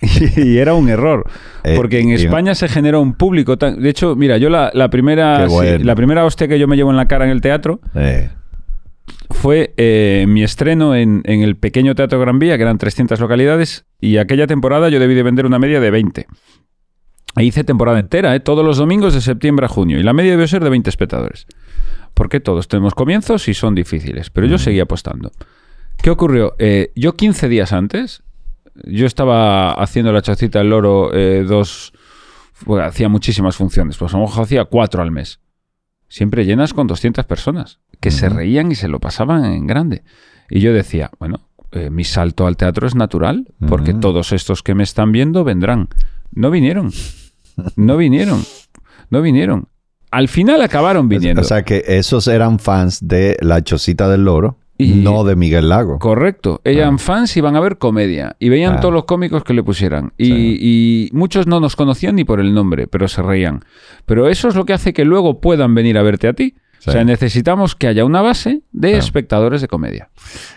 y 0.36 0.58
era 0.58 0.74
un 0.74 0.88
error. 0.88 1.24
Eh, 1.62 1.74
Porque 1.76 2.00
en 2.00 2.10
España 2.10 2.54
se 2.54 2.68
generó 2.68 3.00
un 3.00 3.14
público 3.14 3.58
tan... 3.58 3.80
De 3.80 3.90
hecho, 3.90 4.16
mira, 4.16 4.38
yo 4.38 4.48
la, 4.48 4.70
la 4.72 4.88
primera 4.88 5.48
sí, 5.48 5.78
la 5.78 5.94
primera 5.94 6.24
hostia 6.24 6.48
que 6.48 6.58
yo 6.58 6.66
me 6.66 6.76
llevo 6.76 6.90
en 6.90 6.96
la 6.96 7.06
cara 7.06 7.24
en 7.26 7.30
el 7.30 7.40
teatro 7.40 7.80
Eh, 7.94 8.30
fue 9.30 9.74
eh, 9.76 10.24
mi 10.28 10.42
estreno 10.42 10.94
en, 10.94 11.22
en 11.24 11.42
el 11.42 11.56
pequeño 11.56 11.94
Teatro 11.94 12.18
Gran 12.20 12.38
Vía, 12.38 12.56
que 12.56 12.62
eran 12.62 12.78
300 12.78 13.20
localidades, 13.20 13.84
y 14.00 14.16
aquella 14.16 14.46
temporada 14.46 14.88
yo 14.88 14.98
debí 14.98 15.14
de 15.14 15.22
vender 15.22 15.46
una 15.46 15.58
media 15.58 15.80
de 15.80 15.90
20. 15.90 16.26
E 17.36 17.44
hice 17.44 17.62
temporada 17.62 18.00
entera, 18.00 18.34
¿eh? 18.34 18.40
todos 18.40 18.64
los 18.64 18.78
domingos 18.78 19.14
de 19.14 19.20
septiembre 19.20 19.66
a 19.66 19.68
junio, 19.68 20.00
y 20.00 20.02
la 20.02 20.12
media 20.12 20.32
debió 20.32 20.48
ser 20.48 20.64
de 20.64 20.70
20 20.70 20.90
espectadores. 20.90 21.46
Porque 22.14 22.40
todos 22.40 22.66
tenemos 22.68 22.94
comienzos 22.94 23.46
y 23.48 23.54
son 23.54 23.74
difíciles, 23.74 24.30
pero 24.30 24.46
yo 24.46 24.58
seguía 24.58 24.82
apostando. 24.82 25.30
¿Qué 26.02 26.10
ocurrió? 26.10 26.54
Yo 26.96 27.14
15 27.14 27.48
días 27.48 27.72
antes, 27.72 28.22
yo 28.84 29.06
estaba 29.06 29.72
haciendo 29.72 30.12
la 30.12 30.22
chocita 30.22 30.58
del 30.60 30.70
loro 30.70 31.12
eh, 31.14 31.44
dos... 31.46 31.92
bueno, 32.64 32.84
hacía 32.84 33.08
muchísimas 33.08 33.56
funciones, 33.56 33.96
pues 33.96 34.14
a 34.14 34.18
lo 34.18 34.24
mejor 34.24 34.44
hacía 34.44 34.64
cuatro 34.64 35.02
al 35.02 35.10
mes. 35.10 35.40
Siempre 36.08 36.44
llenas 36.44 36.74
con 36.74 36.86
200 36.86 37.24
personas, 37.24 37.78
que 38.00 38.10
se 38.10 38.28
reían 38.28 38.72
y 38.72 38.74
se 38.74 38.88
lo 38.88 38.98
pasaban 38.98 39.44
en 39.44 39.66
grande. 39.66 40.02
Y 40.48 40.60
yo 40.60 40.72
decía, 40.72 41.10
bueno, 41.20 41.48
eh, 41.72 41.88
mi 41.88 42.02
salto 42.02 42.46
al 42.48 42.56
teatro 42.56 42.86
es 42.88 42.96
natural, 42.96 43.46
porque 43.68 43.94
todos 43.94 44.32
estos 44.32 44.64
que 44.64 44.74
me 44.74 44.82
están 44.82 45.12
viendo 45.12 45.44
vendrán. 45.44 45.88
No 46.32 46.50
vinieron. 46.50 46.90
No 47.76 47.96
vinieron. 47.96 48.42
No 49.10 49.22
vinieron. 49.22 49.68
Al 50.10 50.28
final 50.28 50.62
acabaron 50.62 51.08
viniendo. 51.08 51.42
O 51.42 51.44
sea 51.44 51.62
que 51.62 51.84
esos 51.86 52.26
eran 52.26 52.58
fans 52.58 53.06
de 53.06 53.36
La 53.40 53.62
Chocita 53.62 54.08
del 54.08 54.24
Loro, 54.24 54.58
Y- 54.84 54.94
no 55.02 55.24
de 55.24 55.36
Miguel 55.36 55.68
Lago. 55.68 55.98
Correcto. 55.98 56.60
Eran 56.64 56.98
fans 56.98 57.36
y 57.36 57.40
iban 57.40 57.56
a 57.56 57.60
ver 57.60 57.78
comedia. 57.78 58.36
Y 58.38 58.48
veían 58.48 58.74
Ah. 58.76 58.80
todos 58.80 58.94
los 58.94 59.04
cómicos 59.04 59.44
que 59.44 59.54
le 59.54 59.62
pusieran. 59.62 60.12
Y, 60.18 60.24
Sí. 60.26 60.58
y 60.60 61.08
muchos 61.12 61.46
no 61.46 61.60
nos 61.60 61.76
conocían 61.76 62.16
ni 62.16 62.24
por 62.24 62.40
el 62.40 62.54
nombre, 62.54 62.86
pero 62.86 63.08
se 63.08 63.22
reían. 63.22 63.60
Pero 64.06 64.28
eso 64.28 64.48
es 64.48 64.54
lo 64.54 64.64
que 64.64 64.72
hace 64.72 64.92
que 64.92 65.04
luego 65.04 65.40
puedan 65.40 65.74
venir 65.74 65.98
a 65.98 66.02
verte 66.02 66.28
a 66.28 66.32
ti. 66.32 66.54
Sí. 66.80 66.90
O 66.90 66.92
sea, 66.92 67.04
necesitamos 67.04 67.74
que 67.76 67.86
haya 67.86 68.04
una 68.04 68.22
base 68.22 68.62
de 68.72 68.96
espectadores 68.96 69.60
de 69.60 69.68
comedia. 69.68 70.08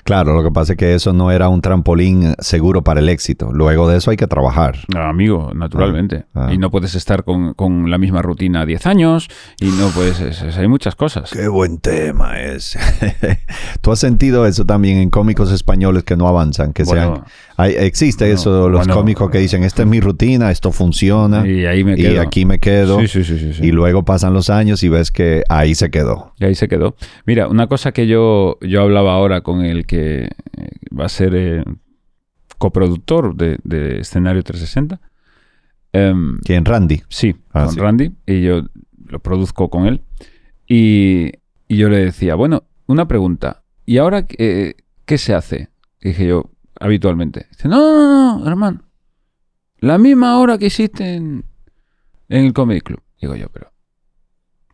Claro, 0.05 0.33
lo 0.33 0.41
que 0.43 0.51
pasa 0.51 0.73
es 0.73 0.77
que 0.77 0.95
eso 0.95 1.11
no 1.13 1.31
era 1.31 1.49
un 1.49 1.61
trampolín 1.61 2.33
seguro 2.39 2.81
para 2.81 3.01
el 3.01 3.09
éxito. 3.09 3.51
Luego 3.51 3.89
de 3.89 3.97
eso 3.97 4.09
hay 4.09 4.15
que 4.17 4.25
trabajar. 4.27 4.77
Ah, 4.95 5.09
amigo, 5.09 5.51
naturalmente. 5.53 6.23
Ah, 6.33 6.47
ah. 6.49 6.53
Y 6.53 6.57
no 6.57 6.71
puedes 6.71 6.95
estar 6.95 7.23
con, 7.25 7.53
con 7.55 7.91
la 7.91 7.97
misma 7.97 8.21
rutina 8.21 8.65
10 8.65 8.85
años 8.87 9.27
y 9.59 9.65
no 9.67 9.89
puedes... 9.89 10.19
es- 10.21 10.41
es- 10.41 10.57
hay 10.57 10.67
muchas 10.69 10.95
cosas. 10.95 11.29
Qué 11.31 11.47
buen 11.49 11.77
tema 11.79 12.39
es. 12.39 12.77
¿Tú 13.81 13.91
has 13.91 13.99
sentido 13.99 14.45
eso 14.45 14.65
también 14.65 14.97
en 14.99 15.09
cómicos 15.09 15.51
españoles 15.51 16.03
que 16.03 16.15
no 16.15 16.27
avanzan? 16.27 16.71
Que 16.73 16.83
Bueno. 16.83 17.15
sean, 17.15 17.25
hay- 17.57 17.73
existe 17.77 18.31
eso, 18.31 18.69
los 18.69 18.81
bueno. 18.81 18.93
cómicos 18.95 19.29
que 19.31 19.37
dicen, 19.39 19.63
esta 19.63 19.83
es 19.83 19.87
mi 19.87 19.99
rutina, 19.99 20.51
esto 20.51 20.71
funciona, 20.71 21.47
Y 21.47 21.65
ahí 21.65 21.83
me 21.83 21.93
y 21.93 21.97
quedo. 21.97 22.21
aquí 22.21 22.45
me 22.45 22.59
quedo. 22.59 22.99
Sí, 23.01 23.07
sí, 23.07 23.23
sí, 23.23 23.37
sí, 23.39 23.53
sí. 23.53 23.65
Y 23.65 23.71
luego 23.71 24.03
pasan 24.05 24.33
los 24.33 24.49
años 24.49 24.83
y 24.83 24.89
ves 24.89 25.11
que 25.11 25.43
ahí 25.49 25.75
se 25.75 25.89
quedó. 25.91 26.33
Y 26.39 26.45
ahí 26.45 26.55
se 26.55 26.67
quedó. 26.67 26.95
Mira, 27.25 27.47
una 27.47 27.67
cosa 27.67 27.91
que 27.91 28.07
yo, 28.07 28.57
yo 28.61 28.81
hablaba 28.81 29.13
ahora 29.13 29.41
con 29.41 29.63
el 29.63 29.85
que 29.85 30.23
eh, 30.23 30.29
va 30.97 31.05
a 31.05 31.09
ser 31.09 31.33
eh, 31.35 31.63
coproductor 32.57 33.35
de, 33.35 33.57
de 33.63 33.99
Escenario 33.99 34.43
360. 34.43 34.99
em, 35.93 36.39
¿Quién? 36.43 36.65
Randy. 36.65 37.01
sí, 37.09 37.35
Ah, 37.53 37.65
con. 37.67 37.77
Randy. 37.77 38.11
Y 38.25 38.41
yo 38.41 38.61
lo 39.07 39.19
produzco 39.19 39.69
con 39.69 39.85
él. 39.85 40.01
Y, 40.67 41.31
y 41.67 41.77
yo 41.77 41.89
le 41.89 41.97
decía, 42.05 42.35
bueno, 42.35 42.63
una 42.87 43.07
pregunta. 43.07 43.63
¿Y 43.85 43.97
ahora 43.97 44.25
eh, 44.37 44.75
qué 45.05 45.17
se 45.17 45.33
hace? 45.33 45.69
Dije 46.01 46.25
yo, 46.27 46.49
habitualmente. 46.79 47.47
Dice, 47.49 47.67
no, 47.67 47.79
no, 47.79 48.07
no, 48.07 48.39
no, 48.39 48.47
hermano. 48.47 48.81
La 49.79 49.97
misma 49.97 50.39
hora 50.39 50.57
que 50.57 50.67
hiciste 50.67 51.15
en, 51.15 51.45
en 52.29 52.45
el 52.45 52.53
Comedy 52.53 52.81
Club. 52.81 53.01
Digo 53.19 53.35
yo, 53.35 53.49
pero... 53.49 53.71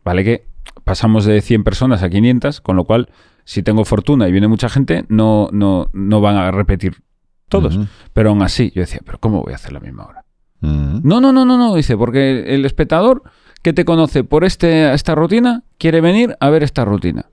Vale 0.04 0.24
que 0.24 0.46
pasamos 0.84 1.24
de 1.24 1.40
100 1.40 1.64
personas 1.64 2.02
a 2.02 2.10
500, 2.10 2.60
con 2.60 2.76
lo 2.76 2.84
cual, 2.84 3.10
si 3.44 3.62
tengo 3.62 3.84
fortuna 3.84 4.28
y 4.28 4.32
viene 4.32 4.48
mucha 4.48 4.68
gente, 4.68 5.04
no, 5.08 5.48
no, 5.52 5.90
no 5.92 6.20
van 6.20 6.36
a 6.36 6.50
repetir 6.50 7.02
todos. 7.48 7.78
Pero 8.12 8.30
aún 8.30 8.42
así, 8.42 8.72
yo 8.74 8.80
decía, 8.80 9.00
pero 9.04 9.18
¿cómo 9.18 9.42
voy 9.42 9.52
a 9.52 9.56
hacer 9.56 9.72
la 9.72 9.80
misma 9.80 10.06
hora? 10.06 10.24
No, 10.60 11.20
no, 11.20 11.32
no, 11.32 11.44
no, 11.44 11.56
no, 11.56 11.74
dice, 11.74 11.96
porque 11.96 12.54
el 12.54 12.64
espectador 12.64 13.22
que 13.62 13.72
te 13.72 13.84
conoce 13.84 14.24
por 14.24 14.44
este, 14.44 14.92
esta 14.92 15.14
rutina 15.14 15.64
quiere 15.78 16.00
venir 16.00 16.36
a 16.40 16.50
ver 16.50 16.62
esta 16.62 16.84
rutina. 16.84 17.26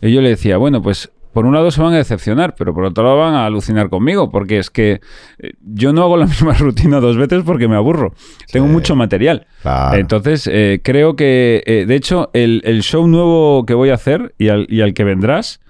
Y 0.00 0.12
yo 0.12 0.20
le 0.20 0.30
decía, 0.30 0.56
bueno, 0.56 0.82
pues 0.82 1.10
por 1.34 1.44
un 1.44 1.52
lado 1.52 1.70
se 1.70 1.82
van 1.82 1.92
a 1.92 1.98
decepcionar, 1.98 2.54
pero 2.56 2.72
por 2.72 2.84
otro 2.84 3.04
lado 3.04 3.18
van 3.18 3.34
a 3.34 3.44
alucinar 3.44 3.90
conmigo, 3.90 4.30
porque 4.30 4.58
es 4.58 4.70
que 4.70 5.00
eh, 5.38 5.52
yo 5.60 5.92
no 5.92 6.02
hago 6.02 6.16
la 6.16 6.24
misma 6.34 6.54
rutina 6.54 7.00
dos 7.00 7.18
veces 7.18 7.42
porque 7.44 7.68
me 7.68 7.76
aburro. 7.76 8.14
Tengo 8.50 8.66
mucho 8.68 8.96
material. 8.96 9.46
Claro. 9.60 9.98
Entonces, 9.98 10.48
eh, 10.50 10.80
creo 10.82 11.14
que, 11.16 11.62
eh, 11.66 11.84
de 11.86 11.94
hecho, 11.94 12.30
el, 12.32 12.62
el 12.64 12.82
show 12.82 13.06
nuevo 13.06 13.66
que 13.66 13.74
voy 13.74 13.90
a 13.90 13.94
hacer 13.94 14.34
y 14.38 14.48
al, 14.48 14.66
y 14.70 14.80
al 14.80 14.94
que 14.94 15.04
vendrás, 15.04 15.60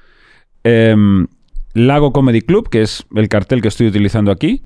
em, 0.62 1.27
Lago 1.74 2.12
Comedy 2.12 2.41
Club, 2.41 2.69
que 2.69 2.82
es 2.82 3.05
el 3.16 3.28
cartel 3.28 3.61
que 3.61 3.66
estoy 3.69 3.89
utilizando 3.89 4.31
aquí, 4.31 4.62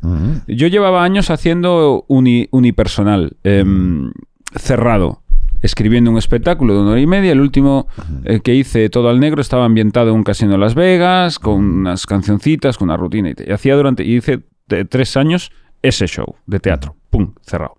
yo 0.46 0.66
llevaba 0.66 1.04
años 1.04 1.30
haciendo 1.30 2.04
uni- 2.06 2.48
unipersonal, 2.50 3.36
em, 3.44 4.12
cerrado, 4.54 5.22
escribiendo 5.62 6.10
un 6.10 6.18
espectáculo 6.18 6.74
de 6.74 6.80
una 6.80 6.90
hora 6.92 7.00
y 7.00 7.06
media. 7.06 7.32
El 7.32 7.40
último 7.40 7.86
eh, 8.24 8.40
que 8.40 8.54
hice, 8.54 8.88
Todo 8.90 9.08
al 9.08 9.20
Negro, 9.20 9.40
estaba 9.40 9.64
ambientado 9.64 10.10
en 10.10 10.16
un 10.16 10.22
casino 10.24 10.52
de 10.52 10.58
Las 10.58 10.74
Vegas, 10.74 11.38
con 11.38 11.54
unas 11.80 12.06
cancioncitas, 12.06 12.78
con 12.78 12.88
una 12.88 12.96
rutina. 12.96 13.30
Y, 13.30 13.34
y 13.48 13.52
hacía 13.52 13.74
durante, 13.76 14.04
y 14.04 14.16
hice 14.16 14.40
de 14.68 14.84
tres 14.84 15.16
años 15.16 15.50
ese 15.82 16.06
show 16.06 16.36
de 16.46 16.60
teatro. 16.60 16.96
¡Pum! 17.10 17.34
Cerrado. 17.42 17.76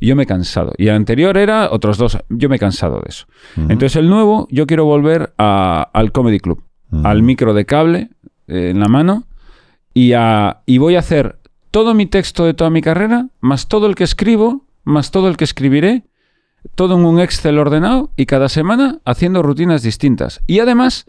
Y 0.00 0.06
yo 0.08 0.16
me 0.16 0.22
he 0.22 0.26
cansado. 0.26 0.72
Y 0.78 0.88
el 0.88 0.94
anterior 0.94 1.36
era 1.36 1.70
otros 1.72 1.98
dos. 1.98 2.18
Yo 2.28 2.48
me 2.48 2.56
he 2.56 2.58
cansado 2.58 2.96
de 3.00 3.08
eso. 3.08 3.26
Entonces 3.56 3.96
el 3.96 4.08
nuevo, 4.08 4.46
yo 4.50 4.66
quiero 4.66 4.84
volver 4.84 5.32
a- 5.38 5.88
al 5.92 6.12
Comedy 6.12 6.38
Club, 6.38 6.62
al 7.04 7.22
micro 7.22 7.52
de 7.52 7.66
cable 7.66 8.10
eh, 8.46 8.70
en 8.70 8.80
la 8.80 8.86
mano 8.88 9.24
y, 9.92 10.12
a, 10.12 10.62
y 10.66 10.78
voy 10.78 10.94
a 10.96 11.00
hacer 11.00 11.38
todo 11.70 11.94
mi 11.94 12.06
texto 12.06 12.44
de 12.44 12.54
toda 12.54 12.70
mi 12.70 12.80
carrera, 12.80 13.28
más 13.40 13.68
todo 13.68 13.86
el 13.88 13.94
que 13.94 14.04
escribo, 14.04 14.64
más 14.84 15.10
todo 15.10 15.28
el 15.28 15.36
que 15.36 15.44
escribiré, 15.44 16.04
todo 16.74 16.96
en 16.96 17.04
un 17.04 17.20
Excel 17.20 17.58
ordenado 17.58 18.10
y 18.16 18.26
cada 18.26 18.48
semana 18.48 18.98
haciendo 19.04 19.42
rutinas 19.42 19.82
distintas. 19.82 20.40
Y 20.46 20.60
además, 20.60 21.06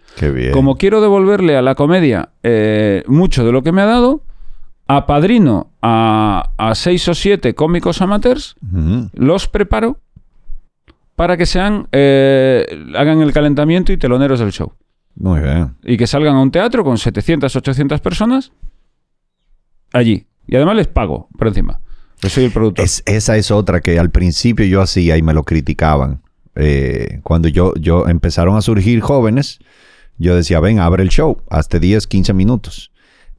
como 0.54 0.76
quiero 0.78 1.02
devolverle 1.02 1.58
a 1.58 1.62
la 1.62 1.76
comedia 1.76 2.30
eh, 2.44 3.04
mucho 3.08 3.46
de 3.46 3.52
lo 3.52 3.64
que 3.64 3.72
me 3.72 3.82
ha 3.82 3.86
dado, 3.86 4.24
apadrino 4.88 5.72
a, 5.82 6.52
a 6.58 6.76
seis 6.76 7.08
o 7.08 7.14
siete 7.14 7.54
cómicos 7.54 8.02
amateurs, 8.02 8.56
los 9.14 9.48
preparo 9.48 10.00
para 11.16 11.36
que 11.36 11.46
sean 11.46 11.88
eh, 11.92 12.66
hagan 12.96 13.22
el 13.22 13.34
calentamiento 13.34 13.92
y 13.92 13.98
teloneros 13.98 14.40
del 14.40 14.52
show. 14.52 14.74
Muy 15.16 15.42
bien. 15.42 15.76
Y 15.84 15.98
que 15.98 16.08
salgan 16.08 16.36
a 16.36 16.42
un 16.42 16.50
teatro 16.50 16.84
con 16.84 16.98
700, 16.98 17.54
800 17.54 18.00
personas 18.00 18.52
allí. 19.92 20.26
Y 20.48 20.56
además 20.56 20.78
les 20.78 20.88
pago 20.88 21.28
por 21.38 21.50
encima. 21.50 21.82
El. 22.22 22.84
Es- 22.84 23.04
esa 23.06 23.38
es 23.38 23.52
otra 23.52 23.82
que 23.82 23.98
al 24.00 24.10
principio 24.12 24.66
yo 24.66 24.82
hacía 24.82 25.18
y 25.18 25.22
me 25.22 25.34
lo 25.34 25.44
criticaban. 25.44 26.22
Eh, 26.56 27.20
cuando 27.24 27.48
yo, 27.48 27.74
yo 27.76 28.08
empezaron 28.08 28.58
a 28.58 28.62
surgir 28.62 29.00
jóvenes, 29.02 29.60
yo 30.18 30.36
decía, 30.36 30.60
ven, 30.60 30.80
abre 30.80 31.04
el 31.04 31.10
show, 31.10 31.42
hasta 31.50 31.80
10, 31.80 32.08
15 32.08 32.34
minutos. 32.34 32.92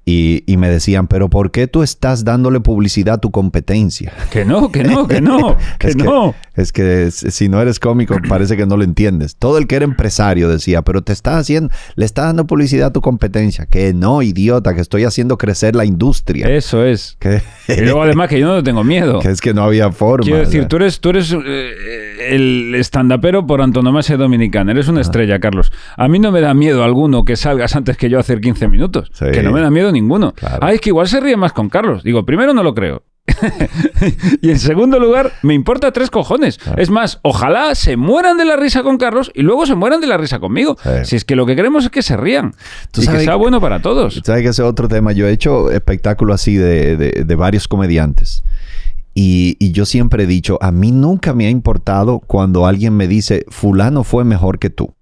Y, 0.04 0.42
y 0.46 0.56
me 0.56 0.68
decían, 0.70 1.06
pero 1.06 1.28
¿por 1.28 1.50
qué 1.50 1.66
tú 1.66 1.82
estás 1.82 2.24
dándole 2.24 2.58
publicidad 2.60 3.14
a 3.16 3.18
tu 3.18 3.30
competencia? 3.30 4.12
Que 4.30 4.44
no, 4.44 4.70
que 4.72 4.82
no, 4.84 5.06
que 5.06 5.20
no, 5.20 5.56
que 5.78 5.88
Es 5.88 5.96
que- 5.96 6.04
no. 6.04 6.34
Es 6.56 6.72
que 6.72 7.10
si 7.10 7.48
no 7.48 7.60
eres 7.62 7.78
cómico, 7.80 8.16
parece 8.28 8.56
que 8.56 8.66
no 8.66 8.76
lo 8.76 8.84
entiendes. 8.84 9.36
Todo 9.36 9.56
el 9.58 9.66
que 9.66 9.76
era 9.76 9.84
empresario 9.84 10.48
decía, 10.48 10.82
pero 10.82 11.02
te 11.02 11.12
estás 11.12 11.36
haciendo, 11.40 11.72
le 11.96 12.04
estás 12.04 12.26
dando 12.26 12.46
publicidad 12.46 12.88
a 12.88 12.92
tu 12.92 13.00
competencia. 13.00 13.66
Que 13.66 13.94
no, 13.94 14.20
idiota, 14.22 14.74
que 14.74 14.80
estoy 14.80 15.04
haciendo 15.04 15.38
crecer 15.38 15.74
la 15.76 15.84
industria. 15.84 16.48
Eso 16.48 16.84
es. 16.84 17.16
Que, 17.20 17.40
Y 17.68 17.80
luego 17.82 18.02
además 18.02 18.28
que 18.28 18.40
yo 18.40 18.46
no 18.46 18.62
tengo 18.62 18.82
miedo. 18.84 19.20
que 19.20 19.28
es 19.30 19.40
que 19.40 19.54
no 19.54 19.62
había 19.62 19.92
forma. 19.92 20.24
Quiero 20.24 20.40
decir, 20.40 20.64
tú 20.66 20.76
eres, 20.76 21.00
tú 21.00 21.10
eres 21.10 21.32
eh, 21.32 22.34
el 22.34 22.74
estandapero 22.74 23.46
por 23.46 23.62
antonomasia 23.62 24.16
dominicana. 24.16 24.72
Eres 24.72 24.88
Ah. 24.88 24.92
una 24.92 25.00
estrella, 25.02 25.38
Carlos. 25.38 25.70
A 25.96 26.08
mí 26.08 26.18
no 26.18 26.32
me 26.32 26.40
da 26.40 26.52
miedo 26.54 26.82
alguno 26.84 27.24
que 27.24 27.36
salgas 27.36 27.76
antes 27.76 27.96
que 27.96 28.08
yo 28.10 28.18
a 28.18 28.20
hacer 28.20 28.40
15 28.40 28.68
minutos. 28.68 29.10
Sí. 29.14 29.26
Que 29.32 29.42
no 29.42 29.52
me 29.52 29.60
da 29.60 29.70
miedo 29.70 29.89
ninguno. 29.92 30.32
Claro. 30.32 30.58
Ah, 30.60 30.72
es 30.72 30.80
que 30.80 30.90
igual 30.90 31.08
se 31.08 31.20
ríe 31.20 31.36
más 31.36 31.52
con 31.52 31.68
Carlos. 31.68 32.02
Digo, 32.02 32.24
primero 32.24 32.52
no 32.54 32.62
lo 32.62 32.74
creo. 32.74 33.02
y 34.42 34.50
en 34.50 34.58
segundo 34.58 34.98
lugar, 34.98 35.32
me 35.42 35.54
importa 35.54 35.92
tres 35.92 36.10
cojones. 36.10 36.58
Es 36.76 36.90
más, 36.90 37.20
ojalá 37.22 37.74
se 37.74 37.96
mueran 37.96 38.36
de 38.38 38.44
la 38.44 38.56
risa 38.56 38.82
con 38.82 38.96
Carlos 38.98 39.30
y 39.34 39.42
luego 39.42 39.66
se 39.66 39.74
mueran 39.74 40.00
de 40.00 40.06
la 40.06 40.16
risa 40.16 40.40
conmigo. 40.40 40.76
Sí. 40.82 40.90
Si 41.04 41.16
es 41.16 41.24
que 41.24 41.36
lo 41.36 41.46
que 41.46 41.54
queremos 41.54 41.84
es 41.84 41.90
que 41.90 42.02
se 42.02 42.16
rían. 42.16 42.52
Tú 42.90 43.02
y 43.02 43.04
que 43.04 43.06
sabes 43.12 43.24
sea 43.24 43.34
que- 43.34 43.38
bueno 43.38 43.60
para 43.60 43.80
todos. 43.80 44.20
¿Sabes 44.24 44.42
que 44.42 44.48
ese 44.48 44.62
es 44.62 44.68
otro 44.68 44.88
tema? 44.88 45.12
Yo 45.12 45.26
he 45.28 45.32
hecho 45.32 45.70
espectáculos 45.70 46.34
así 46.34 46.56
de, 46.56 46.96
de- 46.96 47.24
de 47.24 47.34
varios 47.36 47.68
comediantes. 47.68 48.42
Y, 49.14 49.56
y 49.58 49.72
yo 49.72 49.86
siempre 49.86 50.24
he 50.24 50.26
dicho, 50.26 50.58
a 50.62 50.72
mí 50.72 50.92
nunca 50.92 51.32
me 51.34 51.46
ha 51.46 51.50
importado 51.50 52.20
cuando 52.20 52.66
alguien 52.66 52.96
me 52.96 53.06
dice, 53.08 53.44
fulano 53.48 54.02
fue 54.04 54.24
mejor 54.24 54.58
que 54.58 54.70
tú. 54.70 54.94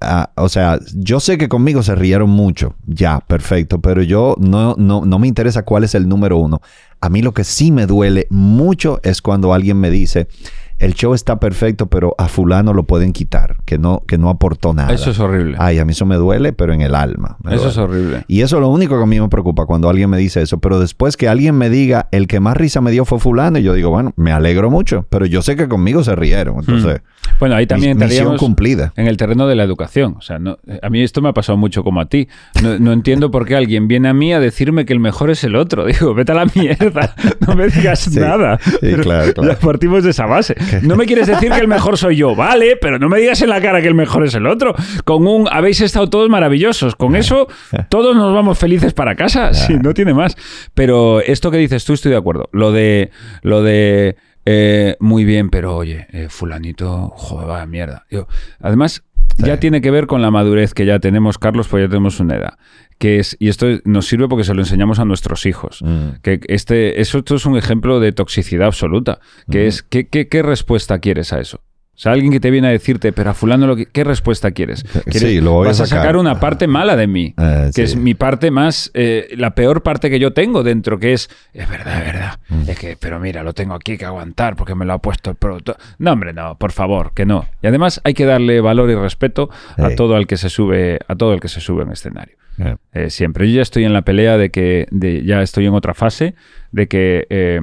Ah, 0.00 0.30
o 0.36 0.48
sea, 0.48 0.78
yo 0.94 1.20
sé 1.20 1.38
que 1.38 1.48
conmigo 1.48 1.82
se 1.82 1.94
rieron 1.94 2.30
mucho, 2.30 2.74
ya, 2.86 3.20
perfecto, 3.20 3.80
pero 3.80 4.02
yo 4.02 4.36
no, 4.38 4.74
no, 4.78 5.04
no 5.04 5.18
me 5.18 5.28
interesa 5.28 5.64
cuál 5.64 5.84
es 5.84 5.94
el 5.94 6.08
número 6.08 6.38
uno. 6.38 6.60
A 7.00 7.08
mí 7.08 7.22
lo 7.22 7.32
que 7.32 7.44
sí 7.44 7.70
me 7.70 7.86
duele 7.86 8.26
mucho 8.30 9.00
es 9.02 9.20
cuando 9.22 9.52
alguien 9.52 9.78
me 9.78 9.90
dice, 9.90 10.28
el 10.78 10.94
show 10.94 11.14
está 11.14 11.40
perfecto, 11.40 11.86
pero 11.86 12.14
a 12.18 12.28
fulano 12.28 12.72
lo 12.74 12.84
pueden 12.84 13.12
quitar, 13.12 13.56
que 13.64 13.78
no, 13.78 14.02
que 14.06 14.18
no 14.18 14.28
aportó 14.28 14.74
nada. 14.74 14.92
Eso 14.92 15.10
es 15.10 15.18
horrible. 15.20 15.56
Ay, 15.58 15.78
a 15.78 15.84
mí 15.84 15.92
eso 15.92 16.04
me 16.06 16.16
duele, 16.16 16.52
pero 16.52 16.72
en 16.74 16.82
el 16.82 16.94
alma. 16.94 17.38
Eso 17.50 17.68
es 17.68 17.78
horrible. 17.78 18.24
Y 18.28 18.42
eso 18.42 18.56
es 18.56 18.60
lo 18.60 18.68
único 18.68 18.96
que 18.96 19.02
a 19.02 19.06
mí 19.06 19.18
me 19.20 19.28
preocupa 19.28 19.64
cuando 19.66 19.88
alguien 19.88 20.10
me 20.10 20.18
dice 20.18 20.42
eso. 20.42 20.58
Pero 20.58 20.78
después 20.78 21.16
que 21.16 21.28
alguien 21.28 21.54
me 21.56 21.70
diga, 21.70 22.08
el 22.12 22.26
que 22.26 22.40
más 22.40 22.56
risa 22.56 22.80
me 22.80 22.90
dio 22.90 23.04
fue 23.04 23.18
fulano, 23.18 23.58
y 23.58 23.62
yo 23.62 23.72
digo, 23.74 23.90
bueno, 23.90 24.12
me 24.16 24.32
alegro 24.32 24.70
mucho. 24.70 25.06
Pero 25.08 25.24
yo 25.26 25.40
sé 25.42 25.56
que 25.56 25.66
conmigo 25.68 26.04
se 26.04 26.14
rieron. 26.14 26.56
Entonces, 26.58 27.00
Bueno, 27.40 27.54
ahí 27.56 27.66
también 27.66 27.96
mis- 27.96 28.08
misión 28.08 28.36
cumplida. 28.36 28.92
en 28.96 29.06
el 29.06 29.16
terreno 29.16 29.46
de 29.46 29.54
la 29.54 29.64
educación. 29.64 30.14
O 30.18 30.20
sea, 30.20 30.38
no- 30.38 30.58
a 30.82 30.90
mí 30.90 31.02
esto 31.02 31.22
me 31.22 31.28
ha 31.30 31.32
pasado 31.32 31.56
mucho 31.56 31.82
como 31.84 32.00
a 32.00 32.06
ti. 32.06 32.28
No, 32.62 32.78
no 32.78 32.92
entiendo 32.92 33.30
por 33.30 33.46
qué 33.46 33.56
alguien 33.56 33.88
viene 33.88 34.08
a 34.08 34.14
mí 34.14 34.32
a 34.32 34.40
decirme 34.40 34.84
que 34.84 34.92
el 34.92 35.00
mejor 35.00 35.30
es 35.30 35.42
el 35.44 35.56
otro. 35.56 35.86
Digo, 35.86 36.12
vete 36.14 36.32
a 36.32 36.34
la 36.34 36.46
mierda, 36.54 37.14
no 37.46 37.54
me 37.54 37.68
digas 37.68 38.00
Sí, 38.00 38.18
nada. 38.20 38.58
sí, 38.62 38.76
Pero 38.80 39.02
claro, 39.02 39.32
claro. 39.34 39.52
Ya 39.52 39.58
partimos 39.58 40.04
de 40.04 40.10
esa 40.10 40.26
base. 40.26 40.54
No 40.82 40.96
me 40.96 41.06
quieres 41.06 41.26
decir 41.26 41.50
que 41.50 41.60
el 41.60 41.68
mejor 41.68 41.98
soy 41.98 42.16
yo, 42.16 42.34
vale, 42.34 42.76
pero 42.76 42.98
no 42.98 43.08
me 43.08 43.18
digas 43.18 43.42
en 43.42 43.50
la 43.50 43.60
cara 43.60 43.80
que 43.80 43.88
el 43.88 43.94
mejor 43.94 44.24
es 44.24 44.34
el 44.34 44.46
otro. 44.46 44.74
Con 45.04 45.26
un 45.26 45.48
habéis 45.50 45.80
estado 45.80 46.08
todos 46.08 46.28
maravillosos, 46.28 46.96
con 46.96 47.16
eso 47.16 47.48
todos 47.88 48.14
nos 48.16 48.34
vamos 48.34 48.58
felices 48.58 48.92
para 48.92 49.14
casa, 49.14 49.54
sí, 49.54 49.74
no 49.82 49.94
tiene 49.94 50.14
más. 50.14 50.36
Pero 50.74 51.20
esto 51.20 51.50
que 51.50 51.58
dices 51.58 51.84
tú 51.84 51.92
estoy 51.92 52.12
de 52.12 52.18
acuerdo. 52.18 52.48
Lo 52.52 52.72
de 52.72 53.10
lo 53.42 53.62
de 53.62 54.16
eh, 54.48 54.96
muy 55.00 55.24
bien, 55.24 55.50
pero 55.50 55.76
oye, 55.76 56.06
eh, 56.12 56.28
fulanito, 56.30 57.12
joder, 57.16 57.66
mierda. 57.66 58.06
Yo, 58.08 58.28
además, 58.60 59.02
ya 59.38 59.58
tiene 59.58 59.80
que 59.80 59.90
ver 59.90 60.06
con 60.06 60.22
la 60.22 60.30
madurez 60.30 60.74
que 60.74 60.86
ya 60.86 60.98
tenemos, 60.98 61.38
Carlos, 61.38 61.68
pues 61.68 61.84
ya 61.84 61.88
tenemos 61.88 62.20
una 62.20 62.36
edad. 62.36 62.58
Que 62.98 63.18
es, 63.18 63.36
y 63.38 63.48
esto 63.48 63.66
nos 63.84 64.06
sirve 64.06 64.28
porque 64.28 64.44
se 64.44 64.54
lo 64.54 64.62
enseñamos 64.62 64.98
a 64.98 65.04
nuestros 65.04 65.44
hijos. 65.44 65.82
Mm. 65.82 66.20
Que 66.22 66.40
este, 66.48 67.00
eso 67.00 67.18
esto 67.18 67.34
es 67.34 67.44
un 67.44 67.56
ejemplo 67.56 68.00
de 68.00 68.12
toxicidad 68.12 68.66
absoluta. 68.66 69.18
Que 69.50 69.66
es, 69.66 69.82
¿qué, 69.82 70.08
qué, 70.08 70.28
qué 70.28 70.42
respuesta 70.42 70.98
quieres 70.98 71.32
a 71.32 71.40
eso? 71.40 71.60
O 71.96 71.98
sea, 71.98 72.12
alguien 72.12 72.30
que 72.30 72.40
te 72.40 72.50
viene 72.50 72.68
a 72.68 72.70
decirte, 72.70 73.10
pero 73.12 73.30
a 73.30 73.34
fulano, 73.34 73.66
lo 73.66 73.74
que- 73.74 73.86
¿qué 73.86 74.04
respuesta 74.04 74.50
quieres? 74.50 74.82
¿Quieres- 75.04 75.22
Sí, 75.22 75.40
lo 75.40 75.52
voy 75.52 75.68
vas 75.68 75.80
a 75.80 75.86
sacar. 75.86 76.02
sacar 76.04 76.16
una 76.18 76.38
parte 76.38 76.66
mala 76.66 76.94
de 76.94 77.06
mí, 77.06 77.34
Eh, 77.38 77.66
que 77.68 77.72
sí. 77.72 77.94
es 77.94 77.96
mi 77.96 78.12
parte 78.12 78.50
más, 78.50 78.90
eh, 78.92 79.28
la 79.36 79.54
peor 79.54 79.82
parte 79.82 80.10
que 80.10 80.18
yo 80.18 80.34
tengo 80.34 80.62
dentro, 80.62 80.98
que 80.98 81.14
es, 81.14 81.30
es 81.54 81.66
verdad, 81.70 81.98
es 82.00 82.04
verdad, 82.12 82.38
Mm. 82.50 82.68
es 82.68 82.78
que, 82.78 82.96
pero 83.00 83.18
mira, 83.18 83.42
lo 83.42 83.54
tengo 83.54 83.72
aquí 83.74 83.96
que 83.96 84.04
aguantar 84.04 84.56
porque 84.56 84.74
me 84.74 84.84
lo 84.84 84.92
ha 84.92 84.98
puesto 84.98 85.30
el 85.30 85.36
producto. 85.36 85.74
No, 85.98 86.12
hombre, 86.12 86.34
no, 86.34 86.58
por 86.58 86.72
favor, 86.72 87.12
que 87.14 87.24
no. 87.24 87.46
Y 87.62 87.66
además 87.66 88.00
hay 88.04 88.12
que 88.12 88.26
darle 88.26 88.60
valor 88.60 88.90
y 88.90 88.94
respeto 88.94 89.48
a 89.78 89.88
todo 89.96 90.18
el 90.18 90.26
que 90.26 90.36
se 90.36 90.50
sube, 90.50 90.98
a 91.08 91.14
todo 91.16 91.32
el 91.32 91.40
que 91.40 91.48
se 91.48 91.60
sube 91.62 91.82
en 91.84 91.92
escenario. 91.92 92.36
Eh, 92.58 92.76
Eh, 92.92 93.10
siempre. 93.10 93.48
Yo 93.50 93.56
ya 93.56 93.62
estoy 93.62 93.84
en 93.84 93.92
la 93.94 94.02
pelea 94.02 94.36
de 94.38 94.50
que 94.50 94.86
de, 94.90 95.24
ya 95.24 95.40
estoy 95.42 95.66
en 95.66 95.72
otra 95.74 95.92
fase 95.94 96.34
de 96.72 96.88
que 96.88 97.26
eh, 97.30 97.60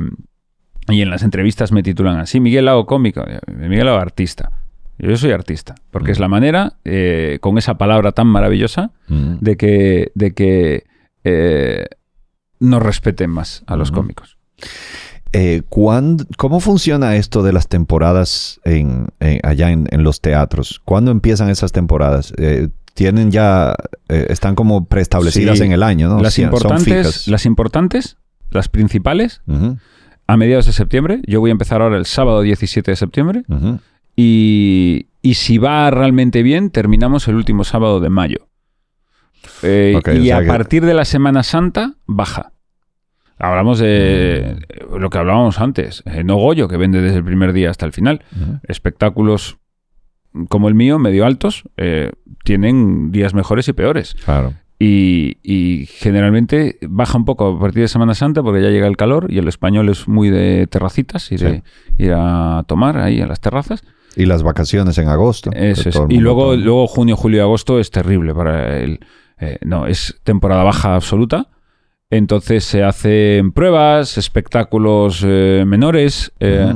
y 0.89 1.01
en 1.01 1.09
las 1.09 1.23
entrevistas 1.23 1.71
me 1.71 1.83
titulan 1.83 2.17
así 2.19 2.39
Miguel 2.39 2.65
Lago 2.65 2.85
cómico, 2.85 3.23
eh, 3.27 3.39
Miguel 3.51 3.85
Lago 3.85 3.97
artista. 3.99 4.51
Yo 4.99 5.17
soy 5.17 5.31
artista 5.31 5.75
porque 5.91 6.11
es 6.11 6.19
la 6.19 6.27
manera 6.27 6.73
eh, 6.85 7.39
con 7.41 7.57
esa 7.57 7.77
palabra 7.77 8.11
tan 8.11 8.27
maravillosa 8.27 8.91
mm. 9.07 9.35
de 9.41 9.57
que 9.57 10.11
de 10.15 10.31
que 10.33 10.83
eh, 11.23 11.85
nos 12.59 12.81
respeten 12.83 13.29
más 13.29 13.63
a 13.67 13.75
los 13.75 13.91
cómicos. 13.91 14.37
Eh, 15.33 15.63
¿cuándo- 15.67 16.25
¿Cómo 16.37 16.59
funciona 16.59 17.15
esto 17.15 17.41
de 17.41 17.53
las 17.53 17.67
temporadas 17.67 18.61
en, 18.65 19.07
en- 19.19 19.39
allá 19.43 19.71
en, 19.71 19.87
en 19.89 20.03
los 20.03 20.21
teatros? 20.21 20.79
¿Cuándo 20.85 21.09
empiezan 21.11 21.49
esas 21.49 21.71
temporadas? 21.71 22.33
Eh, 22.37 22.69
tienen 22.93 23.31
ya, 23.31 23.75
están 24.07 24.53
como 24.53 24.85
preestablecidas 24.85 25.57
Sí. 25.57 25.63
en 25.63 25.71
el 25.71 25.81
año, 25.81 26.07
¿no? 26.09 26.21
las 26.21 26.37
importantes, 26.37 27.27
las 27.27 27.47
importantes, 27.47 28.17
las 28.51 28.69
principales, 28.69 29.41
a 30.27 30.37
mediados 30.37 30.65
de 30.65 30.73
septiembre. 30.73 31.21
Yo 31.27 31.39
voy 31.39 31.49
a 31.49 31.53
empezar 31.53 31.81
ahora 31.81 31.97
el 31.97 32.05
sábado 32.05 32.41
17 32.41 32.91
de 32.91 32.95
septiembre. 32.95 33.43
Y, 34.15 35.07
y 35.21 35.33
si 35.35 35.57
va 35.57 35.89
realmente 35.91 36.43
bien, 36.43 36.69
terminamos 36.69 37.27
el 37.27 37.35
último 37.35 37.63
sábado 37.63 37.99
de 37.99 38.09
mayo. 38.09 38.47
Eh, 39.61 39.99
o 40.05 40.11
y 40.11 40.25
sea 40.27 40.37
a 40.37 40.41
que- 40.41 40.47
partir 40.47 40.85
de 40.85 40.93
la 40.93 41.05
Semana 41.05 41.43
Santa, 41.43 41.95
baja. 42.05 42.51
Hablamos 43.39 43.79
de 43.79 44.57
Mm. 44.89 44.95
lo 44.97 45.09
que 45.09 45.17
hablábamos 45.17 45.59
antes. 45.59 46.03
eh, 46.05 46.23
no 46.23 46.35
Goyo, 46.37 46.67
que 46.67 46.77
vende 46.77 47.01
desde 47.01 47.17
el 47.17 47.23
primer 47.25 47.51
día 47.51 47.69
hasta 47.71 47.85
el 47.85 47.91
final. 47.91 48.21
Espectáculos 48.67 49.57
como 50.49 50.67
el 50.67 50.75
mío, 50.75 50.97
medio 50.99 51.25
altos, 51.25 51.63
eh, 51.77 52.11
tienen 52.43 53.11
días 53.11 53.33
mejores 53.33 53.67
y 53.67 53.73
peores. 53.73 54.15
Claro. 54.25 54.53
Y, 54.85 55.37
y 55.43 55.85
generalmente 55.85 56.77
baja 56.89 57.17
un 57.17 57.23
poco 57.23 57.47
a 57.47 57.59
partir 57.59 57.83
de 57.83 57.87
Semana 57.87 58.15
Santa 58.15 58.43
porque 58.43 58.61
ya 58.61 58.69
llega 58.69 58.85
el 58.87 58.97
calor 58.97 59.31
y 59.31 59.37
el 59.37 59.47
español 59.47 59.87
es 59.87 60.09
muy 60.09 60.29
de 60.29 60.67
terracitas 60.67 61.31
y 61.31 61.37
de 61.37 61.63
ir 61.97 62.11
a 62.13 62.65
tomar 62.67 62.97
ahí 62.97 63.21
a 63.21 63.27
las 63.27 63.39
terrazas. 63.39 63.83
Y 64.17 64.25
las 64.25 64.43
vacaciones 64.43 64.97
en 64.97 65.07
agosto. 65.07 65.51
Eso 65.53 65.87
es. 65.87 65.97
Y 66.09 66.17
luego, 66.17 66.51
toma. 66.51 66.63
luego 66.65 66.87
junio, 66.87 67.15
julio 67.15 67.37
y 67.37 67.41
agosto 67.41 67.79
es 67.79 67.91
terrible 67.91 68.33
para 68.33 68.77
el. 68.77 68.99
eh, 69.39 69.57
no, 69.61 69.87
es 69.87 70.19
temporada 70.23 70.63
baja 70.63 70.95
absoluta. 70.95 71.47
Entonces 72.09 72.65
se 72.65 72.83
hacen 72.83 73.53
pruebas, 73.53 74.17
espectáculos 74.17 75.23
eh, 75.25 75.63
menores, 75.65 76.33
eh. 76.41 76.73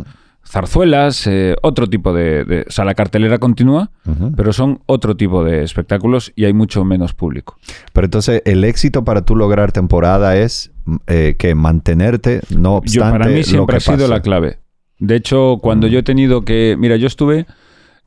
Zarzuelas, 0.48 1.28
eh, 1.28 1.56
otro 1.62 1.88
tipo 1.88 2.14
de, 2.14 2.44
de- 2.46 2.66
O 2.68 2.72
sea, 2.72 2.86
la 2.86 2.96
cartelera 2.96 3.38
continúa, 3.38 3.92
pero 4.36 4.54
son 4.54 4.80
otro 4.86 5.16
tipo 5.18 5.44
de 5.44 5.64
espectáculos 5.64 6.32
y 6.36 6.46
hay 6.46 6.54
mucho 6.54 6.84
menos 6.86 7.14
público. 7.14 7.58
Pero 7.94 8.06
entonces, 8.06 8.42
el 8.46 8.64
éxito 8.64 9.04
para 9.04 9.24
tú 9.24 9.36
lograr 9.36 9.72
temporada 9.72 10.38
es 10.38 10.72
eh, 11.08 11.36
que 11.38 11.54
mantenerte, 11.56 12.42
no 12.56 12.72
Yo, 12.72 12.78
obstante 12.78 13.20
para 13.20 13.32
mí 13.32 13.44
siempre 13.44 13.78
ha 13.78 13.80
sido 13.80 13.98
pase. 13.98 14.08
la 14.10 14.22
clave. 14.22 14.60
De 15.00 15.16
hecho, 15.16 15.60
cuando 15.62 15.88
yo 15.88 16.00
he 16.00 16.04
tenido 16.04 16.42
que... 16.42 16.76
Mira, 16.80 16.96
yo 16.96 17.06
estuve... 17.08 17.46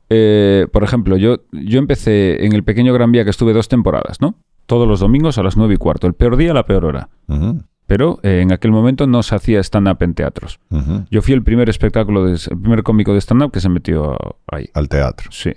eh, 0.09 0.67
por 0.73 0.83
ejemplo, 0.83 1.15
yo, 1.17 1.37
yo 1.53 1.79
empecé 1.79 2.45
en 2.45 2.53
el 2.53 2.63
pequeño 2.63 2.93
Gran 2.93 3.11
Vía 3.11 3.23
que 3.23 3.29
estuve 3.29 3.53
dos 3.53 3.69
temporadas, 3.69 4.19
¿no? 4.19 4.35
Todos 4.65 4.87
los 4.87 4.99
domingos 4.99 5.37
a 5.37 5.43
las 5.43 5.55
nueve 5.57 5.75
y 5.75 5.77
cuarto. 5.77 6.07
El 6.07 6.13
peor 6.15 6.35
día, 6.37 6.53
la 6.53 6.65
peor 6.65 6.85
hora. 6.85 7.09
Ujú, 7.27 7.61
Pero 7.93 8.19
eh, 8.23 8.39
en 8.39 8.53
aquel 8.53 8.71
momento 8.71 9.05
no 9.05 9.21
se 9.21 9.35
hacía 9.35 9.59
stand-up 9.59 9.97
en 10.01 10.13
teatros. 10.13 10.61
Yo 11.09 11.21
fui 11.21 11.33
el 11.33 11.43
primer 11.43 11.67
espectáculo, 11.69 12.23
de, 12.23 12.35
el 12.35 12.57
primer 12.61 12.83
cómico 12.83 13.11
de 13.13 13.19
stand-up 13.19 13.51
que 13.51 13.59
se 13.59 13.67
metió 13.67 14.17
ahí. 14.47 14.69
Al 14.73 14.87
teatro. 14.87 15.29
Sí. 15.29 15.51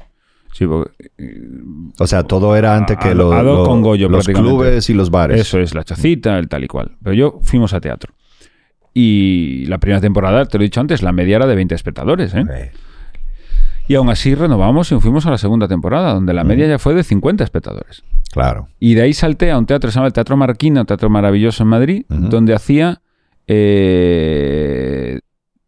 Sí, 0.53 0.67
porque, 0.67 0.91
O 2.01 2.07
sea, 2.09 2.25
todo 2.25 2.57
era 2.57 2.77
antes 2.77 2.97
que 2.97 3.15
lo- 3.15 3.33
a 3.33 3.43
dos 3.45 3.59
lo- 3.61 3.65
con 3.67 3.83
Goyo, 3.83 4.09
los 4.09 4.27
clubes 4.27 4.91
y 4.91 4.95
los 4.95 5.11
bares. 5.13 5.41
Eso 5.41 5.61
es, 5.61 5.77
la 5.77 5.85
chacita, 5.85 6.37
el 6.41 6.49
tal 6.49 6.65
y 6.65 6.67
cual. 6.67 6.97
Pero 7.05 7.15
yo 7.15 7.39
fuimos 7.43 7.73
a 7.73 7.81
teatro. 7.81 8.13
Y 8.93 9.67
la 9.67 9.79
primera 9.79 10.01
temporada, 10.01 10.45
te 10.47 10.59
lo 10.59 10.63
he 10.65 10.67
dicho 10.67 10.81
antes, 10.81 11.03
la 11.05 11.13
media 11.13 11.37
era 11.37 11.47
de 11.47 11.55
20 11.55 11.75
espectadores. 11.77 12.35
¿eh? 12.35 12.45
Eh, 12.53 12.73
Y 13.87 13.95
aún 13.95 14.09
así 14.11 14.35
renovamos 14.35 14.91
y 14.91 14.99
fuimos 14.99 15.25
a 15.27 15.31
la 15.31 15.39
segunda 15.39 15.69
temporada, 15.69 16.15
donde 16.15 16.33
la 16.35 16.43
media 16.43 16.67
ya 16.67 16.79
fue 16.81 16.95
de 16.95 17.05
50 17.05 17.45
espectadores. 17.45 18.03
Claro. 18.35 18.69
Y 18.81 18.95
de 18.95 19.03
ahí 19.03 19.13
salté 19.15 19.51
a 19.53 19.57
un 19.59 19.65
teatro 19.65 19.89
que 19.89 19.93
se 19.93 19.97
llama 19.97 20.09
el 20.09 20.13
Teatro 20.13 20.37
Marquina, 20.37 20.81
un 20.81 20.87
teatro 20.87 21.09
maravilloso 21.09 21.63
en 21.63 21.69
Madrid, 21.71 22.05
donde 22.09 22.53
hacía 22.53 23.01
eh, 23.47 25.21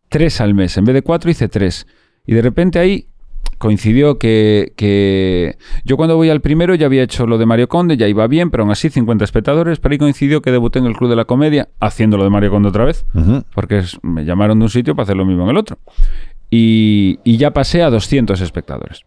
tres 0.08 0.40
al 0.40 0.54
mes. 0.54 0.76
En 0.76 0.84
vez 0.84 0.94
de 0.94 1.02
cuatro 1.02 1.30
hice 1.30 1.48
tres. 1.48 1.86
Y 2.26 2.34
de 2.34 2.42
repente 2.42 2.78
ahí 2.78 3.06
coincidió 3.58 4.18
que, 4.18 4.72
que 4.76 5.56
yo 5.84 5.96
cuando 5.96 6.16
voy 6.16 6.28
al 6.28 6.40
primero 6.40 6.74
ya 6.74 6.86
había 6.86 7.02
hecho 7.04 7.26
lo 7.26 7.38
de 7.38 7.46
Mario 7.46 7.68
Conde, 7.68 7.96
ya 7.96 8.06
iba 8.08 8.26
bien, 8.26 8.50
pero 8.50 8.64
aún 8.64 8.72
así 8.72 8.90
50 8.90 9.24
espectadores. 9.24 9.78
Pero 9.78 9.92
ahí 9.92 9.98
coincidió 9.98 10.42
que 10.42 10.50
debuté 10.50 10.78
en 10.80 10.86
el 10.86 10.94
Club 10.96 11.08
de 11.10 11.16
la 11.16 11.24
Comedia 11.24 11.68
haciendo 11.80 12.16
lo 12.16 12.24
de 12.24 12.30
Mario 12.30 12.50
Conde 12.50 12.68
otra 12.68 12.84
vez 12.84 13.06
porque 13.54 13.78
es- 13.78 13.98
me 14.02 14.24
llamaron 14.24 14.58
de 14.58 14.64
un 14.64 14.70
sitio 14.70 14.94
para 14.94 15.04
hacer 15.04 15.16
lo 15.16 15.24
mismo 15.24 15.44
en 15.44 15.50
el 15.50 15.56
otro. 15.56 15.78
Y, 16.50 17.18
y 17.24 17.36
ya 17.38 17.52
pasé 17.52 17.82
a 17.82 17.90
200 17.90 18.40
espectadores. 18.40 19.02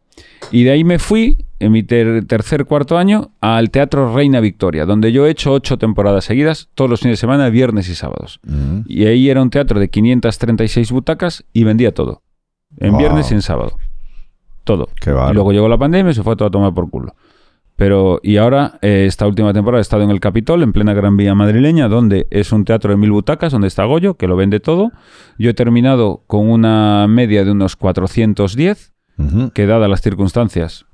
Y 0.52 0.64
de 0.64 0.72
ahí 0.72 0.84
me 0.84 0.99
fui, 0.99 1.45
en 1.60 1.72
mi 1.72 1.84
ter- 1.84 2.26
tercer, 2.26 2.65
cuarto 2.65 2.98
año, 2.98 3.31
al 3.41 3.69
Teatro 3.69 4.14
Reina 4.15 4.40
Victoria, 4.40 4.86
donde 4.86 5.11
yo 5.11 5.26
he 5.27 5.31
hecho 5.31 5.52
ocho 5.53 5.77
temporadas 5.77 6.26
seguidas, 6.26 6.69
todos 6.73 6.90
los 6.90 7.02
fines 7.02 7.14
de 7.18 7.22
semana, 7.22 7.49
viernes 7.49 7.90
y 7.90 7.95
sábados. 7.95 8.40
Ujú. 8.48 8.84
Y 8.88 9.06
ahí 9.06 9.30
era 9.30 9.41
un 9.41 9.49
teatro 9.49 9.80
de 9.80 9.90
536 9.90 10.91
butacas 10.91 11.44
y 11.53 11.64
vendía 11.65 11.94
todo. 11.94 12.22
En 12.77 12.91
Wow. 12.91 12.99
viernes 12.99 13.31
y 13.31 13.34
en 13.36 13.41
sábado. 13.41 13.77
Todo. 14.64 14.88
Qué. 15.02 15.10
Y 15.11 15.34
luego 15.34 15.52
llegó 15.52 15.68
la 15.68 15.77
pandemia 15.77 16.11
y 16.11 16.14
se 16.14 16.23
fue 16.23 16.36
todo 16.36 16.48
a 16.48 16.52
tomar 16.52 16.73
por 16.73 16.90
culo. 16.90 17.15
Pero, 17.76 18.19
y 18.23 18.36
ahora, 18.38 18.77
eh, 18.81 19.06
esta 19.07 19.26
última 19.26 19.53
temporada 19.53 19.80
he 19.80 19.81
estado 19.81 20.03
en 20.03 20.10
el 20.10 20.19
Capitol, 20.19 20.61
en 20.64 20.73
plena 20.73 20.94
Gran 20.94 21.15
Vía 21.15 21.34
madrileña, 21.34 21.88
donde 21.88 22.27
es 22.30 22.52
un 22.52 22.65
teatro 22.65 22.91
de 22.91 22.98
mil 22.98 23.11
butacas, 23.11 23.53
donde 23.53 23.69
está 23.69 23.86
Goyo, 23.86 24.15
que 24.15 24.27
lo 24.27 24.36
vende 24.36 24.60
todo. 24.60 24.91
Yo 25.38 25.49
he 25.49 25.53
terminado 25.53 26.23
con 26.27 26.49
una 26.49 27.07
media 27.07 27.45
de 27.45 27.52
unos 27.52 27.77
410, 27.77 28.91
Ujú. 29.18 29.52
que 29.52 29.65
dadas 29.65 29.90
las 29.90 30.02
circunstancias 30.02 30.86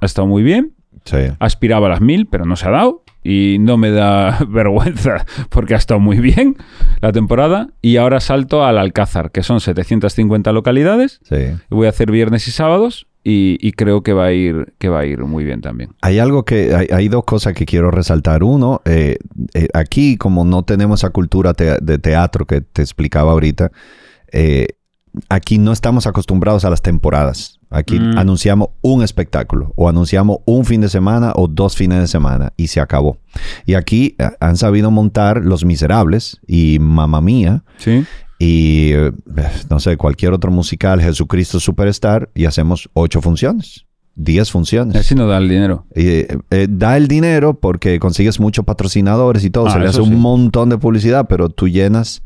ha 0.00 0.06
estado 0.06 0.26
muy 0.26 0.42
bien. 0.42 0.74
Sí. 1.04 1.16
Aspiraba 1.38 1.86
a 1.86 1.90
las 1.90 2.00
mil, 2.00 2.26
pero 2.26 2.44
no 2.44 2.56
se 2.56 2.68
ha 2.68 2.70
dado. 2.70 3.02
Y 3.22 3.58
no 3.60 3.76
me 3.76 3.90
da 3.90 4.38
vergüenza 4.48 5.26
porque 5.50 5.74
ha 5.74 5.76
estado 5.76 6.00
muy 6.00 6.18
bien 6.18 6.56
la 7.00 7.12
temporada. 7.12 7.68
Y 7.82 7.96
ahora 7.96 8.20
salto 8.20 8.64
al 8.64 8.78
Alcázar, 8.78 9.30
que 9.30 9.42
son 9.42 9.60
750 9.60 10.52
localidades. 10.52 11.20
Sí. 11.24 11.36
Voy 11.70 11.86
a 11.86 11.90
hacer 11.90 12.10
viernes 12.10 12.48
y 12.48 12.50
sábados 12.50 13.06
y, 13.22 13.58
y 13.60 13.72
creo 13.72 14.02
que 14.02 14.14
va 14.14 14.26
a 14.26 14.32
ir 14.32 14.72
que 14.78 14.88
va 14.88 15.00
a 15.00 15.06
ir 15.06 15.20
muy 15.24 15.44
bien 15.44 15.60
también. 15.60 15.90
Hay 16.00 16.18
algo 16.18 16.44
que, 16.46 16.74
hay, 16.74 16.86
hay 16.90 17.08
dos 17.08 17.24
cosas 17.24 17.52
que 17.52 17.66
quiero 17.66 17.90
resaltar. 17.90 18.42
Uno, 18.42 18.80
eh, 18.86 19.18
eh, 19.54 19.68
aquí 19.74 20.16
como 20.16 20.44
no 20.46 20.62
tenemos 20.62 21.00
esa 21.00 21.10
cultura 21.10 21.52
te- 21.52 21.78
de 21.80 21.98
teatro 21.98 22.46
que 22.46 22.62
te 22.62 22.80
explicaba 22.80 23.32
ahorita, 23.32 23.70
eh, 24.32 24.68
aquí 25.28 25.58
no 25.58 25.72
estamos 25.72 26.06
acostumbrados 26.06 26.64
a 26.64 26.70
las 26.70 26.80
temporadas. 26.82 27.59
Aquí 27.70 28.00
Mm. 28.00 28.18
anunciamos 28.18 28.70
un 28.82 29.02
espectáculo 29.04 29.72
o 29.76 29.88
anunciamos 29.88 30.38
un 30.44 30.64
fin 30.64 30.80
de 30.80 30.88
semana 30.88 31.32
o 31.36 31.46
dos 31.46 31.76
fines 31.76 32.00
de 32.00 32.08
semana 32.08 32.52
y 32.56 32.66
se 32.66 32.80
acabó. 32.80 33.18
Y 33.64 33.74
aquí 33.74 34.16
eh, 34.18 34.30
han 34.40 34.56
sabido 34.56 34.90
montar 34.90 35.44
Los 35.44 35.64
Miserables 35.64 36.40
y 36.48 36.78
Mamma 36.80 37.20
Mía 37.20 37.62
Sí. 37.78 38.04
y 38.40 38.90
eh, 38.92 39.12
no 39.70 39.78
sé, 39.78 39.96
cualquier 39.96 40.32
otro 40.32 40.50
musical, 40.50 41.00
Jesucristo 41.00 41.60
Superstar 41.60 42.28
y 42.34 42.46
hacemos 42.46 42.90
ocho 42.92 43.20
funciones, 43.22 43.86
diez 44.16 44.50
funciones. 44.50 44.96
Así 44.96 45.14
no 45.14 45.28
da 45.28 45.38
el 45.38 45.48
dinero. 45.48 45.86
Eh, 45.94 46.26
eh, 46.50 46.66
da 46.68 46.96
el 46.96 47.06
dinero 47.06 47.54
porque 47.54 48.00
consigues 48.00 48.40
muchos 48.40 48.64
patrocinadores 48.64 49.44
y 49.44 49.50
todo, 49.50 49.68
Ah, 49.68 49.72
se 49.74 49.78
le 49.78 49.86
hace 49.86 50.00
un 50.00 50.08
sí. 50.08 50.14
montón 50.16 50.70
de 50.70 50.78
publicidad, 50.78 51.26
pero 51.28 51.48
tú 51.50 51.68
llenas 51.68 52.22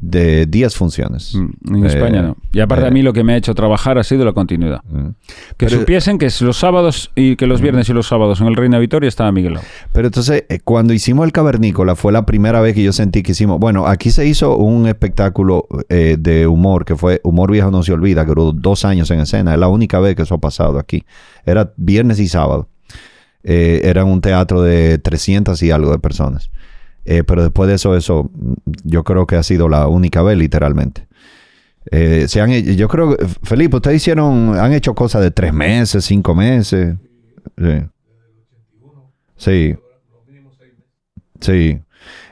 de 0.00 0.46
10 0.46 0.74
funciones. 0.76 1.34
Mm, 1.34 1.76
En 1.76 1.84
Eh, 1.84 1.88
España 1.88 2.22
no. 2.22 2.36
Y 2.52 2.60
aparte 2.60 2.84
eh, 2.84 2.88
a 2.88 2.90
mí 2.90 3.02
lo 3.02 3.12
que 3.12 3.24
me 3.24 3.32
ha 3.34 3.36
hecho 3.36 3.54
trabajar 3.54 3.98
ha 3.98 4.04
sido 4.04 4.24
la 4.24 4.32
continuidad. 4.32 4.82
Mm. 4.88 5.08
Que 5.56 5.66
Pero- 5.66 5.80
supiesen 5.80 6.18
que 6.18 6.28
los 6.40 6.56
sábados 6.56 7.10
y 7.14 7.36
que 7.36 7.46
los 7.46 7.60
viernes 7.60 7.88
y 7.88 7.92
los 7.92 8.06
sábados 8.06 8.40
en 8.40 8.46
el 8.46 8.56
Reina 8.56 8.78
Vitoria 8.78 9.08
estaba 9.08 9.32
Miguel. 9.32 9.58
Pero 9.92 10.08
entonces, 10.08 10.44
eh, 10.48 10.60
cuando 10.62 10.92
hicimos 10.92 11.24
el 11.26 11.32
cavernícola, 11.32 11.94
fue 11.96 12.12
la 12.12 12.26
primera 12.26 12.60
vez 12.60 12.74
que 12.74 12.82
yo 12.82 12.92
sentí 12.92 13.22
que 13.22 13.32
hicimos. 13.32 13.58
Bueno, 13.58 13.86
aquí 13.86 14.10
se 14.10 14.26
hizo 14.26 14.56
un 14.56 14.86
espectáculo 14.86 15.66
eh, 15.88 16.16
de 16.18 16.46
humor 16.46 16.84
que 16.84 16.96
fue 16.96 17.20
Humor 17.24 17.50
Viejo 17.52 17.70
No 17.70 17.82
Se 17.82 17.92
Olvida, 17.92 18.22
que 18.24 18.28
duró 18.28 18.52
dos 18.52 18.84
años 18.84 19.10
en 19.10 19.20
escena. 19.20 19.54
Es 19.54 19.60
la 19.60 19.68
única 19.68 19.98
vez 20.00 20.14
que 20.16 20.22
eso 20.22 20.34
ha 20.34 20.40
pasado 20.40 20.78
aquí. 20.78 21.04
Era 21.44 21.72
viernes 21.76 22.20
y 22.20 22.28
sábado. 22.28 22.68
Era 23.48 24.04
un 24.04 24.20
teatro 24.20 24.60
de 24.62 24.98
300 24.98 25.62
y 25.62 25.70
algo 25.70 25.92
de 25.92 25.98
personas. 26.00 26.50
Eh, 27.06 27.22
pero 27.24 27.42
después 27.44 27.68
de 27.68 27.76
eso, 27.76 27.96
eso 27.96 28.30
mm, 28.32 28.54
yo 28.84 29.04
creo 29.04 29.26
que 29.26 29.36
ha 29.36 29.42
sido 29.42 29.68
la 29.68 29.86
única 29.86 30.22
vez, 30.22 30.36
literalmente. 30.36 31.06
Eh, 31.92 32.26
se 32.28 32.40
han, 32.40 32.50
yo 32.50 32.88
creo, 32.88 33.16
Felipe, 33.44 33.76
ustedes 33.76 33.98
hicieron, 33.98 34.58
han 34.58 34.72
hecho 34.72 34.94
cosas 34.94 35.22
de 35.22 35.30
tres 35.30 35.54
meses, 35.54 36.04
cinco 36.04 36.34
meses. 36.34 36.96
Sí. 37.56 37.82
Sí. 39.36 39.76
Sí. 41.40 41.78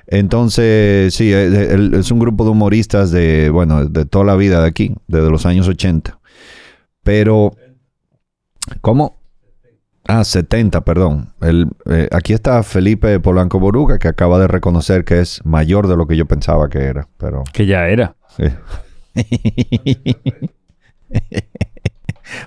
Entonces, 0.09 1.15
sí, 1.15 1.33
eh, 1.33 1.91
es 1.93 2.11
un 2.11 2.19
grupo 2.19 2.45
de 2.45 2.51
humoristas 2.51 3.13
de, 3.13 3.49
bueno, 3.51 3.87
de 3.87 4.05
toda 4.05 4.25
la 4.25 4.35
vida 4.35 4.61
de 4.61 4.69
aquí, 4.69 4.95
desde 5.07 5.31
los 5.31 5.47
años 5.47 5.69
80. 5.69 6.19
Pero, 7.05 7.55
¿cómo? 8.81 9.21
Ah, 10.07 10.23
70, 10.25 10.83
perdón. 10.83 11.33
El, 11.41 11.69
eh, 11.91 12.09
aquí 12.13 12.35
está 12.35 12.63
Felipe 12.63 13.19
Polanco 13.21 13.59
Boruga, 13.59 13.99
que 13.99 14.09
acaba 14.09 14.39
de 14.39 14.47
reconocer 14.49 15.05
que 15.05 15.21
es 15.21 15.41
mayor 15.45 15.89
de 15.89 15.97
lo 15.97 16.07
que 16.07 16.17
yo 16.17 16.27
pensaba 16.27 16.69
que 16.69 16.81
era, 16.81 17.09
pero... 17.17 17.45
Que 17.53 17.65
ya 17.67 17.89
era. 17.89 18.15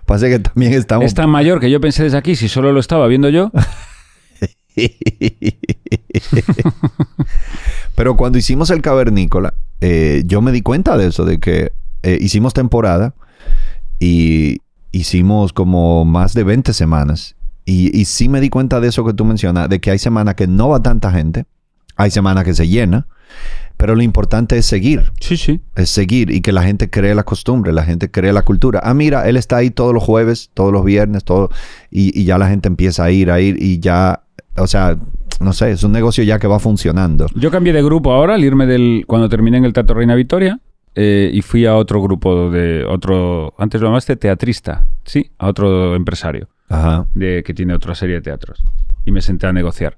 Pasa 0.05 0.27
que 0.27 0.39
también 0.39 0.73
estamos... 0.73 1.05
Es 1.05 1.13
tan 1.13 1.29
mayor 1.29 1.59
que 1.59 1.71
yo 1.71 1.81
pensé 1.81 2.03
desde 2.03 2.17
aquí, 2.17 2.35
si 2.35 2.47
solo 2.47 2.71
lo 2.71 2.79
estaba 2.79 3.07
viendo 3.07 3.29
yo. 3.29 3.51
Pero 7.95 8.15
cuando 8.15 8.37
hicimos 8.37 8.69
el 8.69 8.81
cavernícola, 8.83 9.55
eh, 9.81 10.21
yo 10.25 10.41
me 10.41 10.51
di 10.51 10.61
cuenta 10.61 10.97
de 10.97 11.07
eso, 11.07 11.25
de 11.25 11.39
que 11.39 11.71
eh, 12.03 12.17
hicimos 12.21 12.53
temporada 12.53 13.15
y 13.99 14.59
hicimos 14.91 15.51
como 15.53 16.05
más 16.05 16.33
de 16.33 16.43
20 16.43 16.73
semanas. 16.73 17.35
Y, 17.67 17.91
y 17.99 18.05
sí 18.05 18.29
me 18.29 18.39
di 18.39 18.49
cuenta 18.49 18.79
de 18.79 18.87
eso 18.87 19.03
que 19.05 19.13
tú 19.13 19.25
mencionas, 19.25 19.67
de 19.67 19.79
que 19.81 19.91
hay 19.91 19.99
semanas 19.99 20.35
que 20.35 20.47
no 20.47 20.69
va 20.69 20.81
tanta 20.81 21.11
gente, 21.11 21.45
hay 21.97 22.09
semanas 22.11 22.45
que 22.45 22.53
se 22.53 22.67
llena, 22.67 23.07
pero 23.75 23.93
lo 23.93 24.01
importante 24.03 24.57
es 24.57 24.65
seguir, 24.65 25.11
Sí, 25.19 25.35
sí. 25.35 25.59
es 25.75 25.89
seguir 25.89 26.31
y 26.31 26.39
que 26.41 26.51
la 26.53 26.63
gente 26.63 26.89
cree 26.89 27.13
la 27.13 27.23
costumbre, 27.23 27.73
la 27.73 27.83
gente 27.83 28.09
cree 28.09 28.31
la 28.31 28.41
cultura. 28.43 28.79
Ah, 28.83 28.93
mira, 28.93 29.27
él 29.27 29.35
está 29.35 29.57
ahí 29.57 29.69
todos 29.69 29.93
los 29.93 30.01
jueves, 30.01 30.49
todos 30.53 30.71
los 30.71 30.85
viernes, 30.85 31.25
todo, 31.25 31.49
y, 31.91 32.17
y 32.19 32.23
ya 32.23 32.37
la 32.37 32.47
gente 32.47 32.69
empieza 32.69 33.03
a 33.03 33.11
ir, 33.11 33.29
a 33.29 33.41
ir 33.41 33.61
y 33.61 33.79
ya, 33.79 34.23
o 34.55 34.65
sea, 34.65 34.97
no 35.41 35.51
sé, 35.53 35.69
es 35.71 35.83
un 35.83 35.91
negocio 35.91 36.23
ya 36.23 36.39
que 36.39 36.47
va 36.47 36.59
funcionando. 36.59 37.27
Yo 37.35 37.51
cambié 37.51 37.73
de 37.73 37.83
grupo 37.83 38.13
ahora 38.13 38.35
al 38.35 38.43
irme 38.45 38.65
del. 38.65 39.03
Cuando 39.05 39.27
terminé 39.29 39.57
en 39.57 39.65
el 39.65 39.73
Teatro 39.73 39.95
Reina 39.97 40.15
Victoria. 40.15 40.59
eh, 40.95 41.29
y 41.31 41.41
fui 41.43 41.65
a 41.67 41.75
otro 41.75 42.01
grupo 42.01 42.49
de 42.49 42.83
otro. 42.85 43.53
Antes 43.59 43.79
lo 43.81 43.87
llamaste 43.89 44.15
teatrista. 44.15 44.87
Sí, 45.05 45.29
a 45.37 45.47
otro 45.49 45.95
empresario. 45.95 46.47
Ajá. 46.69 47.07
de 47.13 47.43
que 47.43 47.53
tiene 47.53 47.73
otra 47.73 47.95
serie 47.95 48.15
de 48.15 48.21
teatros. 48.21 48.63
Y 49.05 49.11
me 49.11 49.21
senté 49.21 49.47
a 49.47 49.53
negociar. 49.53 49.97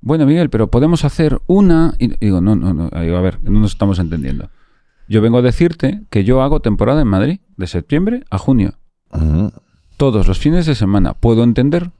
Bueno, 0.00 0.26
Miguel, 0.26 0.50
pero 0.50 0.70
podemos 0.70 1.04
hacer 1.04 1.40
una. 1.46 1.94
Y 1.98 2.08
digo, 2.18 2.40
no, 2.40 2.54
no, 2.54 2.74
no. 2.74 2.90
Digo, 3.00 3.16
a 3.16 3.20
ver, 3.22 3.38
no 3.42 3.60
nos 3.60 3.72
estamos 3.72 3.98
entendiendo. 3.98 4.50
Yo 5.08 5.20
vengo 5.20 5.38
a 5.38 5.42
decirte 5.42 6.02
que 6.10 6.24
yo 6.24 6.42
hago 6.42 6.60
temporada 6.60 7.02
en 7.02 7.08
Madrid, 7.08 7.40
de 7.56 7.66
septiembre 7.66 8.24
a 8.30 8.38
junio. 8.38 8.74
Todos 9.96 10.26
los 10.28 10.38
fines 10.38 10.66
de 10.66 10.74
semana. 10.74 11.14
Puedo 11.14 11.42
entender 11.44 11.90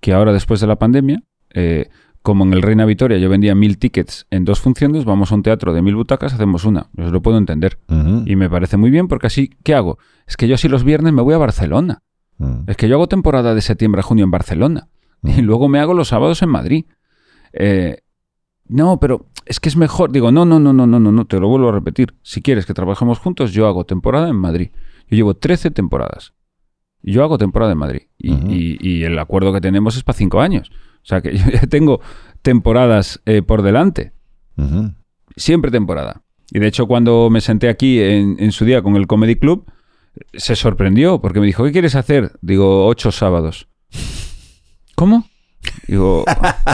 que 0.00 0.12
ahora, 0.12 0.32
después 0.32 0.60
de 0.60 0.66
la 0.66 0.76
pandemia, 0.76 1.22
eh, 1.50 1.88
como 2.22 2.44
en 2.44 2.52
el 2.52 2.62
Reina 2.62 2.84
Victoria 2.84 3.18
yo 3.18 3.28
vendía 3.28 3.54
mil 3.54 3.78
tickets 3.78 4.26
en 4.30 4.44
dos 4.44 4.60
funciones, 4.60 5.04
vamos 5.04 5.30
a 5.30 5.34
un 5.36 5.42
teatro 5.42 5.72
de 5.72 5.82
mil 5.82 5.94
butacas, 5.94 6.34
hacemos 6.34 6.64
una. 6.64 6.88
Yo 6.92 7.10
lo 7.10 7.22
puedo 7.22 7.38
entender. 7.38 7.78
Y 8.26 8.36
me 8.36 8.50
parece 8.50 8.76
muy 8.76 8.90
bien 8.90 9.08
porque 9.08 9.28
así, 9.28 9.50
¿qué 9.62 9.74
hago? 9.74 9.98
Es 10.26 10.36
que 10.36 10.48
yo 10.48 10.56
así 10.56 10.68
los 10.68 10.84
viernes 10.84 11.12
me 11.12 11.22
voy 11.22 11.34
a 11.34 11.38
Barcelona. 11.38 12.02
Ujú. 12.38 12.64
Es 12.66 12.76
que 12.76 12.88
yo 12.88 12.96
hago 12.96 13.06
temporada 13.08 13.54
de 13.54 13.60
septiembre 13.60 14.00
a 14.00 14.02
junio 14.02 14.24
en 14.24 14.30
Barcelona 14.30 14.88
y 15.22 15.40
luego 15.42 15.68
me 15.68 15.78
hago 15.80 15.94
los 15.94 16.08
sábados 16.08 16.42
en 16.42 16.50
Madrid. 16.50 16.84
Eh, 17.52 17.98
no, 18.68 18.98
pero 19.00 19.26
es 19.44 19.60
que 19.60 19.68
es 19.68 19.76
mejor. 19.76 20.12
Digo, 20.12 20.30
no, 20.32 20.44
no, 20.44 20.58
no, 20.60 20.72
no, 20.72 20.86
no, 20.86 20.98
no, 21.00 21.12
no, 21.12 21.24
te 21.24 21.38
lo 21.40 21.48
vuelvo 21.48 21.68
a 21.68 21.72
repetir. 21.72 22.14
Si 22.22 22.42
quieres 22.42 22.66
que 22.66 22.74
trabajemos 22.74 23.18
juntos, 23.18 23.52
yo 23.52 23.66
hago 23.66 23.84
temporada 23.84 24.28
en 24.28 24.36
Madrid. 24.36 24.70
Yo 25.08 25.16
llevo 25.16 25.34
13 25.34 25.70
temporadas. 25.70 26.34
Yo 27.02 27.22
hago 27.22 27.38
temporada 27.38 27.72
en 27.72 27.78
Madrid. 27.78 28.02
Y, 28.18 28.32
Ujú. 28.32 28.46
y- 28.50 28.78
y 28.80 29.02
el 29.04 29.18
acuerdo 29.18 29.52
que 29.52 29.60
tenemos 29.60 29.96
es 29.96 30.02
para 30.02 30.18
cinco 30.18 30.40
años. 30.40 30.70
O 30.70 31.04
sea 31.06 31.20
que 31.20 31.32
yo 31.38 31.44
ya 31.50 31.60
tengo 31.68 32.00
temporadas 32.42 33.22
eh, 33.26 33.42
por 33.42 33.62
delante. 33.62 34.12
Siempre 35.36 35.70
temporada. 35.70 36.22
Y 36.50 36.58
de 36.60 36.66
hecho, 36.66 36.86
cuando 36.86 37.28
me 37.30 37.40
senté 37.40 37.68
aquí 37.68 38.00
en, 38.00 38.36
en 38.38 38.52
su 38.52 38.64
día 38.64 38.82
con 38.82 38.96
el 38.96 39.06
Comedy 39.06 39.36
Club, 39.36 39.64
se 40.34 40.56
sorprendió 40.56 41.20
porque 41.20 41.40
me 41.40 41.46
dijo, 41.46 41.64
¿qué 41.64 41.72
quieres 41.72 41.94
hacer? 41.94 42.32
Digo, 42.42 42.86
ocho 42.86 43.10
sábados. 43.12 43.68
¿Cómo? 44.94 45.26
Digo, 45.88 46.24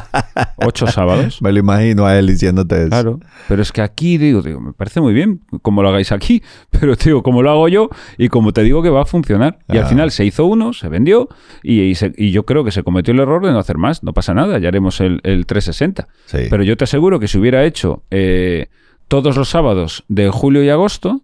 ¿ocho 0.58 0.86
sábados? 0.86 1.40
Me 1.42 1.50
lo 1.52 1.58
imagino 1.60 2.04
a 2.06 2.18
él 2.18 2.26
diciéndote 2.26 2.76
eso. 2.82 2.88
Claro, 2.90 3.20
pero 3.48 3.62
es 3.62 3.72
que 3.72 3.80
aquí, 3.80 4.18
digo, 4.18 4.42
digo, 4.42 4.60
me 4.60 4.72
parece 4.74 5.00
muy 5.00 5.12
bien 5.14 5.40
como 5.62 5.82
lo 5.82 5.88
hagáis 5.88 6.12
aquí, 6.12 6.42
pero 6.70 6.94
digo, 6.94 7.22
como 7.22 7.42
lo 7.42 7.50
hago 7.50 7.68
yo 7.68 7.88
y 8.18 8.28
como 8.28 8.52
te 8.52 8.62
digo 8.62 8.82
que 8.82 8.90
va 8.90 9.02
a 9.02 9.06
funcionar. 9.06 9.58
Y 9.68 9.78
al 9.78 9.84
Ah. 9.84 9.88
final 9.88 10.10
se 10.10 10.24
hizo 10.24 10.44
uno, 10.44 10.72
se 10.72 10.88
vendió 10.88 11.28
y, 11.62 11.80
y 11.80 11.94
se- 11.94 12.12
y 12.16 12.30
yo 12.32 12.44
creo 12.44 12.64
que 12.64 12.70
se 12.70 12.82
cometió 12.82 13.12
el 13.14 13.20
error 13.20 13.44
de 13.44 13.52
no 13.52 13.58
hacer 13.58 13.78
más. 13.78 14.02
No 14.02 14.12
pasa 14.12 14.34
nada, 14.34 14.58
ya 14.58 14.68
haremos 14.68 15.00
el, 15.00 15.20
el 15.24 15.46
360. 15.46 16.08
Sí. 16.26 16.38
Pero 16.50 16.62
yo 16.62 16.76
te 16.76 16.84
aseguro 16.84 17.18
que 17.18 17.28
si 17.28 17.38
hubiera 17.38 17.64
hecho 17.64 18.04
eh, 18.10 18.68
todos 19.08 19.36
los 19.36 19.48
sábados 19.48 20.04
de 20.08 20.28
julio 20.28 20.62
y 20.62 20.68
agosto, 20.68 21.22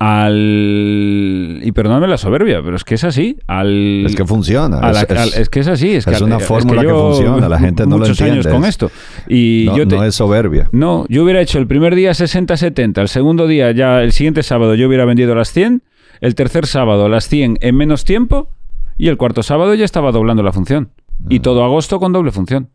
al... 0.00 1.60
Y 1.62 1.72
perdóname 1.72 2.08
la 2.08 2.16
soberbia, 2.18 2.60
pero 2.62 2.76
es 2.76 2.84
que 2.84 2.94
es 2.94 3.04
así. 3.04 3.38
Al... 3.46 4.04
es 4.06 4.16
que 4.16 4.24
funciona. 4.24 4.80
la- 4.80 4.90
es, 5.02 5.10
es- 5.10 5.18
al- 5.18 5.40
es 5.42 5.48
que 5.48 5.60
es 5.60 5.68
así. 5.68 5.90
Es, 5.94 6.04
que, 6.06 6.24
una 6.24 6.38
es 6.38 6.44
fórmula 6.46 6.82
que 6.82 6.88
funciona, 6.88 7.48
la 7.48 7.58
gente 7.58 7.84
no 7.86 7.96
lo 7.96 7.98
muchos 8.00 8.20
años 8.22 8.36
entiende, 8.46 8.50
con 8.56 8.62
es- 8.64 8.68
esto. 8.70 8.90
Y 9.28 9.64
no, 9.68 9.76
yo 9.76 9.86
te- 9.88 9.96
no 9.96 10.04
es 10.04 10.14
soberbia. 10.14 10.68
no, 10.72 11.06
yo 11.08 11.22
hubiera 11.24 11.40
hecho 11.40 11.58
el 11.58 11.66
primer 11.66 11.94
día 11.94 12.12
60-70, 12.12 12.98
el 13.00 13.08
segundo 13.08 13.46
día, 13.46 13.70
ya 13.72 14.02
el 14.02 14.12
siguiente 14.12 14.42
sábado, 14.42 14.74
yo 14.74 14.88
hubiera 14.88 15.04
vendido 15.04 15.34
las 15.34 15.52
100, 15.52 15.82
el 16.20 16.34
tercer 16.34 16.66
sábado 16.66 17.08
las 17.08 17.28
100 17.28 17.58
en 17.60 17.76
menos 17.76 18.04
tiempo 18.04 18.48
y 18.96 19.08
el 19.08 19.16
cuarto 19.16 19.42
sábado 19.42 19.74
ya 19.74 19.84
estaba 19.84 20.12
doblando 20.12 20.42
la 20.42 20.52
función. 20.52 20.90
Y 21.28 21.40
todo 21.40 21.62
agosto 21.64 22.00
con 22.00 22.12
doble 22.12 22.32
función. 22.32 22.70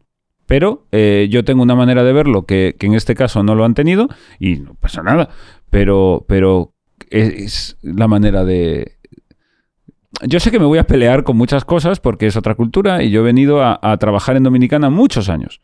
Pero 0.46 0.86
eh, 0.92 1.28
yo 1.32 1.44
tengo 1.44 1.64
una 1.64 1.74
manera 1.74 2.04
de 2.04 2.14
verlo 2.14 2.46
que, 2.46 2.76
que 2.78 2.86
en 2.86 2.94
este 2.94 3.16
caso 3.16 3.42
no 3.42 3.56
lo 3.56 3.66
han 3.66 3.74
tenido 3.74 4.08
y 4.40 4.58
no 4.58 4.76
pasa 4.76 5.02
nada. 5.02 5.30
Pero, 5.72 6.24
pero 6.28 6.75
es, 7.10 7.34
es 7.34 7.78
la 7.82 8.08
manera 8.08 8.44
de... 8.44 8.94
Yo 10.26 10.40
sé 10.40 10.50
que 10.50 10.60
me 10.60 10.66
voy 10.66 10.78
a 10.78 10.86
pelear 10.88 11.24
con 11.24 11.36
muchas 11.36 11.66
cosas 11.66 12.00
porque 12.00 12.28
es 12.28 12.38
otra 12.38 12.56
cultura 12.56 13.04
y 13.04 13.10
yo 13.10 13.20
he 13.22 13.24
venido 13.24 13.62
a, 13.62 13.78
a 13.82 13.98
trabajar 13.98 14.38
en 14.38 14.44
Dominicana 14.44 14.90
muchos 14.90 15.28
años. 15.30 15.62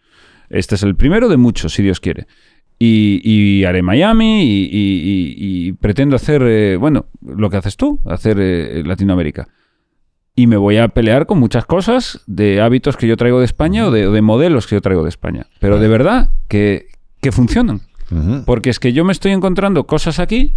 Este 0.49 0.75
es 0.75 0.83
el 0.83 0.95
primero 0.95 1.29
de 1.29 1.37
muchos, 1.37 1.73
si 1.73 1.81
Dios 1.83 2.01
quiere. 2.01 2.27
Y, 2.77 3.21
y 3.23 3.63
haré 3.63 3.81
Miami 3.81 4.41
y, 4.43 4.69
y- 5.67 5.71
pretendo 5.73 6.15
hacer, 6.15 6.41
eh, 6.43 6.75
bueno, 6.77 7.05
lo 7.25 7.49
que 7.49 7.57
haces 7.57 7.77
tú, 7.77 7.99
hacer 8.05 8.37
eh, 8.41 8.83
Latinoamérica. 8.85 9.47
Y 10.35 10.47
me 10.47 10.57
voy 10.57 10.77
a 10.77 10.87
pelear 10.89 11.25
con 11.27 11.39
muchas 11.39 11.65
cosas 11.65 12.21
de 12.25 12.59
hábitos 12.59 12.97
que 12.97 13.07
yo 13.07 13.15
traigo 13.17 13.39
de 13.39 13.45
España 13.45 13.87
o 13.87 13.91
de, 13.91 14.21
modelos 14.21 14.67
que 14.67 14.75
yo 14.75 14.81
traigo 14.81 15.03
de 15.03 15.09
España. 15.09 15.45
Pero 15.59 15.79
de 15.79 15.87
verdad 15.87 16.29
que, 16.49 16.87
que 17.21 17.31
funcionan. 17.31 17.81
Porque 18.45 18.69
es 18.69 18.79
que 18.79 18.91
yo 18.91 19.05
me 19.05 19.13
estoy 19.13 19.31
encontrando 19.31 19.85
cosas 19.85 20.19
aquí 20.19 20.53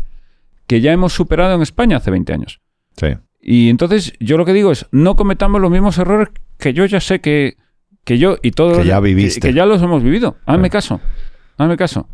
que 0.67 0.81
ya 0.81 0.93
hemos 0.93 1.13
superado 1.13 1.55
en 1.55 1.63
España 1.63 1.97
hace 1.99 2.11
20 2.11 2.33
años. 2.33 2.61
Sí. 2.97 3.09
Y 3.41 3.69
entonces 3.69 4.15
yo 4.21 4.37
lo 4.39 4.45
que 4.45 4.53
digo 4.53 4.73
es, 4.73 4.87
no 4.91 5.17
cometamos 5.17 5.61
los 5.61 5.71
mismos 5.71 5.99
errores 5.99 6.29
que 6.59 6.73
yo 6.73 6.87
ya 6.87 7.01
sé 7.01 7.21
que, 7.21 7.57
que 8.05 8.19
yo 8.19 8.37
y 8.43 8.53
todos... 8.53 8.79
Que 8.79 8.87
ya 8.87 9.01
viviste. 9.01 9.41
Que, 9.41 9.49
que 9.49 9.55
ya 9.55 9.67
los 9.67 9.83
hemos 9.83 10.03
vivido. 10.03 10.37
Hazme 10.47 10.71
caso. 10.71 11.01
Hazme 11.59 11.77
caso. 11.77 12.09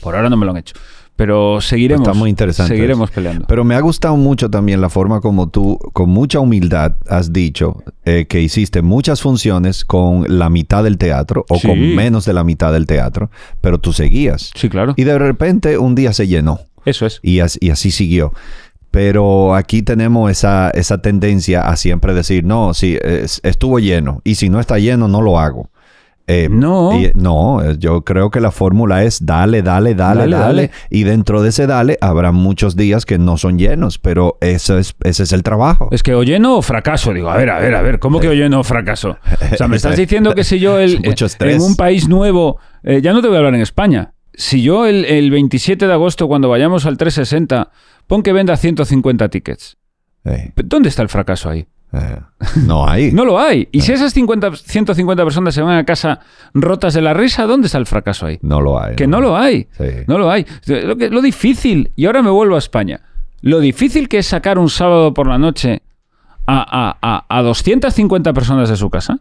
Por 0.00 0.16
ahora 0.16 0.28
no 0.28 0.36
me 0.36 0.44
lo 0.44 0.50
han 0.52 0.58
hecho. 0.58 0.74
Pero 1.16 1.60
seguiremos. 1.60 2.06
Está 2.06 2.16
muy 2.16 2.30
interesante 2.30 2.74
Seguiremos 2.74 3.10
peleando. 3.10 3.46
Pero 3.48 3.64
me 3.64 3.74
ha 3.74 3.80
gustado 3.80 4.16
mucho 4.16 4.48
también 4.50 4.80
la 4.80 4.88
forma 4.88 5.20
como 5.20 5.48
tú, 5.48 5.76
con 5.92 6.10
mucha 6.10 6.38
humildad, 6.38 6.96
has 7.08 7.32
dicho 7.32 7.82
eh, 8.04 8.26
que 8.28 8.40
hiciste 8.40 8.82
muchas 8.82 9.20
funciones 9.20 9.84
con 9.84 10.24
la 10.38 10.48
mitad 10.48 10.84
del 10.84 10.96
teatro 10.96 11.44
o 11.48 11.58
Sí. 11.58 11.66
con 11.66 11.96
menos 11.96 12.24
de 12.24 12.34
la 12.34 12.44
mitad 12.44 12.72
del 12.72 12.86
teatro, 12.86 13.30
pero 13.60 13.78
tú 13.78 13.92
seguías. 13.92 14.52
sí, 14.54 14.68
claro. 14.68 14.94
Y 14.96 15.02
de 15.02 15.18
repente 15.18 15.76
un 15.78 15.96
día 15.96 16.12
se 16.12 16.28
llenó 16.28 16.60
Eso 16.84 17.06
es. 17.06 17.20
y, 17.22 17.40
as- 17.40 17.58
y 17.60 17.70
así 17.70 17.90
siguió. 17.90 18.32
Pero 18.90 19.54
aquí 19.54 19.82
tenemos 19.82 20.30
esa, 20.30 20.70
esa 20.70 20.98
tendencia 21.02 21.62
a 21.68 21.76
siempre 21.76 22.14
decir, 22.14 22.44
no, 22.44 22.72
sí, 22.72 22.98
es- 23.02 23.40
estuvo 23.44 23.78
lleno 23.78 24.20
y 24.24 24.36
si 24.36 24.48
no 24.48 24.60
está 24.60 24.78
lleno, 24.78 25.08
no 25.08 25.20
lo 25.20 25.38
hago. 25.38 25.70
Eh, 26.30 26.48
No. 26.50 26.98
y- 26.98 27.10
no, 27.14 27.62
eh, 27.62 27.76
yo 27.78 28.02
creo 28.02 28.30
que 28.30 28.40
la 28.40 28.50
fórmula 28.50 29.02
es 29.02 29.24
dale, 29.24 29.62
dale, 29.62 29.94
dale, 29.94 30.20
Dale, 30.22 30.36
dale. 30.36 30.70
Y 30.90 31.04
dentro 31.04 31.42
de 31.42 31.48
ese 31.50 31.66
dale 31.66 31.96
habrá 32.02 32.32
muchos 32.32 32.76
días 32.76 33.06
que 33.06 33.18
no 33.18 33.38
son 33.38 33.58
llenos, 33.58 33.98
pero 33.98 34.36
eso 34.42 34.76
es, 34.78 34.94
ese 35.04 35.22
es 35.22 35.32
el 35.32 35.42
trabajo. 35.42 35.88
Es 35.90 36.02
que 36.02 36.14
o 36.14 36.22
lleno 36.22 36.56
o 36.58 36.62
fracaso. 36.62 37.14
Digo, 37.14 37.30
a 37.30 37.36
ver, 37.38 37.48
a 37.50 37.58
ver, 37.60 37.74
a 37.74 37.80
ver, 37.82 37.98
¿cómo 37.98 38.20
que 38.20 38.28
o 38.28 38.34
lleno 38.34 38.60
o 38.60 38.64
fracaso? 38.64 39.16
O 39.52 39.56
sea, 39.56 39.68
me 39.68 39.76
estás 39.76 39.96
diciendo 39.96 40.34
que 40.34 40.44
si 40.44 40.58
yo 40.58 40.78
el, 40.78 41.00
en 41.40 41.60
un 41.62 41.76
país 41.76 42.08
nuevo, 42.08 42.58
eh, 42.82 43.00
ya 43.02 43.12
no 43.14 43.22
te 43.22 43.28
voy 43.28 43.36
a 43.36 43.38
hablar 43.38 43.54
en 43.54 43.62
España, 43.62 44.12
si 44.38 44.62
yo 44.62 44.86
el, 44.86 45.04
el 45.04 45.30
27 45.30 45.86
de 45.86 45.92
agosto, 45.92 46.28
cuando 46.28 46.48
vayamos 46.48 46.86
al 46.86 46.96
360, 46.96 47.70
pon 48.06 48.22
que 48.22 48.32
venda 48.32 48.56
150 48.56 49.28
tickets, 49.28 49.76
Eh, 50.24 50.52
¿dónde 50.64 50.88
está 50.88 51.02
el 51.02 51.08
fracaso 51.08 51.50
ahí? 51.50 51.66
eh, 51.92 52.20
no 52.66 52.86
hay. 52.88 53.10
No 53.18 53.24
lo 53.24 53.38
hay. 53.40 53.68
Y 53.72 53.80
si 53.80 53.92
esas 53.92 54.12
50, 54.12 54.54
150 54.56 55.24
personas 55.24 55.54
se 55.54 55.62
van 55.62 55.76
a 55.78 55.84
casa 55.84 56.20
rotas 56.54 56.94
de 56.94 57.00
la 57.02 57.14
risa, 57.14 57.46
¿dónde 57.46 57.66
está 57.66 57.78
el 57.78 57.86
fracaso 57.86 58.26
ahí? 58.26 58.38
No 58.42 58.60
lo 58.60 58.78
hay. 58.80 58.94
Que 58.94 59.06
no 59.06 59.20
lo 59.20 59.36
hay. 59.36 59.66
Sí. 59.76 59.84
No 60.06 60.18
lo 60.18 60.30
hay. 60.30 60.46
Lo, 60.66 60.96
que- 60.96 61.10
lo 61.10 61.20
difícil, 61.22 61.90
y 61.96 62.06
ahora 62.06 62.22
me 62.22 62.30
vuelvo 62.30 62.54
a 62.54 62.58
España, 62.58 63.00
lo 63.40 63.58
difícil 63.60 64.08
que 64.08 64.18
es 64.18 64.26
sacar 64.26 64.58
un 64.58 64.68
sábado 64.70 65.14
por 65.14 65.26
la 65.26 65.38
noche 65.38 65.82
a, 66.46 66.58
a- 66.90 66.98
a- 67.00 67.26
a 67.38 67.42
250 67.42 68.32
personas 68.32 68.68
de 68.68 68.76
su 68.76 68.88
casa. 68.90 69.18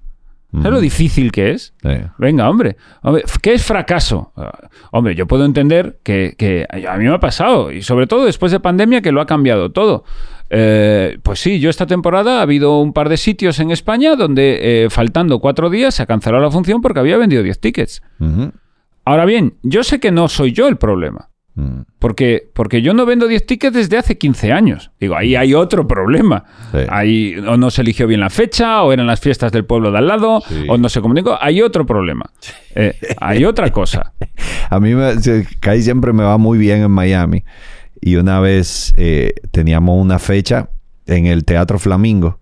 ¿Sabes 0.51 0.71
lo 0.71 0.79
difícil 0.79 1.31
que 1.31 1.51
es? 1.51 1.73
Sí. 1.81 1.89
Venga, 2.17 2.49
hombre. 2.49 2.77
Hombre, 3.01 3.23
¿Qué 3.41 3.53
es 3.53 3.63
fracaso? 3.63 4.31
Ah, 4.37 4.69
Hombre, 4.91 5.13
yo 5.13 5.27
puedo 5.27 5.43
entender 5.43 5.99
que, 6.03 6.35
que 6.37 6.65
a 6.71 6.97
mí 6.97 7.03
me 7.03 7.13
ha 7.13 7.19
pasado, 7.19 7.71
y 7.71 7.81
sobre 7.81 8.07
todo 8.07 8.25
después 8.25 8.51
de 8.53 8.59
pandemia 8.59 9.01
que 9.01 9.11
lo 9.11 9.19
ha 9.19 9.25
cambiado 9.25 9.71
todo. 9.71 10.05
Eh, 10.49 11.17
pues 11.23 11.39
sí, 11.39 11.59
yo 11.59 11.69
esta 11.69 11.85
temporada 11.85 12.39
ha 12.39 12.41
habido 12.43 12.79
un 12.79 12.93
par 12.93 13.09
de 13.09 13.17
sitios 13.17 13.59
en 13.59 13.71
España 13.71 14.15
donde 14.15 14.85
eh, 14.85 14.89
faltando 14.89 15.39
cuatro 15.39 15.69
días 15.69 15.95
se 15.95 16.03
ha 16.03 16.05
cancelado 16.05 16.43
la 16.43 16.51
función 16.51 16.81
porque 16.81 17.01
había 17.01 17.17
vendido 17.17 17.43
10 17.43 17.59
tickets. 17.59 18.01
Ahora 19.03 19.25
bien, 19.25 19.55
yo 19.63 19.83
sé 19.83 19.99
que 19.99 20.11
no 20.11 20.27
soy 20.29 20.53
yo 20.53 20.67
el 20.67 20.77
problema. 20.77 21.29
Mm, 21.59 21.81
Porque, 21.97 22.49
porque 22.53 22.83
yo 22.83 22.93
no 22.93 23.07
vendo 23.07 23.27
10 23.27 23.47
tickets 23.47 23.73
desde 23.75 23.97
hace 23.97 24.15
15 24.19 24.51
años. 24.53 24.91
Digo, 24.99 25.15
ahí 25.17 25.35
hay 25.35 25.55
otro 25.55 25.87
problema. 25.87 26.43
Sí. 26.71 26.77
Ahí 26.87 27.35
o 27.47 27.57
no 27.57 27.71
se 27.71 27.81
eligió 27.81 28.05
bien 28.05 28.19
la 28.19 28.29
fecha, 28.29 28.83
o 28.83 28.93
eran 28.93 29.07
las 29.07 29.19
fiestas 29.19 29.51
del 29.51 29.65
pueblo 29.65 29.91
de 29.91 29.97
al 29.97 30.07
lado, 30.07 30.43
Sí. 30.47 30.65
o 30.69 30.77
no 30.77 30.87
se 30.87 31.01
comunicó. 31.01 31.35
Hay 31.41 31.61
otro 31.61 31.85
problema. 31.85 32.29
Eh, 32.79 32.93
hay 33.19 33.43
otra 33.43 33.71
cosa. 33.71 34.13
A 34.69 34.79
mí 34.79 34.93
me, 34.93 35.13
Kai 35.59 35.81
siempre 35.81 36.13
me 36.13 36.21
va 36.23 36.37
muy 36.37 36.59
bien 36.59 36.83
en 36.83 36.91
Miami. 36.91 37.43
Y 37.99 38.17
una 38.17 38.39
vez 38.39 38.93
eh, 38.97 39.33
teníamos 39.49 39.99
una 39.99 40.19
fecha 40.19 40.69
en 41.07 41.25
el 41.25 41.43
Teatro 41.43 41.79
Flamingo 41.79 42.39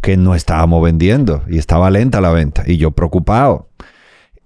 que 0.00 0.16
no 0.16 0.34
estábamos 0.34 0.82
vendiendo 0.82 1.42
y 1.46 1.58
estaba 1.58 1.90
lenta 1.90 2.22
la 2.22 2.30
venta. 2.30 2.62
Y 2.66 2.78
yo 2.78 2.92
preocupado. 2.92 3.68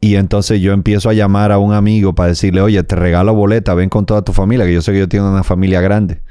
Y 0.01 0.17
entonces 0.17 0.61
yo 0.61 0.73
empiezo 0.73 1.11
a 1.11 1.13
llamar 1.13 1.53
a 1.53 1.59
un 1.59 1.75
amigo 1.75 2.15
para 2.15 2.31
decirle, 2.31 2.63
oye, 2.63 2.83
te 2.83 2.97
regalo 2.97 3.35
boleta, 3.35 3.75
ven 3.75 3.89
con 3.91 4.07
toda 4.07 4.23
tu 4.23 4.33
familia, 4.33 4.65
que 4.65 4.73
yo 4.73 4.81
sé 4.83 4.93
que 4.93 4.99
yo 5.01 5.09
tengo 5.09 5.31
una 5.31 5.45
familia 5.45 5.81
grande. 5.83 6.23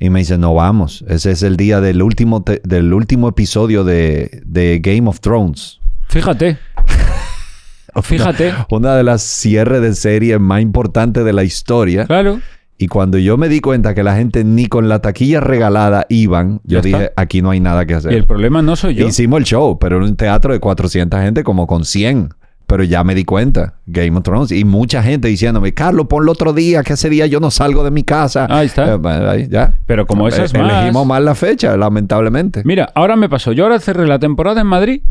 Y 0.00 0.10
me 0.10 0.18
dice, 0.18 0.36
no 0.36 0.52
vamos, 0.54 1.04
ese 1.08 1.30
es 1.30 1.42
el 1.44 1.56
día 1.56 1.80
del 1.80 2.02
último, 2.02 2.44
del 2.64 2.92
último 2.92 3.28
episodio 3.28 3.84
de, 3.84 4.42
de 4.44 4.80
Game 4.80 5.08
of 5.08 5.20
Thrones. 5.20 5.78
Fíjate. 6.08 6.58
Fíjate. 8.02 8.52
Una 8.70 8.96
de 8.96 9.04
las 9.04 9.22
cierres 9.22 9.80
de 9.80 9.94
serie 9.94 10.38
más 10.40 10.60
importantes 10.60 11.24
de 11.24 11.32
la 11.32 11.44
historia. 11.44 12.06
Claro. 12.06 12.40
Y 12.76 12.88
cuando 12.88 13.18
yo 13.18 13.36
me 13.36 13.48
di 13.48 13.60
cuenta 13.60 13.94
que 13.94 14.02
la 14.02 14.16
gente 14.16 14.42
ni 14.42 14.66
con 14.66 14.88
la 14.88 14.98
taquilla 15.00 15.38
regalada 15.40 16.06
iban, 16.08 16.60
yo 16.64 16.80
dije, 16.80 17.04
está. 17.04 17.22
aquí 17.22 17.40
no 17.40 17.50
hay 17.50 17.60
nada 17.60 17.86
que 17.86 17.92
Y 17.92 17.96
hacer. 17.96 18.12
el 18.12 18.26
problema 18.26 18.62
no 18.62 18.74
soy 18.74 18.96
yo. 18.96 19.06
Hicimos 19.06 19.38
el 19.38 19.44
show, 19.44 19.78
pero 19.78 19.98
en 19.98 20.02
un 20.02 20.16
teatro 20.16 20.52
de 20.52 20.58
400 20.58 21.20
gente 21.20 21.44
como 21.44 21.68
con 21.68 21.84
100. 21.84 22.30
Pero 22.66 22.82
ya 22.82 23.04
me 23.04 23.14
di 23.14 23.24
cuenta, 23.24 23.74
Game 23.86 24.16
of 24.16 24.22
Thrones. 24.22 24.50
Y 24.50 24.64
mucha 24.64 25.02
gente 25.02 25.28
diciéndome, 25.28 25.74
Carlos, 25.74 26.06
ponlo 26.08 26.32
otro 26.32 26.52
día, 26.54 26.82
que 26.82 26.94
ese 26.94 27.10
día 27.10 27.26
yo 27.26 27.38
no 27.38 27.50
salgo 27.50 27.84
de 27.84 27.90
mi 27.90 28.04
casa. 28.04 28.46
Ahí 28.48 28.66
está. 28.66 28.94
Eh, 28.94 28.96
bueno, 28.96 29.28
ahí, 29.28 29.48
ya. 29.50 29.78
Pero 29.86 30.06
como 30.06 30.28
Eh, 30.28 30.30
más- 30.30 30.54
Elegimos 30.54 31.06
mal 31.06 31.24
la 31.24 31.34
fecha, 31.34 31.76
lamentablemente. 31.76 32.62
Mira, 32.64 32.90
ahora 32.94 33.16
me 33.16 33.28
pasó. 33.28 33.52
Yo 33.52 33.64
ahora 33.64 33.78
cerré 33.80 34.06
la 34.06 34.18
temporada 34.18 34.62
en 34.62 34.66
Madrid 34.66 35.02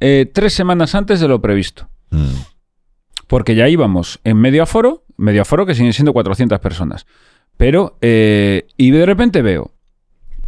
eh, 0.00 0.30
tres 0.32 0.52
semanas 0.52 0.94
antes 0.94 1.18
de 1.20 1.28
lo 1.28 1.40
previsto. 1.40 1.88
Mm. 2.10 2.26
Porque 3.26 3.54
ya 3.54 3.68
íbamos 3.68 4.20
en 4.24 4.36
medio 4.38 4.62
aforo, 4.62 5.02
medio 5.16 5.42
aforo 5.42 5.66
que 5.66 5.74
siguen 5.74 5.92
siendo 5.92 6.12
400 6.12 6.60
personas. 6.60 7.06
Pero, 7.56 7.96
eh, 8.00 8.66
y 8.76 8.90
de 8.90 9.04
repente 9.04 9.42
veo 9.42 9.72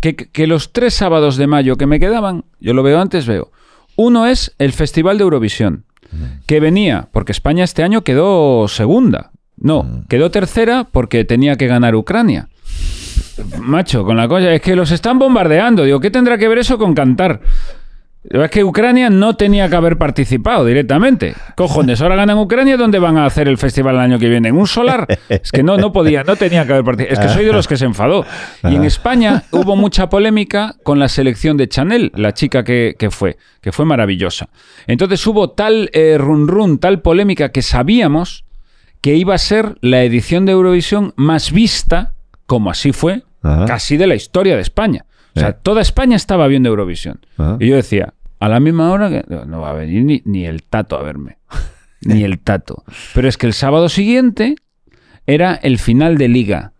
que, 0.01 0.15
que 0.15 0.47
los 0.47 0.73
tres 0.73 0.95
sábados 0.95 1.37
de 1.37 1.47
mayo 1.47 1.77
que 1.77 1.87
me 1.87 1.99
quedaban, 2.01 2.45
yo 2.61 2.73
lo 2.75 2.83
veo 2.83 3.01
antes, 3.01 3.27
veo. 3.27 3.51
Uno 3.97 4.27
es 4.27 4.55
el 4.59 4.73
Festival 4.73 5.19
de 5.19 5.25
Eurovisión, 5.25 5.85
que 6.47 6.61
venía, 6.61 7.09
porque 7.13 7.33
España 7.33 7.65
este 7.65 7.83
año 7.83 8.03
quedó 8.03 8.69
segunda. 8.69 9.31
No, 9.57 10.05
quedó 10.09 10.31
tercera 10.31 10.87
porque 10.91 11.25
tenía 11.25 11.57
que 11.57 11.67
ganar 11.67 11.95
Ucrania. 11.95 12.49
Macho, 13.59 14.05
con 14.05 14.17
la 14.17 14.29
cosa, 14.29 14.53
es 14.53 14.61
que 14.61 14.77
los 14.77 14.91
están 14.91 15.19
bombardeando. 15.19 15.85
Digo, 15.85 16.01
¿qué 16.01 16.11
tendrá 16.11 16.39
que 16.39 16.49
ver 16.49 16.59
eso 16.59 16.79
con 16.79 16.95
cantar? 16.95 17.41
Es 18.23 18.51
que 18.51 18.63
Ucrania 18.63 19.09
no 19.09 19.35
tenía 19.35 19.69
que 19.71 19.77
haber 19.77 19.97
participado 19.97 20.67
directamente. 20.67 21.35
Cojones, 21.57 22.03
ahora 22.03 22.17
ganan 22.17 22.37
Ucrania, 22.39 22.77
¿dónde 22.77 22.99
van 22.99 23.17
a 23.17 23.25
hacer 23.25 23.49
el 23.49 23.57
festival 23.57 23.95
el 23.95 24.01
año 24.03 24.19
que 24.19 24.29
viene? 24.29 24.51
¿En 24.51 24.57
un 24.57 24.67
solar? 24.67 25.07
Es 25.29 25.51
que 25.51 25.63
no, 25.63 25.79
no 25.79 25.91
podía, 25.91 26.23
no 26.23 26.37
tenía 26.37 26.67
que 26.67 26.73
haber 26.75 26.85
participado. 26.85 27.21
Es 27.21 27.27
que 27.27 27.33
soy 27.35 27.47
de 27.47 27.53
los 27.53 27.67
que 27.67 27.79
se 27.79 27.87
enfadó. 27.87 28.27
Y 28.65 28.75
en 28.75 28.85
España 28.85 29.45
hubo 29.53 29.75
mucha 29.75 30.11
polémica 30.11 30.77
con 30.83 30.99
la 30.99 31.09
selección 31.09 31.57
de 31.57 31.69
Chanel, 31.69 32.13
la 32.15 32.35
chica 32.35 32.63
que, 32.63 32.95
que 32.99 33.11
fue, 33.11 33.39
que 33.63 33.73
fue 33.73 33.87
maravillosa. 33.87 34.51
Entonces 34.87 35.27
hubo 35.27 35.51
tal 35.51 35.89
eh, 35.95 36.17
run 36.19 36.47
run, 36.47 36.79
tal 36.79 37.01
polémica 37.01 37.51
que 37.51 37.63
sabíamos 37.63 38.45
que 39.01 39.15
iba 39.15 39.35
a 39.35 39.39
ser 39.39 39.79
la 39.81 40.03
edición 40.03 40.45
de 40.45 40.53
Eurovisión 40.53 41.15
más 41.17 41.53
vista, 41.53 42.13
como 42.47 42.71
así 42.71 42.93
fue, 42.93 43.23
Ajá. 43.43 43.65
casi 43.65 43.97
de 43.97 44.07
la 44.07 44.15
historia 44.15 44.57
de 44.57 44.63
España. 44.63 45.07
O 45.37 45.41
sea, 45.41 45.51
Eh. 45.51 45.57
toda 45.63 45.81
España 45.81 46.17
estaba 46.17 46.47
viendo 46.49 46.69
Eurovisión. 46.69 47.21
Ajá. 47.39 47.57
Y 47.61 47.69
yo 47.69 47.77
decía, 47.77 48.15
a 48.39 48.49
la 48.49 48.61
misma 48.61 48.91
hora 48.91 49.09
que 49.11 49.25
no, 49.47 49.61
va 49.61 49.71
a 49.71 49.75
venir 49.75 50.05
ni, 50.05 50.23
ni 50.25 50.47
el 50.47 50.63
tato 50.63 50.97
a 50.99 51.03
verme. 51.03 51.39
ni 52.03 52.23
el 52.25 52.39
tato. 52.39 52.85
Pero 53.15 53.29
es 53.29 53.37
que 53.37 53.47
el 53.47 53.53
sábado 53.53 53.89
siguiente 53.89 54.55
era 55.27 55.55
el 55.55 55.79
final 55.79 56.17
de 56.19 56.29
liga. 56.29 56.73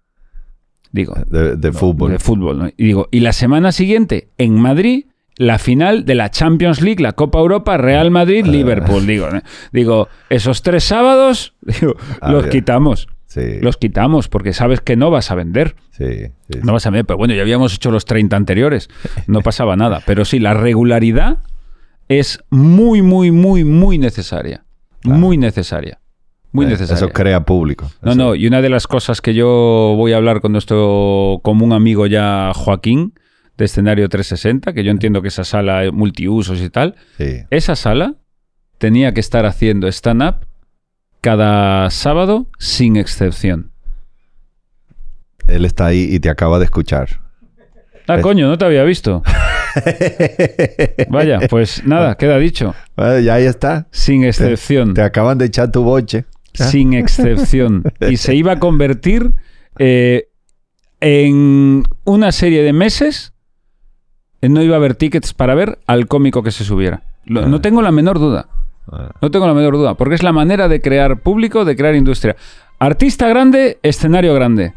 Digo, 0.93 1.15
De, 1.29 1.57
de 1.57 1.73
fútbol. 1.73 2.11
de 2.13 2.19
fútbol. 2.19 2.59
¿no? 2.59 2.69
Y 2.77 2.85
digo, 2.85 3.09
y 3.13 3.21
la 3.21 3.33
semana 3.33 3.71
siguiente 3.73 4.31
en 4.39 4.59
Madrid 4.61 5.05
la 5.37 5.59
final 5.59 6.05
de 6.05 6.15
la 6.17 6.31
Champions 6.31 6.83
League, 6.83 7.03
la 7.03 7.13
Copa 7.13 7.39
Europa, 7.39 7.79
Real 7.79 8.11
Madrid, 8.11 8.45
Liverpool. 8.45 9.07
Digo, 9.07 9.31
¿no? 9.31 9.41
digo, 9.73 10.09
esos 10.29 10.61
tres 10.63 10.85
sábados 10.85 11.55
digo, 11.63 11.95
Ah, 12.21 12.33
los 12.33 12.43
bien. 12.45 12.53
quitamos. 12.53 13.09
Sí, 13.33 13.61
Los 13.61 13.77
quitamos 13.77 14.27
porque 14.27 14.53
sabes 14.53 14.81
que 14.81 14.97
no 14.97 15.09
vas 15.13 15.31
a 15.31 15.37
vender. 15.37 15.77
sí, 15.93 16.05
sí, 16.17 16.33
sí. 16.53 16.59
No 16.65 16.73
vas 16.73 16.85
a 16.87 16.91
vender, 16.91 17.07
pero 17.07 17.17
bueno, 17.17 17.33
ya 17.33 17.43
habíamos 17.43 17.73
hecho 17.73 17.93
los 17.93 18.05
30 18.05 18.35
anteriores. 18.37 18.89
No 19.29 19.41
pasaba 19.41 19.77
nada. 19.77 20.03
Pero 20.05 20.25
sí, 20.25 20.41
la 20.41 20.53
regularidad 20.53 21.39
es 22.09 22.43
muy, 22.51 23.03
muy, 23.03 23.31
muy, 23.31 23.63
muy 23.63 23.99
necesaria. 23.99 24.65
Muy 25.05 25.39
necesaria. 25.39 26.01
Muy 26.51 26.67
Eh, 26.67 26.71
necesaria. 26.71 26.97
Eso 27.05 27.09
crea 27.13 27.45
público. 27.45 27.89
No, 28.03 28.11
Eso- 28.11 28.19
no, 28.19 28.35
y 28.35 28.49
una 28.49 28.61
de 28.63 28.69
las 28.69 28.89
cosas 28.89 29.21
que 29.21 29.33
yo 29.33 29.47
voy 29.97 30.13
a 30.13 30.17
hablar 30.17 30.41
con 30.41 30.51
nuestro 30.51 31.39
común 31.45 31.73
amigo 31.73 32.09
ya 32.09 32.51
Joaquín, 32.53 33.15
de 33.57 33.67
escenario 33.67 34.09
360, 34.09 34.73
que 34.73 34.83
yo 34.83 34.91
entiendo 34.91 35.23
que 35.23 35.29
esa 35.29 35.45
sala 35.45 35.85
es 35.85 35.93
multiusos 35.93 36.61
y 36.61 36.69
tal, 36.69 36.97
esa 37.51 37.77
sala 37.77 38.17
tenía 38.79 39.15
que 39.15 39.21
estar 39.21 39.47
haciendo 39.47 39.87
stand-up 39.87 40.47
cada 41.21 41.91
sábado 41.91 42.47
sin 42.59 42.97
excepción. 42.97 43.71
Él 45.49 45.65
está 45.65 45.87
ahí 45.87 46.09
y 46.11 46.21
te 46.21 46.31
acaba 46.31 46.59
de 46.59 46.65
escuchar. 46.67 47.21
Ah, 48.07 48.17
Es- 48.17 48.23
coño, 48.23 48.49
no 48.49 48.57
te 48.59 48.65
había 48.65 48.85
visto. 48.85 49.23
Vaya, 51.09 51.41
pues 51.49 51.85
nada, 51.87 52.17
queda 52.17 52.39
dicho. 52.39 52.75
Bueno, 52.97 53.19
ya 53.21 53.35
ahí 53.35 53.45
está. 53.45 53.87
Sin 53.91 54.25
excepción. 54.25 54.95
Te 54.95 55.03
acaban 55.03 55.39
de 55.39 55.47
echar 55.47 55.71
tu 55.71 55.83
boche. 55.83 56.25
Sin 56.53 56.95
excepción. 56.95 57.85
Y 58.01 58.17
se 58.17 58.35
iba 58.35 58.53
a 58.53 58.59
convertir 58.59 59.33
eh, 59.79 60.29
en 61.01 61.85
una 62.05 62.33
serie 62.33 62.63
de 62.63 62.73
meses. 62.73 63.33
eh, 64.41 64.49
No 64.49 64.63
iba 64.63 64.75
a 64.75 64.79
haber 64.79 64.95
tickets 64.97 65.33
para 65.33 65.55
ver 65.55 65.79
al 65.87 66.07
cómico 66.09 66.43
que 66.43 66.51
se 66.51 66.65
subiera. 66.65 67.03
Lo- 67.25 67.47
no 67.47 67.61
tengo 67.61 67.83
la 67.83 67.93
menor 67.93 68.19
duda. 68.19 68.49
No 69.21 69.31
tengo 69.31 69.47
la 69.47 69.55
menor 69.55 69.75
duda. 69.75 69.95
Porque 69.95 70.15
es 70.15 70.23
la 70.23 70.33
manera 70.33 70.69
de 70.69 70.81
crear 70.81 71.21
público, 71.21 71.65
de 71.65 71.77
crear 71.77 71.95
industria. 71.95 72.37
Artista 72.79 73.29
grande, 73.29 73.79
escenario 73.83 74.35
grande. 74.35 74.73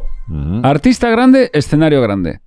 Artista 0.64 1.10
grande, 1.10 1.50
escenario 1.54 2.02
grande. 2.02 2.40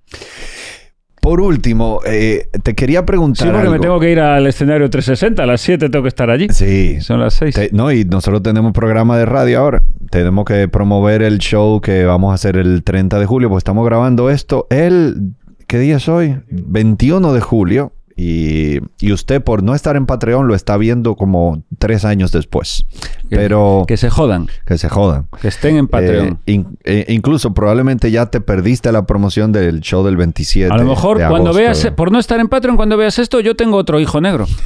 Por 1.21 1.41
último, 1.41 1.99
eh, 2.05 2.47
te 2.63 2.73
quería 2.73 3.05
preguntar. 3.05 3.47
Sí, 3.47 3.53
porque 3.53 3.69
me 3.69 3.79
tengo 3.79 3.99
que 3.99 4.11
ir 4.11 4.19
al 4.19 4.47
escenario 4.47 4.89
360. 4.89 5.43
A 5.43 5.45
las 5.45 5.59
7 5.59 5.89
tengo 5.89 6.03
que 6.03 6.07
estar 6.09 6.29
allí. 6.29 6.47
Sí. 6.49 7.01
Son 7.01 7.19
las 7.19 7.33
6. 7.33 7.53
Te- 7.55 7.69
no, 7.73 7.91
y 7.91 8.05
nosotros 8.05 8.41
tenemos 8.43 8.71
programa 8.71 9.17
de 9.17 9.25
radio 9.25 9.59
ahora. 9.59 9.83
Tenemos 10.09 10.45
que 10.45 10.69
promover 10.69 11.21
el 11.23 11.39
show 11.39 11.81
que 11.81 12.05
vamos 12.05 12.31
a 12.31 12.35
hacer 12.35 12.55
el 12.55 12.81
30 12.83 13.19
de 13.19 13.25
julio, 13.25 13.49
pues 13.49 13.59
estamos 13.61 13.85
grabando 13.85 14.29
esto 14.29 14.67
el... 14.69 15.33
¿Qué 15.67 15.79
día 15.79 15.97
es 15.97 16.07
hoy? 16.07 16.37
21 16.49 17.33
de 17.33 17.41
julio. 17.41 17.91
Y, 18.17 18.79
y 18.99 19.11
usted 19.13 19.41
por 19.43 19.61
no 19.63 19.75
estar 19.75 19.95
en 19.95 20.05
Patreon 20.07 20.47
lo 20.47 20.55
está 20.55 20.75
viendo 20.75 21.15
como 21.15 21.61
tres 21.77 22.03
años 22.03 22.31
después. 22.31 22.85
Que- 23.29 23.35
Pero 23.37 23.85
Que 23.87 23.95
se 23.95 24.09
jodan, 24.09 24.47
que 24.65 24.77
se 24.77 24.89
jodan. 24.89 25.27
que 25.39 25.47
estén 25.47 25.77
en 25.77 25.87
Patreon. 25.87 26.39
Eh, 26.47 26.51
in- 26.51 26.77
eh, 26.83 27.05
incluso 27.09 27.53
probablemente 27.53 28.09
ya 28.11 28.25
te 28.25 28.41
perdiste 28.41 28.91
la 28.91 29.05
promoción 29.05 29.51
del 29.51 29.79
show 29.81 30.03
del 30.03 30.17
27. 30.17 30.73
A 30.73 30.77
lo 30.77 30.83
mejor 30.85 31.21
cuando 31.29 31.53
veas, 31.53 31.85
por 31.95 32.11
no 32.11 32.19
estar 32.19 32.39
en 32.39 32.47
Patreon, 32.49 32.75
cuando 32.75 32.97
veas 32.97 33.19
esto, 33.19 33.39
yo 33.39 33.55
tengo 33.55 33.77
otro 33.77 33.99
hijo 33.99 34.19
negro. 34.19 34.47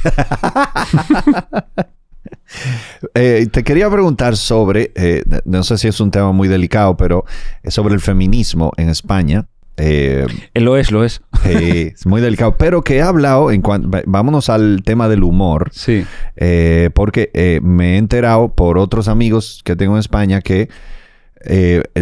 Eh, 3.14 3.46
te 3.50 3.64
quería 3.64 3.90
preguntar 3.90 4.36
sobre, 4.36 4.92
eh, 4.94 5.22
no 5.44 5.62
sé 5.64 5.78
si 5.78 5.88
es 5.88 6.00
un 6.00 6.10
tema 6.10 6.32
muy 6.32 6.48
delicado, 6.48 6.96
pero 6.96 7.24
es 7.62 7.72
sobre 7.74 7.94
el 7.94 8.00
feminismo 8.00 8.72
en 8.76 8.88
España. 8.90 9.46
Eh, 9.76 10.26
Lo 10.54 10.76
es, 10.76 10.90
lo 10.90 11.02
es. 11.04 11.22
eh, 11.46 11.92
es 11.96 12.06
muy 12.06 12.20
delicado, 12.20 12.56
pero 12.58 12.82
que 12.82 12.96
he 12.96 13.02
hablado 13.02 13.50
en 13.50 13.62
cuanto, 13.62 13.88
vámonos 14.06 14.48
al 14.48 14.82
tema 14.84 15.08
del 15.08 15.22
humor, 15.24 15.70
Sí. 15.72 16.04
eh, 16.36 16.90
porque 16.94 17.30
eh, 17.34 17.60
me 17.62 17.94
he 17.94 17.96
enterado 17.98 18.54
por 18.54 18.78
otros 18.78 19.08
amigos 19.08 19.62
que 19.64 19.74
tengo 19.76 19.94
en 19.94 20.00
España 20.00 20.40
que 20.40 20.68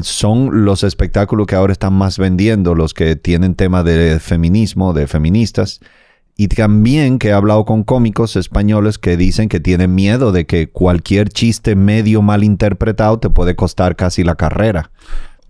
son 0.03 0.65
los 0.65 0.85
espectáculos 0.85 1.47
que 1.47 1.55
ahora 1.55 1.73
están 1.73 1.95
más 1.95 2.19
vendiendo, 2.19 2.75
los 2.75 2.93
que 2.93 3.17
tienen 3.17 3.55
tema 3.55 3.83
de 3.83 4.19
feminismo, 4.21 4.93
de 4.93 5.07
feministas. 5.07 5.81
Y 6.37 6.49
también 6.49 7.19
que 7.19 7.29
he 7.29 7.33
hablado 7.33 7.65
con 7.67 7.83
cómicos 7.85 8.37
españoles 8.37 8.99
que 8.99 9.17
dicen 9.17 9.49
que 9.49 9.61
tienen 9.61 9.95
miedo 9.95 10.33
de 10.33 10.47
que 10.47 10.69
cualquier 10.71 11.29
chiste 11.29 11.75
medio 11.77 12.23
mal 12.23 12.45
interpretado 12.45 13.19
te 13.19 13.29
puede 13.31 13.57
costar 13.57 13.95
casi 13.97 14.25
la 14.25 14.37
carrera. 14.37 14.91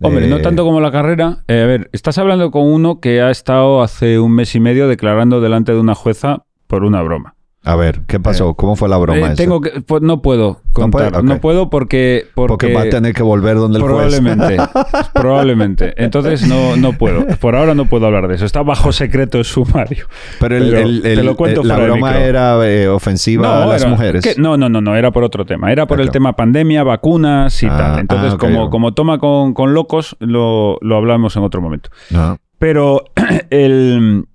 Hombre, 0.01 0.27
no 0.27 0.39
tanto 0.39 0.63
como 0.63 0.81
la 0.81 0.91
carrera. 0.91 1.43
Eh, 1.47 1.61
a 1.61 1.65
ver, 1.65 1.89
estás 1.93 2.17
hablando 2.17 2.51
con 2.51 2.63
uno 2.63 2.99
que 2.99 3.21
ha 3.21 3.29
estado 3.29 3.81
hace 3.81 4.19
un 4.19 4.33
mes 4.33 4.55
y 4.55 4.59
medio 4.59 4.87
declarando 4.87 5.41
delante 5.41 5.73
de 5.73 5.79
una 5.79 5.95
jueza 5.95 6.45
por 6.67 6.83
una 6.83 7.01
broma. 7.01 7.35
A 7.63 7.75
ver, 7.75 8.01
¿qué 8.07 8.19
pasó? 8.19 8.55
¿Cómo 8.55 8.75
fue 8.75 8.89
la 8.89 8.97
broma 8.97 9.33
Eh, 9.33 9.35
tengo 9.35 9.61
que, 9.61 9.81
pues, 9.81 10.01
no 10.01 10.23
puedo 10.23 10.61
contar. 10.73 11.23
No, 11.23 11.39
puedo 11.39 11.69
porque, 11.69 12.25
porque, 12.33 12.47
Porque 12.67 12.73
va 12.73 12.81
a 12.81 12.89
tener 12.89 13.13
que 13.13 13.21
volver 13.21 13.57
donde 13.57 13.77
el 13.77 13.83
juez. 13.83 13.93
Probablemente, 13.93 14.57
probablemente. 15.13 15.93
Entonces 16.03 16.47
no, 16.47 16.75
no 16.75 16.93
puedo. 16.93 17.27
Por 17.37 17.55
ahora 17.55 17.75
no 17.75 17.85
puedo 17.85 18.07
hablar 18.07 18.27
de 18.27 18.33
eso. 18.35 18.45
Está 18.45 18.63
bajo 18.63 18.91
secreto 18.91 19.37
el 19.37 19.45
sumario. 19.45 20.07
Pero, 20.39 20.57
el- 20.57 20.69
Pero 20.71 20.79
el- 20.87 21.01
te 21.03 21.23
lo 21.23 21.35
cuento 21.35 21.61
el- 21.61 21.67
la 21.67 21.77
broma 21.77 22.17
era 22.17 22.67
eh, 22.67 22.87
ofensiva 22.87 23.61
a 23.63 23.67
las 23.67 23.81
era- 23.83 23.91
mujeres. 23.91 24.23
que- 24.23 24.41
no, 24.41 24.57
no, 24.57 24.67
no, 24.67 24.81
no, 24.81 24.95
era 24.95 25.11
por 25.11 25.23
otro 25.23 25.45
tema. 25.45 25.71
Era 25.71 25.85
por 25.85 26.01
el 26.01 26.09
tema 26.09 26.35
pandemia, 26.35 26.83
vacunas 26.83 27.61
y 27.61 27.67
Ah, 27.67 27.77
tal. 27.77 27.99
Entonces, 27.99 28.33
ah, 28.33 28.37
como, 28.39 28.71
como 28.71 28.93
toma 28.95 29.19
con, 29.19 29.53
con 29.53 29.75
locos, 29.75 30.15
lo, 30.19 30.79
lo 30.81 30.97
hablamos 30.97 31.35
en 31.35 31.43
otro 31.43 31.61
momento. 31.61 31.91
No. 32.09 32.39
Pero 32.57 33.03
el, 33.51 34.25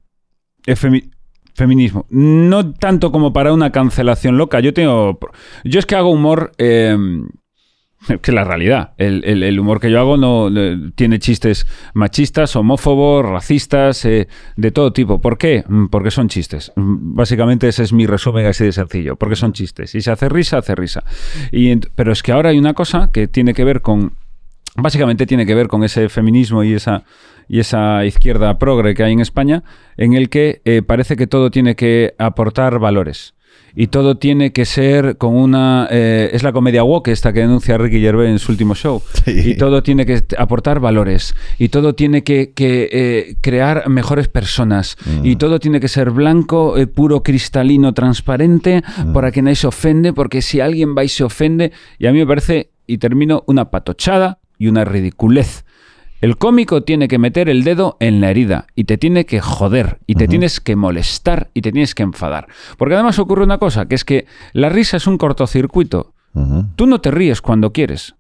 feminismo, 1.57 2.07
no 2.11 2.73
tanto 2.73 3.11
como 3.11 3.33
para 3.33 3.53
una 3.53 3.73
cancelación 3.73 4.37
loca. 4.39 4.61
Yo 4.61 4.73
tengo. 4.75 5.19
Yo 5.65 5.79
es 5.81 5.87
que 5.87 5.97
hago 5.97 6.11
humor. 6.11 6.53
eh, 6.59 6.97
que 8.23 8.31
es 8.31 8.35
la 8.35 8.45
realidad. 8.45 8.93
El, 8.99 9.25
el- 9.25 9.59
humor 9.59 9.81
que 9.81 9.91
yo 9.91 9.99
hago 9.99 10.17
no 10.17 10.49
tiene 10.95 11.19
chistes 11.19 11.67
machistas, 11.93 12.55
homófobos, 12.55 13.25
racistas, 13.27 14.05
eh, 14.05 14.29
de 14.57 14.71
todo 14.71 14.93
tipo. 14.93 15.21
¿Por 15.21 15.39
qué? 15.39 15.65
Mm, 15.67 15.87
Porque 15.87 16.13
son 16.13 16.29
chistes. 16.29 16.73
Mm, 16.77 17.17
Básicamente 17.17 17.67
ese 17.67 17.83
es 17.83 17.93
mi 17.93 18.07
resumen 18.07 18.47
así 18.47 18.65
de 18.65 18.71
sencillo. 18.73 19.17
Porque 19.17 19.35
son 19.35 19.53
chistes. 19.53 19.91
Si 19.91 20.03
se 20.03 20.13
hace 20.13 20.29
risa, 20.29 20.59
hace 20.59 20.77
risa. 20.77 21.03
Y 21.51 21.75
pero 21.97 22.13
es 22.13 22.23
que 22.23 22.31
ahora 22.31 22.51
hay 22.51 22.59
una 22.59 22.75
cosa 22.75 23.11
que 23.13 23.27
tiene 23.27 23.55
que 23.55 23.65
ver 23.65 23.81
con 23.81 24.13
básicamente 24.77 25.25
tiene 25.27 25.47
que 25.47 25.55
ver 25.55 25.69
con 25.69 25.83
ese 25.85 26.09
feminismo 26.11 26.63
y 26.63 26.75
esa, 26.75 27.03
y 27.49 27.61
esa 27.61 28.05
izquierda 28.05 28.59
progre 28.59 28.95
que 28.95 29.03
hay 29.03 29.13
en 29.13 29.21
España, 29.21 29.63
en 29.97 30.15
el 30.15 30.29
que 30.29 30.61
eh, 30.65 30.83
parece 30.83 31.17
que 31.17 31.27
todo 31.27 31.51
tiene 31.51 31.77
que 31.77 32.15
aportar 32.19 32.79
valores. 32.79 33.35
Y 33.79 33.89
todo 33.89 34.17
tiene 34.17 34.53
que 34.53 34.65
ser 34.65 35.19
con 35.19 35.37
una... 35.37 35.87
eh, 35.91 36.31
es 36.33 36.43
la 36.43 36.53
comedia 36.53 36.83
woke 36.83 37.09
esta 37.09 37.35
que 37.35 37.41
denuncia 37.41 37.77
Ricky 37.77 38.01
Gervais 38.01 38.31
en 38.31 38.39
su 38.39 38.51
último 38.51 38.75
show. 38.75 39.03
Sí. 39.23 39.51
Y 39.51 39.57
todo 39.57 39.83
tiene 39.83 40.07
que 40.07 40.23
aportar 40.39 40.81
valores. 40.81 41.35
Y 41.59 41.69
todo 41.69 41.95
tiene 41.95 42.25
que, 42.25 42.53
que, 42.55 42.89
eh, 42.91 43.37
crear 43.43 43.87
mejores 43.91 44.29
personas. 44.29 44.97
Y 45.23 45.37
todo 45.37 45.61
tiene 45.61 45.79
que 45.79 45.89
ser 45.89 46.11
blanco, 46.11 46.79
eh, 46.79 46.87
puro, 46.87 47.23
cristalino, 47.23 47.93
transparente, 47.93 48.83
para 49.13 49.31
que 49.31 49.43
nadie 49.43 49.57
se 49.57 49.67
ofende, 49.67 50.15
porque 50.15 50.41
si 50.41 50.61
alguien 50.61 50.97
va 50.97 51.05
y 51.05 51.09
se 51.09 51.25
ofende... 51.25 51.71
Y 51.99 52.07
a 52.07 52.13
mí 52.13 52.19
me 52.19 52.27
parece, 52.27 52.71
y 52.87 52.97
termino, 52.97 53.45
una 53.47 53.71
patochada 53.71 54.39
y 54.59 54.69
una 54.69 54.87
ridiculez. 54.87 55.66
El 56.21 56.39
cómico 56.39 56.83
tiene 56.83 57.09
que 57.09 57.19
meter 57.19 57.49
el 57.49 57.63
dedo 57.63 57.97
en 58.01 58.21
la 58.21 58.31
herida 58.31 58.67
y 58.75 58.85
te 58.85 58.97
tiene 58.97 59.27
que 59.27 59.41
joder 59.41 59.99
y 60.07 60.15
te 60.15 60.29
tienes 60.29 60.61
que 60.61 60.75
molestar 60.75 61.51
y 61.53 61.61
te 61.61 61.73
tienes 61.73 61.95
que 61.95 62.03
enfadar. 62.03 62.49
Porque 62.79 62.95
además 62.95 63.19
ocurre 63.19 63.45
una 63.45 63.59
cosa, 63.59 63.87
que 63.87 63.95
es 63.95 64.05
que 64.05 64.27
la 64.53 64.71
risa 64.71 64.97
es 64.97 65.07
un 65.07 65.19
cortocircuito. 65.19 66.15
Tú 66.77 66.87
no 66.87 67.01
te 67.01 67.11
ríes 67.11 67.43
cuando 67.43 67.73
quieres. 67.73 68.15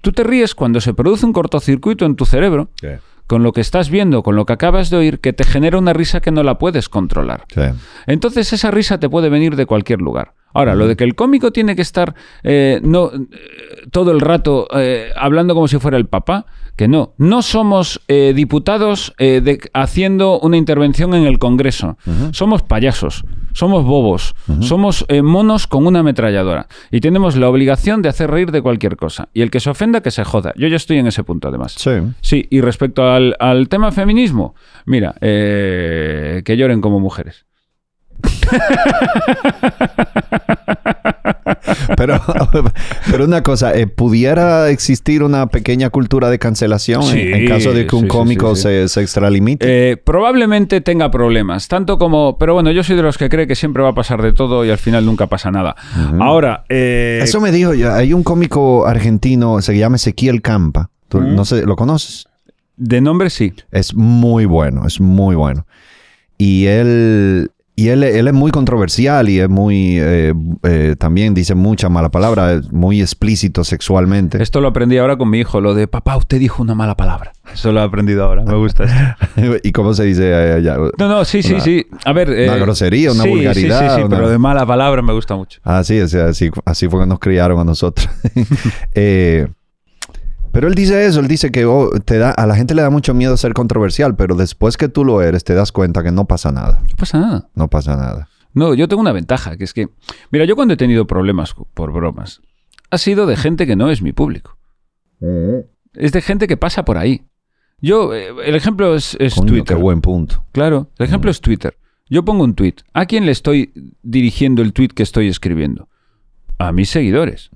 Tú 0.00 0.12
te 0.12 0.24
ríes 0.24 0.54
cuando 0.54 0.80
se 0.80 0.94
produce 0.94 1.26
un 1.26 1.32
cortocircuito 1.32 2.06
en 2.06 2.16
tu 2.16 2.26
cerebro 2.26 2.70
con 3.32 3.42
lo 3.42 3.52
que 3.52 3.62
estás 3.62 3.88
viendo, 3.88 4.22
con 4.22 4.36
lo 4.36 4.44
que 4.44 4.52
acabas 4.52 4.90
de 4.90 4.98
oír, 4.98 5.18
que 5.18 5.32
te 5.32 5.44
genera 5.44 5.78
una 5.78 5.94
risa 5.94 6.20
que 6.20 6.30
no 6.30 6.42
la 6.42 6.58
puedes 6.58 6.90
controlar. 6.90 7.46
Sí. 7.48 7.62
Entonces 8.06 8.52
esa 8.52 8.70
risa 8.70 9.00
te 9.00 9.08
puede 9.08 9.30
venir 9.30 9.56
de 9.56 9.64
cualquier 9.64 10.02
lugar. 10.02 10.34
Ahora, 10.52 10.74
lo 10.74 10.86
de 10.86 10.96
que 10.96 11.04
el 11.04 11.14
cómico 11.14 11.50
tiene 11.50 11.74
que 11.74 11.80
estar 11.80 12.14
eh, 12.42 12.78
no, 12.84 13.10
eh, 13.14 13.26
todo 13.90 14.10
el 14.12 14.20
rato 14.20 14.68
eh, 14.76 15.08
hablando 15.16 15.54
como 15.54 15.66
si 15.66 15.78
fuera 15.78 15.96
el 15.96 16.04
papá, 16.08 16.44
que 16.76 16.88
no. 16.88 17.14
No 17.16 17.40
somos 17.40 18.02
eh, 18.06 18.34
diputados 18.36 19.14
eh, 19.16 19.40
de- 19.42 19.60
haciendo 19.72 20.38
una 20.40 20.58
intervención 20.58 21.14
en 21.14 21.24
el 21.24 21.38
Congreso. 21.38 21.96
Somos 22.32 22.60
payasos, 22.62 23.24
somos 23.52 23.84
bobos, 23.84 24.34
somos 24.60 25.04
eh, 25.08 25.22
monos 25.22 25.66
con 25.66 25.86
una 25.86 26.00
ametralladora. 26.00 26.66
Y 26.90 27.00
tenemos 27.00 27.36
la 27.36 27.48
obligación 27.48 28.02
de 28.02 28.08
hacer 28.08 28.30
reír 28.30 28.50
de 28.50 28.62
cualquier 28.62 28.96
cosa. 28.96 29.28
Y 29.32 29.42
el 29.42 29.50
que 29.50 29.60
se 29.60 29.70
ofenda, 29.70 30.00
que 30.00 30.10
se 30.10 30.24
joda. 30.24 30.52
Yo 30.56 30.68
ya 30.68 30.76
estoy 30.76 30.98
en 30.98 31.06
ese 31.06 31.24
punto, 31.24 31.48
además. 31.48 31.74
Sí. 31.76 31.90
Sí, 32.20 32.46
y 32.50 32.60
respecto 32.60 33.10
al, 33.10 33.36
al 33.38 33.68
tema 33.68 33.92
feminismo, 33.92 34.54
mira, 34.86 35.14
eh, 35.20 36.42
que 36.44 36.56
lloren 36.56 36.80
como 36.80 37.00
mujeres. 37.00 37.46
Pero, 41.96 42.20
pero 43.10 43.24
una 43.24 43.42
cosa, 43.42 43.74
eh, 43.74 43.86
¿pudiera 43.86 44.68
existir 44.70 45.22
una 45.22 45.46
pequeña 45.48 45.90
cultura 45.90 46.30
de 46.30 46.38
cancelación 46.38 47.02
en- 47.02 47.08
Sí, 47.08 47.20
en, 47.20 47.48
caso 47.48 47.72
de 47.72 47.86
que 47.86 47.94
un 47.96 48.02
sí, 48.02 48.08
cómico 48.08 48.54
sí. 48.56 48.62
Se, 48.62 48.88
se 48.88 49.02
extralimite? 49.02 49.66
Eh, 49.92 49.96
probablemente 49.96 50.80
tenga 50.80 51.10
problemas, 51.10 51.68
tanto 51.68 51.98
como... 51.98 52.38
Pero 52.38 52.54
bueno, 52.54 52.70
yo 52.70 52.82
soy 52.82 52.96
de 52.96 53.02
los 53.02 53.18
que 53.18 53.28
cree 53.28 53.46
que 53.46 53.54
siempre 53.54 53.82
va 53.82 53.90
a 53.90 53.94
pasar 53.94 54.22
de 54.22 54.32
todo 54.32 54.64
y 54.64 54.70
al 54.70 54.78
final 54.78 55.04
nunca 55.04 55.26
pasa 55.26 55.50
nada. 55.50 55.76
Ahora, 56.20 56.64
eh, 56.68 57.20
Eso 57.22 57.40
me 57.40 57.50
dijo 57.52 57.74
ya. 57.74 57.96
Hay 57.96 58.12
un 58.12 58.22
cómico 58.22 58.86
argentino, 58.86 59.60
se 59.62 59.76
llama 59.76 59.96
Ezequiel 59.96 60.42
Campa. 60.42 60.90
Tú, 61.08 61.20
Mm. 61.20 61.34
No 61.36 61.44
sé, 61.44 61.66
¿lo 61.66 61.76
conoces? 61.76 62.26
de 62.76 63.00
nombre 63.00 63.30
sí. 63.30 63.52
Es 63.70 63.94
muy 63.94 64.44
bueno, 64.46 64.86
es 64.86 64.98
muy 65.00 65.36
bueno. 65.36 65.66
Y 66.38 66.66
él, 66.66 67.50
y 67.74 67.88
él, 67.88 68.02
él 68.04 68.28
es 68.28 68.34
muy 68.34 68.50
controversial 68.50 69.28
y 69.30 69.40
es 69.40 69.48
muy, 69.48 69.96
eh, 69.98 70.34
eh, 70.62 70.94
también 70.98 71.32
dice 71.32 71.54
mucha 71.54 71.88
mala 71.88 72.10
palabra, 72.10 72.52
es 72.52 72.70
muy 72.70 73.00
explícito 73.00 73.64
sexualmente. 73.64 74.42
Esto 74.42 74.60
lo 74.60 74.68
aprendí 74.68 74.98
ahora 74.98 75.16
con 75.16 75.30
mi 75.30 75.40
hijo, 75.40 75.60
lo 75.60 75.74
de 75.74 75.88
papá, 75.88 76.16
usted 76.16 76.38
dijo 76.38 76.62
una 76.62 76.74
mala 76.74 76.96
palabra. 76.96 77.32
Eso 77.52 77.72
lo 77.72 77.80
he 77.80 77.82
aprendido 77.82 78.24
ahora, 78.24 78.42
me 78.44 78.54
gusta. 78.56 79.16
¿Y 79.62 79.72
cómo 79.72 79.94
se 79.94 80.04
dice 80.04 80.28
eh, 80.30 80.52
allá? 80.52 80.76
No, 80.98 81.08
no, 81.08 81.24
sí, 81.24 81.42
sí, 81.42 81.54
Una- 81.54 81.62
sí. 81.64 81.86
A 82.04 82.12
ver... 82.12 82.28
una 82.28 82.56
grosería, 82.56 83.10
una 83.12 83.22
sí, 83.24 83.28
vulgaridad, 83.30 83.80
Sí, 83.80 83.86
sí, 83.88 83.94
sí, 83.96 84.02
una- 84.02 84.16
pero 84.16 84.28
de 84.28 84.38
mala 84.38 84.66
palabra 84.66 85.00
me 85.02 85.12
gusta 85.12 85.34
mucho. 85.34 85.60
Ah, 85.64 85.82
sí, 85.82 86.06
sea, 86.08 86.26
así, 86.26 86.50
así 86.66 86.88
fue 86.88 87.00
que 87.00 87.06
nos 87.06 87.18
criaron 87.18 87.58
a 87.58 87.64
nosotros. 87.64 88.08
Eh, 88.94 89.48
pero 90.52 90.68
él 90.68 90.74
dice 90.74 91.06
eso, 91.06 91.20
él 91.20 91.28
dice 91.28 91.50
que 91.50 91.64
oh, 91.64 91.90
te 92.04 92.18
da, 92.18 92.30
a 92.30 92.46
la 92.46 92.54
gente 92.54 92.74
le 92.74 92.82
da 92.82 92.90
mucho 92.90 93.14
miedo 93.14 93.36
ser 93.36 93.54
controversial, 93.54 94.14
pero 94.16 94.36
después 94.36 94.76
que 94.76 94.88
tú 94.88 95.04
lo 95.04 95.22
eres, 95.22 95.44
te 95.44 95.54
das 95.54 95.72
cuenta 95.72 96.02
que 96.02 96.12
no 96.12 96.26
pasa 96.26 96.52
nada. 96.52 96.80
No 96.88 96.96
pasa 96.96 97.20
nada. 97.20 97.48
No 97.54 97.68
pasa 97.68 97.96
nada. 97.96 98.28
No, 98.54 98.74
yo 98.74 98.86
tengo 98.86 99.00
una 99.00 99.12
ventaja, 99.12 99.56
que 99.56 99.64
es 99.64 99.72
que, 99.72 99.88
mira, 100.30 100.44
yo 100.44 100.54
cuando 100.54 100.74
he 100.74 100.76
tenido 100.76 101.06
problemas 101.06 101.54
por 101.74 101.92
bromas, 101.92 102.42
ha 102.90 102.98
sido 102.98 103.26
de 103.26 103.36
gente 103.36 103.66
que 103.66 103.76
no 103.76 103.90
es 103.90 104.02
mi 104.02 104.12
público. 104.12 104.58
Es 105.94 106.12
de 106.12 106.20
gente 106.20 106.46
que 106.46 106.56
pasa 106.56 106.84
por 106.84 106.98
ahí. 106.98 107.22
Yo, 107.80 108.14
eh, 108.14 108.28
el 108.44 108.54
ejemplo 108.54 108.94
es, 108.94 109.16
es 109.18 109.34
Coño, 109.34 109.48
Twitter. 109.48 109.76
qué 109.76 109.82
buen 109.82 110.00
punto. 110.00 110.44
Claro, 110.52 110.90
el 110.98 111.06
ejemplo 111.06 111.30
es 111.30 111.40
Twitter. 111.40 111.76
Yo 112.08 112.24
pongo 112.24 112.44
un 112.44 112.54
tweet. 112.54 112.74
¿A 112.92 113.06
quién 113.06 113.24
le 113.24 113.32
estoy 113.32 113.72
dirigiendo 114.02 114.60
el 114.60 114.72
tweet 114.72 114.88
que 114.88 115.02
estoy 115.02 115.28
escribiendo? 115.28 115.88
A 116.58 116.72
mis 116.72 116.90
seguidores. 116.90 117.50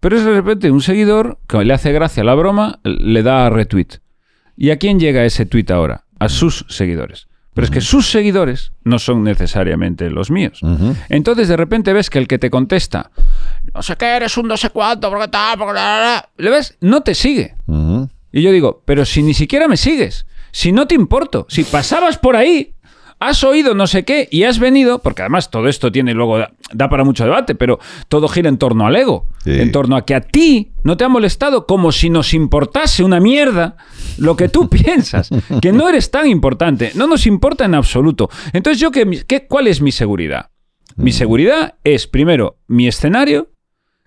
Pero 0.00 0.16
es 0.16 0.24
de 0.24 0.32
repente 0.32 0.70
un 0.70 0.80
seguidor 0.82 1.38
que 1.48 1.64
le 1.64 1.72
hace 1.72 1.92
gracia 1.92 2.24
la 2.24 2.34
broma, 2.34 2.80
le 2.84 3.22
da 3.22 3.46
a 3.46 3.50
retweet. 3.50 4.00
¿Y 4.56 4.70
a 4.70 4.76
quién 4.78 5.00
llega 5.00 5.24
ese 5.24 5.46
tweet 5.46 5.66
ahora? 5.70 6.04
A 6.18 6.28
sus 6.28 6.64
seguidores. 6.68 7.26
Pero 7.54 7.64
es 7.66 7.70
que 7.70 7.80
sus 7.80 8.10
seguidores 8.10 8.72
no 8.82 8.98
son 8.98 9.22
necesariamente 9.22 10.10
los 10.10 10.30
míos. 10.30 10.60
Entonces 11.08 11.46
de 11.48 11.56
repente 11.56 11.92
ves 11.92 12.10
que 12.10 12.18
el 12.18 12.26
que 12.26 12.38
te 12.38 12.50
contesta, 12.50 13.10
no 13.72 13.80
sé 13.82 13.94
qué, 13.96 14.16
eres 14.16 14.36
un 14.36 14.48
no 14.48 14.56
sé 14.56 14.70
cuánto, 14.70 15.08
porque 15.08 15.28
tal, 15.28 15.56
porque 15.58 15.74
la, 15.74 15.98
la, 15.98 16.04
la", 16.04 16.28
¿le 16.36 16.50
ves? 16.50 16.76
No 16.80 17.02
te 17.02 17.14
sigue. 17.14 17.54
Y 18.32 18.42
yo 18.42 18.50
digo, 18.50 18.82
pero 18.84 19.04
si 19.04 19.22
ni 19.22 19.34
siquiera 19.34 19.68
me 19.68 19.76
sigues, 19.76 20.26
si 20.50 20.72
no 20.72 20.86
te 20.88 20.96
importo, 20.96 21.46
si 21.48 21.62
pasabas 21.62 22.18
por 22.18 22.34
ahí, 22.34 22.73
has 23.20 23.42
oído 23.44 23.74
no 23.74 23.86
sé 23.86 24.04
qué 24.04 24.28
y 24.30 24.44
has 24.44 24.58
venido, 24.58 24.98
porque 25.00 25.22
además 25.22 25.50
todo 25.50 25.68
esto 25.68 25.90
tiene 25.92 26.14
luego, 26.14 26.38
da, 26.38 26.52
da 26.72 26.88
para 26.88 27.04
mucho 27.04 27.24
debate, 27.24 27.54
pero 27.54 27.78
todo 28.08 28.28
gira 28.28 28.48
en 28.48 28.58
torno 28.58 28.86
al 28.86 28.96
ego, 28.96 29.26
Sí. 29.44 29.52
en 29.60 29.72
torno 29.72 29.96
a 29.96 30.04
que 30.04 30.14
a 30.14 30.20
ti 30.20 30.72
no 30.82 30.96
te 30.96 31.04
ha 31.04 31.08
molestado 31.08 31.66
como 31.66 31.92
si 31.92 32.10
nos 32.10 32.34
importase 32.34 33.02
una 33.04 33.20
mierda 33.20 33.76
lo 34.18 34.36
que 34.36 34.48
tú 34.48 34.68
piensas, 34.70 35.30
que 35.62 35.72
no 35.72 35.88
eres 35.88 36.10
tan 36.10 36.26
importante, 36.26 36.92
no 36.94 37.06
nos 37.06 37.26
importa 37.26 37.64
en 37.64 37.74
absoluto. 37.74 38.28
Entonces 38.52 38.80
yo, 38.80 38.90
¿qué, 38.90 39.24
qué, 39.26 39.46
¿cuál 39.46 39.66
es 39.66 39.80
mi 39.80 39.92
seguridad? 39.92 40.50
Mi 40.96 41.10
seguridad 41.12 41.74
es, 41.82 42.06
primero, 42.06 42.58
mi 42.68 42.86
escenario, 42.86 43.50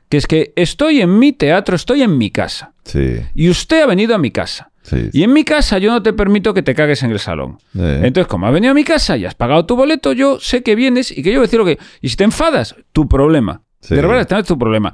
que 0.09 0.17
es 0.17 0.25
que 0.27 0.53
estoy 0.55 1.01
en 1.01 1.19
mi 1.19 1.34
teatro, 1.34 1.75
estoy 1.75 2.01
en 2.01 2.17
mi 2.17 2.31
casa. 2.31 2.73
Sí, 2.85 3.17
Y 3.35 3.49
usted 3.49 3.81
ha 3.81 3.85
venido 3.88 4.15
a 4.15 4.17
mi 4.17 4.31
casa. 4.31 4.71
Sí. 4.88 5.09
Y 5.14 5.23
en 5.23 5.34
mi 5.34 5.43
casa 5.43 5.77
yo 5.77 5.91
no 5.91 6.01
te 6.01 6.14
permito 6.14 6.53
que 6.53 6.64
te 6.64 6.73
cagues 6.73 7.03
en 7.03 7.11
el 7.11 7.19
salón. 7.19 7.57
Eh. 7.77 8.01
Entonces, 8.03 8.27
como 8.27 8.47
has 8.47 8.53
venido 8.53 8.72
a 8.72 8.76
mi 8.76 8.84
casa 8.84 9.15
y 9.18 9.26
has 9.26 9.35
pagado 9.35 9.65
tu 9.65 9.76
boleto, 9.76 10.14
yo 10.14 10.39
sé 10.39 10.64
que 10.64 10.76
vienes 10.76 11.11
y 11.11 11.22
que 11.22 11.31
yo 11.31 11.39
voy 11.39 11.43
a 11.45 11.47
decir 11.47 11.59
lo 11.59 11.65
que... 11.65 11.77
Y 12.01 12.09
si 12.09 12.15
te 12.15 12.23
enfadas, 12.23 12.76
tu 12.93 13.07
problema. 13.07 13.61
Sí. 13.81 13.95
De 13.95 14.01
verdad, 14.01 14.39
es 14.39 14.47
tu 14.47 14.57
problema. 14.57 14.93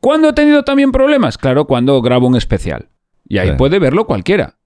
¿Cuándo 0.00 0.28
he 0.28 0.32
tenido 0.32 0.62
también 0.62 0.92
problemas? 0.92 1.36
Claro, 1.38 1.66
cuando 1.66 2.00
grabo 2.00 2.26
un 2.28 2.36
especial. 2.36 2.88
Y 3.28 3.38
ahí 3.38 3.50
Sí. 3.50 3.54
puede 3.58 3.78
verlo 3.78 4.06
cualquiera. 4.06 4.56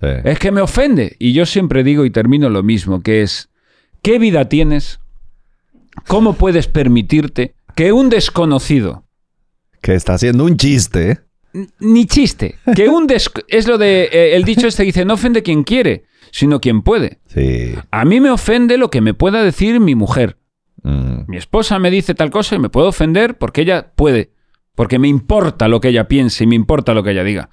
sí. 0.00 0.06
Es 0.24 0.38
que 0.38 0.50
me 0.50 0.60
ofende. 0.62 1.16
Y 1.18 1.32
yo 1.34 1.44
siempre 1.44 1.84
digo 1.84 2.04
y 2.06 2.10
termino 2.10 2.48
lo 2.48 2.62
mismo, 2.62 3.02
que 3.02 3.20
es, 3.22 3.50
¿qué 4.02 4.18
vida 4.18 4.48
tienes? 4.48 4.98
¿Cómo 6.06 6.32
puedes 6.34 6.66
permitirte 6.68 7.54
que 7.74 7.92
un 7.92 8.08
desconocido 8.08 9.04
Que 9.82 9.94
está 9.94 10.14
haciendo 10.14 10.44
un 10.44 10.56
chiste. 10.56 11.20
Ni 11.78 12.06
chiste. 12.06 12.56
Que 12.74 12.88
un 12.88 13.06
es 13.48 13.68
lo 13.68 13.78
de 13.78 14.04
eh, 14.04 14.36
el 14.36 14.44
dicho 14.44 14.66
este 14.66 14.84
dice 14.84 15.04
no 15.04 15.14
ofende 15.14 15.42
quien 15.42 15.64
quiere, 15.64 16.04
sino 16.30 16.60
quien 16.60 16.82
puede. 16.82 17.20
Sí. 17.26 17.74
A 17.90 18.04
mí 18.04 18.20
me 18.20 18.30
ofende 18.30 18.78
lo 18.78 18.90
que 18.90 19.00
me 19.00 19.14
pueda 19.14 19.42
decir 19.42 19.80
mi 19.80 19.94
mujer. 19.94 20.38
Mm. 20.82 21.22
Mi 21.26 21.36
esposa 21.36 21.78
me 21.78 21.90
dice 21.90 22.14
tal 22.14 22.30
cosa 22.30 22.56
y 22.56 22.58
me 22.58 22.70
puedo 22.70 22.88
ofender 22.88 23.38
porque 23.38 23.62
ella 23.62 23.92
puede, 23.94 24.32
porque 24.74 24.98
me 24.98 25.08
importa 25.08 25.68
lo 25.68 25.80
que 25.80 25.88
ella 25.88 26.08
piense 26.08 26.44
y 26.44 26.46
me 26.46 26.54
importa 26.54 26.94
lo 26.94 27.02
que 27.02 27.10
ella 27.10 27.24
diga. 27.24 27.50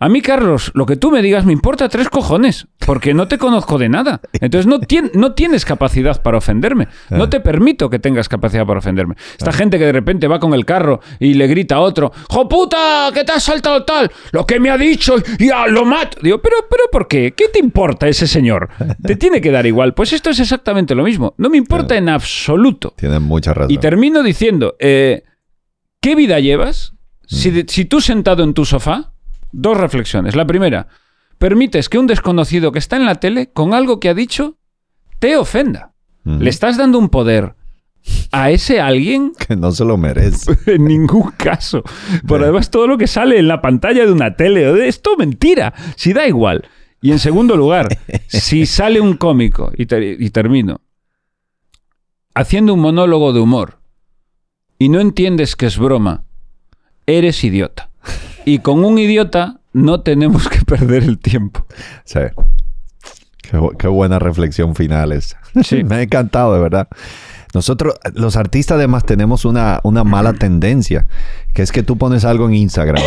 A 0.00 0.08
mí, 0.08 0.20
Carlos, 0.20 0.70
lo 0.74 0.84
que 0.86 0.96
tú 0.96 1.10
me 1.10 1.22
digas 1.22 1.46
me 1.46 1.52
importa 1.52 1.88
tres 1.88 2.08
cojones, 2.10 2.66
porque 2.84 3.14
no 3.14 3.28
te 3.28 3.38
conozco 3.38 3.78
de 3.78 3.88
nada. 3.88 4.20
Entonces 4.34 4.66
no, 4.66 4.80
tien- 4.80 5.12
no 5.14 5.32
tienes 5.34 5.64
capacidad 5.64 6.20
para 6.20 6.36
ofenderme. 6.38 6.88
No 7.10 7.28
te 7.30 7.40
permito 7.40 7.88
que 7.88 7.98
tengas 8.00 8.28
capacidad 8.28 8.66
para 8.66 8.80
ofenderme. 8.80 9.14
Esta 9.38 9.52
gente 9.52 9.78
que 9.78 9.86
de 9.86 9.92
repente 9.92 10.26
va 10.28 10.40
con 10.40 10.52
el 10.52 10.66
carro 10.66 11.00
y 11.20 11.34
le 11.34 11.46
grita 11.46 11.76
a 11.76 11.80
otro, 11.80 12.12
¡Jo 12.28 12.48
puta! 12.48 13.10
¿Qué 13.14 13.24
te 13.24 13.32
has 13.32 13.44
saltado 13.44 13.84
tal? 13.84 14.10
Lo 14.32 14.44
que 14.44 14.58
me 14.60 14.68
ha 14.68 14.76
dicho 14.76 15.14
y 15.38 15.48
ah, 15.50 15.68
lo 15.68 15.84
mato. 15.86 16.18
Digo, 16.20 16.38
¿pero, 16.42 16.56
¿pero 16.68 16.82
por 16.92 17.06
qué? 17.08 17.32
¿Qué 17.34 17.48
te 17.48 17.60
importa 17.60 18.08
ese 18.08 18.26
señor? 18.26 18.68
Te 19.02 19.16
tiene 19.16 19.40
que 19.40 19.52
dar 19.52 19.64
igual. 19.64 19.94
Pues 19.94 20.12
esto 20.12 20.28
es 20.30 20.40
exactamente 20.40 20.94
lo 20.94 21.04
mismo. 21.04 21.34
No 21.38 21.48
me 21.48 21.56
importa 21.56 21.96
en 21.96 22.08
absoluto. 22.10 22.92
Tienes 22.98 23.20
mucha 23.20 23.54
razón. 23.54 23.70
Y 23.70 23.78
termino 23.78 24.22
diciendo, 24.22 24.74
eh, 24.80 25.22
¿qué 26.00 26.14
vida 26.14 26.40
llevas? 26.40 26.92
Si, 27.26 27.50
de- 27.50 27.64
si 27.68 27.86
tú 27.86 28.00
sentado 28.02 28.42
en 28.44 28.52
tu 28.52 28.64
sofá, 28.66 29.12
dos 29.54 29.76
reflexiones. 29.78 30.36
La 30.36 30.46
primera, 30.46 30.88
permites 31.38 31.88
que 31.88 31.98
un 31.98 32.06
desconocido 32.06 32.72
que 32.72 32.78
está 32.78 32.96
en 32.96 33.06
la 33.06 33.16
tele, 33.16 33.50
con 33.52 33.72
algo 33.72 34.00
que 34.00 34.08
ha 34.08 34.14
dicho, 34.14 34.58
te 35.18 35.36
ofenda. 35.36 35.92
Le 36.24 36.48
estás 36.48 36.78
dando 36.78 36.98
un 36.98 37.10
poder 37.10 37.54
a 38.32 38.50
ese 38.50 38.80
alguien 38.80 39.32
Que 39.46 39.56
no 39.56 39.72
se 39.72 39.84
lo 39.84 39.98
merece. 39.98 40.56
en 40.66 40.84
ningún 40.84 41.30
caso. 41.32 41.82
Por 42.26 42.42
además, 42.42 42.70
todo 42.70 42.86
lo 42.86 42.98
que 42.98 43.06
sale 43.06 43.38
en 43.38 43.48
la 43.48 43.60
pantalla 43.60 44.06
de 44.06 44.12
una 44.12 44.36
tele, 44.36 44.66
o 44.68 44.74
de 44.74 44.88
esto 44.88 45.16
mentira, 45.18 45.74
si 45.96 46.12
da 46.12 46.26
igual. 46.26 46.66
Y 47.00 47.12
en 47.12 47.18
segundo 47.18 47.56
lugar, 47.56 47.88
si 48.26 48.64
sale 48.64 49.00
un 49.00 49.16
cómico, 49.16 49.70
y 49.76 50.30
termino, 50.30 50.80
haciendo 52.34 52.74
un 52.74 52.80
monólogo 52.80 53.32
de 53.34 53.40
humor, 53.40 53.78
y 54.78 54.88
no 54.88 55.00
entiendes 55.00 55.56
que 55.56 55.66
es 55.66 55.78
broma, 55.78 56.24
eres 57.06 57.44
idiota. 57.44 57.90
Y 58.44 58.58
con 58.58 58.84
un 58.84 58.98
idiota 58.98 59.60
no 59.72 60.00
tenemos 60.00 60.48
que 60.48 60.58
perder 60.64 61.02
el 61.04 61.18
tiempo. 61.18 61.66
Sí. 62.04 62.20
Qué, 63.42 63.56
bu- 63.58 63.76
qué 63.76 63.88
buena 63.88 64.18
reflexión 64.18 64.74
final 64.74 65.12
esa. 65.12 65.38
Sí. 65.62 65.84
Me 65.84 65.96
ha 65.96 66.02
encantado, 66.02 66.52
de 66.54 66.60
verdad. 66.60 66.88
Nosotros, 67.54 67.94
los 68.14 68.36
artistas, 68.36 68.76
además, 68.76 69.04
tenemos 69.06 69.44
una, 69.44 69.78
una 69.84 70.02
mala 70.02 70.32
tendencia, 70.32 71.06
que 71.52 71.62
es 71.62 71.70
que 71.70 71.84
tú 71.84 71.96
pones 71.96 72.24
algo 72.24 72.48
en 72.48 72.54
Instagram 72.54 73.02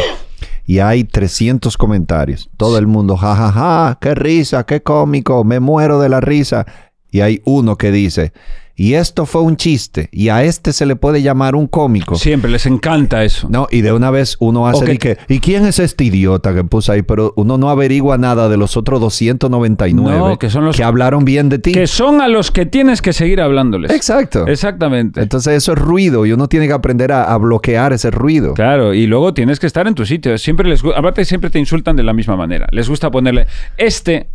y 0.66 0.80
hay 0.80 1.04
300 1.04 1.76
comentarios. 1.78 2.50
Todo 2.56 2.78
el 2.78 2.88
mundo, 2.88 3.18
jajaja, 3.18 3.52
ja, 3.52 3.88
ja, 3.90 3.98
qué 4.00 4.16
risa, 4.16 4.66
qué 4.66 4.82
cómico, 4.82 5.44
me 5.44 5.60
muero 5.60 6.00
de 6.00 6.08
la 6.10 6.22
risa. 6.22 6.66
Y 7.12 7.20
hay 7.20 7.42
uno 7.44 7.76
que 7.78 7.92
dice, 7.92 8.32
y 8.78 8.94
esto 8.94 9.26
fue 9.26 9.42
un 9.42 9.58
chiste, 9.58 10.08
y 10.12 10.30
a 10.30 10.44
este 10.44 10.72
se 10.72 10.86
le 10.86 10.96
puede 10.96 11.22
llamar 11.22 11.56
un 11.56 11.68
cómico. 11.68 12.16
Siempre 12.16 12.50
les 12.52 12.66
encanta 12.68 13.24
eso. 13.26 13.48
No, 13.50 13.68
y 13.72 13.82
de 13.82 13.92
una 13.92 14.12
vez 14.12 14.38
uno 14.40 14.68
hace 14.68 14.84
O 14.84 14.86
que- 14.86 14.98
que, 15.00 15.18
¿y 15.28 15.40
quién 15.40 15.66
es 15.66 15.80
este 15.80 16.04
idiota 16.06 16.54
que 16.54 16.64
puso 16.64 16.92
ahí? 16.92 17.02
Pero 17.02 17.34
uno 17.36 17.58
no 17.58 17.70
averigua 17.70 18.18
nada 18.18 18.48
de 18.50 18.56
los 18.58 18.78
otros 18.78 19.02
299 19.02 20.18
No, 20.18 20.38
que 20.40 20.50
son 20.50 20.66
los- 20.66 20.80
hablaron 20.80 21.26
bien 21.26 21.50
de 21.50 21.60
ti. 21.60 21.72
Que 21.72 21.88
son 21.88 22.22
a 22.22 22.28
los 22.28 22.52
que 22.52 22.66
tienes 22.66 23.02
que 23.02 23.14
seguir 23.14 23.42
hablándoles. 23.42 23.92
Exacto. 23.92 24.46
Exactamente. 24.48 25.22
Entonces 25.22 25.56
eso 25.56 25.74
es 25.74 25.80
ruido 25.80 26.26
y 26.26 26.32
uno 26.32 26.48
tiene 26.48 26.68
que 26.68 26.74
aprender 26.74 27.12
a, 27.12 27.24
a 27.34 27.38
bloquear 27.38 27.94
ese 27.94 28.12
ruido. 28.12 28.54
Claro, 28.54 28.94
y 28.94 29.08
luego 29.08 29.34
tienes 29.34 29.60
que 29.60 29.68
estar 29.68 29.88
en 29.88 29.96
tu 29.96 30.06
sitio. 30.06 30.38
Siempre 30.38 30.70
les 30.70 30.84
aparte 30.96 31.26
siempre 31.26 31.50
te 31.50 31.60
insultan 31.60 31.96
de 31.96 32.04
la 32.04 32.14
misma 32.14 32.36
manera. 32.36 32.68
Les 32.72 32.88
gusta 32.88 33.10
ponerle 33.12 33.48
este 33.78 34.28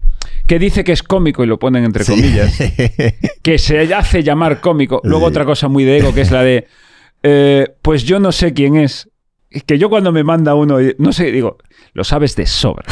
que 0.47 0.59
dice 0.59 0.85
que 0.85 0.93
es 0.93 1.03
cómico 1.03 1.45
y 1.45 1.47
lo 1.47 1.59
ponen 1.59 1.85
entre 1.85 2.05
comillas, 2.05 2.57
que 3.43 3.59
se 3.59 3.93
hace 3.95 4.23
llamar 4.23 4.61
cómico. 4.61 5.01
Luego 5.05 5.27
Sí. 5.27 5.31
otra 5.31 5.45
cosa 5.45 5.69
muy 5.69 5.85
de 5.85 5.99
ego 5.99 6.13
que 6.15 6.21
es 6.23 6.31
la 6.31 6.43
de 6.43 6.67
eh, 7.23 7.69
pues 7.83 8.05
yo 8.05 8.19
no 8.19 8.33
sé 8.33 8.53
quién 8.53 8.77
es. 8.77 9.09
Que 9.67 9.79
yo 9.79 9.89
cuando 9.91 10.13
me 10.13 10.25
manda 10.25 10.55
uno, 10.55 10.79
no 10.99 11.13
sé, 11.13 11.31
digo, 11.31 11.59
lo 11.93 12.05
sabes 12.05 12.35
de 12.37 12.47
sobra. 12.47 12.85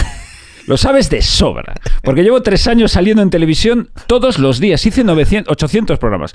Lo 0.66 0.76
sabes 0.76 1.08
de 1.10 1.22
sobra. 1.22 1.74
Porque 2.02 2.22
llevo 2.22 2.42
tres 2.42 2.66
años 2.68 2.92
saliendo 2.92 3.22
en 3.22 3.30
televisión 3.30 3.90
todos 4.06 4.38
los 4.38 4.60
días. 4.60 4.84
Hice 4.86 5.02
900, 5.02 5.50
800 5.50 5.98
programas. 5.98 6.34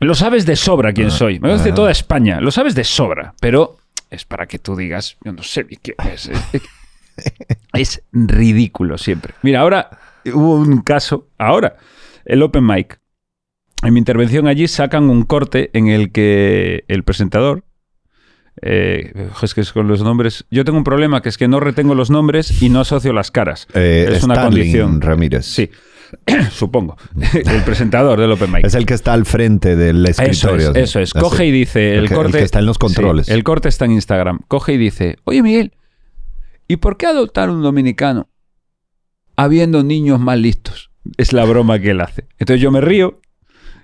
Lo 0.00 0.14
sabes 0.14 0.46
de 0.46 0.54
sobra 0.56 0.92
quién 0.92 1.10
soy. 1.10 1.40
Me 1.40 1.48
conoce 1.50 1.72
toda 1.72 1.90
España. 1.90 2.40
Lo 2.40 2.50
sabes 2.50 2.74
de 2.74 2.84
sobra. 2.84 3.34
Pero 3.40 3.78
es 4.10 4.24
para 4.24 4.46
que 4.46 4.58
tú 4.58 4.76
digas, 4.76 5.16
yo 5.24 5.32
no 5.32 5.42
sé 5.42 5.64
ni 5.68 5.76
quién 5.76 5.96
es. 6.12 6.30
Es- 7.16 7.28
Es 7.72 8.02
ridículo 8.12 8.98
siempre. 8.98 9.34
Mira, 9.42 9.60
ahora 9.60 9.90
hubo 10.32 10.56
un 10.56 10.80
caso. 10.82 11.28
Ahora, 11.38 11.76
el 12.24 12.42
Open 12.42 12.66
Mic. 12.66 12.98
En 13.82 13.94
mi 13.94 13.98
intervención 13.98 14.46
allí 14.46 14.68
sacan 14.68 15.08
un 15.08 15.22
corte 15.22 15.70
en 15.72 15.86
el 15.88 16.12
que 16.12 16.84
el 16.88 17.02
presentador. 17.04 17.64
eh, 18.62 19.28
es 19.42 19.54
que 19.54 19.60
es 19.62 19.72
con 19.72 19.88
los 19.88 20.02
nombres. 20.02 20.44
Yo 20.50 20.64
tengo 20.64 20.76
un 20.76 20.84
problema 20.84 21.22
que 21.22 21.28
es 21.30 21.38
que 21.38 21.48
no 21.48 21.60
retengo 21.60 21.94
los 21.94 22.10
nombres 22.10 22.60
y 22.60 22.68
no 22.68 22.80
asocio 22.80 23.12
las 23.14 23.30
caras. 23.30 23.66
Eh, 23.74 24.06
es 24.12 24.22
una 24.22 24.42
condición. 24.42 25.00
Ramírez. 25.00 25.46
Sí, 25.46 25.70
supongo. 26.50 26.96
el 27.32 27.62
presentador 27.62 28.20
del 28.20 28.32
Open 28.32 28.52
Mic. 28.52 28.66
Es 28.66 28.74
el 28.74 28.84
que 28.84 28.94
está 28.94 29.12
al 29.14 29.24
frente 29.24 29.76
del 29.76 30.04
Eso 30.04 30.22
escritorio. 30.22 30.68
es, 30.70 30.74
¿no? 30.74 30.80
eso 30.80 31.00
es. 31.00 31.10
Así. 31.14 31.20
Coge 31.22 31.46
y 31.46 31.50
dice, 31.52 31.92
el, 31.94 32.00
El 32.00 32.08
que- 32.08 32.14
el 32.14 32.20
corte... 32.20 32.38
que 32.38 32.44
está 32.44 32.58
en 32.58 32.66
los 32.66 32.76
controles. 32.78 33.26
Sí, 33.26 33.32
el 33.32 33.44
corte 33.44 33.68
está 33.70 33.84
en 33.86 33.92
Instagram. 33.92 34.40
Coge 34.48 34.74
y 34.74 34.76
dice, 34.78 35.16
oye 35.24 35.42
Miguel, 35.42 35.72
¿y 36.72 36.76
por 36.76 36.96
qué 36.96 37.06
adoptar 37.06 37.50
un 37.50 37.62
dominicano 37.62 38.28
habiendo 39.36 39.82
niños 39.82 40.20
más 40.20 40.38
listos? 40.38 40.90
Es 41.16 41.32
la 41.32 41.44
broma 41.44 41.78
que 41.78 41.90
él 41.90 42.00
hace. 42.00 42.28
Entonces 42.38 42.60
yo 42.60 42.70
me 42.70 42.80
río 42.80 43.20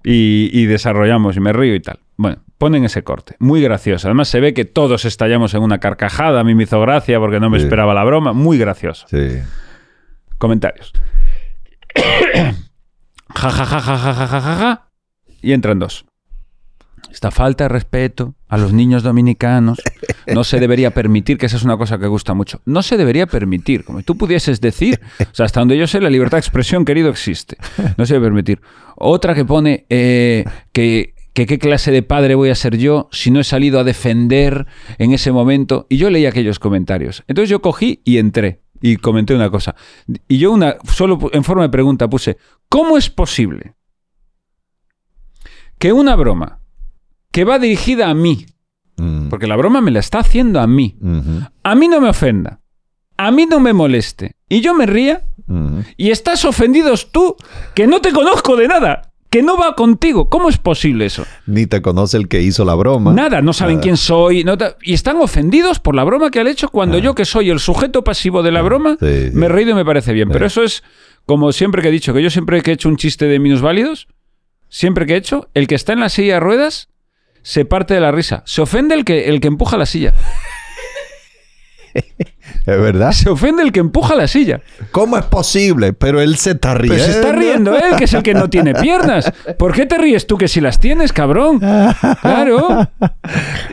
y, 0.04 0.50
y 0.52 0.66
desarrollamos 0.66 1.36
y 1.36 1.40
me 1.40 1.52
río 1.52 1.74
y 1.74 1.80
tal. 1.80 2.00
Bueno, 2.16 2.42
ponen 2.58 2.84
ese 2.84 3.02
corte. 3.02 3.36
Muy 3.38 3.60
gracioso. 3.62 4.06
Además 4.08 4.28
se 4.28 4.40
ve 4.40 4.54
que 4.54 4.64
todos 4.64 5.04
estallamos 5.04 5.54
en 5.54 5.62
una 5.62 5.78
carcajada. 5.80 6.40
A 6.40 6.44
mí 6.44 6.54
me 6.54 6.62
hizo 6.64 6.80
gracia 6.80 7.18
porque 7.18 7.40
no 7.40 7.50
me 7.50 7.58
Sí. 7.58 7.64
esperaba 7.64 7.92
la 7.94 8.04
broma. 8.04 8.32
Muy 8.32 8.58
gracioso. 8.58 9.06
Sí. 9.08 9.38
Comentarios. 10.38 10.92
ja, 13.34 13.50
ja, 13.50 13.64
ja, 13.66 13.80
ja, 13.80 13.98
ja, 13.98 14.14
ja, 14.14 14.26
ja, 14.26 14.40
ja, 14.40 14.56
ja. 14.56 14.88
Y 15.42 15.52
entran 15.52 15.78
dos. 15.78 16.04
Esta 17.10 17.31
falta 17.31 17.64
de 17.64 17.68
respeto 17.68 18.35
a 18.48 18.59
los 18.59 18.73
niños 18.73 19.02
dominicanos 19.02 19.81
no 20.27 20.44
se 20.44 20.60
debería 20.60 20.90
permitir, 20.93 21.39
que 21.39 21.47
esa 21.47 21.56
es 21.56 21.62
una 21.62 21.77
cosa 21.77 21.98
que 21.98 22.06
gusta 22.06 22.35
mucho. 22.35 22.60
No 22.64 22.82
se 22.82 22.97
debería 22.97 23.27
permitir, 23.27 23.85
como 23.85 24.02
tú 24.02 24.16
pudieses 24.16 24.60
decir. 24.60 25.01
O 25.20 25.35
sea, 25.35 25.47
hasta 25.47 25.60
donde 25.60 25.78
yo 25.78 25.86
sé, 25.86 26.01
la 26.01 26.10
libertad 26.10 26.36
de 26.36 26.40
expresión, 26.40 26.85
querido, 26.85 27.09
existe. 27.09 27.56
No 27.97 28.06
se 28.06 28.14
debe 28.14 28.27
permitir. 28.27 28.60
Otra 28.97 29.35
que 29.35 29.44
pone 29.44 29.86
eh, 29.89 30.44
que, 30.73 31.14
que 31.32 31.47
qué 31.47 31.59
clase 31.59 31.90
de 31.90 32.02
padre 32.02 32.35
voy 32.35 32.51
a 32.51 32.55
ser 32.55 32.77
yo 32.77 33.09
si 33.12 33.31
no 33.31 33.40
he 33.40 33.44
salido 33.44 33.81
a 33.81 33.85
defender 33.85 34.66
en 34.98 35.12
ese 35.12 35.32
momento. 35.32 35.86
Y 35.89 35.97
yo 35.97 36.10
leí 36.10 36.27
aquellos 36.27 36.59
comentarios. 36.59 37.24
Entonces 37.28 37.48
yo 37.48 37.62
cogí 37.62 38.02
y 38.05 38.18
entré 38.18 38.62
y 38.81 38.97
comenté 38.97 39.35
una 39.35 39.51
cosa. 39.51 39.74
Y 40.28 40.39
yo 40.39 40.52
una, 40.52 40.77
solo 40.93 41.18
en 41.32 41.44
forma 41.44 41.62
de 41.62 41.70
pregunta 41.70 42.09
puse, 42.09 42.36
¿cómo 42.68 42.97
es 42.97 43.10
posible 43.10 43.74
que 45.78 45.93
una 45.93 46.16
broma 46.16 46.60
que 47.36 47.44
va 47.44 47.58
dirigida 47.58 48.08
a 48.08 48.14
mí, 48.14 48.46
Mm. 48.98 49.28
porque 49.28 49.46
la 49.46 49.56
broma 49.56 49.82
me 49.82 49.90
la 49.90 50.00
está 50.00 50.20
haciendo 50.20 50.58
a 50.58 50.66
mí, 50.66 50.96
a 51.62 51.74
mí 51.74 51.86
no 51.86 52.00
me 52.00 52.08
ofenda, 52.08 52.60
a 53.18 53.30
mí 53.30 53.44
no 53.44 53.60
me 53.60 53.74
moleste, 53.74 54.36
y 54.48 54.62
yo 54.62 54.72
me 54.74 54.86
ría. 54.86 55.22
Y 55.98 56.10
estás 56.10 56.46
ofendidos 56.46 57.12
tú, 57.12 57.36
que 57.74 57.86
no 57.86 58.00
te 58.00 58.10
conozco 58.12 58.56
de 58.56 58.68
nada, 58.68 59.12
que 59.28 59.42
no 59.42 59.58
va 59.58 59.74
contigo. 59.76 60.28
¿Cómo 60.30 60.48
es 60.48 60.56
posible 60.56 61.04
eso? 61.04 61.24
Ni 61.46 61.66
te 61.66 61.82
conoce 61.82 62.16
el 62.16 62.26
que 62.26 62.40
hizo 62.40 62.64
la 62.64 62.74
broma. 62.74 63.12
Nada, 63.12 63.42
no 63.42 63.52
saben 63.52 63.74
Nada. 63.76 63.82
quién 63.82 63.96
soy. 63.98 64.42
no 64.44 64.56
y 64.82 64.94
están 64.94 65.18
ofendidos 65.18 65.78
por 65.78 65.94
la 65.94 66.02
broma 66.04 66.30
que 66.30 66.40
han 66.40 66.46
hecho 66.46 66.70
cuando 66.70 66.96
yo, 66.98 67.14
que 67.14 67.26
soy 67.26 67.50
el 67.50 67.60
sujeto 67.60 68.02
pasivo 68.02 68.42
de 68.42 68.50
la 68.50 68.62
broma. 68.62 68.96
Sí, 68.98 69.26
sí. 69.28 69.30
me 69.34 69.44
he 69.46 69.48
reído 69.50 69.70
y 69.72 69.74
me 69.74 69.84
parece 69.84 70.14
bien. 70.14 70.30
Pero 70.30 70.46
eso 70.46 70.62
es 70.62 70.82
como 71.26 71.52
siempre 71.52 71.82
que 71.82 71.88
he 71.88 71.92
dicho, 71.92 72.14
que 72.14 72.22
yo 72.22 72.30
siempre 72.30 72.62
que 72.62 72.70
he 72.70 72.74
hecho 72.74 72.88
un 72.88 72.96
chiste 72.96 73.26
de 73.26 73.38
minusválidos, 73.38 74.08
siempre 74.70 75.04
que 75.06 75.12
he 75.14 75.18
hecho, 75.18 75.48
el 75.54 75.66
que 75.66 75.74
está 75.74 75.92
en 75.92 76.00
la 76.00 76.08
silla 76.08 76.34
de 76.34 76.40
ruedas 76.40 76.88
se 77.47 77.64
parte 77.64 77.94
de 77.94 78.01
la 78.01 78.10
risa. 78.10 78.43
Se 78.44 78.60
ofende 78.60 78.97
el 78.97 79.05
que, 79.05 79.28
el 79.28 79.40
que 79.40 79.47
empuja 79.47 79.77
la 79.77 79.86
silla. 79.86 80.12
Es 81.94 82.81
verdad. 82.81 83.12
Se 83.12 83.31
ofende 83.31 83.62
el 83.62 83.73
que 83.73 83.81
empuja 83.81 84.16
la 84.16 84.27
silla. 84.27 84.60
¿Cómo 84.90 85.16
es 85.16 85.24
posible? 85.24 85.93
Pero 85.93 86.20
él 86.20 86.36
se 86.36 86.51
está 86.51 86.74
riendo. 86.74 86.97
Pero 86.97 87.12
se 87.12 87.18
está 87.18 87.32
riendo 87.32 87.77
él, 87.77 87.97
que 87.97 88.05
es 88.05 88.12
el 88.12 88.23
que 88.23 88.35
no 88.35 88.51
tiene 88.51 88.74
piernas. 88.74 89.32
¿Por 89.59 89.73
qué 89.73 89.86
te 89.86 89.97
ríes 89.97 90.27
tú 90.27 90.36
que 90.36 90.48
si 90.48 90.60
las 90.60 90.78
tienes, 90.78 91.12
cabrón? 91.12 91.60
Claro. 92.20 92.90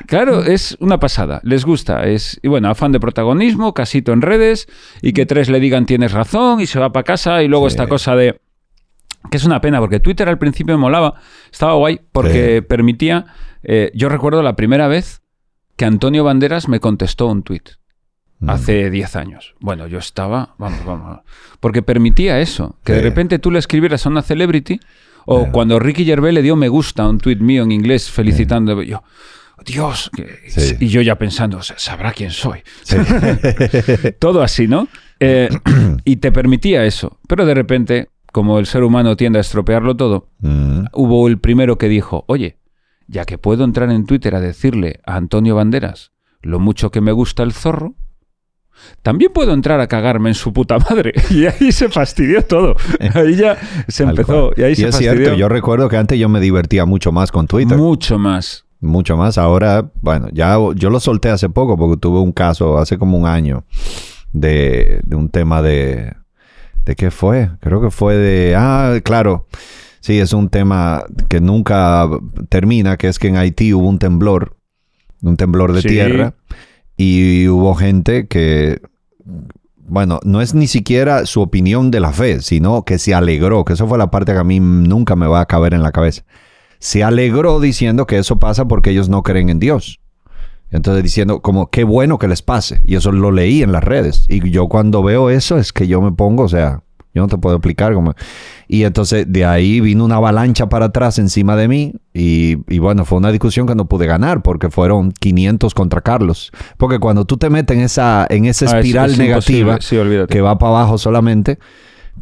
Claro, 0.07 0.43
es 0.43 0.77
una 0.79 0.99
pasada. 0.99 1.41
Les 1.43 1.65
gusta. 1.65 2.03
Es, 2.05 2.39
y 2.41 2.47
bueno, 2.47 2.69
afán 2.69 2.91
de 2.91 2.99
protagonismo, 2.99 3.73
casito 3.73 4.13
en 4.13 4.21
redes, 4.21 4.67
y 5.01 5.13
que 5.13 5.25
tres 5.25 5.49
le 5.49 5.59
digan 5.59 5.85
tienes 5.85 6.11
razón, 6.11 6.61
y 6.61 6.67
se 6.67 6.79
va 6.79 6.93
para 6.93 7.03
casa, 7.03 7.43
y 7.43 7.47
luego 7.47 7.67
esta 7.67 7.87
cosa 7.87 8.15
de. 8.15 8.39
Que 9.29 9.37
es 9.37 9.43
una 9.43 9.59
pena, 9.59 9.79
porque 9.79 9.99
Twitter 9.99 10.29
al 10.29 10.37
principio 10.37 10.75
me 10.75 10.81
molaba, 10.81 11.15
estaba 11.51 11.73
guay, 11.73 11.99
porque 12.11 12.61
permitía. 12.61 13.25
Eh, 13.63 13.91
yo 13.93 14.09
recuerdo 14.09 14.41
la 14.43 14.55
primera 14.55 14.87
vez 14.87 15.21
que 15.75 15.85
Antonio 15.85 16.23
Banderas 16.23 16.67
me 16.67 16.79
contestó 16.79 17.27
un 17.27 17.43
tuit 17.43 17.69
Mm. 18.39 18.49
hace 18.49 18.89
10 18.89 19.15
años. 19.15 19.55
Bueno, 19.61 19.87
yo 19.87 19.99
estaba, 19.99 20.55
vamos, 20.57 20.83
vamos, 20.85 21.19
porque 21.61 21.81
permitía 21.81 22.41
eso, 22.41 22.77
que 22.83 22.91
de 22.93 23.01
repente 23.01 23.39
tú 23.39 23.51
le 23.51 23.59
escribieras 23.59 24.05
a 24.05 24.09
una 24.09 24.21
celebrity, 24.21 24.79
o 25.25 25.49
cuando 25.51 25.79
Ricky 25.79 26.03
Gervais 26.03 26.33
le 26.33 26.41
dio 26.41 26.57
me 26.57 26.67
gusta 26.67 27.03
a 27.03 27.09
un 27.09 27.19
tuit 27.19 27.39
mío 27.39 27.63
en 27.63 27.71
inglés 27.71 28.11
felicitando, 28.11 28.81
yo, 28.83 29.01
Dios, 29.65 30.11
Sí. 30.47 30.75
y 30.81 30.87
yo 30.87 31.01
ya 31.01 31.17
pensando, 31.17 31.59
"O 31.59 31.63
sea, 31.63 31.77
sabrá 31.79 32.11
quién 32.11 32.31
soy. 32.31 32.63
Todo 34.19 34.41
así, 34.43 34.67
¿no? 34.67 34.87
Eh, 35.19 35.49
y 36.05 36.17
te 36.17 36.31
permitía 36.31 36.85
eso, 36.85 37.19
pero 37.27 37.45
de 37.45 37.53
repente, 37.53 38.09
como 38.31 38.59
el 38.59 38.65
ser 38.65 38.83
humano 38.83 39.15
tiende 39.15 39.37
a 39.39 39.41
estropearlo 39.41 39.95
todo, 39.95 40.27
Mm. 40.39 40.85
hubo 40.93 41.27
el 41.27 41.37
primero 41.39 41.77
que 41.77 41.87
dijo, 41.87 42.25
oye, 42.27 42.57
ya 43.13 43.25
que 43.25 43.37
puedo 43.37 43.63
entrar 43.63 43.91
en 43.91 44.05
Twitter 44.05 44.35
a 44.35 44.41
decirle 44.41 44.99
a 45.05 45.15
Antonio 45.15 45.55
Banderas 45.55 46.11
lo 46.41 46.59
mucho 46.59 46.91
que 46.91 46.99
me 46.99 47.11
gusta 47.13 47.43
el 47.43 47.53
zorro, 47.53 47.93
también 49.01 49.31
puedo 49.31 49.53
entrar 49.53 49.79
a 49.79 49.87
cagarme 49.87 50.29
en 50.29 50.35
su 50.35 50.51
puta 50.51 50.77
madre. 50.79 51.13
Y 51.29 51.45
ahí 51.45 51.71
se 51.71 51.87
fastidió 51.89 52.43
todo. 52.43 52.75
Ahí 53.13 53.35
ya 53.35 53.57
se 53.87 54.03
empezó. 54.03 54.51
Y 54.57 54.63
ahí 54.63 54.75
se 54.75 54.87
es 54.87 54.91
fastidió 54.91 55.15
cierto, 55.15 55.35
yo 55.35 55.47
recuerdo 55.47 55.87
que 55.87 55.95
antes 55.95 56.19
yo 56.19 56.27
me 56.27 56.41
divertía 56.41 56.85
mucho 56.85 57.11
más 57.11 57.31
con 57.31 57.47
Twitter. 57.47 57.77
mucho 57.77 58.17
más. 58.17 58.65
mucho 58.81 59.15
más. 59.15 59.37
Ahora, 59.37 59.91
bueno, 60.01 60.27
ya 60.33 60.57
yo 60.75 60.89
lo 60.89 60.99
solté 60.99 61.29
hace 61.29 61.49
poco 61.49 61.77
porque 61.77 61.97
tuve 61.97 62.19
un 62.19 62.33
caso 62.33 62.77
hace 62.77 62.97
como 62.97 63.17
un 63.17 63.27
año 63.27 63.63
de, 64.33 64.99
de 65.05 65.15
un 65.15 65.29
tema 65.29 65.61
de... 65.61 66.13
¿De 66.83 66.95
qué 66.95 67.11
fue? 67.11 67.51
Creo 67.61 67.79
que 67.79 67.91
fue 67.91 68.17
de... 68.17 68.55
Ah, 68.57 68.99
claro. 69.03 69.47
Sí, 70.03 70.19
es 70.19 70.33
un 70.33 70.49
tema 70.49 71.05
que 71.29 71.39
nunca 71.39 72.09
termina, 72.49 72.97
que 72.97 73.07
es 73.07 73.19
que 73.19 73.29
en 73.29 73.37
Haití 73.37 73.73
hubo 73.73 73.87
un 73.87 73.99
temblor, 73.99 74.57
un 75.21 75.37
temblor 75.37 75.71
de 75.71 75.81
Sí. 75.81 75.87
tierra, 75.87 76.33
y 76.97 77.47
hubo 77.47 77.73
gente 77.73 78.27
que, 78.27 78.81
bueno, 79.77 80.19
no 80.25 80.41
es 80.41 80.53
ni 80.53 80.67
siquiera 80.67 81.25
su 81.25 81.41
opinión 81.41 81.89
de 81.89 82.01
la 82.01 82.11
fe, 82.11 82.41
sino 82.41 82.83
que 82.83 82.97
se 82.97 83.13
alegró, 83.13 83.63
que 83.63 83.73
eso 83.73 83.87
fue 83.87 83.97
la 83.97 84.11
parte 84.11 84.33
que 84.33 84.39
a 84.39 84.43
mí 84.43 84.59
nunca 84.59 85.15
me 85.15 85.27
va 85.27 85.39
a 85.39 85.45
caber 85.45 85.73
en 85.73 85.83
la 85.83 85.91
cabeza 85.93 86.23
se 86.83 87.01
alegró 87.01 87.61
diciendo 87.61 88.05
que 88.05 88.17
eso 88.17 88.39
pasa 88.39 88.67
porque 88.67 88.89
ellos 88.89 89.07
no 89.07 89.23
creen 89.23 89.47
en 89.47 89.57
Dios. 89.57 90.01
Entonces 90.69 91.01
diciendo 91.01 91.41
como 91.41 91.69
qué 91.69 91.85
bueno 91.85 92.17
que 92.19 92.27
les 92.27 92.41
pase. 92.41 92.81
Y 92.83 92.95
eso 92.95 93.13
lo 93.13 93.31
leí 93.31 93.63
en 93.63 93.71
las 93.71 93.85
redes. 93.85 94.25
Y 94.27 94.49
yo 94.49 94.67
cuando 94.67 95.01
veo 95.01 95.29
eso 95.29 95.57
es 95.57 95.71
que 95.71 95.87
yo 95.87 96.01
me 96.01 96.11
pongo, 96.11 96.43
o 96.43 96.49
sea, 96.49 96.83
yo 97.13 97.21
no 97.21 97.27
te 97.27 97.37
puedo 97.37 97.55
explicar 97.57 97.93
cómo. 97.93 98.13
Y 98.67 98.83
entonces 98.83 99.25
de 99.27 99.45
ahí 99.45 99.79
vino 99.81 100.03
una 100.05 100.15
avalancha 100.15 100.67
para 100.69 100.85
atrás 100.85 101.19
encima 101.19 101.55
de 101.55 101.67
mí. 101.67 101.93
Y, 102.13 102.57
y 102.73 102.79
bueno, 102.79 103.05
fue 103.05 103.17
una 103.19 103.31
discusión 103.31 103.67
que 103.67 103.75
no 103.75 103.85
pude 103.85 104.05
ganar 104.07 104.41
porque 104.41 104.69
fueron 104.69 105.11
500 105.11 105.73
contra 105.73 106.01
Carlos. 106.01 106.51
Porque 106.77 106.99
cuando 106.99 107.25
tú 107.25 107.37
te 107.37 107.49
metes 107.49 107.77
en 107.77 107.83
esa, 107.83 108.25
en 108.29 108.45
esa 108.45 108.65
Ah, 108.65 108.69
es- 108.79 108.85
espiral 108.85 109.11
es 109.11 109.17
negativa. 109.17 109.77
Sí, 109.81 109.97
que 110.29 110.41
va 110.41 110.57
para 110.57 110.71
abajo 110.71 110.97
solamente, 110.97 111.59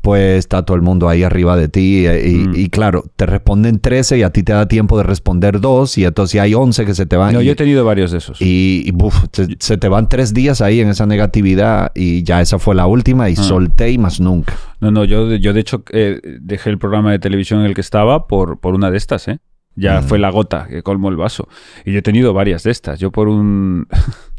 pues 0.01 0.39
está 0.39 0.63
todo 0.63 0.75
el 0.75 0.81
mundo 0.81 1.09
ahí 1.09 1.23
arriba 1.23 1.55
de 1.57 1.67
ti. 1.67 2.05
eh, 2.07 2.27
Y, 2.29 2.33
Mm. 2.47 2.53
y 2.55 2.69
claro, 2.69 3.03
te 3.15 3.25
responden 3.25 3.79
13 3.79 4.17
y 4.17 4.23
a 4.23 4.29
ti 4.31 4.41
te 4.43 4.53
da 4.53 4.67
tiempo 4.67 4.97
de 4.97 5.03
responder 5.03 5.59
dos 5.61 5.97
y 5.97 6.05
entonces 6.05 6.39
hay 6.41 6.53
11 6.53 6.85
que 6.85 6.95
se 6.95 7.05
te 7.05 7.17
van. 7.17 7.33
No, 7.33 7.41
y, 7.41 7.45
yo 7.45 7.51
he 7.51 7.55
tenido 7.55 7.85
varios 7.85 8.11
de 8.11 8.17
esos. 8.19 8.41
y- 8.41 8.83
y, 8.85 8.91
buf, 8.91 9.25
se, 9.31 9.47
se 9.59 9.77
te 9.77 9.87
van 9.89 10.09
tres 10.09 10.33
días 10.33 10.61
ahí 10.61 10.79
en 10.79 10.89
esa 10.89 11.05
negatividad 11.05 11.91
y 11.93 12.23
ya 12.23 12.41
esa 12.41 12.57
fue 12.57 12.73
la 12.75 12.87
última 12.87 13.25
Ah. 13.25 13.29
y 13.29 13.35
solté 13.35 13.91
y 13.91 13.97
más 13.97 14.19
nunca. 14.19 14.55
No, 14.79 14.89
no, 14.91 15.03
yo, 15.05 15.35
yo 15.35 15.53
de 15.53 15.59
hecho 15.59 15.83
eh, 15.91 16.19
dejé 16.41 16.69
el 16.71 16.77
programa 16.79 17.11
de 17.11 17.19
televisión 17.19 17.59
en 17.59 17.65
el 17.67 17.73
que 17.75 17.81
estaba 17.81 18.27
por, 18.27 18.59
por 18.59 18.73
una 18.73 18.89
de 18.89 18.97
estas, 18.97 19.27
¿eh? 19.27 19.39
Ya 19.75 20.01
Mm. 20.01 20.03
fue 20.03 20.19
la 20.19 20.29
gota 20.31 20.67
que 20.69 20.83
colmó 20.83 21.09
el 21.09 21.15
vaso. 21.15 21.47
Y 21.85 21.93
yo 21.93 21.99
he 21.99 22.01
tenido 22.01 22.33
varias 22.33 22.63
de 22.63 22.71
estas. 22.71 22.99
Yo 22.99 23.11
por 23.11 23.27
un... 23.29 23.87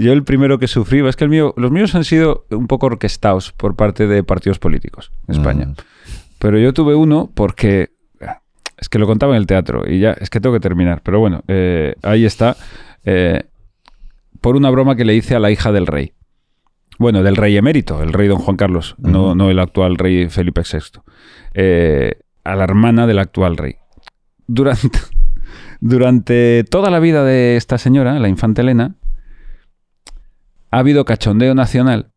yo 0.00 0.12
el 0.12 0.24
primero 0.24 0.58
que 0.58 0.66
sufrí, 0.66 1.06
es 1.06 1.16
que 1.16 1.24
el 1.24 1.30
mío, 1.30 1.54
los 1.56 1.70
míos 1.70 1.94
han 1.94 2.04
sido 2.04 2.46
un 2.50 2.66
poco 2.66 2.86
orquestados 2.86 3.52
por 3.52 3.76
parte 3.76 4.06
de 4.06 4.22
partidos 4.22 4.58
políticos 4.58 5.12
en 5.28 5.36
España. 5.36 5.66
Mm. 5.66 5.74
Pero 6.38 6.58
yo 6.58 6.72
tuve 6.72 6.94
uno 6.94 7.30
porque... 7.34 7.90
Es 8.76 8.88
que 8.88 8.98
lo 8.98 9.06
contaba 9.06 9.34
en 9.34 9.38
el 9.38 9.46
teatro 9.46 9.84
y 9.88 10.00
ya, 10.00 10.12
es 10.12 10.30
que 10.30 10.40
tengo 10.40 10.54
que 10.54 10.60
terminar. 10.60 11.00
Pero 11.04 11.20
bueno, 11.20 11.42
eh, 11.46 11.94
ahí 12.02 12.24
está. 12.24 12.56
eh, 13.04 13.44
por 14.40 14.56
una 14.56 14.68
broma 14.68 14.94
que 14.94 15.06
le 15.06 15.14
hice 15.14 15.34
a 15.34 15.38
la 15.38 15.50
hija 15.50 15.72
del 15.72 15.86
rey. 15.86 16.12
Bueno, 16.98 17.22
del 17.22 17.34
rey 17.34 17.56
emérito, 17.56 18.02
el 18.02 18.12
rey 18.12 18.28
don 18.28 18.38
Juan 18.38 18.58
Carlos, 18.58 18.94
no, 18.98 19.34
no 19.34 19.48
el 19.48 19.58
actual 19.58 19.96
rey 19.96 20.28
Felipe 20.28 20.60
VI. 20.70 21.00
Eh, 21.54 22.18
a 22.44 22.54
la 22.54 22.64
hermana 22.64 23.06
del 23.06 23.20
actual 23.20 23.56
rey. 23.56 23.76
Durante, 24.46 24.98
durante 25.80 26.64
toda 26.64 26.90
la 26.90 27.00
vida 27.00 27.24
de 27.24 27.56
esta 27.56 27.78
señora, 27.78 28.18
la 28.18 28.28
infanta 28.28 28.60
Elena, 28.60 28.96
ha 30.74 30.78
habido 30.78 31.04
cachondeo 31.04 31.54
nacional 31.54 32.10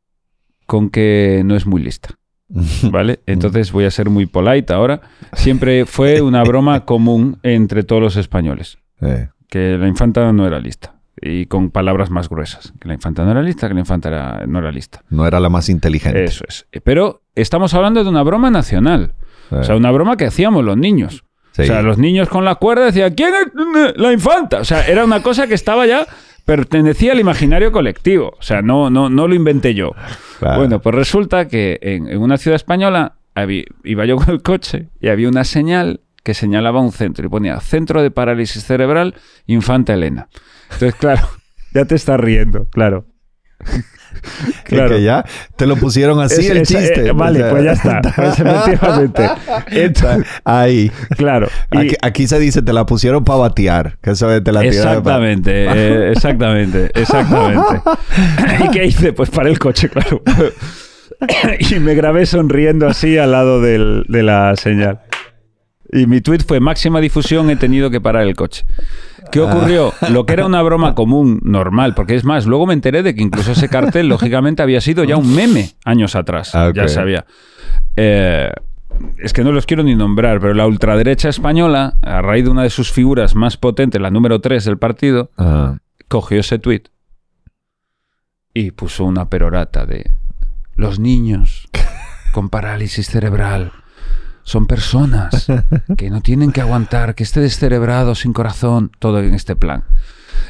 con 0.66 0.90
que 0.90 1.42
no 1.46 1.56
es 1.56 1.66
muy 1.66 1.82
lista. 1.82 2.10
¿Vale? 2.84 3.20
Entonces 3.26 3.72
voy 3.72 3.86
a 3.86 3.92
ser 3.92 4.10
muy 4.10 4.26
polite 4.26 4.74
ahora. 4.74 5.02
Siempre 5.34 5.86
fue 5.86 6.22
una 6.22 6.44
broma 6.44 6.86
común 6.86 7.40
entre 7.44 7.84
todos 7.84 8.02
los 8.02 8.16
españoles 8.16 8.78
Eh, 9.02 9.30
que 9.50 9.78
la 9.78 9.88
infanta 9.88 10.32
no 10.32 10.46
era 10.48 10.60
lista. 10.60 10.94
Y 11.20 11.48
con 11.48 11.72
palabras 11.72 12.10
más 12.12 12.30
gruesas. 12.30 12.74
Que 12.80 12.88
la 12.88 12.94
infanta 12.94 13.26
no 13.26 13.32
era 13.32 13.42
lista, 13.42 13.68
que 13.68 13.74
la 13.74 13.80
infanta 13.80 14.10
era- 14.10 14.46
no 14.48 14.60
era 14.60 14.72
lista. 14.72 15.02
no 15.10 15.26
era 15.26 15.40
la 15.40 15.50
más 15.50 15.68
inteligente. 15.70 16.24
Eso 16.24 16.46
es. 16.48 16.68
Pero 16.84 17.22
estamos 17.36 17.74
hablando 17.74 18.04
de 18.04 18.10
una 18.10 18.22
broma 18.24 18.50
nacional. 18.52 19.14
Eh, 19.52 19.56
O 19.56 19.64
sea, 19.64 19.76
una 19.76 19.92
broma 19.92 20.16
que 20.18 20.26
hacíamos 20.26 20.64
los 20.64 20.78
niños. 20.78 21.24
sí. 21.54 21.64
O 21.64 21.66
sea, 21.66 21.82
los 21.82 21.98
niños 21.98 22.30
con 22.30 22.46
la 22.46 22.56
cuerda 22.56 22.86
decían, 22.86 23.14
¿quién 23.16 23.34
es 23.34 23.98
la 23.98 24.14
infanta? 24.14 24.60
O 24.60 24.64
sea, 24.66 24.86
era 24.86 25.04
una 25.06 25.22
cosa 25.24 25.48
que 25.48 25.56
estaba 25.56 25.86
ya, 25.88 26.06
pertenecía 26.48 27.12
al 27.12 27.20
imaginario 27.20 27.74
colectivo. 27.74 28.34
O 28.40 28.42
sea, 28.42 28.62
no, 28.62 28.90
no, 28.90 29.10
no 29.10 29.28
lo 29.28 29.36
inventé 29.36 29.76
yo. 29.76 29.92
Claro. 30.40 30.60
Bueno, 30.60 30.82
pues 30.82 30.96
resulta 30.96 31.50
que 31.50 31.78
en, 31.82 32.08
en 32.08 32.20
una 32.20 32.38
ciudad 32.38 32.56
española 32.56 33.18
iba 33.84 34.06
yo 34.06 34.16
con 34.18 34.30
el 34.34 34.42
coche 34.42 34.88
y 35.02 35.10
había 35.10 35.28
una 35.28 35.44
señal 35.44 36.00
que 36.24 36.34
señalaba 36.34 36.80
un 36.80 36.94
centro 36.94 37.26
y 37.26 37.30
ponía 37.30 37.60
Centro 37.60 38.02
de 38.02 38.12
Parálisis 38.12 38.64
Cerebral 38.64 39.16
Infanta 39.46 39.94
Elena. 39.94 40.30
Entonces, 40.72 40.96
claro, 41.00 41.28
ya 41.74 41.84
te 41.84 41.96
estás 41.96 42.20
riendo, 42.20 42.66
claro. 42.70 43.06
Claro. 44.64 44.90
que 44.90 45.02
ya 45.02 45.24
te 45.56 45.66
lo 45.66 45.76
pusieron 45.78 46.20
así 46.20 46.42
Es- 46.42 46.50
el 46.50 46.58
es- 46.58 46.68
chiste. 46.68 47.08
eh, 47.08 47.12
vale, 47.14 47.40
O 47.40 47.44
sea, 47.44 47.52
pues 47.52 47.64
ya 47.64 47.72
está. 47.72 48.02
Pues 48.16 48.40
efectivamente. 48.40 49.30
Entonces, 49.72 50.28
Ahí. 50.44 50.92
claro. 51.18 51.48
y- 51.72 51.78
Aquí, 51.78 51.96
aquí 52.02 52.28
se 52.28 52.40
dice, 52.40 52.62
te 52.62 52.74
la 52.74 52.86
pusieron 52.86 53.24
para 53.24 53.40
batear. 53.40 53.98
Que 54.02 54.12
eso 54.12 54.28
te 54.42 54.52
la 54.52 54.60
pa- 54.62 54.66
Exactamente, 54.66 55.52
eh, 55.70 56.12
exactamente, 56.12 56.92
exactamente. 56.94 57.82
¿Y 58.66 58.70
qué 58.72 58.86
hice? 58.86 59.14
Pues 59.14 59.30
paré 59.30 59.50
el 59.52 59.60
coche, 59.60 59.90
claro. 59.90 60.22
y 61.60 61.80
me 61.80 61.96
grabé 61.96 62.26
sonriendo 62.26 62.88
así 62.88 63.18
al 63.18 63.32
lado 63.32 63.62
del- 63.62 64.04
de 64.08 64.24
la 64.24 64.56
señal. 64.56 65.00
Y 65.92 66.06
mi 66.06 66.22
tweet 66.22 66.40
fue 66.40 66.60
máxima 66.60 67.00
difusión, 67.00 67.50
he 67.50 67.56
tenido 67.56 67.90
que 67.90 68.02
parar 68.02 68.24
el 68.24 68.36
coche. 68.36 68.66
¿Qué 69.32 69.40
ocurrió? 69.40 69.94
Lo 70.10 70.26
que 70.26 70.34
era 70.34 70.46
una 70.46 70.62
broma 70.62 70.96
común, 70.96 71.40
normal, 71.44 71.94
porque 71.96 72.16
es 72.16 72.24
más, 72.24 72.46
luego 72.46 72.66
me 72.66 72.74
enteré 72.74 73.04
de 73.04 73.16
que 73.16 73.22
incluso 73.22 73.52
ese 73.54 73.70
cartel, 73.70 74.08
lógicamente, 74.10 74.62
había 74.62 74.82
sido 74.82 75.04
ya 75.04 75.18
un 75.18 75.34
meme 75.36 75.72
años 75.86 76.16
atrás. 76.16 76.54
Ah. 76.56 76.72
Ya 76.74 76.88
sabía. 76.88 77.26
Eh, 77.96 78.50
es 79.18 79.34
que 79.34 79.44
no 79.44 79.52
los 79.52 79.66
quiero 79.66 79.84
ni 79.84 79.96
nombrar, 79.96 80.40
pero 80.40 80.54
la 80.54 80.68
ultraderecha 80.68 81.30
española, 81.30 81.98
a 82.02 82.22
raíz 82.22 82.46
de 82.46 82.52
una 82.52 82.64
de 82.64 82.70
sus 82.70 82.92
figuras 82.92 83.36
más 83.36 83.58
potentes, 83.58 84.02
la 84.02 84.10
número 84.10 84.42
3 84.42 84.64
del 84.66 84.78
partido, 84.78 85.32
Ajá. 85.38 85.80
cogió 86.08 86.40
ese 86.40 86.60
tweet 86.60 86.84
y 88.54 88.72
puso 88.72 89.06
una 89.06 89.30
perorata 89.30 89.86
de 89.86 90.12
los 90.76 91.00
niños 91.00 91.68
con 92.34 92.50
parálisis 92.50 93.08
cerebral 93.08 93.72
son 94.48 94.66
personas 94.66 95.48
que 95.98 96.10
no 96.10 96.22
tienen 96.22 96.54
que 96.54 96.62
aguantar, 96.62 97.16
que 97.16 97.24
esté 97.24 97.42
descerebrado, 97.42 98.16
sin 98.16 98.32
corazón, 98.32 98.92
todo 98.98 99.20
en 99.20 99.34
este 99.34 99.58
plan. 99.58 99.84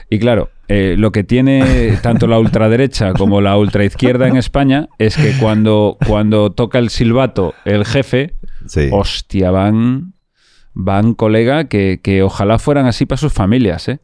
Y 0.07 0.19
claro, 0.19 0.51
eh, 0.67 0.93
lo 0.99 1.11
que 1.11 1.23
tiene 1.23 1.97
tanto 2.03 2.27
la 2.27 2.37
ultraderecha 2.37 3.13
como 3.13 3.41
la 3.41 3.57
ultraizquierda 3.57 4.27
en 4.27 4.37
España 4.37 4.87
es 4.99 5.17
que 5.17 5.33
cuando, 5.39 5.97
cuando 6.05 6.51
toca 6.51 6.77
el 6.77 6.89
silbato 6.91 7.55
el 7.65 7.85
jefe, 7.85 8.35
Sí. 8.67 8.89
hostia, 8.91 9.49
van, 9.49 10.13
van 10.75 11.15
colega, 11.15 11.65
que, 11.65 11.99
que 12.03 12.21
ojalá 12.21 12.59
fueran 12.59 12.85
así 12.85 13.05
para 13.07 13.17
sus 13.17 13.33
familias, 13.33 13.87
¿eh? 13.87 13.99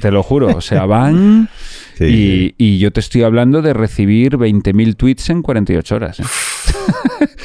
Te 0.00 0.10
lo 0.12 0.22
juro, 0.22 0.48
o 0.56 0.60
sea, 0.60 0.84
van... 0.86 1.48
Sí, 1.94 2.04
y, 2.04 2.08
sí. 2.10 2.54
y 2.58 2.78
yo 2.78 2.92
te 2.92 3.00
estoy 3.00 3.22
hablando 3.22 3.60
de 3.62 3.72
recibir 3.72 4.36
20.000 4.36 4.96
tweets 4.96 5.30
en 5.30 5.42
48 5.42 5.94
horas. 5.96 6.20
¿eh? 6.20 6.24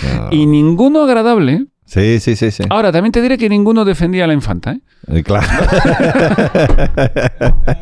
Ah. 0.03 0.27
Y 0.31 0.45
ninguno 0.45 1.03
agradable. 1.03 1.67
Sí, 1.93 2.21
sí, 2.21 2.37
sí, 2.37 2.51
sí. 2.51 2.63
Ahora, 2.69 2.93
también 2.93 3.11
te 3.11 3.21
diré 3.21 3.37
que 3.37 3.49
ninguno 3.49 3.83
defendía 3.83 4.23
a 4.23 4.27
la 4.27 4.33
infanta. 4.33 4.71
¿eh? 4.71 4.79
Eh, 5.11 5.23
Claro. 5.23 5.45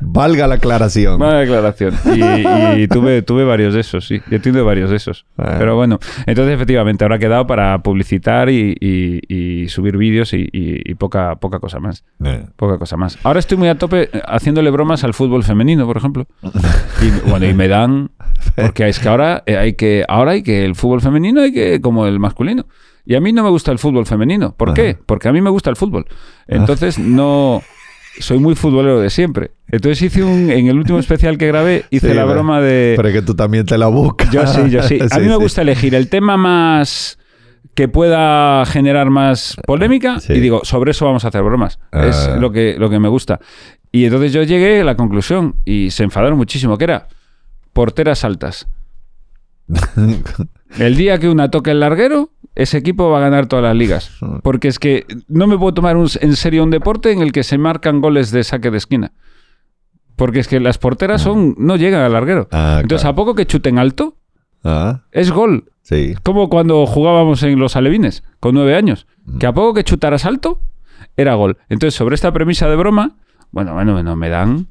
Valga 0.00 0.46
la 0.46 0.56
aclaración. 0.56 1.18
Buena 1.18 1.38
declaración. 1.40 1.94
Y, 2.06 2.82
y 2.82 2.88
tuve, 2.88 3.22
tuve 3.22 3.44
varios 3.44 3.74
de 3.74 3.80
esos, 3.80 4.06
sí. 4.06 4.20
Yo 4.30 4.40
tenido 4.40 4.64
varios 4.64 4.90
de 4.90 4.96
esos. 4.96 5.26
Ah. 5.38 5.56
Pero 5.58 5.76
bueno, 5.76 5.98
entonces 6.26 6.54
efectivamente 6.54 7.04
ahora 7.04 7.16
ha 7.16 7.18
quedado 7.18 7.46
para 7.46 7.78
publicitar 7.82 8.50
y, 8.50 8.76
y- 8.80 9.20
y 9.28 9.68
subir 9.68 9.96
vídeos 9.96 10.32
y, 10.32 10.48
y- 10.52 10.90
y 10.90 10.94
poca, 10.96 11.36
poca 11.36 11.60
cosa 11.60 11.78
más. 11.78 12.04
Eh. 12.24 12.44
Poca 12.56 12.78
cosa 12.78 12.96
más. 12.96 13.18
Ahora 13.22 13.38
estoy 13.40 13.56
muy 13.56 13.68
a 13.68 13.76
tope 13.76 14.10
eh, 14.12 14.22
haciéndole 14.26 14.70
bromas 14.70 15.04
al 15.04 15.14
fútbol 15.14 15.44
femenino, 15.44 15.86
por 15.86 15.96
ejemplo. 15.96 16.26
Y, 17.02 17.30
bueno, 17.30 17.46
y 17.46 17.54
me 17.54 17.66
dan... 17.66 18.10
Porque 18.56 18.86
es 18.88 18.98
que 18.98 19.08
ahora 19.08 19.42
hay 19.46 19.72
que... 19.72 20.04
Ahora 20.06 20.32
hay 20.32 20.42
que 20.42 20.66
el 20.66 20.74
fútbol 20.74 21.00
femenino 21.00 21.40
hay 21.40 21.50
que 21.52 21.80
como 21.80 22.06
el 22.06 22.18
masculino. 22.18 22.66
Y 23.04 23.14
a 23.14 23.20
mí 23.20 23.32
no 23.32 23.42
me 23.42 23.50
gusta 23.50 23.72
el 23.72 23.78
fútbol 23.78 24.06
femenino. 24.06 24.54
¿Por 24.56 24.74
qué? 24.74 24.96
Porque 25.06 25.28
a 25.28 25.32
mí 25.32 25.40
me 25.40 25.50
gusta 25.50 25.70
el 25.70 25.76
fútbol. 25.76 26.06
Entonces 26.46 26.98
no... 26.98 27.62
Soy 28.18 28.38
muy 28.38 28.56
futbolero 28.56 29.00
de 29.00 29.08
siempre. 29.08 29.52
Entonces 29.68 30.02
hice 30.02 30.24
un... 30.24 30.50
En 30.50 30.66
el 30.66 30.76
último 30.76 30.98
especial 30.98 31.38
que 31.38 31.46
grabé 31.46 31.84
hice 31.90 32.08
Sí, 32.08 32.14
la 32.14 32.24
broma 32.24 32.60
de... 32.60 32.94
Pero 32.96 33.08
es 33.08 33.14
que 33.14 33.22
tú 33.22 33.34
también 33.34 33.64
te 33.64 33.78
la 33.78 33.86
buscas. 33.86 34.30
Yo 34.30 34.46
sí, 34.46 34.68
yo 34.68 34.82
sí. 34.88 34.98
A 35.10 35.18
mí 35.18 35.26
me 35.26 35.34
sí. 35.34 35.40
gusta 35.40 35.62
elegir 35.62 35.94
el 35.94 36.08
tema 36.08 36.36
más 36.36 37.18
que 37.74 37.88
pueda 37.88 38.66
generar 38.66 39.10
más 39.10 39.56
polémica 39.66 40.18
y 40.28 40.40
digo, 40.40 40.60
sobre 40.64 40.90
eso 40.90 41.06
vamos 41.06 41.24
a 41.24 41.28
hacer 41.28 41.42
bromas. 41.42 41.78
Ah. 41.92 42.06
Es 42.06 42.28
lo 42.38 42.50
que, 42.50 42.74
lo 42.78 42.90
que 42.90 42.98
me 42.98 43.08
gusta. 43.08 43.40
Y 43.92 44.04
entonces 44.04 44.32
yo 44.32 44.42
llegué 44.42 44.80
a 44.80 44.84
la 44.84 44.96
conclusión 44.96 45.56
y 45.64 45.90
se 45.90 46.02
enfadaron 46.02 46.36
muchísimo, 46.36 46.76
que 46.76 46.84
era 46.84 47.08
porteras 47.72 48.24
altas. 48.24 48.68
El 50.78 50.96
día 50.96 51.18
que 51.18 51.28
una 51.28 51.50
toque 51.50 51.70
el 51.72 51.80
larguero, 51.80 52.30
ese 52.54 52.78
equipo 52.78 53.08
va 53.10 53.18
a 53.18 53.22
ganar 53.22 53.46
todas 53.46 53.62
las 53.64 53.76
ligas. 53.76 54.10
Porque 54.42 54.68
es 54.68 54.78
que 54.78 55.06
no 55.28 55.46
me 55.46 55.56
puedo 55.58 55.72
tomar 55.74 55.96
un- 55.96 56.08
en 56.20 56.36
serio 56.36 56.64
un 56.64 56.70
deporte 56.70 57.12
en 57.12 57.20
el 57.22 57.32
que 57.32 57.42
se 57.44 57.58
marcan 57.58 58.00
goles 58.00 58.30
de 58.30 58.44
saque 58.44 58.70
de 58.70 58.78
esquina. 58.78 59.12
Porque 60.16 60.40
es 60.40 60.48
que 60.48 60.60
las 60.60 60.76
porteras 60.78 61.22
son 61.22 61.54
no 61.58 61.76
llegan 61.76 62.02
al 62.02 62.12
larguero. 62.12 62.48
Ah, 62.52 62.78
Entonces, 62.82 63.02
claro. 63.04 63.12
a 63.12 63.16
poco 63.16 63.34
que 63.34 63.46
chuten 63.46 63.78
alto, 63.78 64.16
Ah, 64.62 65.02
es 65.12 65.30
gol. 65.30 65.70
sí. 65.82 66.14
Como 66.22 66.50
cuando 66.50 66.84
jugábamos 66.86 67.42
en 67.42 67.58
los 67.58 67.76
alevines, 67.76 68.22
con 68.40 68.54
nueve 68.54 68.74
años. 68.76 69.06
Que 69.38 69.46
a 69.46 69.52
poco 69.54 69.72
que 69.74 69.84
chutaras 69.84 70.26
alto, 70.26 70.60
era 71.16 71.34
gol. 71.34 71.56
Entonces, 71.68 71.94
sobre 71.96 72.14
esta 72.16 72.32
premisa 72.32 72.68
de 72.68 72.76
broma, 72.76 73.16
bueno, 73.52 73.72
bueno, 73.74 73.92
bueno, 73.94 74.16
me 74.16 74.28
dan. 74.28 74.66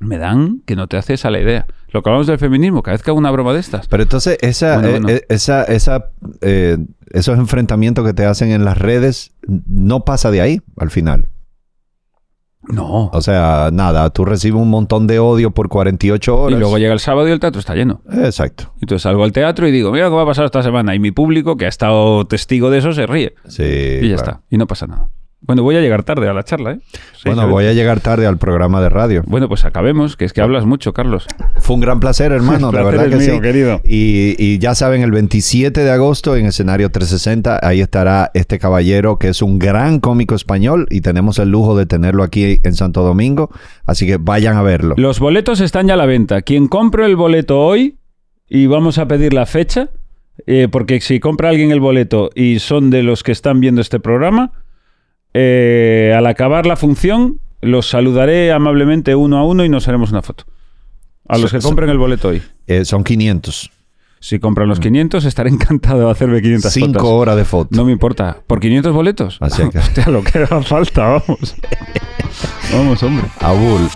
Me 0.00 0.16
dan 0.18 0.60
que 0.66 0.76
no 0.76 0.86
te 0.86 0.96
haces 0.96 1.24
a 1.24 1.30
la 1.30 1.40
idea. 1.40 1.66
Lo 1.90 2.02
que 2.02 2.10
hablamos 2.10 2.26
del 2.26 2.38
feminismo, 2.38 2.82
cada 2.82 2.94
vez 2.94 3.02
que 3.02 3.10
hago 3.10 3.18
una 3.18 3.30
broma 3.30 3.52
de 3.52 3.60
estas. 3.60 3.88
Pero 3.88 4.02
entonces, 4.02 4.38
esa, 4.40 4.74
Bueno, 4.74 4.88
eh, 4.88 4.92
bueno. 4.92 5.08
eh, 5.08 5.24
esa, 5.28 5.64
esa, 5.64 6.10
eh, 6.42 6.76
esos 7.10 7.38
enfrentamientos 7.38 8.04
que 8.06 8.12
te 8.12 8.24
hacen 8.24 8.50
en 8.52 8.64
las 8.64 8.78
redes 8.78 9.32
no 9.66 10.04
pasa 10.04 10.30
de 10.30 10.40
ahí 10.40 10.60
al 10.76 10.90
final. 10.90 11.26
No. 12.62 13.06
O 13.14 13.22
sea, 13.22 13.70
nada, 13.72 14.10
tú 14.10 14.24
recibes 14.26 14.60
un 14.60 14.68
montón 14.68 15.06
de 15.06 15.18
odio 15.18 15.52
por 15.52 15.68
48 15.70 16.30
Y 16.30 16.34
horas. 16.34 16.60
luego 16.60 16.76
llega 16.78 16.92
el 16.92 17.00
sábado 17.00 17.26
y 17.26 17.30
el 17.30 17.40
teatro 17.40 17.60
está 17.60 17.74
lleno. 17.74 18.02
Exacto. 18.12 18.72
Y 18.76 18.84
Entonces 18.84 19.02
salgo 19.04 19.24
al 19.24 19.32
teatro 19.32 19.66
y 19.66 19.70
digo, 19.70 19.90
mira 19.90 20.04
lo 20.04 20.10
que 20.10 20.16
va 20.16 20.22
a 20.22 20.26
pasar 20.26 20.44
esta 20.44 20.62
semana. 20.62 20.94
Y 20.94 20.98
mi 20.98 21.10
público, 21.10 21.56
que 21.56 21.64
ha 21.64 21.68
estado 21.68 22.26
testigo 22.26 22.68
de 22.70 22.78
eso, 22.78 22.92
se 22.92 23.06
ríe. 23.06 23.34
Sí. 23.48 23.62
y 23.62 24.08
ya 24.10 24.16
claro. 24.16 24.32
está. 24.32 24.40
Y 24.50 24.58
no 24.58 24.66
pasa 24.66 24.86
nada. 24.86 25.08
Bueno, 25.40 25.62
voy 25.62 25.76
a 25.76 25.80
llegar 25.80 26.02
tarde 26.02 26.28
a 26.28 26.32
la 26.32 26.42
charla, 26.42 26.72
¿eh? 26.72 26.80
Sí, 26.92 27.22
Bueno, 27.26 27.48
voy 27.48 27.66
a 27.66 27.72
llegar 27.72 28.00
tarde 28.00 28.26
al 28.26 28.38
programa 28.38 28.82
de 28.82 28.88
radio. 28.88 29.22
Bueno, 29.26 29.48
pues 29.48 29.64
acabemos, 29.64 30.16
que 30.16 30.24
es 30.24 30.32
que 30.32 30.40
hablas 30.40 30.66
mucho, 30.66 30.92
Carlos. 30.92 31.26
Fue 31.58 31.74
un 31.74 31.80
gran 31.80 32.00
placer, 32.00 32.32
hermano, 32.32 32.72
la 32.72 32.80
Placer 32.82 32.98
verdad 32.98 33.06
es 33.06 33.24
que 33.24 33.30
mío, 33.30 33.34
sí. 33.36 33.40
querido. 33.40 33.80
Y, 33.84 34.34
y 34.36 34.58
ya 34.58 34.74
saben, 34.74 35.02
el 35.02 35.12
27 35.12 35.84
de 35.84 35.90
agosto 35.90 36.36
en 36.36 36.46
escenario 36.46 36.90
360, 36.90 37.60
ahí 37.62 37.80
estará 37.80 38.30
este 38.34 38.58
caballero 38.58 39.18
que 39.18 39.28
es 39.28 39.40
un 39.40 39.58
gran 39.58 40.00
cómico 40.00 40.34
español 40.34 40.86
y 40.90 41.02
tenemos 41.02 41.38
el 41.38 41.50
lujo 41.50 41.76
de 41.76 41.86
tenerlo 41.86 42.24
aquí 42.24 42.60
en 42.64 42.74
Santo 42.74 43.02
Domingo. 43.02 43.50
Así 43.86 44.06
que 44.06 44.16
vayan 44.16 44.56
a 44.56 44.62
verlo. 44.62 44.96
Los 44.98 45.20
boletos 45.20 45.60
están 45.60 45.86
ya 45.86 45.94
a 45.94 45.96
la 45.96 46.06
venta. 46.06 46.42
Quien 46.42 46.66
compre 46.66 47.06
el 47.06 47.14
boleto 47.16 47.60
hoy, 47.60 47.96
y 48.48 48.66
vamos 48.66 48.98
a 48.98 49.06
pedir 49.06 49.32
la 49.34 49.46
fecha, 49.46 49.90
eh, 50.46 50.68
porque 50.70 51.00
si 51.00 51.20
compra 51.20 51.50
alguien 51.50 51.70
el 51.70 51.80
boleto 51.80 52.30
y 52.34 52.58
son 52.58 52.90
de 52.90 53.02
los 53.02 53.22
que 53.22 53.32
están 53.32 53.60
viendo 53.60 53.80
este 53.80 54.00
programa, 54.00 54.52
eh, 55.40 56.12
al 56.16 56.26
acabar 56.26 56.66
la 56.66 56.74
función, 56.76 57.38
los 57.60 57.88
saludaré 57.88 58.50
amablemente 58.52 59.14
uno 59.14 59.38
a 59.38 59.44
uno 59.44 59.64
y 59.64 59.68
nos 59.68 59.86
haremos 59.86 60.10
una 60.10 60.22
foto. 60.22 60.44
A 61.28 61.38
los 61.38 61.52
que 61.52 61.60
compren 61.60 61.90
el 61.90 61.98
boleto 61.98 62.28
hoy. 62.28 62.42
Eh, 62.66 62.84
son 62.84 63.04
500. 63.04 63.70
Si 64.20 64.40
compran 64.40 64.66
los 64.68 64.80
500, 64.80 65.24
estaré 65.24 65.50
encantado 65.50 66.00
de 66.06 66.10
hacerme 66.10 66.42
500 66.42 66.72
Cinco 66.72 66.86
fotos. 67.00 67.04
horas 67.12 67.36
de 67.36 67.44
foto. 67.44 67.68
No 67.76 67.84
me 67.84 67.92
importa. 67.92 68.38
¿Por 68.48 68.58
500 68.58 68.92
boletos? 68.92 69.36
Así 69.40 69.62
que- 69.70 69.78
Hostia, 69.78 70.06
lo 70.08 70.24
que 70.24 70.38
haga 70.38 70.60
falta, 70.62 71.02
vamos. 71.06 71.54
vamos, 72.72 73.02
hombre. 73.04 73.26
Abul. 73.40 73.88